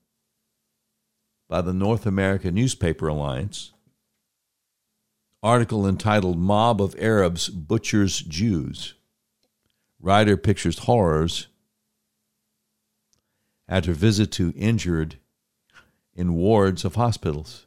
by 1.48 1.61
the 1.61 1.73
North 1.73 2.06
American 2.06 2.53
Newspaper 2.53 3.07
Alliance 3.07 3.72
article 5.44 5.88
entitled 5.88 6.38
Mob 6.38 6.81
of 6.81 6.95
Arabs 6.99 7.48
Butchers 7.48 8.19
Jews. 8.19 8.95
Writer 9.99 10.35
pictures 10.35 10.80
horrors 10.80 11.48
at 13.68 13.85
her 13.85 13.94
visit 13.94 14.31
to 14.34 14.53
injured 14.56 15.18
in 16.14 16.34
wards 16.34 16.84
of 16.84 16.95
hospitals. 16.95 17.66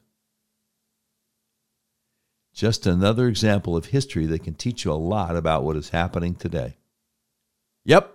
Just 2.61 2.85
another 2.85 3.27
example 3.27 3.75
of 3.75 3.87
history 3.87 4.27
that 4.27 4.45
can 4.45 4.53
teach 4.53 4.85
you 4.85 4.93
a 4.93 5.01
lot 5.15 5.35
about 5.35 5.65
what 5.65 5.79
is 5.79 5.89
happening 5.89 6.35
today. 6.35 6.77
Yep. 7.87 8.15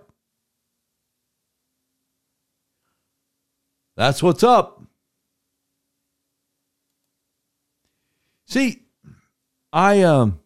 That's 3.96 4.22
what's 4.22 4.44
up. 4.44 4.84
See, 8.44 8.84
I 9.72 10.02
um 10.02 10.38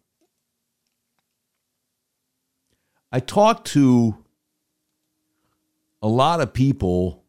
I 3.13 3.21
talked 3.21 3.67
to 3.73 4.17
a 6.01 6.09
lot 6.09 6.41
of 6.41 6.55
people 6.55 7.23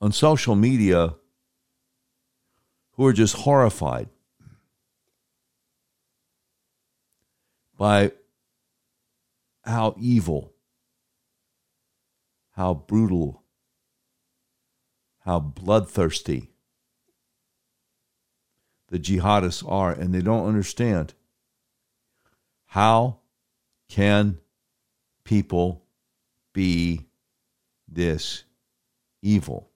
on 0.00 0.12
social 0.12 0.54
media 0.54 1.16
who 2.92 3.04
are 3.04 3.12
just 3.12 3.34
horrified 3.34 4.10
by 7.76 8.12
how 9.64 9.94
evil, 9.98 10.52
how 12.52 12.74
brutal, 12.74 13.42
how 15.20 15.40
bloodthirsty 15.40 16.50
the 18.88 18.98
jihadists 18.98 19.68
are, 19.68 19.92
and 19.92 20.14
they 20.14 20.20
don't 20.20 20.46
understand. 20.46 21.14
How 22.66 23.20
can 23.88 24.38
people 25.24 25.84
be 26.52 27.06
this 27.88 28.44
evil? 29.22 29.70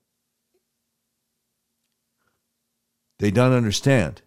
They 3.18 3.30
don't 3.30 3.52
understand. 3.52 4.22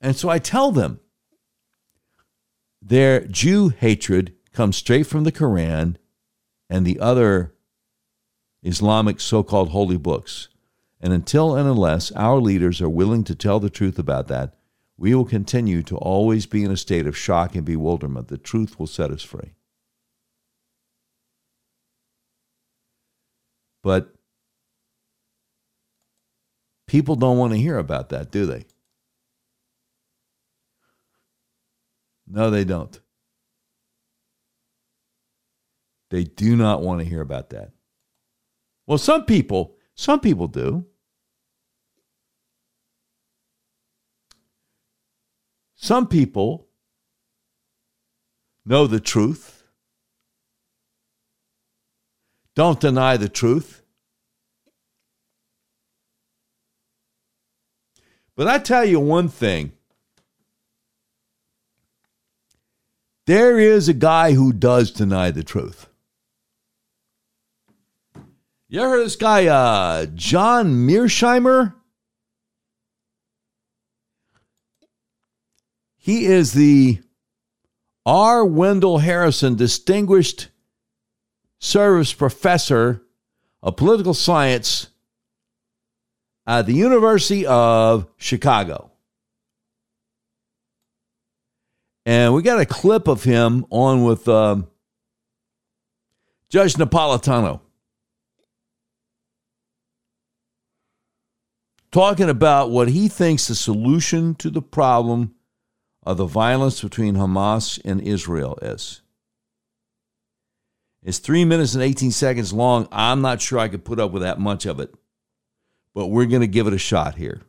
And 0.00 0.16
so 0.16 0.28
I 0.28 0.38
tell 0.38 0.70
them 0.70 1.00
their 2.80 3.26
Jew 3.26 3.70
hatred 3.70 4.34
comes 4.52 4.76
straight 4.76 5.06
from 5.06 5.24
the 5.24 5.32
Quran 5.32 5.96
and 6.70 6.86
the 6.86 7.00
other 7.00 7.54
Islamic 8.62 9.20
so 9.20 9.42
called 9.42 9.70
holy 9.70 9.96
books. 9.96 10.48
And 11.00 11.12
until 11.12 11.54
and 11.54 11.68
unless 11.68 12.10
our 12.12 12.38
leaders 12.40 12.80
are 12.80 12.88
willing 12.88 13.24
to 13.24 13.34
tell 13.34 13.60
the 13.60 13.70
truth 13.70 13.98
about 13.98 14.28
that, 14.28 14.54
we 14.96 15.14
will 15.14 15.24
continue 15.24 15.82
to 15.84 15.96
always 15.96 16.46
be 16.46 16.64
in 16.64 16.72
a 16.72 16.76
state 16.76 17.06
of 17.06 17.16
shock 17.16 17.54
and 17.54 17.64
bewilderment. 17.64 18.28
The 18.28 18.38
truth 18.38 18.78
will 18.78 18.88
set 18.88 19.12
us 19.12 19.22
free. 19.22 19.54
But 23.84 24.12
people 26.88 27.14
don't 27.14 27.38
want 27.38 27.52
to 27.52 27.58
hear 27.58 27.78
about 27.78 28.08
that, 28.08 28.32
do 28.32 28.44
they? 28.44 28.64
No, 32.30 32.50
they 32.50 32.64
don't. 32.64 33.00
They 36.10 36.24
do 36.24 36.56
not 36.56 36.82
want 36.82 37.00
to 37.00 37.06
hear 37.06 37.20
about 37.20 37.50
that. 37.50 37.72
Well, 38.86 38.98
some 38.98 39.24
people, 39.24 39.76
some 39.94 40.20
people 40.20 40.48
do. 40.48 40.86
Some 45.74 46.08
people 46.08 46.66
know 48.66 48.86
the 48.86 49.00
truth, 49.00 49.62
don't 52.54 52.80
deny 52.80 53.16
the 53.16 53.28
truth. 53.28 53.82
But 58.34 58.48
I 58.48 58.58
tell 58.58 58.84
you 58.84 59.00
one 59.00 59.28
thing 59.28 59.72
there 63.28 63.58
is 63.58 63.90
a 63.90 63.94
guy 63.94 64.32
who 64.32 64.54
does 64.54 64.90
deny 64.90 65.30
the 65.30 65.44
truth. 65.44 65.86
You 68.70 68.80
ever 68.80 68.88
heard 68.88 69.04
this 69.04 69.16
guy, 69.16 69.46
uh, 69.48 70.06
John 70.14 70.88
Mearsheimer? 70.88 71.74
He 75.98 76.24
is 76.24 76.54
the 76.54 77.00
R. 78.06 78.46
Wendell 78.46 78.96
Harrison 78.96 79.56
Distinguished 79.56 80.48
Service 81.58 82.14
Professor 82.14 83.02
of 83.62 83.76
Political 83.76 84.14
Science 84.14 84.86
at 86.46 86.64
the 86.64 86.72
University 86.72 87.44
of 87.44 88.08
Chicago. 88.16 88.87
And 92.08 92.32
we 92.32 92.40
got 92.40 92.58
a 92.58 92.64
clip 92.64 93.06
of 93.06 93.24
him 93.24 93.66
on 93.68 94.02
with 94.02 94.26
um, 94.28 94.66
Judge 96.48 96.72
Napolitano. 96.72 97.60
talking 101.90 102.30
about 102.30 102.70
what 102.70 102.88
he 102.88 103.08
thinks 103.08 103.48
the 103.48 103.54
solution 103.54 104.34
to 104.36 104.48
the 104.48 104.62
problem 104.62 105.34
of 106.02 106.16
the 106.16 106.24
violence 106.24 106.80
between 106.80 107.16
Hamas 107.16 107.78
and 107.84 108.00
Israel 108.00 108.58
is. 108.62 109.02
It's 111.02 111.18
three 111.18 111.44
minutes 111.44 111.74
and 111.74 111.82
18 111.82 112.10
seconds 112.10 112.54
long. 112.54 112.88
I'm 112.90 113.20
not 113.20 113.42
sure 113.42 113.58
I 113.58 113.68
could 113.68 113.84
put 113.84 114.00
up 114.00 114.12
with 114.12 114.22
that 114.22 114.40
much 114.40 114.64
of 114.64 114.80
it, 114.80 114.94
but 115.94 116.06
we're 116.06 116.24
going 116.24 116.40
to 116.40 116.46
give 116.46 116.66
it 116.66 116.72
a 116.72 116.78
shot 116.78 117.16
here. 117.16 117.42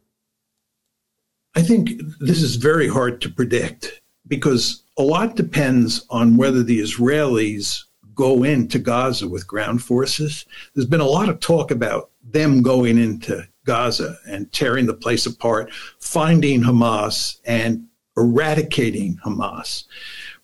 I 1.56 1.62
think 1.62 1.92
this 2.20 2.42
is 2.42 2.58
very 2.58 2.90
hard 2.90 3.22
to 3.22 3.30
predict 3.30 3.99
because 4.28 4.84
a 4.98 5.04
lot 5.04 5.36
depends 5.36 6.06
on 6.10 6.38
whether 6.38 6.64
the 6.64 6.80
Israelis 6.80 7.84
go 8.16 8.44
into 8.44 8.80
Gaza 8.80 9.28
with 9.28 9.48
ground 9.48 9.82
forces. 9.82 10.46
There's 10.76 10.86
been 10.86 11.00
a 11.00 11.06
lot 11.06 11.30
of 11.30 11.40
talk 11.40 11.72
about 11.72 12.12
them 12.22 12.62
going 12.62 12.98
into 12.98 13.48
Gaza 13.66 14.18
and 14.28 14.52
tearing 14.52 14.86
the 14.88 14.94
place 14.94 15.26
apart, 15.26 15.72
finding 16.00 16.62
Hamas 16.62 17.40
and 17.46 17.88
eradicating 18.18 19.18
Hamas. 19.26 19.86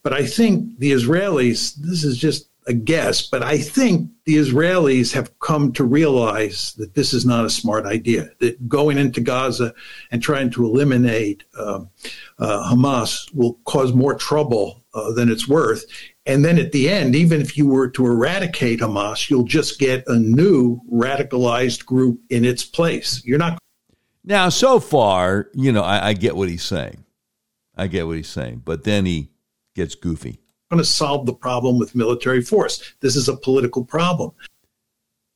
But 0.02 0.12
I 0.12 0.24
think 0.24 0.78
the 0.78 0.92
Israelis, 0.92 1.74
this 1.74 2.04
is 2.04 2.16
just 2.16 2.48
a 2.66 2.74
guess, 2.74 3.22
but 3.22 3.42
I 3.42 3.58
think 3.58 4.10
the 4.24 4.36
Israelis 4.36 5.12
have 5.12 5.38
come 5.38 5.72
to 5.74 5.84
realize 5.84 6.74
that 6.78 6.94
this 6.94 7.12
is 7.12 7.24
not 7.24 7.44
a 7.44 7.50
smart 7.50 7.86
idea. 7.86 8.30
That 8.40 8.68
going 8.68 8.98
into 8.98 9.20
Gaza 9.20 9.72
and 10.10 10.20
trying 10.20 10.50
to 10.50 10.64
eliminate 10.64 11.44
uh, 11.56 11.84
uh, 12.38 12.72
Hamas 12.72 13.32
will 13.32 13.54
cause 13.64 13.92
more 13.92 14.14
trouble 14.14 14.84
uh, 14.94 15.12
than 15.12 15.30
it's 15.30 15.48
worth. 15.48 15.84
And 16.26 16.44
then 16.44 16.58
at 16.58 16.72
the 16.72 16.88
end, 16.88 17.14
even 17.14 17.40
if 17.40 17.56
you 17.56 17.68
were 17.68 17.88
to 17.90 18.04
eradicate 18.04 18.80
Hamas, 18.80 19.30
you'll 19.30 19.44
just 19.44 19.78
get 19.78 20.02
a 20.08 20.18
new 20.18 20.80
radicalized 20.92 21.86
group 21.86 22.20
in 22.30 22.44
its 22.44 22.64
place. 22.64 23.22
You're 23.24 23.38
not. 23.38 23.58
Now, 24.24 24.48
so 24.48 24.80
far, 24.80 25.50
you 25.54 25.70
know, 25.70 25.84
I, 25.84 26.08
I 26.08 26.12
get 26.14 26.34
what 26.34 26.48
he's 26.48 26.64
saying. 26.64 27.04
I 27.76 27.86
get 27.86 28.08
what 28.08 28.16
he's 28.16 28.28
saying. 28.28 28.62
But 28.64 28.82
then 28.82 29.06
he 29.06 29.30
gets 29.76 29.94
goofy. 29.94 30.40
Going 30.70 30.78
to 30.78 30.84
solve 30.84 31.26
the 31.26 31.34
problem 31.34 31.78
with 31.78 31.94
military 31.94 32.42
force. 32.42 32.94
This 33.00 33.14
is 33.14 33.28
a 33.28 33.36
political 33.36 33.84
problem. 33.84 34.32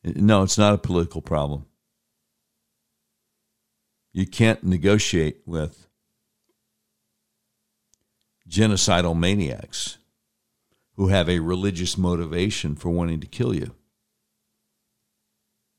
No, 0.03 0.43
it's 0.43 0.59
not 0.59 0.75
a 0.75 0.79
political 0.79 1.23
problem. 1.23 1.67
You 4.13 4.27
can't 4.27 4.65
negotiate 4.65 5.43
with 5.47 5.87
genocidal 8.49 9.17
maniacs 9.17 9.99
who 10.97 11.09
have 11.09 11.29
a 11.29 11.39
religious 11.39 11.97
motivation 11.97 12.75
for 12.75 12.91
wanting 12.91 13.21
to 13.21 13.27
kill 13.27 13.55
you. 13.55 13.73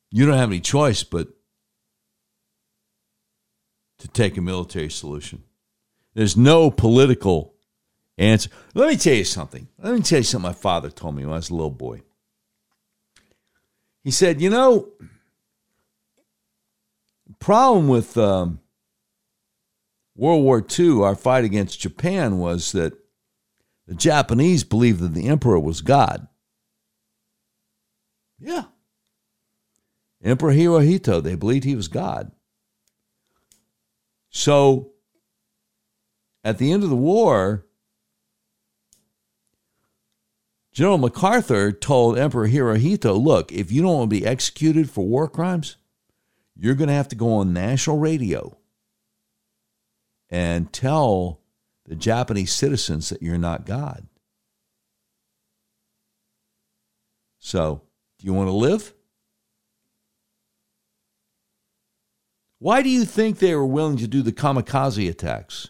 You 0.10 0.26
don't 0.26 0.38
have 0.38 0.50
any 0.50 0.62
choice 0.62 1.04
but 1.04 1.28
to 4.00 4.08
take 4.08 4.38
a 4.38 4.42
military 4.42 4.90
solution. 4.90 5.44
There's 6.14 6.36
no 6.36 6.72
political 6.72 7.54
answer. 8.22 8.50
Let 8.74 8.90
me 8.90 8.98
tell 8.98 9.14
you 9.14 9.24
something. 9.24 9.68
Let 9.80 9.94
me 9.94 10.02
tell 10.02 10.20
you 10.20 10.24
something 10.24 10.50
my 10.50 10.54
father 10.54 10.90
told 10.90 11.16
me 11.16 11.24
when 11.24 11.34
I 11.34 11.38
was 11.38 11.50
a 11.50 11.56
little 11.56 11.70
boy. 11.70 12.02
He 14.04 14.12
said, 14.12 14.42
You 14.42 14.50
know, 14.50 14.90
problem 17.40 17.88
with 17.88 18.18
um, 18.18 18.60
World 20.16 20.44
War 20.44 20.66
II, 20.80 21.02
our 21.02 21.16
fight 21.16 21.44
against 21.44 21.80
Japan, 21.80 22.38
was 22.38 22.72
that 22.72 22.94
the 23.88 23.96
Japanese 23.96 24.64
believed 24.64 25.02
that 25.02 25.14
the 25.14 25.28
emperor 25.28 25.60
was 25.60 25.82
God. 25.82 26.28
Yeah. 28.40 28.66
Emperor 30.24 30.54
Hirohito, 30.54 31.22
they 31.22 31.36
believed 31.36 31.64
he 31.64 31.76
was 31.76 31.88
God. 31.88 32.32
So 34.30 34.92
at 36.44 36.58
the 36.58 36.72
end 36.72 36.84
of 36.84 36.90
the 36.90 36.96
war, 36.96 37.66
General 40.74 40.98
MacArthur 40.98 41.72
told 41.72 42.18
Emperor 42.18 42.48
Hirohito, 42.48 43.22
look, 43.22 43.52
if 43.52 43.72
you 43.72 43.82
don't 43.82 43.98
want 43.98 44.10
to 44.10 44.20
be 44.20 44.26
executed 44.26 44.90
for 44.90 45.06
war 45.06 45.28
crimes, 45.28 45.76
you're 46.56 46.76
going 46.76 46.88
to 46.88 46.94
have 46.94 47.10
to 47.10 47.16
go 47.16 47.34
on 47.36 47.54
national 47.54 47.98
radio 47.98 48.58
and 50.30 50.72
tell 50.72 51.42
the 51.86 51.96
Japanese 51.96 52.54
citizens 52.54 53.10
that 53.10 53.22
you're 53.22 53.38
not 53.38 53.66
God. 53.66 54.08
So, 57.40 57.82
do 58.20 58.26
you 58.26 58.34
want 58.34 58.48
to 58.48 58.54
live? 58.54 58.94
Why 62.60 62.82
do 62.84 62.90
you 62.90 63.04
think 63.04 63.40
they 63.40 63.56
were 63.56 63.66
willing 63.66 63.98
to 63.98 64.08
do 64.08 64.22
the 64.22 64.32
kamikaze 64.32 65.10
attacks? 65.10 65.70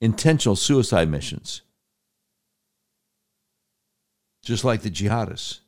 Intentional 0.00 0.56
suicide 0.56 1.08
missions. 1.08 1.60
Just 4.46 4.64
like 4.64 4.82
the 4.82 4.90
jihadists. 4.90 5.58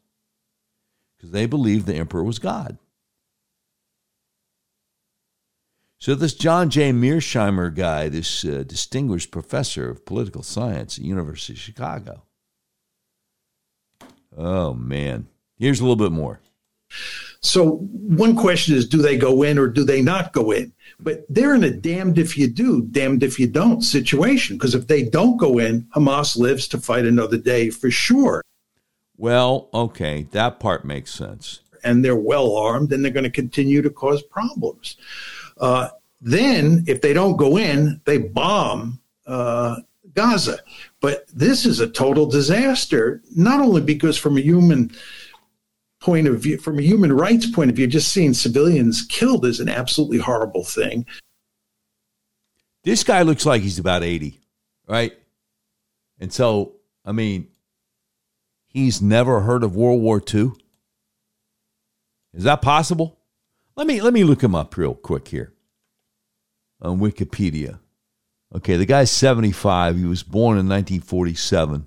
Because 1.16 1.32
they 1.32 1.46
believed 1.46 1.86
the 1.86 1.96
emperor 1.96 2.22
was 2.22 2.38
God. 2.38 2.78
So, 5.98 6.14
this 6.14 6.34
John 6.34 6.70
J. 6.70 6.92
Mearsheimer 6.92 7.74
guy, 7.74 8.08
this 8.08 8.44
uh, 8.44 8.62
distinguished 8.64 9.32
professor 9.32 9.90
of 9.90 10.06
political 10.06 10.44
science 10.44 10.96
at 10.96 11.04
University 11.04 11.54
of 11.54 11.58
Chicago. 11.58 12.22
Oh, 14.36 14.74
man. 14.74 15.26
Here's 15.56 15.80
a 15.80 15.82
little 15.82 15.96
bit 15.96 16.12
more. 16.12 16.38
So, 17.40 17.78
one 17.78 18.36
question 18.36 18.76
is 18.76 18.88
do 18.88 19.02
they 19.02 19.16
go 19.16 19.42
in 19.42 19.58
or 19.58 19.66
do 19.66 19.82
they 19.82 20.02
not 20.02 20.32
go 20.32 20.52
in? 20.52 20.72
But 21.00 21.24
they're 21.28 21.56
in 21.56 21.64
a 21.64 21.72
damned 21.72 22.16
if 22.16 22.38
you 22.38 22.46
do, 22.46 22.82
damned 22.82 23.24
if 23.24 23.40
you 23.40 23.48
don't 23.48 23.82
situation. 23.82 24.56
Because 24.56 24.76
if 24.76 24.86
they 24.86 25.02
don't 25.02 25.36
go 25.36 25.58
in, 25.58 25.88
Hamas 25.96 26.36
lives 26.36 26.68
to 26.68 26.78
fight 26.78 27.06
another 27.06 27.38
day 27.38 27.70
for 27.70 27.90
sure. 27.90 28.40
Well, 29.18 29.68
okay, 29.74 30.28
that 30.30 30.60
part 30.60 30.84
makes 30.84 31.12
sense. 31.12 31.60
And 31.82 32.04
they're 32.04 32.16
well 32.16 32.56
armed 32.56 32.92
and 32.92 33.04
they're 33.04 33.12
going 33.12 33.24
to 33.24 33.30
continue 33.30 33.82
to 33.82 33.90
cause 33.90 34.22
problems. 34.22 34.96
Uh, 35.58 35.88
then, 36.20 36.84
if 36.86 37.00
they 37.00 37.12
don't 37.12 37.36
go 37.36 37.58
in, 37.58 38.00
they 38.04 38.18
bomb 38.18 39.00
uh, 39.26 39.76
Gaza. 40.14 40.58
But 41.00 41.26
this 41.34 41.66
is 41.66 41.80
a 41.80 41.88
total 41.88 42.26
disaster, 42.26 43.22
not 43.36 43.60
only 43.60 43.80
because 43.80 44.16
from 44.16 44.36
a 44.36 44.40
human 44.40 44.92
point 46.00 46.28
of 46.28 46.40
view, 46.40 46.58
from 46.58 46.78
a 46.78 46.82
human 46.82 47.12
rights 47.12 47.50
point 47.50 47.70
of 47.70 47.76
view, 47.76 47.86
just 47.86 48.12
seeing 48.12 48.34
civilians 48.34 49.02
killed 49.08 49.44
is 49.44 49.60
an 49.60 49.68
absolutely 49.68 50.18
horrible 50.18 50.64
thing. 50.64 51.06
This 52.84 53.04
guy 53.04 53.22
looks 53.22 53.44
like 53.44 53.62
he's 53.62 53.78
about 53.78 54.02
80, 54.04 54.40
right? 54.86 55.12
And 56.20 56.32
so, 56.32 56.74
I 57.04 57.12
mean, 57.12 57.48
he's 58.68 59.02
never 59.02 59.40
heard 59.40 59.64
of 59.64 59.74
World 59.74 60.00
War 60.00 60.22
II. 60.32 60.52
Is 62.32 62.44
that 62.44 62.62
possible? 62.62 63.18
Let 63.74 63.86
me 63.86 64.00
let 64.00 64.12
me 64.12 64.24
look 64.24 64.42
him 64.42 64.54
up 64.54 64.76
real 64.76 64.94
quick 64.94 65.28
here 65.28 65.52
on 66.80 66.98
Wikipedia. 66.98 67.80
Okay, 68.54 68.76
the 68.76 68.86
guy's 68.86 69.10
75. 69.10 69.96
He 69.96 70.04
was 70.04 70.22
born 70.22 70.58
in 70.58 70.68
1947. 70.68 71.86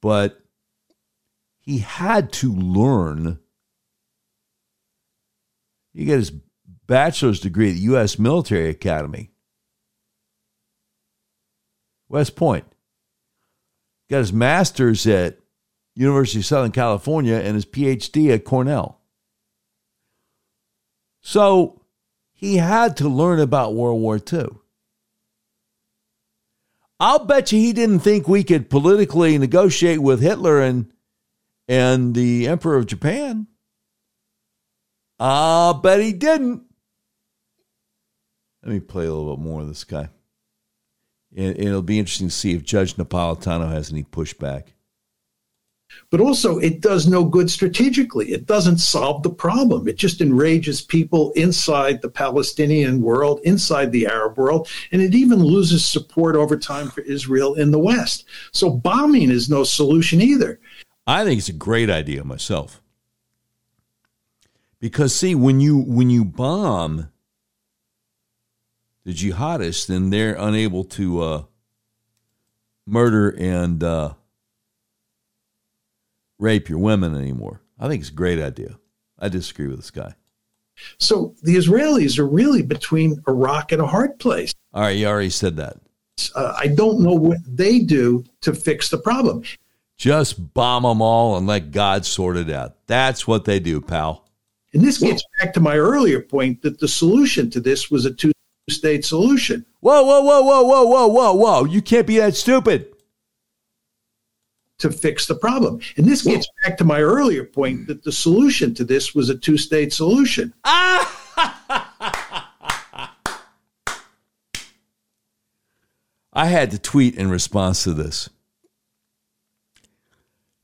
But 0.00 0.40
he 1.60 1.78
had 1.78 2.32
to 2.34 2.52
learn. 2.52 3.38
He 5.92 6.04
got 6.04 6.14
his 6.14 6.32
bachelor's 6.86 7.40
degree 7.40 7.70
at 7.70 7.74
the 7.74 7.80
U.S. 7.80 8.18
Military 8.18 8.68
Academy, 8.68 9.30
West 12.08 12.36
Point. 12.36 12.73
Got 14.10 14.18
his 14.18 14.32
master's 14.32 15.06
at 15.06 15.38
University 15.94 16.40
of 16.40 16.46
Southern 16.46 16.72
California 16.72 17.36
and 17.36 17.54
his 17.54 17.64
PhD 17.64 18.32
at 18.32 18.44
Cornell. 18.44 19.00
So 21.22 21.82
he 22.32 22.56
had 22.56 22.96
to 22.98 23.08
learn 23.08 23.40
about 23.40 23.74
World 23.74 24.00
War 24.00 24.20
II. 24.32 24.48
I'll 27.00 27.24
bet 27.24 27.52
you 27.52 27.58
he 27.58 27.72
didn't 27.72 28.00
think 28.00 28.28
we 28.28 28.44
could 28.44 28.70
politically 28.70 29.36
negotiate 29.38 30.00
with 30.00 30.20
Hitler 30.20 30.60
and 30.60 30.92
and 31.66 32.14
the 32.14 32.46
Emperor 32.46 32.76
of 32.76 32.86
Japan. 32.86 33.46
I'll 35.18 35.74
bet 35.74 36.00
he 36.00 36.12
didn't. 36.12 36.62
Let 38.62 38.72
me 38.72 38.80
play 38.80 39.06
a 39.06 39.12
little 39.12 39.36
bit 39.36 39.42
more 39.42 39.60
of 39.62 39.68
this 39.68 39.84
guy. 39.84 40.08
And 41.36 41.58
it'll 41.58 41.82
be 41.82 41.98
interesting 41.98 42.28
to 42.28 42.34
see 42.34 42.54
if 42.54 42.62
Judge 42.62 42.94
Napolitano 42.94 43.70
has 43.70 43.90
any 43.90 44.04
pushback. 44.04 44.68
But 46.10 46.20
also, 46.20 46.58
it 46.58 46.80
does 46.80 47.06
no 47.06 47.24
good 47.24 47.50
strategically. 47.50 48.32
It 48.32 48.46
doesn't 48.46 48.78
solve 48.78 49.22
the 49.22 49.30
problem. 49.30 49.88
It 49.88 49.96
just 49.96 50.20
enrages 50.20 50.80
people 50.80 51.32
inside 51.32 52.02
the 52.02 52.08
Palestinian 52.08 53.00
world, 53.00 53.40
inside 53.44 53.92
the 53.92 54.06
Arab 54.06 54.36
world, 54.36 54.68
and 54.92 55.00
it 55.00 55.14
even 55.14 55.42
loses 55.42 55.84
support 55.84 56.36
over 56.36 56.56
time 56.56 56.90
for 56.90 57.00
Israel 57.02 57.54
in 57.54 57.70
the 57.70 57.78
West. 57.78 58.24
So, 58.52 58.70
bombing 58.70 59.30
is 59.30 59.48
no 59.48 59.64
solution 59.64 60.20
either. 60.20 60.60
I 61.06 61.24
think 61.24 61.38
it's 61.38 61.48
a 61.48 61.52
great 61.52 61.90
idea 61.90 62.24
myself. 62.24 62.80
Because 64.80 65.14
see, 65.14 65.34
when 65.34 65.60
you 65.60 65.78
when 65.78 66.10
you 66.10 66.24
bomb 66.24 67.08
the 69.04 69.12
jihadists, 69.12 69.86
then 69.86 70.10
they're 70.10 70.36
unable 70.38 70.84
to 70.84 71.22
uh, 71.22 71.42
murder 72.86 73.30
and 73.38 73.82
uh, 73.82 74.14
rape 76.38 76.68
your 76.68 76.78
women 76.78 77.14
anymore. 77.14 77.60
I 77.78 77.88
think 77.88 78.00
it's 78.00 78.10
a 78.10 78.14
great 78.14 78.40
idea. 78.40 78.78
I 79.18 79.28
disagree 79.28 79.66
with 79.66 79.76
this 79.76 79.90
guy. 79.90 80.14
So 80.98 81.34
the 81.42 81.56
Israelis 81.56 82.18
are 82.18 82.26
really 82.26 82.62
between 82.62 83.22
a 83.26 83.32
rock 83.32 83.72
and 83.72 83.80
a 83.80 83.86
hard 83.86 84.18
place. 84.18 84.52
All 84.72 84.82
right, 84.82 84.96
you 84.96 85.06
already 85.06 85.30
said 85.30 85.56
that. 85.56 85.76
Uh, 86.34 86.54
I 86.58 86.68
don't 86.68 87.00
know 87.00 87.14
what 87.14 87.38
they 87.46 87.78
do 87.80 88.24
to 88.40 88.54
fix 88.54 88.88
the 88.88 88.98
problem. 88.98 89.44
Just 89.96 90.52
bomb 90.54 90.82
them 90.82 91.00
all 91.00 91.36
and 91.36 91.46
let 91.46 91.70
God 91.70 92.04
sort 92.04 92.36
it 92.36 92.50
out. 92.50 92.76
That's 92.86 93.26
what 93.26 93.44
they 93.44 93.60
do, 93.60 93.80
pal. 93.80 94.24
And 94.72 94.82
this 94.82 94.98
gets 94.98 95.24
back 95.38 95.54
to 95.54 95.60
my 95.60 95.76
earlier 95.76 96.20
point 96.20 96.62
that 96.62 96.80
the 96.80 96.88
solution 96.88 97.48
to 97.50 97.60
this 97.60 97.90
was 97.90 98.04
a 98.04 98.12
two 98.12 98.32
state 98.68 99.04
solution. 99.04 99.66
Whoa, 99.80 100.02
whoa, 100.02 100.22
whoa, 100.22 100.42
whoa, 100.42 100.62
whoa, 100.62 100.84
whoa, 100.84 101.06
whoa, 101.06 101.32
whoa. 101.34 101.64
You 101.64 101.82
can't 101.82 102.06
be 102.06 102.18
that 102.18 102.34
stupid. 102.34 102.88
To 104.78 104.90
fix 104.90 105.26
the 105.26 105.36
problem. 105.36 105.80
And 105.96 106.06
this 106.06 106.22
gets 106.22 106.48
back 106.64 106.76
to 106.78 106.84
my 106.84 107.00
earlier 107.00 107.44
point 107.44 107.86
that 107.86 108.02
the 108.02 108.12
solution 108.12 108.74
to 108.74 108.84
this 108.84 109.14
was 109.14 109.30
a 109.30 109.36
two 109.36 109.56
state 109.56 109.92
solution. 109.92 110.52
Ah! 110.64 111.20
I 116.36 116.46
had 116.46 116.72
to 116.72 116.78
tweet 116.78 117.14
in 117.14 117.30
response 117.30 117.84
to 117.84 117.94
this. 117.94 118.28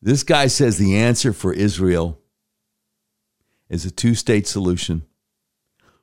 This 0.03 0.25
guy 0.25 0.49
says 0.49 0.79
the 0.79 0.97
answer 0.97 1.33
for 1.33 1.53
Israel 1.53 2.19
is 3.69 3.85
a 3.85 3.91
two 3.93 4.17
state 4.17 4.49
solution 4.49 5.03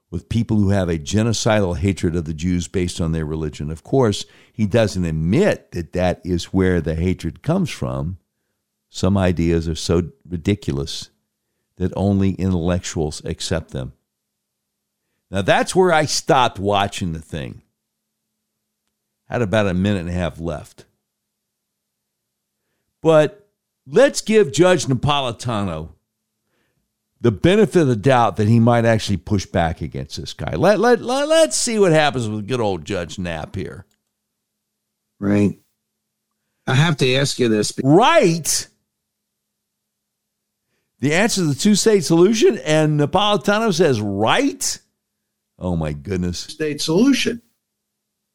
with 0.10 0.30
people 0.30 0.58
who 0.58 0.70
have 0.70 0.90
a 0.90 0.98
genocidal 0.98 1.78
hatred 1.78 2.16
of 2.16 2.26
the 2.26 2.34
Jews 2.34 2.68
based 2.68 3.02
on 3.02 3.12
their 3.12 3.26
religion. 3.26 3.70
Of 3.70 3.84
course, 3.84 4.26
he 4.54 4.66
doesn't 4.66 5.04
admit 5.04 5.72
that 5.72 5.94
that 5.94 6.22
is 6.24 6.46
where 6.46 6.80
the 6.80 6.96
hatred 6.96 7.42
comes 7.42 7.70
from. 7.70 8.18
Some 8.90 9.18
ideas 9.18 9.68
are 9.68 9.76
so 9.76 10.12
ridiculous 10.28 11.10
that 11.76 11.92
only 11.96 12.32
intellectuals 12.32 13.22
accept 13.26 13.72
them. 13.72 13.94
Now, 15.30 15.42
that's 15.42 15.76
where 15.76 15.92
I 15.92 16.06
stopped 16.06 16.58
watching 16.58 17.12
the 17.12 17.20
thing. 17.20 17.62
Had 19.26 19.42
about 19.42 19.68
a 19.68 19.74
minute 19.74 20.00
and 20.00 20.10
a 20.10 20.14
half 20.14 20.40
left. 20.40 20.86
But 23.02 23.50
let's 23.86 24.22
give 24.22 24.54
Judge 24.54 24.86
Napolitano 24.86 25.90
the 27.20 27.32
benefit 27.32 27.82
of 27.82 27.88
the 27.88 27.96
doubt 27.96 28.36
that 28.38 28.48
he 28.48 28.60
might 28.60 28.86
actually 28.86 29.18
push 29.18 29.46
back 29.46 29.82
against 29.82 30.20
this 30.20 30.34
guy. 30.34 30.56
Let, 30.56 30.80
let, 30.80 31.02
let, 31.02 31.28
let's 31.28 31.58
see 31.58 31.80
what 31.80 31.92
happens 31.92 32.30
with 32.30 32.48
good 32.48 32.62
old 32.62 32.86
Judge 32.86 33.18
Nap 33.18 33.56
here. 33.56 33.86
Right. 35.20 35.60
I 36.68 36.76
have 36.76 36.98
to 36.98 37.16
ask 37.16 37.40
you 37.40 37.50
this. 37.50 37.74
Right. 37.84 38.68
The 41.00 41.14
answer 41.14 41.42
to 41.42 41.48
the 41.48 41.56
two 41.56 41.76
state 41.76 42.04
solution, 42.04 42.58
and 42.60 43.00
Napolitano 43.00 43.74
says, 43.74 44.02
right? 44.02 44.80
Oh, 45.60 45.76
my 45.76 45.94
goodness. 45.94 46.40
State 46.40 46.82
solution. 46.82 47.42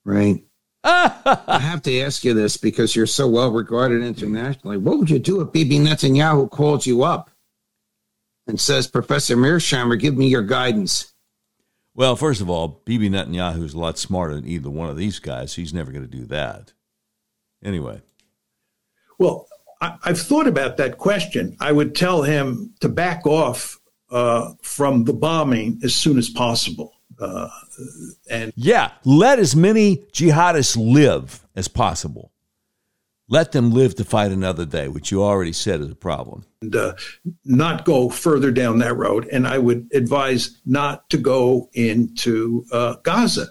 Right. 0.05 0.45
I 0.85 1.61
have 1.61 1.83
to 1.83 2.01
ask 2.01 2.25
you 2.25 2.35
this 2.35 2.57
because 2.57 2.97
you're 2.97 3.07
so 3.07 3.29
well 3.29 3.53
regarded 3.53 4.03
internationally. 4.03 4.79
What 4.79 4.99
would 4.99 5.11
you 5.11 5.21
do 5.21 5.41
if 5.41 5.53
Bibi 5.53 5.79
Netanyahu 5.79 6.51
called 6.51 6.85
you 6.85 7.05
up 7.05 7.31
and 8.47 8.61
says, 8.61 8.87
Professor 8.87 9.37
Mearsheimer, 9.37 9.99
give 9.99 10.17
me 10.17 10.29
your 10.29 10.43
guidance? 10.43 11.13
Well, 11.95 12.17
first 12.17 12.41
of 12.41 12.49
all, 12.49 12.83
Bibi 12.85 13.11
Netanyahu 13.11 13.65
is 13.65 13.75
a 13.75 13.79
lot 13.79 13.99
smarter 13.99 14.35
than 14.35 14.47
either 14.47 14.71
one 14.71 14.89
of 14.89 14.97
these 14.97 15.19
guys. 15.19 15.55
He's 15.55 15.75
never 15.75 15.93
going 15.93 16.09
to 16.09 16.17
do 16.17 16.25
that. 16.27 16.73
Anyway. 17.63 18.01
Well, 19.19 19.47
I, 19.81 19.97
have 20.05 20.21
thought 20.21 20.47
about 20.47 20.79
that 20.79 20.99
question. 20.99 21.57
I 21.61 21.73
would 21.73 21.95
tell 21.95 22.23
him 22.23 22.73
to 22.81 22.89
back 22.89 23.27
off 23.27 23.79
uh, 24.11 24.53
from 24.63 25.05
the 25.05 25.13
bombing 25.13 25.81
as 25.85 25.95
soon 25.95 26.19
as 26.19 26.31
possible. 26.31 26.93
Uh, 27.19 27.49
and 28.31 28.53
yeah, 28.57 28.93
let 29.05 29.39
as 29.39 29.55
many 29.55 29.99
jihadists 30.13 30.77
live 30.77 31.47
as 31.55 31.69
possible. 31.69 32.32
Let 33.33 33.53
them 33.53 33.71
live 33.71 33.95
to 33.95 34.05
fight 34.05 34.31
another 34.31 34.67
day, 34.67 34.89
which 34.89 35.11
you 35.11 35.23
already 35.23 35.55
said 35.55 35.81
is 35.81 35.91
a 35.91 35.95
problem. 35.95 36.45
And 36.61 36.77
uh, 36.77 36.97
not 37.47 37.87
go 37.87 38.11
further 38.11 38.51
down 38.51 38.79
that 38.81 38.95
road. 38.95 39.27
And 39.33 39.49
I 39.49 39.57
would 39.57 39.89
advise 39.95 40.61
not 40.67 41.09
to 41.09 41.17
go 41.17 41.71
into 41.73 42.67
uh, 42.73 42.97
Gaza. 43.03 43.47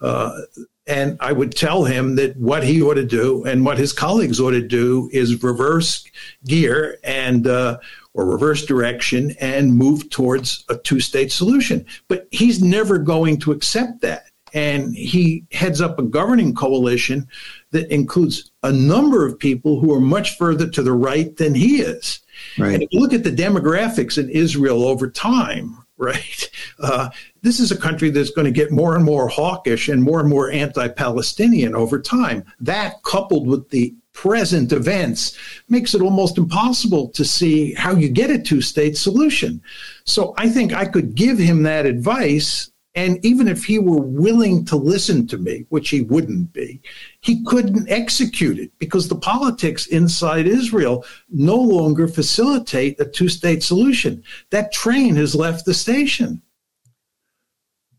Uh, 0.00 0.40
and 0.86 1.18
I 1.20 1.32
would 1.32 1.54
tell 1.54 1.84
him 1.84 2.16
that 2.16 2.34
what 2.38 2.64
he 2.64 2.80
ought 2.80 2.94
to 2.94 3.04
do 3.04 3.44
and 3.44 3.66
what 3.66 3.76
his 3.76 3.92
colleagues 3.92 4.40
ought 4.40 4.52
to 4.52 4.66
do 4.66 5.10
is 5.12 5.42
reverse 5.42 6.06
gear 6.46 6.96
and 7.04 7.46
uh, 7.46 7.76
or 8.14 8.24
reverse 8.24 8.64
direction 8.64 9.34
and 9.38 9.74
move 9.74 10.08
towards 10.08 10.64
a 10.70 10.78
two 10.78 10.98
state 10.98 11.30
solution. 11.30 11.84
But 12.08 12.26
he's 12.30 12.62
never 12.62 12.96
going 12.96 13.40
to 13.40 13.52
accept 13.52 14.00
that. 14.00 14.30
And 14.54 14.96
he 14.96 15.44
heads 15.52 15.82
up 15.82 15.98
a 15.98 16.02
governing 16.02 16.54
coalition 16.54 17.28
that 17.76 17.92
includes 17.92 18.50
a 18.62 18.72
number 18.72 19.26
of 19.26 19.38
people 19.38 19.80
who 19.80 19.92
are 19.92 20.00
much 20.00 20.38
further 20.38 20.66
to 20.66 20.82
the 20.82 20.92
right 20.92 21.36
than 21.36 21.54
he 21.54 21.82
is. 21.82 22.20
Right. 22.58 22.72
And 22.72 22.82
if 22.82 22.88
you 22.90 23.00
look 23.00 23.12
at 23.12 23.22
the 23.22 23.30
demographics 23.30 24.16
in 24.16 24.30
Israel 24.30 24.84
over 24.84 25.10
time, 25.10 25.78
right, 25.98 26.50
uh, 26.80 27.10
this 27.42 27.60
is 27.60 27.70
a 27.70 27.76
country 27.76 28.10
that's 28.10 28.30
going 28.30 28.46
to 28.46 28.50
get 28.50 28.72
more 28.72 28.96
and 28.96 29.04
more 29.04 29.28
hawkish 29.28 29.88
and 29.88 30.02
more 30.02 30.20
and 30.20 30.28
more 30.28 30.50
anti 30.50 30.88
Palestinian 30.88 31.74
over 31.74 32.00
time. 32.00 32.44
That, 32.60 33.02
coupled 33.02 33.46
with 33.46 33.68
the 33.70 33.94
present 34.16 34.72
events 34.72 35.36
makes 35.68 35.94
it 35.94 36.00
almost 36.00 36.38
impossible 36.38 37.08
to 37.10 37.24
see 37.24 37.74
how 37.74 37.94
you 37.94 38.08
get 38.08 38.30
a 38.30 38.38
two 38.38 38.62
state 38.62 38.96
solution. 38.96 39.60
So 40.04 40.34
I 40.38 40.48
think 40.48 40.72
I 40.72 40.86
could 40.86 41.14
give 41.14 41.38
him 41.38 41.62
that 41.64 41.84
advice. 41.84 42.70
And 42.96 43.22
even 43.22 43.46
if 43.46 43.62
he 43.62 43.78
were 43.78 44.00
willing 44.00 44.64
to 44.64 44.76
listen 44.76 45.26
to 45.26 45.36
me, 45.36 45.66
which 45.68 45.90
he 45.90 46.00
wouldn't 46.00 46.54
be, 46.54 46.80
he 47.20 47.44
couldn't 47.44 47.90
execute 47.90 48.58
it 48.58 48.72
because 48.78 49.06
the 49.06 49.16
politics 49.16 49.86
inside 49.86 50.46
Israel 50.46 51.04
no 51.28 51.56
longer 51.56 52.08
facilitate 52.08 52.98
a 52.98 53.04
two 53.04 53.28
state 53.28 53.62
solution. 53.62 54.24
That 54.48 54.72
train 54.72 55.14
has 55.16 55.34
left 55.34 55.66
the 55.66 55.74
station. 55.74 56.40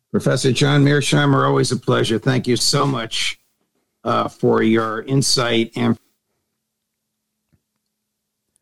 Professor 0.09 0.51
John 0.51 0.83
Mearsheimer, 0.83 1.45
always 1.45 1.71
a 1.71 1.77
pleasure. 1.77 2.17
Thank 2.17 2.47
you 2.47 2.57
so 2.57 2.87
much 2.87 3.39
uh, 4.03 4.27
for 4.27 4.63
your 4.63 5.03
insight 5.03 5.71
and 5.75 5.99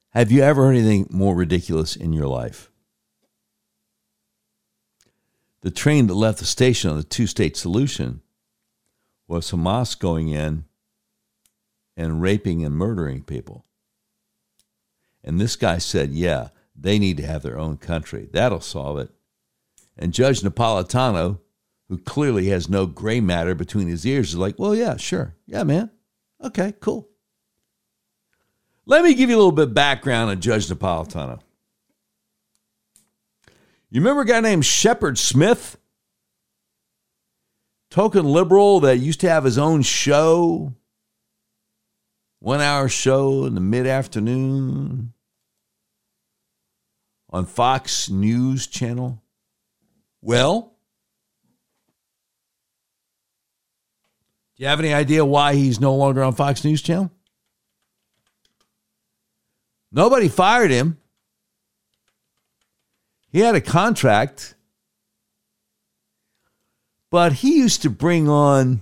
Have 0.10 0.32
you 0.32 0.42
ever 0.42 0.66
heard 0.66 0.76
anything 0.76 1.08
more 1.10 1.34
ridiculous 1.34 1.96
in 1.96 2.12
your 2.12 2.28
life? 2.28 2.72
The 5.66 5.72
train 5.72 6.06
that 6.06 6.14
left 6.14 6.38
the 6.38 6.46
station 6.46 6.92
on 6.92 6.98
the 6.98 7.04
two 7.04 7.26
state 7.26 7.58
solution 7.58 8.22
was 9.28 9.50
Hamas 9.50 9.98
going 9.98 10.28
in 10.28 10.66
and 11.98 12.22
raping 12.22 12.64
and 12.64 12.76
murdering 12.76 13.24
people. 13.24 13.66
And 15.24 15.42
this 15.42 15.56
guy 15.56 15.80
said, 15.80 16.12
yeah, 16.12 16.50
they 16.76 17.00
need 17.00 17.18
to 17.18 17.26
have 17.26 17.42
their 17.42 17.58
own 17.58 17.78
country. 17.78 18.30
That'll 18.32 18.62
solve 18.62 19.00
it. 19.00 19.10
And 19.98 20.14
Judge 20.14 20.42
Napolitano, 20.42 21.40
who 21.90 21.98
clearly 21.98 22.50
has 22.50 22.70
no 22.70 22.86
gray 22.86 23.20
matter 23.20 23.56
between 23.56 23.88
his 23.88 24.06
ears, 24.06 24.34
is 24.34 24.38
like, 24.38 24.60
well, 24.60 24.76
yeah, 24.76 24.98
sure. 24.98 25.34
Yeah, 25.48 25.64
man. 25.64 25.90
Okay, 26.44 26.76
cool. 26.80 27.10
Let 28.86 29.04
me 29.04 29.16
give 29.16 29.32
you 29.32 29.36
a 29.36 29.40
little 29.40 29.52
bit 29.52 29.70
of 29.70 29.74
background 29.74 30.30
on 30.30 30.42
Judge 30.42 30.68
Napolitano. 30.68 31.40
You 33.96 34.02
remember 34.02 34.24
a 34.24 34.26
guy 34.26 34.42
named 34.42 34.66
Shepard 34.66 35.18
Smith? 35.18 35.78
Token 37.90 38.26
liberal 38.26 38.82
that 38.82 38.98
used 38.98 39.22
to 39.22 39.30
have 39.30 39.46
his 39.46 39.58
own 39.58 39.84
show, 39.84 40.74
one 42.40 42.60
hour 42.60 42.90
show 42.90 43.46
in 43.46 43.56
the 43.56 43.62
mid 43.62 43.88
afternoon 43.88 45.14
on 47.30 47.46
Fox 47.46 48.10
News 48.10 48.68
Channel. 48.68 49.24
Well, 50.22 50.74
do 54.58 54.64
you 54.64 54.68
have 54.68 54.82
any 54.82 54.94
idea 54.94 55.24
why 55.24 55.56
he's 55.56 55.80
no 55.80 55.96
longer 55.96 56.22
on 56.22 56.34
Fox 56.34 56.66
News 56.66 56.82
Channel? 56.82 57.12
Nobody 59.90 60.28
fired 60.28 60.72
him. 60.72 60.98
He 63.36 63.42
had 63.42 63.54
a 63.54 63.60
contract, 63.60 64.56
but 67.12 67.34
he 67.34 67.58
used 67.58 67.82
to 67.82 67.90
bring 67.90 68.30
on, 68.30 68.82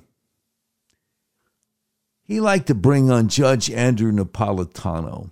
he 2.22 2.40
liked 2.40 2.68
to 2.68 2.76
bring 2.76 3.10
on 3.10 3.30
Judge 3.30 3.72
Andrew 3.72 4.12
Napolitano 4.12 5.32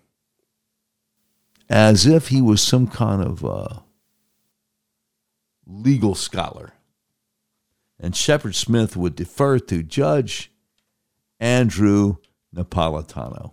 as 1.70 2.08
if 2.08 2.30
he 2.30 2.42
was 2.42 2.64
some 2.64 2.88
kind 2.88 3.22
of 3.22 3.46
uh, 3.46 3.82
legal 5.68 6.16
scholar. 6.16 6.74
And 8.00 8.16
Shepard 8.16 8.56
Smith 8.56 8.98
would 8.98 9.16
defer 9.16 9.60
to 9.60 9.84
Judge 9.84 10.52
Andrew 11.40 12.16
Napolitano. 12.56 13.52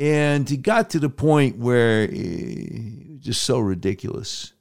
And 0.00 0.48
he 0.48 0.56
got 0.56 0.90
to 0.90 0.98
the 0.98 1.08
point 1.10 1.58
where 1.58 2.02
eh, 2.04 2.08
it 2.10 3.10
was 3.10 3.20
just 3.20 3.42
so 3.42 3.60
ridiculous. 3.60 4.54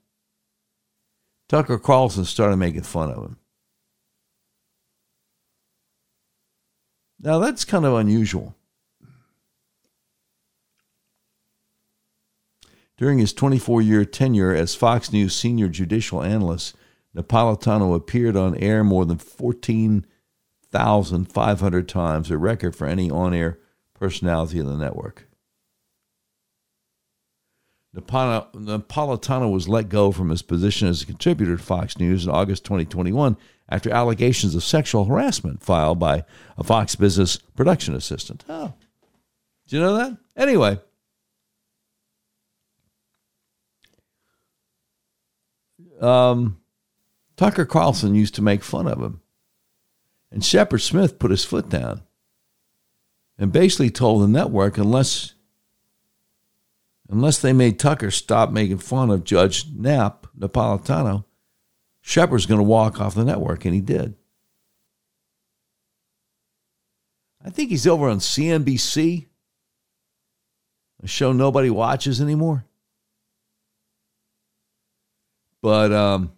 Tucker 1.47 1.79
Carlson 1.79 2.25
started 2.25 2.57
making 2.57 2.81
fun 2.81 3.09
of 3.09 3.23
him. 3.23 3.37
Now, 7.21 7.39
that's 7.39 7.63
kind 7.63 7.85
of 7.85 7.93
unusual. 7.93 8.57
During 12.97 13.19
his 13.19 13.31
24 13.31 13.81
year 13.81 14.03
tenure 14.03 14.53
as 14.53 14.75
Fox 14.75 15.13
News 15.13 15.33
senior 15.33 15.69
judicial 15.69 16.21
analyst, 16.21 16.75
Napolitano 17.15 17.95
appeared 17.95 18.35
on 18.35 18.57
air 18.57 18.83
more 18.83 19.05
than 19.05 19.17
14,500 19.17 21.87
times, 21.87 22.29
a 22.29 22.37
record 22.37 22.75
for 22.75 22.87
any 22.87 23.09
on 23.09 23.33
air 23.33 23.57
personality 23.93 24.59
in 24.59 24.65
the 24.65 24.75
network. 24.75 25.28
Napolitano 27.95 29.51
was 29.51 29.67
let 29.67 29.89
go 29.89 30.11
from 30.11 30.29
his 30.29 30.41
position 30.41 30.87
as 30.87 31.01
a 31.01 31.05
contributor 31.05 31.57
to 31.57 31.63
Fox 31.63 31.97
News 31.97 32.23
in 32.23 32.31
August 32.31 32.63
2021 32.65 33.35
after 33.67 33.91
allegations 33.91 34.55
of 34.55 34.63
sexual 34.63 35.05
harassment 35.05 35.63
filed 35.63 35.99
by 35.99 36.23
a 36.57 36.63
Fox 36.63 36.95
Business 36.95 37.37
production 37.37 37.95
assistant. 37.95 38.43
Oh, 38.47 38.73
did 39.67 39.75
you 39.75 39.81
know 39.81 39.95
that? 39.95 40.17
Anyway, 40.35 40.79
um, 45.99 46.59
Tucker 47.37 47.65
Carlson 47.65 48.15
used 48.15 48.35
to 48.35 48.41
make 48.41 48.63
fun 48.63 48.87
of 48.87 49.01
him. 49.01 49.21
And 50.31 50.45
Shepard 50.45 50.81
Smith 50.81 51.17
put 51.17 51.31
his 51.31 51.43
foot 51.43 51.69
down 51.69 52.01
and 53.37 53.51
basically 53.51 53.89
told 53.89 54.21
the 54.21 54.27
network 54.27 54.77
unless 54.77 55.33
unless 57.09 57.39
they 57.39 57.51
made 57.51 57.79
Tucker 57.79 58.11
stop 58.11 58.51
making 58.51 58.77
fun 58.77 59.09
of 59.09 59.23
Judge 59.23 59.65
Knapp, 59.73 60.27
Napolitano, 60.37 61.25
Shepard's 62.01 62.45
going 62.45 62.59
to 62.59 62.63
walk 62.63 63.01
off 63.01 63.15
the 63.15 63.25
network, 63.25 63.65
and 63.65 63.73
he 63.73 63.81
did. 63.81 64.15
I 67.43 67.49
think 67.49 67.69
he's 67.69 67.87
over 67.87 68.09
on 68.09 68.19
CNBC, 68.19 69.25
a 71.01 71.07
show 71.07 71.33
nobody 71.33 71.69
watches 71.69 72.21
anymore. 72.21 72.65
But 75.61 75.91
um, 75.91 76.31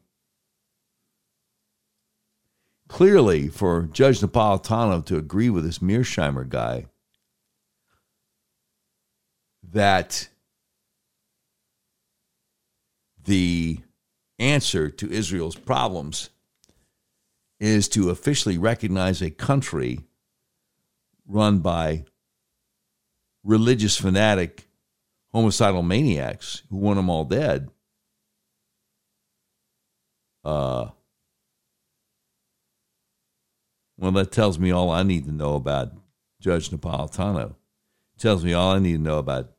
clearly, 2.88 3.50
for 3.50 3.90
Judge 3.92 4.20
Napolitano 4.20 5.06
to 5.06 5.18
agree 5.18 5.50
with 5.50 5.64
this 5.64 5.80
Mearsheimer 5.80 6.48
guy, 6.48 6.86
that 9.72 10.28
the 13.26 13.80
answer 14.40 14.90
to 14.90 15.12
Israel's 15.12 15.56
problems 15.56 16.30
is 17.60 17.88
to 17.90 18.10
officially 18.10 18.58
recognize 18.58 19.22
a 19.22 19.30
country 19.30 20.00
run 21.28 21.60
by 21.60 22.04
religious 23.44 23.98
fanatic 23.98 24.68
homicidal 25.32 25.84
maniacs 25.84 26.64
who 26.70 26.78
want 26.78 26.98
them 26.98 27.10
all 27.10 27.24
dead. 27.24 27.70
Uh, 30.44 30.90
well, 33.98 34.12
that 34.12 34.32
tells 34.32 34.58
me 34.58 34.72
all 34.72 34.90
I 34.90 35.04
need 35.04 35.26
to 35.26 35.32
know 35.32 35.54
about 35.54 35.94
Judge 36.40 36.70
Napolitano. 36.70 37.52
It 38.16 38.20
tells 38.20 38.44
me 38.44 38.54
all 38.54 38.72
I 38.72 38.80
need 38.80 38.94
to 38.94 39.02
know 39.02 39.20
about 39.20 39.52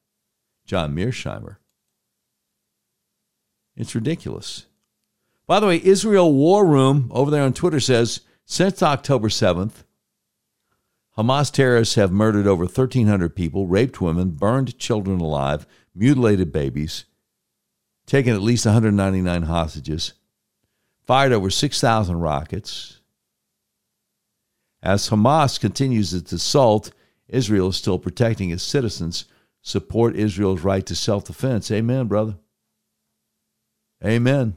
John 0.67 0.95
Mearsheimer. 0.95 1.57
It's 3.77 3.95
ridiculous. 3.95 4.67
By 5.47 5.61
the 5.61 5.67
way, 5.67 5.83
Israel 5.83 6.33
War 6.33 6.67
Room 6.67 7.11
over 7.13 7.31
there 7.31 7.43
on 7.43 7.53
Twitter 7.53 7.81
says 7.81 8.21
since 8.45 8.83
October 8.83 9.29
7th, 9.29 9.85
Hamas 11.17 11.53
terrorists 11.53 11.95
have 11.97 12.11
murdered 12.11 12.47
over 12.47 12.65
1,300 12.65 13.37
people, 13.37 13.67
raped 13.67 14.01
women, 14.01 14.31
burned 14.31 14.79
children 14.79 15.21
alive, 15.21 15.67
mutilated 15.95 16.53
babies, 16.53 17.05
taken 18.07 18.35
at 18.35 18.41
least 18.41 18.65
199 18.65 19.43
hostages, 19.43 20.15
fired 21.07 21.33
over 21.33 21.51
6,000 21.51 22.17
rockets. 22.17 23.01
As 24.83 25.11
Hamas 25.11 25.61
continues 25.61 26.15
its 26.15 26.33
assault, 26.33 26.93
Israel 27.29 27.69
is 27.69 27.77
still 27.77 27.99
protecting 27.99 28.51
its 28.51 28.63
citizens. 28.63 29.27
Support 29.61 30.17
Israel's 30.17 30.63
right 30.63 30.85
to 30.87 30.95
self 30.97 31.25
defense. 31.25 31.71
Amen, 31.71 32.07
brother. 32.07 32.37
Amen. 34.05 34.57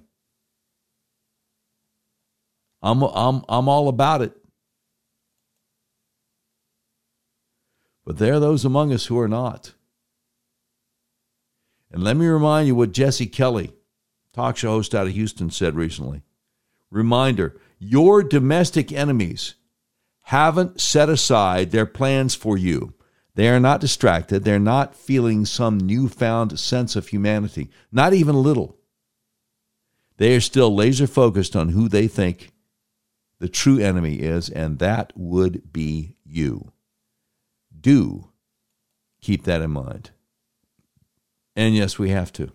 I'm, 2.82 3.02
I'm, 3.02 3.44
I'm 3.50 3.68
all 3.68 3.88
about 3.88 4.22
it. 4.22 4.34
But 8.06 8.18
there 8.18 8.36
are 8.36 8.40
those 8.40 8.66
among 8.66 8.94
us 8.94 9.08
who 9.08 9.20
are 9.20 9.28
not. 9.28 9.74
And 11.92 12.04
let 12.04 12.18
me 12.18 12.28
remind 12.28 12.68
you 12.68 12.76
what 12.76 12.92
Jesse 12.92 13.26
Kelly, 13.26 13.74
talk 14.34 14.58
show 14.58 14.72
host 14.72 14.94
out 14.94 15.08
of 15.08 15.14
Houston, 15.14 15.50
said 15.50 15.76
recently. 15.76 16.22
Reminder 16.92 17.60
your 17.80 18.24
domestic 18.24 18.92
enemies 18.92 19.56
haven't 20.24 20.82
set 20.82 21.10
aside 21.10 21.72
their 21.72 21.86
plans 21.86 22.36
for 22.36 22.58
you. 22.58 22.94
They 23.36 23.50
are 23.50 23.60
not 23.60 23.82
distracted. 23.82 24.44
They're 24.44 24.60
not 24.60 24.96
feeling 24.96 25.46
some 25.46 25.78
newfound 25.78 26.60
sense 26.60 26.96
of 26.96 27.08
humanity, 27.08 27.70
not 27.92 28.14
even 28.14 28.36
a 28.36 28.40
little. 28.40 28.78
They 30.18 30.36
are 30.36 30.42
still 30.42 30.74
laser 30.74 31.08
focused 31.08 31.56
on 31.56 31.70
who 31.70 31.90
they 31.90 32.08
think 32.08 32.52
the 33.40 33.50
true 33.50 33.80
enemy 33.80 34.16
is, 34.16 34.50
and 34.50 34.80
that 34.80 35.12
would 35.16 35.74
be 35.74 36.16
you. 36.26 36.72
Do 37.80 38.30
keep 39.22 39.44
that 39.44 39.62
in 39.62 39.72
mind. 39.72 40.12
And 41.56 41.76
yes, 41.76 42.00
we 42.00 42.10
have 42.10 42.32
to. 42.34 42.52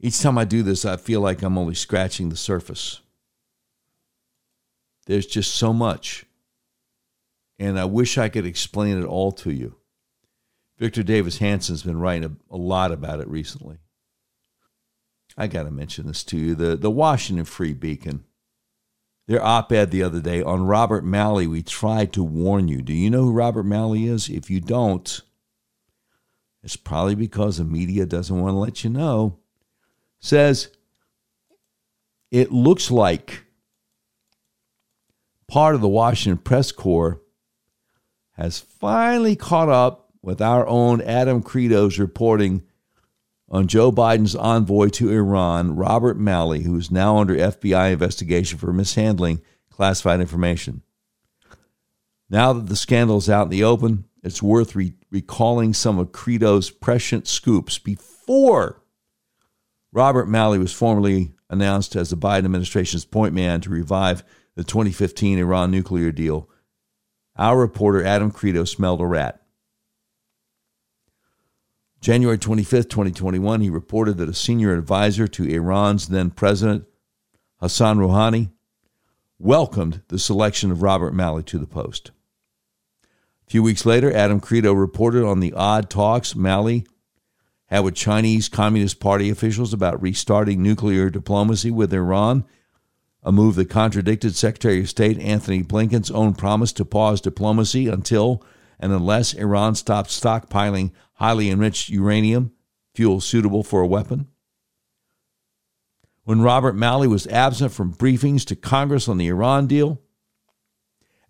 Each 0.00 0.20
time 0.20 0.38
I 0.38 0.44
do 0.44 0.62
this, 0.62 0.84
I 0.84 0.96
feel 0.96 1.20
like 1.20 1.42
I'm 1.42 1.58
only 1.58 1.74
scratching 1.74 2.28
the 2.28 2.36
surface. 2.36 3.00
There's 5.06 5.26
just 5.26 5.54
so 5.54 5.72
much 5.72 6.26
and 7.58 7.78
I 7.78 7.84
wish 7.84 8.18
I 8.18 8.28
could 8.28 8.46
explain 8.46 9.00
it 9.00 9.06
all 9.06 9.32
to 9.32 9.50
you. 9.50 9.76
Victor 10.78 11.02
Davis 11.02 11.38
Hanson's 11.38 11.82
been 11.82 11.98
writing 11.98 12.36
a, 12.50 12.54
a 12.54 12.58
lot 12.58 12.92
about 12.92 13.20
it 13.20 13.28
recently. 13.28 13.78
I 15.36 15.46
got 15.46 15.64
to 15.64 15.70
mention 15.70 16.06
this 16.06 16.24
to 16.24 16.38
you. 16.38 16.54
The, 16.54 16.76
the 16.76 16.90
Washington 16.90 17.44
Free 17.44 17.74
Beacon, 17.74 18.24
their 19.26 19.44
op 19.44 19.70
ed 19.72 19.90
the 19.90 20.02
other 20.02 20.20
day 20.20 20.42
on 20.42 20.66
Robert 20.66 21.04
Malley, 21.04 21.46
we 21.46 21.62
tried 21.62 22.12
to 22.14 22.22
warn 22.22 22.68
you. 22.68 22.80
Do 22.80 22.94
you 22.94 23.10
know 23.10 23.24
who 23.24 23.32
Robert 23.32 23.64
Malley 23.64 24.06
is? 24.06 24.28
If 24.28 24.50
you 24.50 24.60
don't, 24.60 25.20
it's 26.62 26.76
probably 26.76 27.14
because 27.14 27.58
the 27.58 27.64
media 27.64 28.06
doesn't 28.06 28.40
want 28.40 28.54
to 28.54 28.58
let 28.58 28.82
you 28.82 28.90
know. 28.90 29.38
Says 30.20 30.70
it 32.30 32.50
looks 32.50 32.90
like 32.90 33.44
part 35.46 35.74
of 35.74 35.80
the 35.80 35.88
Washington 35.88 36.38
press 36.38 36.72
corps 36.72 37.20
has 38.32 38.58
finally 38.58 39.36
caught 39.36 39.68
up 39.68 40.10
with 40.22 40.40
our 40.40 40.66
own 40.66 41.00
Adam 41.02 41.42
Kredo's 41.42 41.98
reporting 41.98 42.62
on 43.48 43.68
Joe 43.68 43.92
Biden's 43.92 44.34
envoy 44.34 44.88
to 44.90 45.10
Iran, 45.10 45.76
Robert 45.76 46.18
Malley, 46.18 46.62
who 46.62 46.76
is 46.76 46.90
now 46.90 47.18
under 47.18 47.34
FBI 47.34 47.92
investigation 47.92 48.58
for 48.58 48.72
mishandling 48.72 49.40
classified 49.70 50.20
information. 50.20 50.82
Now 52.28 52.52
that 52.52 52.66
the 52.66 52.76
scandal 52.76 53.18
is 53.18 53.30
out 53.30 53.44
in 53.44 53.50
the 53.50 53.64
open, 53.64 54.04
it's 54.22 54.42
worth 54.42 54.74
re- 54.74 54.94
recalling 55.10 55.72
some 55.72 55.98
of 55.98 56.10
Kredo's 56.10 56.70
prescient 56.70 57.28
scoops 57.28 57.78
before 57.78 58.82
Robert 59.92 60.28
Malley 60.28 60.58
was 60.58 60.72
formally 60.72 61.32
announced 61.48 61.94
as 61.94 62.10
the 62.10 62.16
Biden 62.16 62.44
administration's 62.44 63.04
point 63.04 63.32
man 63.32 63.60
to 63.60 63.70
revive 63.70 64.24
the 64.56 64.64
2015 64.64 65.38
Iran 65.38 65.70
nuclear 65.70 66.10
deal. 66.10 66.50
Our 67.36 67.58
reporter 67.58 68.04
Adam 68.04 68.32
Kredo 68.32 68.66
smelled 68.66 69.00
a 69.00 69.06
rat. 69.06 69.40
January 72.06 72.38
25, 72.38 72.84
2021, 72.86 73.62
he 73.62 73.68
reported 73.68 74.16
that 74.16 74.28
a 74.28 74.32
senior 74.32 74.72
advisor 74.72 75.26
to 75.26 75.42
Iran's 75.42 76.06
then 76.06 76.30
president, 76.30 76.84
Hassan 77.58 77.98
Rouhani, 77.98 78.50
welcomed 79.40 80.02
the 80.06 80.16
selection 80.20 80.70
of 80.70 80.82
Robert 80.82 81.12
Malley 81.12 81.42
to 81.42 81.58
the 81.58 81.66
post. 81.66 82.12
A 83.48 83.50
few 83.50 83.60
weeks 83.60 83.84
later, 83.84 84.12
Adam 84.12 84.40
Kredo 84.40 84.72
reported 84.78 85.24
on 85.24 85.40
the 85.40 85.52
odd 85.54 85.90
talks 85.90 86.36
Malley 86.36 86.86
had 87.70 87.80
with 87.80 87.96
Chinese 87.96 88.48
Communist 88.48 89.00
Party 89.00 89.28
officials 89.28 89.72
about 89.72 90.00
restarting 90.00 90.62
nuclear 90.62 91.10
diplomacy 91.10 91.72
with 91.72 91.92
Iran, 91.92 92.44
a 93.24 93.32
move 93.32 93.56
that 93.56 93.68
contradicted 93.68 94.36
Secretary 94.36 94.78
of 94.78 94.88
State 94.88 95.18
Antony 95.18 95.64
Blinken's 95.64 96.12
own 96.12 96.34
promise 96.34 96.72
to 96.74 96.84
pause 96.84 97.20
diplomacy 97.20 97.88
until 97.88 98.44
and 98.78 98.92
unless 98.92 99.34
Iran 99.34 99.74
stopped 99.74 100.10
stockpiling 100.10 100.92
highly 101.16 101.50
enriched 101.50 101.88
uranium, 101.88 102.52
fuel 102.94 103.20
suitable 103.20 103.62
for 103.62 103.80
a 103.80 103.86
weapon. 103.86 104.28
When 106.24 106.42
Robert 106.42 106.74
Malley 106.74 107.06
was 107.06 107.26
absent 107.28 107.72
from 107.72 107.94
briefings 107.94 108.44
to 108.46 108.56
Congress 108.56 109.08
on 109.08 109.18
the 109.18 109.28
Iran 109.28 109.66
deal, 109.66 110.00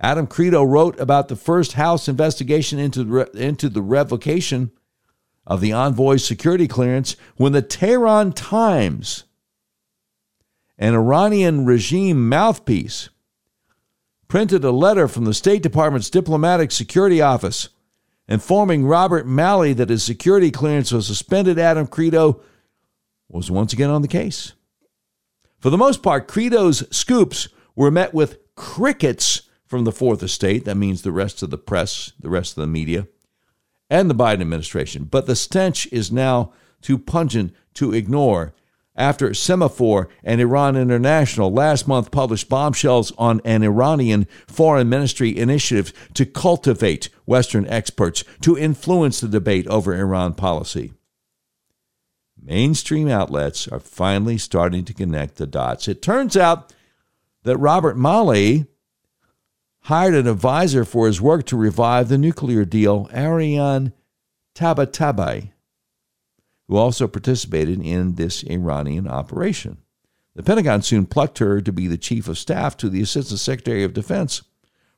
Adam 0.00 0.26
Kredo 0.26 0.66
wrote 0.66 0.98
about 1.00 1.28
the 1.28 1.36
first 1.36 1.72
House 1.72 2.08
investigation 2.08 2.78
into 2.78 3.04
the, 3.04 3.30
into 3.32 3.68
the 3.68 3.82
revocation 3.82 4.70
of 5.46 5.60
the 5.60 5.72
envoy's 5.72 6.24
security 6.24 6.66
clearance 6.68 7.16
when 7.36 7.52
the 7.52 7.62
Tehran 7.62 8.32
Times, 8.32 9.24
an 10.78 10.94
Iranian 10.94 11.64
regime 11.64 12.28
mouthpiece, 12.28 13.08
printed 14.28 14.64
a 14.64 14.72
letter 14.72 15.06
from 15.08 15.24
the 15.24 15.34
State 15.34 15.62
Department's 15.62 16.10
Diplomatic 16.10 16.72
Security 16.72 17.22
Office 17.22 17.68
informing 18.28 18.86
Robert 18.86 19.26
Malley 19.26 19.72
that 19.72 19.90
his 19.90 20.02
security 20.02 20.50
clearance 20.50 20.92
was 20.92 21.06
suspended. 21.06 21.58
Adam 21.58 21.86
Kredo 21.86 22.40
was 23.28 23.50
once 23.50 23.72
again 23.72 23.90
on 23.90 24.02
the 24.02 24.08
case. 24.08 24.52
For 25.58 25.70
the 25.70 25.78
most 25.78 26.02
part, 26.02 26.28
Kredo's 26.28 26.84
scoops 26.96 27.48
were 27.74 27.90
met 27.90 28.14
with 28.14 28.38
crickets 28.54 29.42
from 29.66 29.84
the 29.84 29.92
Fourth 29.92 30.22
Estate. 30.22 30.64
That 30.64 30.76
means 30.76 31.02
the 31.02 31.12
rest 31.12 31.42
of 31.42 31.50
the 31.50 31.58
press, 31.58 32.12
the 32.20 32.30
rest 32.30 32.56
of 32.56 32.60
the 32.60 32.66
media, 32.66 33.08
and 33.90 34.08
the 34.08 34.14
Biden 34.14 34.40
administration. 34.40 35.04
But 35.04 35.26
the 35.26 35.36
stench 35.36 35.86
is 35.92 36.12
now 36.12 36.52
too 36.82 36.98
pungent 36.98 37.54
to 37.74 37.92
ignore 37.92 38.54
after 38.96 39.30
Semafor 39.30 40.08
and 40.24 40.40
Iran 40.40 40.76
International 40.76 41.52
last 41.52 41.86
month 41.86 42.10
published 42.10 42.48
bombshells 42.48 43.12
on 43.18 43.40
an 43.44 43.62
Iranian 43.62 44.26
foreign 44.46 44.88
ministry 44.88 45.36
initiative 45.36 45.92
to 46.14 46.24
cultivate 46.24 47.08
Western 47.26 47.66
experts 47.68 48.24
to 48.40 48.56
influence 48.56 49.20
the 49.20 49.28
debate 49.28 49.66
over 49.68 49.94
Iran 49.94 50.34
policy. 50.34 50.92
Mainstream 52.40 53.08
outlets 53.08 53.66
are 53.68 53.80
finally 53.80 54.38
starting 54.38 54.84
to 54.84 54.94
connect 54.94 55.36
the 55.36 55.46
dots. 55.46 55.88
It 55.88 56.00
turns 56.00 56.36
out 56.36 56.72
that 57.42 57.58
Robert 57.58 57.96
Malley 57.96 58.66
hired 59.80 60.14
an 60.14 60.26
advisor 60.26 60.84
for 60.84 61.06
his 61.06 61.20
work 61.20 61.44
to 61.46 61.56
revive 61.56 62.08
the 62.08 62.18
nuclear 62.18 62.64
deal, 62.64 63.08
Ariane 63.12 63.92
Tabatabai, 64.54 65.50
who 66.68 66.76
also 66.76 67.06
participated 67.06 67.80
in 67.80 68.14
this 68.14 68.42
Iranian 68.44 69.06
operation. 69.06 69.78
The 70.34 70.42
Pentagon 70.42 70.82
soon 70.82 71.06
plucked 71.06 71.38
her 71.38 71.60
to 71.60 71.72
be 71.72 71.86
the 71.86 71.96
chief 71.96 72.28
of 72.28 72.38
staff 72.38 72.76
to 72.78 72.88
the 72.88 73.00
Assistant 73.00 73.40
Secretary 73.40 73.84
of 73.84 73.94
Defense 73.94 74.42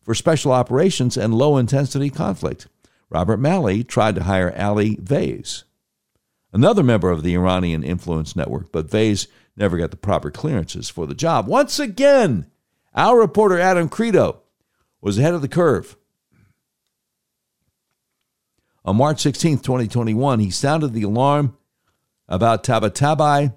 for 0.03 0.15
special 0.15 0.53
operations 0.53 1.17
and 1.17 1.35
low 1.35 1.57
intensity 1.57 2.11
conflict. 2.11 2.67
Robert 3.11 3.37
Malley 3.37 3.85
tried 3.85 4.15
to 4.17 4.25
hire 4.25 4.55
Ali 4.59 4.97
Vaez, 4.97 5.65
another 6.53 6.83
member 6.83 7.11
of 7.11 7.23
the 7.23 7.35
Iranian 7.35 7.85
influence 7.85 8.35
network, 8.35 8.73
but 8.73 8.89
Vaez 8.89 9.29
never 9.57 9.77
got 9.77 9.91
the 9.91 9.97
proper 9.97 10.31
clearances 10.31 10.89
for 10.89 11.07
the 11.07 11.15
job. 11.15 11.47
Once 11.47 11.79
again, 11.79 12.51
our 12.95 13.19
reporter 13.19 13.59
Adam 13.59 13.89
Kredo 13.89 14.39
was 15.01 15.19
ahead 15.19 15.35
of 15.35 15.43
the 15.43 15.49
curve. 15.49 15.97
On 18.85 18.97
March 18.97 19.21
16, 19.21 19.59
2021, 19.59 20.41
he 20.41 20.51
sounded 20.51 20.95
the 20.95 21.03
alarm 21.03 21.58
about 22.29 22.63
Tabatabai 22.65 23.55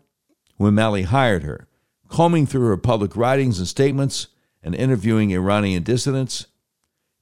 when 0.57 0.75
Malley 0.75 1.03
hired 1.03 1.43
her. 1.43 1.67
Combing 2.07 2.45
through 2.45 2.67
her 2.67 2.77
public 2.77 3.15
writings 3.15 3.57
and 3.57 3.67
statements 3.67 4.27
and 4.61 4.75
interviewing 4.75 5.31
Iranian 5.31 5.83
dissidents, 5.83 6.47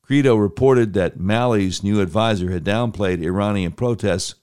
Kredo 0.07 0.39
reported 0.39 0.93
that 0.93 1.19
Malley's 1.19 1.83
new 1.83 2.01
advisor 2.01 2.51
had 2.51 2.63
downplayed 2.63 3.21
Iranian 3.21 3.71
protests 3.71 4.35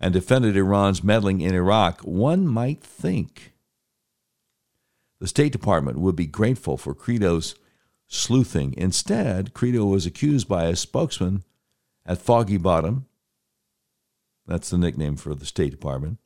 and 0.00 0.12
defended 0.12 0.56
Iran's 0.56 1.04
meddling 1.04 1.40
in 1.40 1.54
Iraq. 1.54 2.00
One 2.00 2.48
might 2.48 2.82
think 2.82 3.52
the 5.20 5.28
State 5.28 5.52
Department 5.52 5.98
would 5.98 6.16
be 6.16 6.26
grateful 6.26 6.76
for 6.76 6.94
Kredo's 6.94 7.54
sleuthing. 8.08 8.74
Instead, 8.76 9.54
Kredo 9.54 9.88
was 9.88 10.06
accused 10.06 10.48
by 10.48 10.64
a 10.64 10.74
spokesman 10.74 11.44
at 12.04 12.18
Foggy 12.18 12.56
Bottom, 12.56 13.06
that's 14.50 14.70
the 14.70 14.78
nickname 14.78 15.14
for 15.14 15.34
the 15.34 15.46
State 15.46 15.70
Department, 15.70 16.18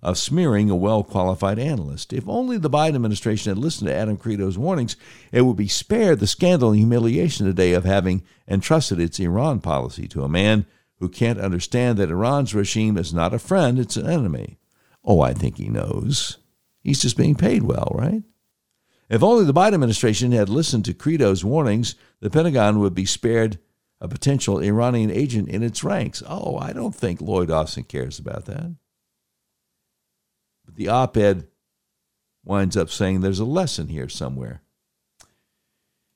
of 0.00 0.16
smearing 0.16 0.70
a 0.70 0.76
well 0.76 1.02
qualified 1.02 1.58
analyst. 1.58 2.12
If 2.12 2.28
only 2.28 2.58
the 2.58 2.70
Biden 2.70 2.94
administration 2.94 3.50
had 3.50 3.58
listened 3.58 3.88
to 3.88 3.94
Adam 3.94 4.16
Kredo's 4.16 4.56
warnings, 4.56 4.96
it 5.32 5.42
would 5.42 5.56
be 5.56 5.66
spared 5.66 6.20
the 6.20 6.28
scandal 6.28 6.70
and 6.70 6.78
humiliation 6.78 7.44
today 7.44 7.72
of 7.72 7.84
having 7.84 8.22
entrusted 8.46 9.00
its 9.00 9.18
Iran 9.18 9.60
policy 9.60 10.06
to 10.08 10.22
a 10.22 10.28
man 10.28 10.64
who 11.00 11.08
can't 11.08 11.40
understand 11.40 11.98
that 11.98 12.10
Iran's 12.10 12.54
regime 12.54 12.96
is 12.96 13.12
not 13.12 13.34
a 13.34 13.38
friend, 13.38 13.80
it's 13.80 13.96
an 13.96 14.08
enemy. 14.08 14.58
Oh, 15.04 15.20
I 15.20 15.34
think 15.34 15.58
he 15.58 15.68
knows. 15.68 16.38
He's 16.82 17.02
just 17.02 17.16
being 17.16 17.34
paid 17.34 17.64
well, 17.64 17.90
right? 17.94 18.22
If 19.10 19.24
only 19.24 19.44
the 19.44 19.52
Biden 19.52 19.74
administration 19.74 20.30
had 20.30 20.48
listened 20.48 20.84
to 20.84 20.94
Kredo's 20.94 21.44
warnings, 21.44 21.96
the 22.20 22.30
Pentagon 22.30 22.78
would 22.78 22.94
be 22.94 23.06
spared 23.06 23.58
a 24.00 24.08
potential 24.08 24.58
Iranian 24.58 25.10
agent 25.10 25.48
in 25.48 25.62
its 25.62 25.82
ranks. 25.82 26.22
Oh, 26.26 26.58
I 26.58 26.72
don't 26.72 26.94
think 26.94 27.20
Lloyd 27.20 27.50
Austin 27.50 27.84
cares 27.84 28.18
about 28.18 28.44
that. 28.46 28.76
But 30.64 30.76
the 30.76 30.88
op 30.88 31.16
ed 31.16 31.46
winds 32.44 32.76
up 32.76 32.90
saying 32.90 33.20
there's 33.20 33.40
a 33.40 33.44
lesson 33.44 33.88
here 33.88 34.08
somewhere. 34.08 34.62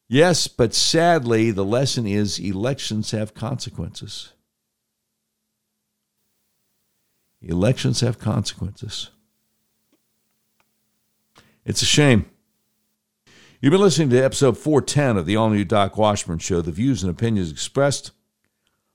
Yes, 0.09 0.48
but 0.48 0.74
sadly, 0.74 1.52
the 1.52 1.65
lesson 1.65 2.07
is 2.07 2.39
elections 2.39 3.12
have 3.12 3.32
consequences. 3.32 4.32
Elections 7.40 8.01
have 8.01 8.19
consequences. 8.19 9.11
It's 11.65 11.82
a 11.82 11.86
shame. 11.86 12.28
You've 13.62 13.73
been 13.73 13.82
listening 13.82 14.09
to 14.09 14.24
episode 14.24 14.57
410 14.57 15.19
of 15.19 15.27
the 15.27 15.37
all 15.37 15.51
new 15.51 15.66
Doc 15.66 15.99
Washburn 15.99 16.39
Show. 16.39 16.62
The 16.62 16.73
views 16.73 17.03
and 17.03 17.11
opinions 17.11 17.51
expressed 17.51 18.11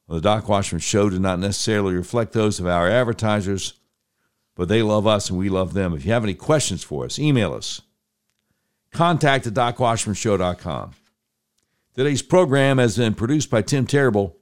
on 0.10 0.16
the 0.16 0.22
Doc 0.22 0.50
Washburn 0.50 0.80
Show 0.80 1.08
do 1.08 1.20
not 1.20 1.38
necessarily 1.38 1.94
reflect 1.94 2.34
those 2.34 2.60
of 2.60 2.66
our 2.66 2.90
advertisers, 2.90 3.76
but 4.56 4.68
they 4.68 4.82
love 4.82 5.06
us 5.06 5.30
and 5.30 5.38
we 5.38 5.50
love 5.50 5.76
them. 5.76 5.94
If 5.94 6.04
you 6.04 6.14
have 6.14 6.24
any 6.24 6.34
questions 6.34 6.84
for 6.84 7.06
us, 7.06 7.20
email 7.20 7.54
us. 7.54 7.84
Contact 8.92 9.46
at 9.46 9.54
docwashburnshow.com. 9.54 10.96
Today's 11.94 12.24
program 12.24 12.80
has 12.80 12.98
been 12.98 13.14
produced 13.14 13.52
by 13.52 13.62
Tim 13.62 13.86
Terrible, 13.86 14.36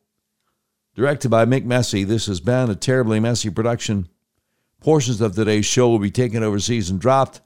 directed 0.95 1.31
by 1.31 1.43
Mick 1.43 1.65
Messy. 1.65 2.05
This 2.05 2.27
has 2.27 2.39
been 2.39 2.69
a 2.69 2.75
terribly 2.75 3.19
messy 3.19 3.49
production. 3.49 4.07
Portions 4.79 5.19
of 5.19 5.35
today's 5.35 5.65
show 5.65 5.89
will 5.89 5.99
be 5.99 6.11
taken 6.11 6.43
overseas 6.43 6.89
and 6.89 7.01
dropped. 7.01 7.41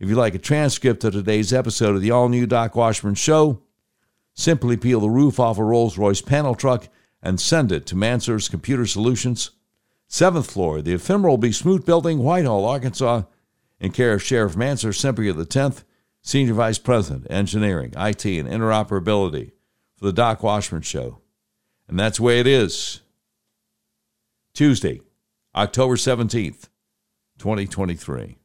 If 0.00 0.08
you'd 0.08 0.16
like 0.16 0.36
a 0.36 0.38
transcript 0.38 1.02
of 1.02 1.12
today's 1.12 1.52
episode 1.52 1.96
of 1.96 2.02
the 2.02 2.12
all 2.12 2.28
new 2.28 2.46
Doc 2.46 2.76
Washburn 2.76 3.16
Show, 3.16 3.62
simply 4.32 4.76
peel 4.76 5.00
the 5.00 5.10
roof 5.10 5.40
off 5.40 5.58
a 5.58 5.64
Rolls 5.64 5.98
Royce 5.98 6.20
panel 6.20 6.54
truck 6.54 6.88
and 7.20 7.40
send 7.40 7.72
it 7.72 7.84
to 7.86 7.96
Mansur's 7.96 8.48
Computer 8.48 8.86
Solutions, 8.86 9.50
7th 10.08 10.48
floor, 10.48 10.80
the 10.80 10.94
ephemeral 10.94 11.36
B. 11.36 11.50
Smoot 11.50 11.84
Building, 11.84 12.20
Whitehall, 12.20 12.64
Arkansas, 12.64 13.22
in 13.80 13.90
care 13.90 14.12
of 14.14 14.22
Sheriff 14.22 14.56
Mansur 14.56 14.92
Sempier 14.92 15.34
X, 15.40 15.84
Senior 16.22 16.54
Vice 16.54 16.78
President, 16.78 17.26
Engineering, 17.28 17.92
IT, 17.96 18.24
and 18.24 18.48
Interoperability 18.48 19.50
for 19.96 20.04
the 20.06 20.12
Doc 20.12 20.44
Washburn 20.44 20.82
Show. 20.82 21.18
And 21.88 21.98
that's 21.98 22.18
the 22.18 22.22
way 22.22 22.38
it 22.38 22.46
is. 22.46 23.00
Tuesday, 24.54 25.00
October 25.56 25.96
17th, 25.96 26.68
2023. 27.38 28.38